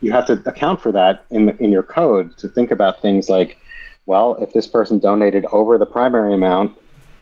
you 0.00 0.12
have 0.12 0.26
to 0.26 0.34
account 0.46 0.80
for 0.80 0.92
that 0.92 1.24
in 1.30 1.50
in 1.58 1.72
your 1.72 1.82
code 1.82 2.36
to 2.38 2.48
think 2.48 2.70
about 2.70 3.00
things 3.00 3.28
like, 3.28 3.58
well, 4.06 4.36
if 4.36 4.52
this 4.52 4.66
person 4.66 4.98
donated 4.98 5.46
over 5.46 5.78
the 5.78 5.86
primary 5.86 6.34
amount 6.34 6.76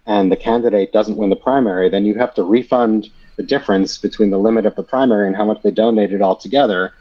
and 0.06 0.32
the 0.32 0.36
candidate 0.36 0.92
doesn't 0.92 1.16
win 1.16 1.30
the 1.30 1.36
primary, 1.36 1.88
then 1.88 2.04
you 2.04 2.14
have 2.14 2.34
to 2.34 2.42
refund 2.42 3.08
the 3.36 3.42
difference 3.42 3.98
between 3.98 4.30
the 4.30 4.38
limit 4.38 4.66
of 4.66 4.74
the 4.74 4.82
primary 4.82 5.26
and 5.26 5.36
how 5.36 5.44
much 5.44 5.62
they 5.62 5.70
donated 5.70 6.20
altogether. 6.20 6.92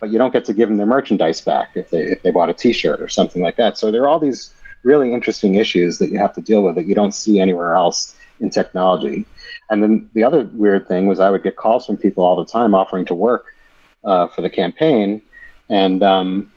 But 0.00 0.10
you 0.10 0.18
don't 0.18 0.32
get 0.32 0.44
to 0.46 0.54
give 0.54 0.68
them 0.68 0.78
their 0.78 0.86
merchandise 0.86 1.40
back 1.40 1.70
if 1.74 1.90
they 1.90 2.02
if 2.04 2.22
they 2.22 2.30
bought 2.30 2.50
a 2.50 2.54
T-shirt 2.54 3.00
or 3.00 3.08
something 3.08 3.42
like 3.42 3.56
that. 3.56 3.78
So 3.78 3.90
there 3.90 4.02
are 4.02 4.08
all 4.08 4.20
these 4.20 4.54
really 4.82 5.12
interesting 5.12 5.56
issues 5.56 5.98
that 5.98 6.10
you 6.10 6.18
have 6.18 6.34
to 6.34 6.40
deal 6.40 6.62
with 6.62 6.76
that 6.76 6.86
you 6.86 6.94
don't 6.94 7.14
see 7.14 7.40
anywhere 7.40 7.74
else 7.74 8.14
in 8.40 8.50
technology. 8.50 9.26
And 9.70 9.82
then 9.82 10.08
the 10.14 10.22
other 10.22 10.48
weird 10.52 10.86
thing 10.86 11.06
was 11.06 11.18
I 11.18 11.30
would 11.30 11.42
get 11.42 11.56
calls 11.56 11.86
from 11.86 11.96
people 11.96 12.24
all 12.24 12.36
the 12.36 12.50
time 12.50 12.74
offering 12.74 13.04
to 13.06 13.14
work 13.14 13.55
uh, 14.04 14.28
for 14.28 14.42
the 14.42 14.50
campaign, 14.50 15.22
and 15.68 16.02
um, 16.02 16.52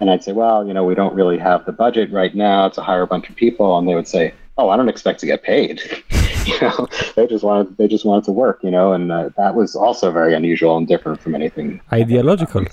and 0.00 0.10
I'd 0.10 0.24
say, 0.24 0.32
well, 0.32 0.66
you 0.66 0.74
know, 0.74 0.84
we 0.84 0.94
don't 0.94 1.14
really 1.14 1.38
have 1.38 1.64
the 1.64 1.72
budget 1.72 2.10
right 2.12 2.34
now 2.34 2.68
to 2.70 2.82
hire 2.82 3.02
a 3.02 3.06
bunch 3.06 3.30
of 3.30 3.36
people, 3.36 3.78
and 3.78 3.88
they 3.88 3.94
would 3.94 4.08
say, 4.08 4.34
oh, 4.58 4.68
I 4.68 4.76
don't 4.76 4.88
expect 4.88 5.20
to 5.20 5.26
get 5.26 5.42
paid. 5.42 5.80
you 6.44 6.60
know, 6.60 6.88
they 7.16 7.26
just 7.26 7.44
wanted 7.44 7.76
they 7.76 7.88
just 7.88 8.04
wanted 8.04 8.24
to 8.24 8.32
work, 8.32 8.62
you 8.62 8.70
know, 8.70 8.92
and 8.92 9.12
uh, 9.12 9.30
that 9.36 9.54
was 9.54 9.74
also 9.76 10.10
very 10.10 10.34
unusual 10.34 10.76
and 10.76 10.86
different 10.86 11.20
from 11.20 11.34
anything 11.34 11.80
ideological. 11.92 12.66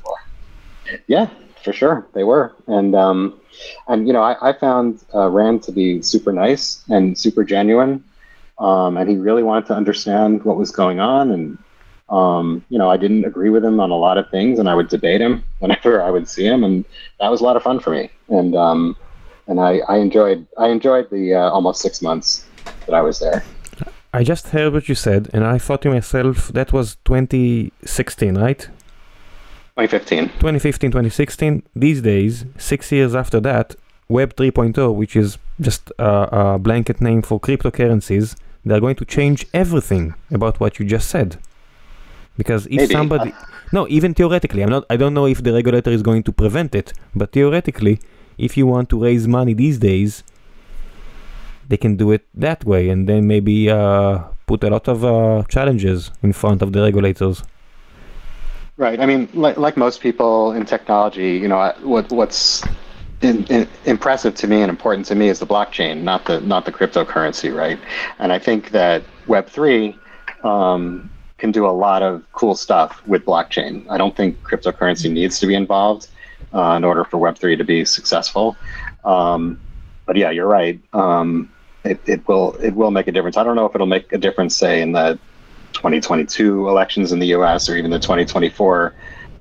Yeah, 1.08 1.30
for 1.64 1.72
sure, 1.72 2.08
they 2.14 2.24
were, 2.24 2.54
and 2.68 2.96
um, 2.96 3.40
and 3.88 4.08
you 4.08 4.14
know, 4.14 4.24
I, 4.24 4.50
I 4.50 4.54
found 4.54 5.04
uh, 5.14 5.30
Rand 5.30 5.64
to 5.64 5.72
be 5.72 6.02
super 6.02 6.34
nice 6.34 6.84
and 6.90 7.18
super 7.18 7.44
genuine, 7.44 8.04
um, 8.58 8.98
and 8.98 9.10
he 9.10 9.18
really 9.18 9.44
wanted 9.44 9.68
to 9.68 9.76
understand 9.76 10.44
what 10.44 10.58
was 10.58 10.72
going 10.72 11.00
on 11.00 11.32
and 11.32 11.58
um, 12.10 12.66
you 12.70 12.78
know, 12.78 12.90
I 12.90 12.98
didn't 12.98 13.26
agree 13.26 13.50
with 13.50 13.64
him 13.64 13.80
on 13.80 13.92
a 13.92 13.96
lot 13.96 14.18
of 14.18 14.30
things, 14.30 14.60
and 14.60 14.70
I 14.70 14.76
would 14.76 14.90
debate 14.90 15.22
him 15.22 15.44
whenever 15.60 16.02
I 16.02 16.10
would 16.10 16.28
see 16.28 16.46
him, 16.46 16.64
and 16.64 16.86
that 17.20 17.30
was 17.30 17.42
a 17.42 17.44
lot 17.44 17.56
of 17.56 17.64
fun 17.64 17.80
for 17.80 17.92
me. 17.92 18.10
And 18.30 18.56
um, 18.56 18.96
and 19.48 19.60
I, 19.60 19.80
I 19.88 19.98
enjoyed 19.98 20.48
I 20.58 20.70
enjoyed 20.70 21.10
the 21.10 21.36
uh, 21.36 21.50
almost 21.50 21.82
six 21.82 22.02
months 22.02 22.46
that 22.86 22.94
I 22.94 23.02
was 23.02 23.20
there. 23.20 23.44
I 24.12 24.24
just 24.24 24.48
heard 24.48 24.74
what 24.74 24.90
you 24.90 24.96
said, 24.96 25.30
and 25.34 25.46
I 25.46 25.60
thought 25.60 25.84
to 25.84 25.90
myself 25.90 26.48
that 26.50 26.74
was 26.74 26.98
2016, 27.06 28.36
right? 28.36 28.60
2015. 29.78 30.26
2015, 30.26 30.92
2016. 30.92 31.64
These 31.76 32.02
days, 32.02 32.46
six 32.58 32.92
years 32.92 33.16
after 33.16 33.40
that, 33.42 33.76
Web 34.10 34.36
3.0, 34.36 34.96
which 34.96 35.16
is 35.16 35.38
just 35.62 35.92
a, 36.00 36.56
a 36.56 36.60
blanket 36.60 37.00
name 37.00 37.22
for 37.22 37.40
cryptocurrencies, 37.40 38.36
they're 38.66 38.80
going 38.82 38.96
to 38.96 39.06
change 39.06 39.46
everything 39.54 40.16
about 40.32 40.60
what 40.60 40.80
you 40.80 40.86
just 40.86 41.08
said. 41.08 41.38
Because 42.40 42.66
if 42.68 42.80
Maybe. 42.82 42.94
somebody, 42.98 43.34
no, 43.78 43.82
even 43.98 44.14
theoretically, 44.20 44.62
I'm 44.64 44.74
not. 44.76 44.84
I 44.90 44.96
don't 45.02 45.14
know 45.14 45.28
if 45.34 45.40
the 45.44 45.52
regulator 45.60 45.92
is 45.98 46.02
going 46.10 46.24
to 46.24 46.32
prevent 46.32 46.72
it, 46.82 46.88
but 47.14 47.28
theoretically, 47.36 47.96
if 48.38 48.52
you 48.58 48.66
want 48.74 48.88
to 48.92 49.04
raise 49.08 49.28
money 49.28 49.54
these 49.64 49.78
days, 49.90 50.24
they 51.68 51.80
can 51.84 51.94
do 52.04 52.08
it 52.16 52.24
that 52.34 52.64
way, 52.72 52.84
and 52.92 53.10
then 53.10 53.28
maybe 53.28 53.70
uh, 53.70 54.20
put 54.48 54.64
a 54.64 54.70
lot 54.76 54.88
of 54.88 55.04
uh, 55.04 55.44
challenges 55.56 56.12
in 56.24 56.32
front 56.42 56.62
of 56.62 56.72
the 56.74 56.82
regulators. 56.82 57.44
Right. 58.78 59.00
I 59.04 59.06
mean, 59.06 59.28
like, 59.34 59.58
like 59.58 59.76
most 59.76 60.00
people 60.00 60.54
in 60.54 60.64
technology, 60.66 61.32
you 61.44 61.50
know, 61.50 61.60
what 61.84 62.10
what's 62.20 62.64
in, 63.22 63.46
in, 63.48 63.68
impressive 63.84 64.34
to 64.36 64.48
me 64.48 64.62
and 64.62 64.70
important 64.70 65.06
to 65.08 65.16
me 65.16 65.28
is 65.28 65.40
the 65.40 65.50
blockchain, 65.56 66.04
not 66.04 66.24
the 66.24 66.40
not 66.40 66.64
the 66.64 66.72
cryptocurrency, 66.72 67.54
right? 67.54 67.80
And 68.20 68.32
I 68.32 68.40
think 68.40 68.72
that 68.72 69.04
Web 69.28 69.46
three 69.50 69.84
um, 70.44 71.10
can 71.40 71.52
do 71.52 71.66
a 71.66 71.72
lot 71.72 72.04
of 72.04 72.24
cool 72.34 72.56
stuff 72.56 73.06
with 73.08 73.26
blockchain. 73.26 73.86
I 73.90 73.98
don't 73.98 74.16
think 74.16 74.42
cryptocurrency 74.44 75.12
needs 75.12 75.40
to 75.40 75.48
be 75.48 75.56
involved 75.56 76.08
uh, 76.54 76.74
in 76.78 76.84
order 76.84 77.04
for 77.04 77.18
Web 77.18 77.38
three 77.38 77.56
to 77.56 77.64
be 77.64 77.86
successful. 77.86 78.56
Um, 79.04 79.60
but 80.06 80.16
yeah, 80.16 80.30
you're 80.32 80.48
right. 80.48 80.80
Um, 80.94 81.52
it, 81.84 82.00
it 82.06 82.28
will 82.28 82.56
it 82.56 82.76
will 82.76 82.92
make 82.92 83.08
a 83.08 83.12
difference. 83.12 83.38
I 83.38 83.44
don't 83.44 83.56
know 83.56 83.66
if 83.66 83.76
it'll 83.76 83.88
make 83.88 84.12
a 84.12 84.18
difference, 84.18 84.56
say, 84.56 84.82
in 84.82 84.92
the 84.92 85.18
2022 85.74 86.68
elections 86.68 87.12
in 87.12 87.20
the 87.20 87.28
U.S. 87.28 87.70
or 87.70 87.78
even 87.78 87.92
the 87.92 88.00
2024 88.00 88.94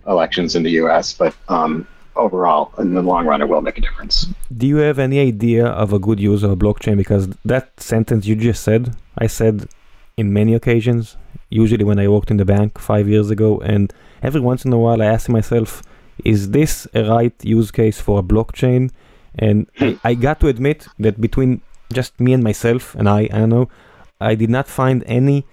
elections 0.07 0.55
in 0.55 0.63
the 0.63 0.71
U.S. 0.83 1.13
But 1.13 1.35
um, 1.49 1.87
overall, 2.17 2.73
in 2.79 2.95
the 2.95 3.03
long 3.03 3.27
run, 3.27 3.41
it 3.41 3.49
will 3.49 3.61
make 3.61 3.79
a 3.79 3.81
difference. 3.81 4.27
Do 4.57 4.67
you 4.67 4.77
have 4.77 4.99
any 4.99 5.19
idea 5.21 5.67
of 5.67 5.93
a 5.93 5.99
good 5.99 6.21
use 6.21 6.43
of 6.43 6.51
a 6.51 6.57
blockchain? 6.57 6.97
Because 6.97 7.29
that 7.45 7.81
sentence 7.81 8.27
you 8.27 8.37
just 8.37 8.63
said, 8.63 8.95
I 9.17 9.27
said 9.27 9.69
in 10.17 10.33
many 10.33 10.55
occasions, 10.55 11.17
usually 11.51 11.85
when 11.85 11.99
I 11.99 12.09
worked 12.09 12.31
in 12.31 12.37
the 12.37 12.45
bank 12.45 12.79
five 12.79 13.09
years 13.09 13.31
ago, 13.31 13.59
and 13.61 13.93
every 14.23 14.41
once 14.41 14.65
in 14.65 14.73
a 14.73 14.79
while 14.79 15.03
I 15.03 15.07
ask 15.07 15.29
myself, 15.29 15.83
is 16.25 16.51
this 16.51 16.87
a 16.95 17.05
right 17.05 17.35
use 17.45 17.71
case 17.71 18.01
for 18.01 18.19
a 18.19 18.23
blockchain? 18.23 18.91
And 19.39 19.67
hmm. 19.77 19.93
I, 20.05 20.11
I 20.11 20.15
got 20.15 20.41
to 20.41 20.49
admit 20.49 20.87
that 20.99 21.21
between 21.21 21.61
just 21.93 22.19
me 22.21 22.33
and 22.33 22.43
myself, 22.43 22.95
and 22.95 23.09
I, 23.09 23.21
I 23.33 23.39
don't 23.39 23.51
know, 23.51 23.69
I 24.21 24.35
did 24.35 24.51
not 24.51 24.69
find 24.69 25.05
any 25.07 25.47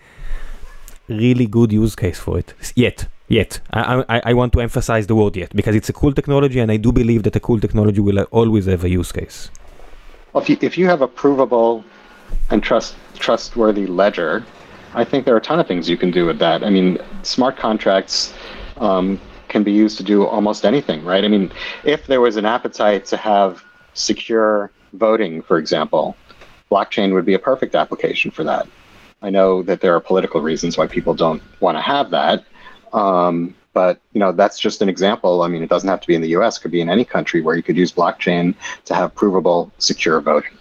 really 1.07 1.45
good 1.45 1.72
use 1.72 1.95
case 1.95 2.19
for 2.19 2.39
it 2.39 2.53
yet. 2.76 3.07
Yet, 3.27 3.59
I, 3.73 4.03
I, 4.07 4.22
I 4.26 4.34
want 4.34 4.53
to 4.53 4.61
emphasize 4.61 5.07
the 5.07 5.15
word 5.15 5.35
yet 5.35 5.55
because 5.55 5.76
it's 5.76 5.89
a 5.89 5.93
cool 5.93 6.13
technology, 6.13 6.59
and 6.59 6.72
I 6.72 6.77
do 6.77 6.91
believe 6.91 7.23
that 7.23 7.35
a 7.35 7.39
cool 7.39 7.59
technology 7.59 7.99
will 7.99 8.19
always 8.31 8.67
have 8.67 8.84
a 8.84 8.89
use 8.89 9.11
case. 9.11 9.49
Well, 10.31 10.43
if 10.43 10.49
you 10.49 10.57
if 10.61 10.77
you 10.77 10.85
have 10.85 11.01
a 11.01 11.07
provable 11.07 11.84
and 12.51 12.61
trust 12.61 12.95
trustworthy 13.17 13.88
ledger, 13.88 14.45
I 14.95 15.03
think 15.03 15.26
there 15.26 15.34
are 15.34 15.39
a 15.39 15.41
ton 15.41 15.59
of 15.59 15.67
things 15.67 15.89
you 15.89 15.97
can 15.97 16.09
do 16.09 16.26
with 16.26 16.39
that. 16.39 16.63
I 16.63 16.69
mean, 16.69 16.97
smart 17.23 17.57
contracts 17.57 18.34
um, 18.77 19.19
can 19.49 19.61
be 19.61 19.72
used 19.72 19.97
to 19.97 20.03
do 20.03 20.26
almost 20.26 20.65
anything, 20.65 21.03
right? 21.03 21.23
I 21.23 21.27
mean, 21.27 21.51
if 21.84 22.07
there 22.07 22.22
was 22.22 22.38
an 22.38 22.45
appetite 22.45 23.05
to 23.07 23.17
have 23.17 23.63
secure 23.93 24.72
voting, 24.93 25.41
for 25.41 25.57
example, 25.57 26.15
blockchain 26.72 27.13
would 27.13 27.26
be 27.26 27.34
a 27.34 27.39
perfect 27.39 27.76
application 27.76 28.31
for 28.31 28.43
that. 28.45 28.67
I 29.22 29.30
know 29.30 29.63
that 29.63 29.81
there 29.81 29.93
are 29.95 29.99
political 29.99 30.41
reasons 30.41 30.77
why 30.77 30.88
people 30.88 31.13
don't 31.13 31.41
want 31.59 31.77
to 31.77 31.81
have 31.81 32.09
that, 32.11 32.45
um, 32.93 33.55
but 33.73 33.99
you 34.13 34.19
know 34.19 34.31
that's 34.31 34.59
just 34.59 34.81
an 34.81 34.89
example. 34.89 35.41
I 35.41 35.47
mean, 35.47 35.63
it 35.63 35.69
doesn't 35.69 35.89
have 35.89 36.01
to 36.01 36.07
be 36.07 36.15
in 36.15 36.22
the 36.22 36.30
U.S. 36.30 36.57
It 36.57 36.61
could 36.61 36.72
be 36.72 36.81
in 36.81 36.89
any 36.89 37.05
country 37.05 37.41
where 37.41 37.55
you 37.55 37.63
could 37.63 37.77
use 37.77 37.91
blockchain 37.91 38.55
to 38.85 38.93
have 38.93 39.15
provable, 39.15 39.72
secure 39.77 40.22
voting. 40.22 40.51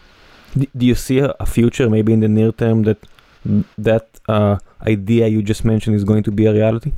Do 0.56 0.86
you 0.86 0.94
see 0.94 1.18
a, 1.18 1.34
a 1.40 1.46
future, 1.46 1.90
maybe 1.90 2.12
in 2.12 2.20
the 2.20 2.28
near 2.28 2.52
term, 2.52 2.84
that 2.84 2.98
that 3.76 4.13
uh, 4.28 4.56
idea 4.86 5.26
you 5.28 5.42
just 5.42 5.64
mentioned 5.64 5.96
is 5.96 6.04
going 6.04 6.22
to 6.24 6.30
be 6.32 6.46
a 6.46 6.52
reality? 6.52 6.92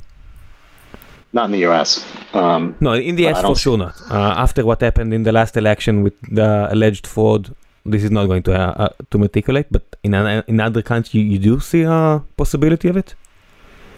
Not 1.33 1.45
in 1.45 1.51
the 1.51 1.59
U.S. 1.69 2.05
Um, 2.33 2.75
No, 2.79 2.93
in 2.93 3.15
the 3.15 3.27
US 3.27 3.41
for 3.41 3.55
sure 3.55 3.77
not. 3.77 3.95
Uh, 4.09 4.33
after 4.37 4.65
what 4.65 4.81
happened 4.81 5.13
in 5.13 5.23
the 5.23 5.31
last 5.31 5.57
election 5.57 6.01
with 6.03 6.13
the 6.31 6.67
alleged 6.71 7.05
fraud, 7.05 7.53
this 7.85 8.03
is 8.03 8.11
not 8.11 8.27
going 8.27 8.43
to 8.43 8.53
uh, 8.53 8.73
uh, 8.83 8.89
to 9.11 9.17
matriculate. 9.17 9.67
But 9.69 9.83
in 10.03 10.13
an, 10.13 10.43
in 10.47 10.59
other 10.59 10.81
countries, 10.81 11.13
you, 11.13 11.23
you 11.23 11.39
do 11.39 11.59
see 11.59 11.83
a 11.83 12.23
possibility 12.37 12.87
of 12.89 12.97
it. 12.97 13.15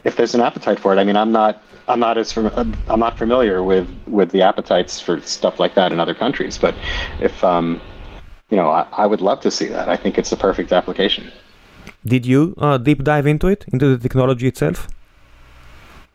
if 0.03 0.15
there's 0.15 0.33
an 0.35 0.41
appetite 0.41 0.79
for 0.79 0.93
it, 0.93 0.97
I 0.99 1.03
mean, 1.03 1.17
I'm 1.17 1.31
not, 1.31 1.61
I'm 1.87 1.99
not 1.99 2.17
as, 2.17 2.31
fam- 2.31 2.75
I'm 2.87 2.99
not 2.99 3.17
familiar 3.17 3.61
with 3.63 3.87
with 4.07 4.31
the 4.31 4.41
appetites 4.41 4.99
for 5.01 5.19
stuff 5.21 5.59
like 5.59 5.73
that 5.75 5.91
in 5.91 5.99
other 5.99 6.15
countries. 6.15 6.57
But 6.57 6.73
if, 7.19 7.43
um, 7.43 7.81
you 8.49 8.57
know, 8.57 8.69
I, 8.69 8.87
I 8.93 9.05
would 9.05 9.21
love 9.21 9.39
to 9.41 9.51
see 9.51 9.67
that. 9.67 9.89
I 9.89 9.97
think 9.97 10.17
it's 10.17 10.29
the 10.29 10.37
perfect 10.37 10.71
application. 10.71 11.31
Did 12.05 12.25
you 12.25 12.55
uh, 12.57 12.77
deep 12.77 13.03
dive 13.03 13.27
into 13.27 13.47
it, 13.47 13.65
into 13.71 13.95
the 13.95 14.01
technology 14.01 14.47
itself? 14.47 14.87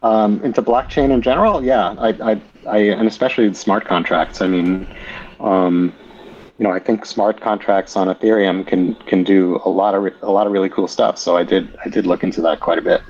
Um, 0.03 0.43
into 0.43 0.61
blockchain 0.63 1.11
in 1.11 1.23
general, 1.23 1.65
yeah, 1.65 1.95
I, 1.99 2.09
I, 2.33 2.43
I, 2.67 2.79
and 2.79 3.09
especially 3.09 3.53
smart 3.55 3.87
contracts. 3.87 4.43
I 4.43 4.47
mean, 4.47 4.87
um, 5.41 5.95
you 6.59 6.65
know, 6.65 6.71
I 6.71 6.79
think 6.79 7.07
smart 7.07 7.41
contracts 7.41 7.97
on 7.97 8.09
Ethereum 8.09 8.67
can 8.67 8.95
can 9.07 9.25
do 9.25 9.61
a 9.65 9.71
lot 9.71 9.95
of 9.95 10.03
re- 10.05 10.15
a 10.23 10.31
lot 10.31 10.47
of 10.47 10.53
really 10.53 10.69
cool 10.69 10.89
stuff. 10.89 11.19
So 11.19 11.37
I 11.37 11.43
did 11.43 11.77
I 11.85 11.89
did 11.89 12.07
look 12.07 12.23
into 12.23 12.41
that 12.43 12.61
quite 12.61 12.79
a 12.79 12.83
bit. 12.83 13.03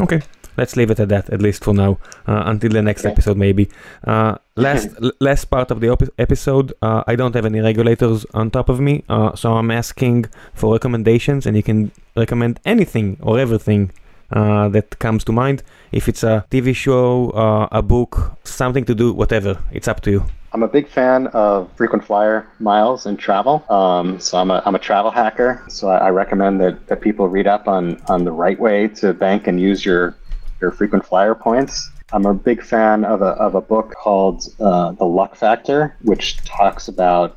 Okay, 0.00 0.22
let's 0.56 0.76
leave 0.76 0.90
it 0.90 1.00
at 1.00 1.08
that, 1.08 1.30
at 1.30 1.40
least 1.42 1.64
for 1.64 1.74
now, 1.74 1.98
uh, 2.26 2.42
until 2.46 2.70
the 2.70 2.82
next 2.82 3.04
Okay. 3.04 3.12
episode, 3.12 3.36
maybe. 3.36 3.68
Uh, 4.06 4.36
last, 4.56 4.88
l- 5.02 5.12
last 5.20 5.46
part 5.46 5.70
of 5.70 5.80
the 5.80 5.88
op- 5.90 6.08
episode, 6.18 6.72
uh, 6.82 7.02
I 7.06 7.16
don't 7.16 7.34
have 7.34 7.46
any 7.46 7.60
regulators 7.60 8.24
on 8.34 8.50
top 8.50 8.68
of 8.68 8.80
me, 8.80 9.04
uh, 9.08 9.34
so 9.34 9.54
I'm 9.54 9.70
asking 9.70 10.26
for 10.54 10.72
recommendations, 10.72 11.46
and 11.46 11.56
you 11.56 11.62
can 11.62 11.90
recommend 12.16 12.60
anything 12.64 13.16
or 13.20 13.38
everything 13.38 13.90
uh, 14.32 14.68
that 14.70 14.98
comes 14.98 15.22
to 15.24 15.32
mind. 15.32 15.62
If 15.92 16.08
it's 16.08 16.22
a 16.22 16.44
TV 16.50 16.74
show, 16.74 17.30
uh, 17.30 17.68
a 17.70 17.82
book, 17.82 18.32
something 18.44 18.84
to 18.86 18.94
do, 18.94 19.12
whatever, 19.12 19.58
it's 19.72 19.86
up 19.88 20.00
to 20.02 20.10
you. 20.10 20.24
I'm 20.52 20.62
a 20.62 20.68
big 20.68 20.88
fan 20.88 21.26
of 21.28 21.68
frequent 21.76 22.04
flyer 22.04 22.46
miles 22.60 23.06
and 23.06 23.18
travel. 23.18 23.64
Um, 23.68 24.20
so 24.20 24.38
I'm 24.38 24.52
a, 24.52 24.62
I'm 24.64 24.76
a 24.76 24.78
travel 24.78 25.10
hacker. 25.10 25.60
So 25.68 25.88
I, 25.88 25.96
I 26.06 26.08
recommend 26.10 26.60
that, 26.60 26.86
that 26.86 27.00
people 27.00 27.26
read 27.28 27.48
up 27.48 27.66
on, 27.66 28.00
on 28.08 28.22
the 28.24 28.30
right 28.30 28.58
way 28.58 28.86
to 29.00 29.12
bank 29.12 29.48
and 29.48 29.60
use 29.60 29.84
your, 29.84 30.14
your 30.60 30.70
frequent 30.70 31.04
flyer 31.04 31.34
points. 31.34 31.90
I'm 32.12 32.26
a 32.26 32.34
big 32.34 32.62
fan 32.62 33.04
of 33.04 33.22
a, 33.22 33.32
of 33.46 33.54
a 33.54 33.60
book 33.60 33.94
called 33.94 34.46
uh, 34.60 34.92
The 34.92 35.04
Luck 35.04 35.34
Factor, 35.34 35.96
which 36.02 36.36
talks 36.44 36.88
about 36.88 37.36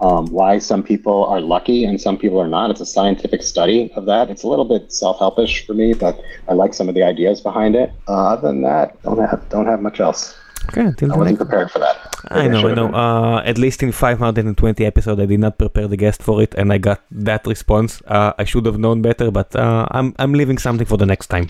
um, 0.00 0.26
why 0.26 0.58
some 0.58 0.82
people 0.82 1.24
are 1.26 1.40
lucky 1.40 1.84
and 1.84 2.00
some 2.00 2.16
people 2.16 2.38
are 2.38 2.48
not. 2.48 2.70
It's 2.70 2.80
a 2.80 2.86
scientific 2.86 3.42
study 3.42 3.92
of 3.94 4.06
that. 4.06 4.30
It's 4.30 4.42
a 4.42 4.48
little 4.48 4.64
bit 4.64 4.92
self-helpish 4.92 5.66
for 5.66 5.74
me, 5.74 5.92
but 5.92 6.20
I 6.48 6.54
like 6.54 6.74
some 6.74 6.88
of 6.88 6.94
the 6.94 7.02
ideas 7.02 7.40
behind 7.40 7.76
it. 7.76 7.92
Uh, 8.08 8.32
other 8.32 8.48
than 8.48 8.62
that, 8.62 9.00
don't 9.02 9.18
have 9.18 9.48
don't 9.50 9.66
have 9.66 9.80
much 9.80 10.00
else. 10.00 10.34
Okay, 10.68 10.82
until 10.82 11.12
I 11.12 11.16
wasn't 11.16 11.38
next. 11.38 11.48
prepared 11.48 11.70
for 11.70 11.78
that. 11.80 11.96
I 12.30 12.46
know, 12.46 12.68
I 12.68 12.74
know. 12.74 12.88
Uh, 12.92 13.42
at 13.44 13.56
least 13.56 13.82
in 13.82 13.92
520 13.92 14.84
episode, 14.84 15.18
I 15.18 15.26
did 15.26 15.40
not 15.40 15.58
prepare 15.58 15.88
the 15.88 15.96
guest 15.96 16.22
for 16.22 16.42
it, 16.42 16.54
and 16.54 16.72
I 16.72 16.78
got 16.78 17.02
that 17.10 17.46
response. 17.46 18.02
Uh, 18.06 18.32
I 18.38 18.44
should 18.44 18.66
have 18.66 18.78
known 18.78 19.00
better, 19.00 19.30
but 19.30 19.56
uh, 19.56 19.86
I'm 19.90 20.14
I'm 20.18 20.32
leaving 20.32 20.58
something 20.58 20.86
for 20.86 20.96
the 20.96 21.06
next 21.06 21.28
time. 21.28 21.48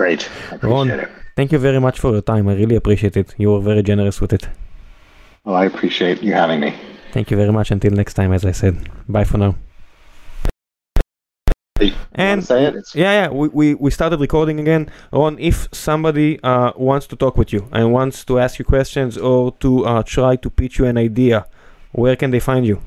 Great. 0.00 0.30
Ron. 0.62 0.88
it. 0.88 1.10
Thank 1.36 1.52
you 1.52 1.58
very 1.58 1.78
much 1.78 2.00
for 2.00 2.10
your 2.12 2.22
time. 2.22 2.48
I 2.48 2.54
really 2.54 2.76
appreciate 2.76 3.18
it. 3.18 3.34
You 3.36 3.50
were 3.52 3.60
very 3.60 3.82
generous 3.82 4.18
with 4.18 4.32
it. 4.32 4.48
Well, 5.44 5.54
I 5.54 5.66
appreciate 5.66 6.22
you 6.22 6.32
having 6.32 6.60
me. 6.60 6.72
Thank 7.12 7.30
you 7.30 7.36
very 7.36 7.52
much. 7.52 7.70
Until 7.70 7.92
next 7.92 8.14
time, 8.14 8.32
as 8.32 8.46
I 8.46 8.52
said. 8.52 8.74
Bye 9.10 9.24
for 9.24 9.36
now. 9.36 9.56
You 11.80 11.92
And 12.14 12.40
it? 12.50 12.94
Yeah, 12.94 13.12
yeah, 13.18 13.28
we, 13.28 13.48
we, 13.48 13.74
we 13.74 13.90
started 13.90 14.20
recording 14.20 14.58
again. 14.58 14.90
Ron, 15.12 15.38
if 15.38 15.68
somebody 15.70 16.42
uh, 16.42 16.72
wants 16.76 17.06
to 17.08 17.16
talk 17.16 17.36
with 17.36 17.52
you 17.52 17.68
and 17.70 17.92
wants 17.92 18.24
to 18.24 18.38
ask 18.38 18.58
you 18.58 18.64
questions 18.64 19.18
or 19.18 19.52
to 19.60 19.84
uh, 19.84 20.02
try 20.02 20.36
to 20.36 20.48
pitch 20.48 20.78
you 20.78 20.86
an 20.86 20.96
idea, 20.96 21.44
where 21.92 22.16
can 22.16 22.30
they 22.30 22.40
find 22.40 22.64
you? 22.64 22.80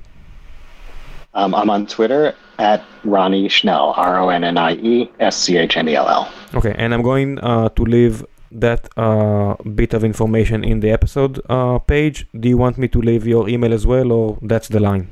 um, 1.36 1.54
I'm 1.56 1.70
on 1.70 1.86
Twitter 1.86 2.36
at 2.60 2.84
Ronnie 3.04 3.50
Schnell, 3.50 3.94
R 3.98 4.20
O 4.20 4.30
N 4.30 4.44
N 4.44 4.58
I 4.58 4.74
E 4.74 5.12
S 5.20 5.36
C 5.38 5.58
H 5.58 5.78
N 5.78 5.88
E 5.90 5.96
L 5.96 6.08
L. 6.08 6.32
Okay, 6.56 6.76
and 6.78 6.94
I'm 6.94 7.02
going 7.02 7.40
uh, 7.40 7.70
to 7.70 7.84
leave 7.84 8.26
that 8.52 8.88
uh, 8.98 9.56
bit 9.76 9.94
of 9.94 10.04
information 10.04 10.64
in 10.64 10.80
the 10.80 10.92
episode 10.92 11.42
uh, 11.50 11.80
page. 11.80 12.28
Do 12.40 12.48
you 12.48 12.58
want 12.58 12.78
me 12.78 12.88
to 12.90 13.02
leave 13.02 13.26
your 13.26 13.50
email 13.50 13.74
as 13.74 13.88
well, 13.88 14.12
or 14.12 14.38
that's 14.42 14.68
the 14.68 14.80
line? 14.80 15.10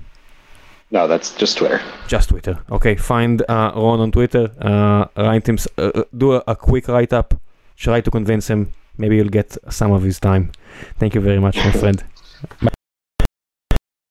No, 0.92 1.08
that's 1.08 1.34
just 1.36 1.58
Twitter. 1.58 1.82
Just 2.08 2.30
Twitter. 2.30 2.60
Okay, 2.70 2.96
find 2.96 3.42
uh, 3.48 3.72
Ron 3.76 4.02
on 4.02 4.12
Twitter. 4.12 4.52
Uh, 4.60 5.06
write 5.18 5.48
him, 5.48 5.58
uh, 5.78 6.04
do 6.16 6.34
a, 6.34 6.44
a 6.48 6.56
quick 6.56 6.88
write 6.88 7.14
up. 7.14 7.34
Try 7.78 8.02
to 8.02 8.12
convince 8.12 8.50
him. 8.50 8.74
Maybe 8.98 9.16
you'll 9.16 9.30
get 9.30 9.58
some 9.70 9.94
of 9.94 10.04
his 10.04 10.20
time. 10.20 10.52
Thank 11.00 11.16
you 11.16 11.22
very 11.22 11.40
much, 11.40 11.56
my 11.56 11.72
friend. 11.82 12.04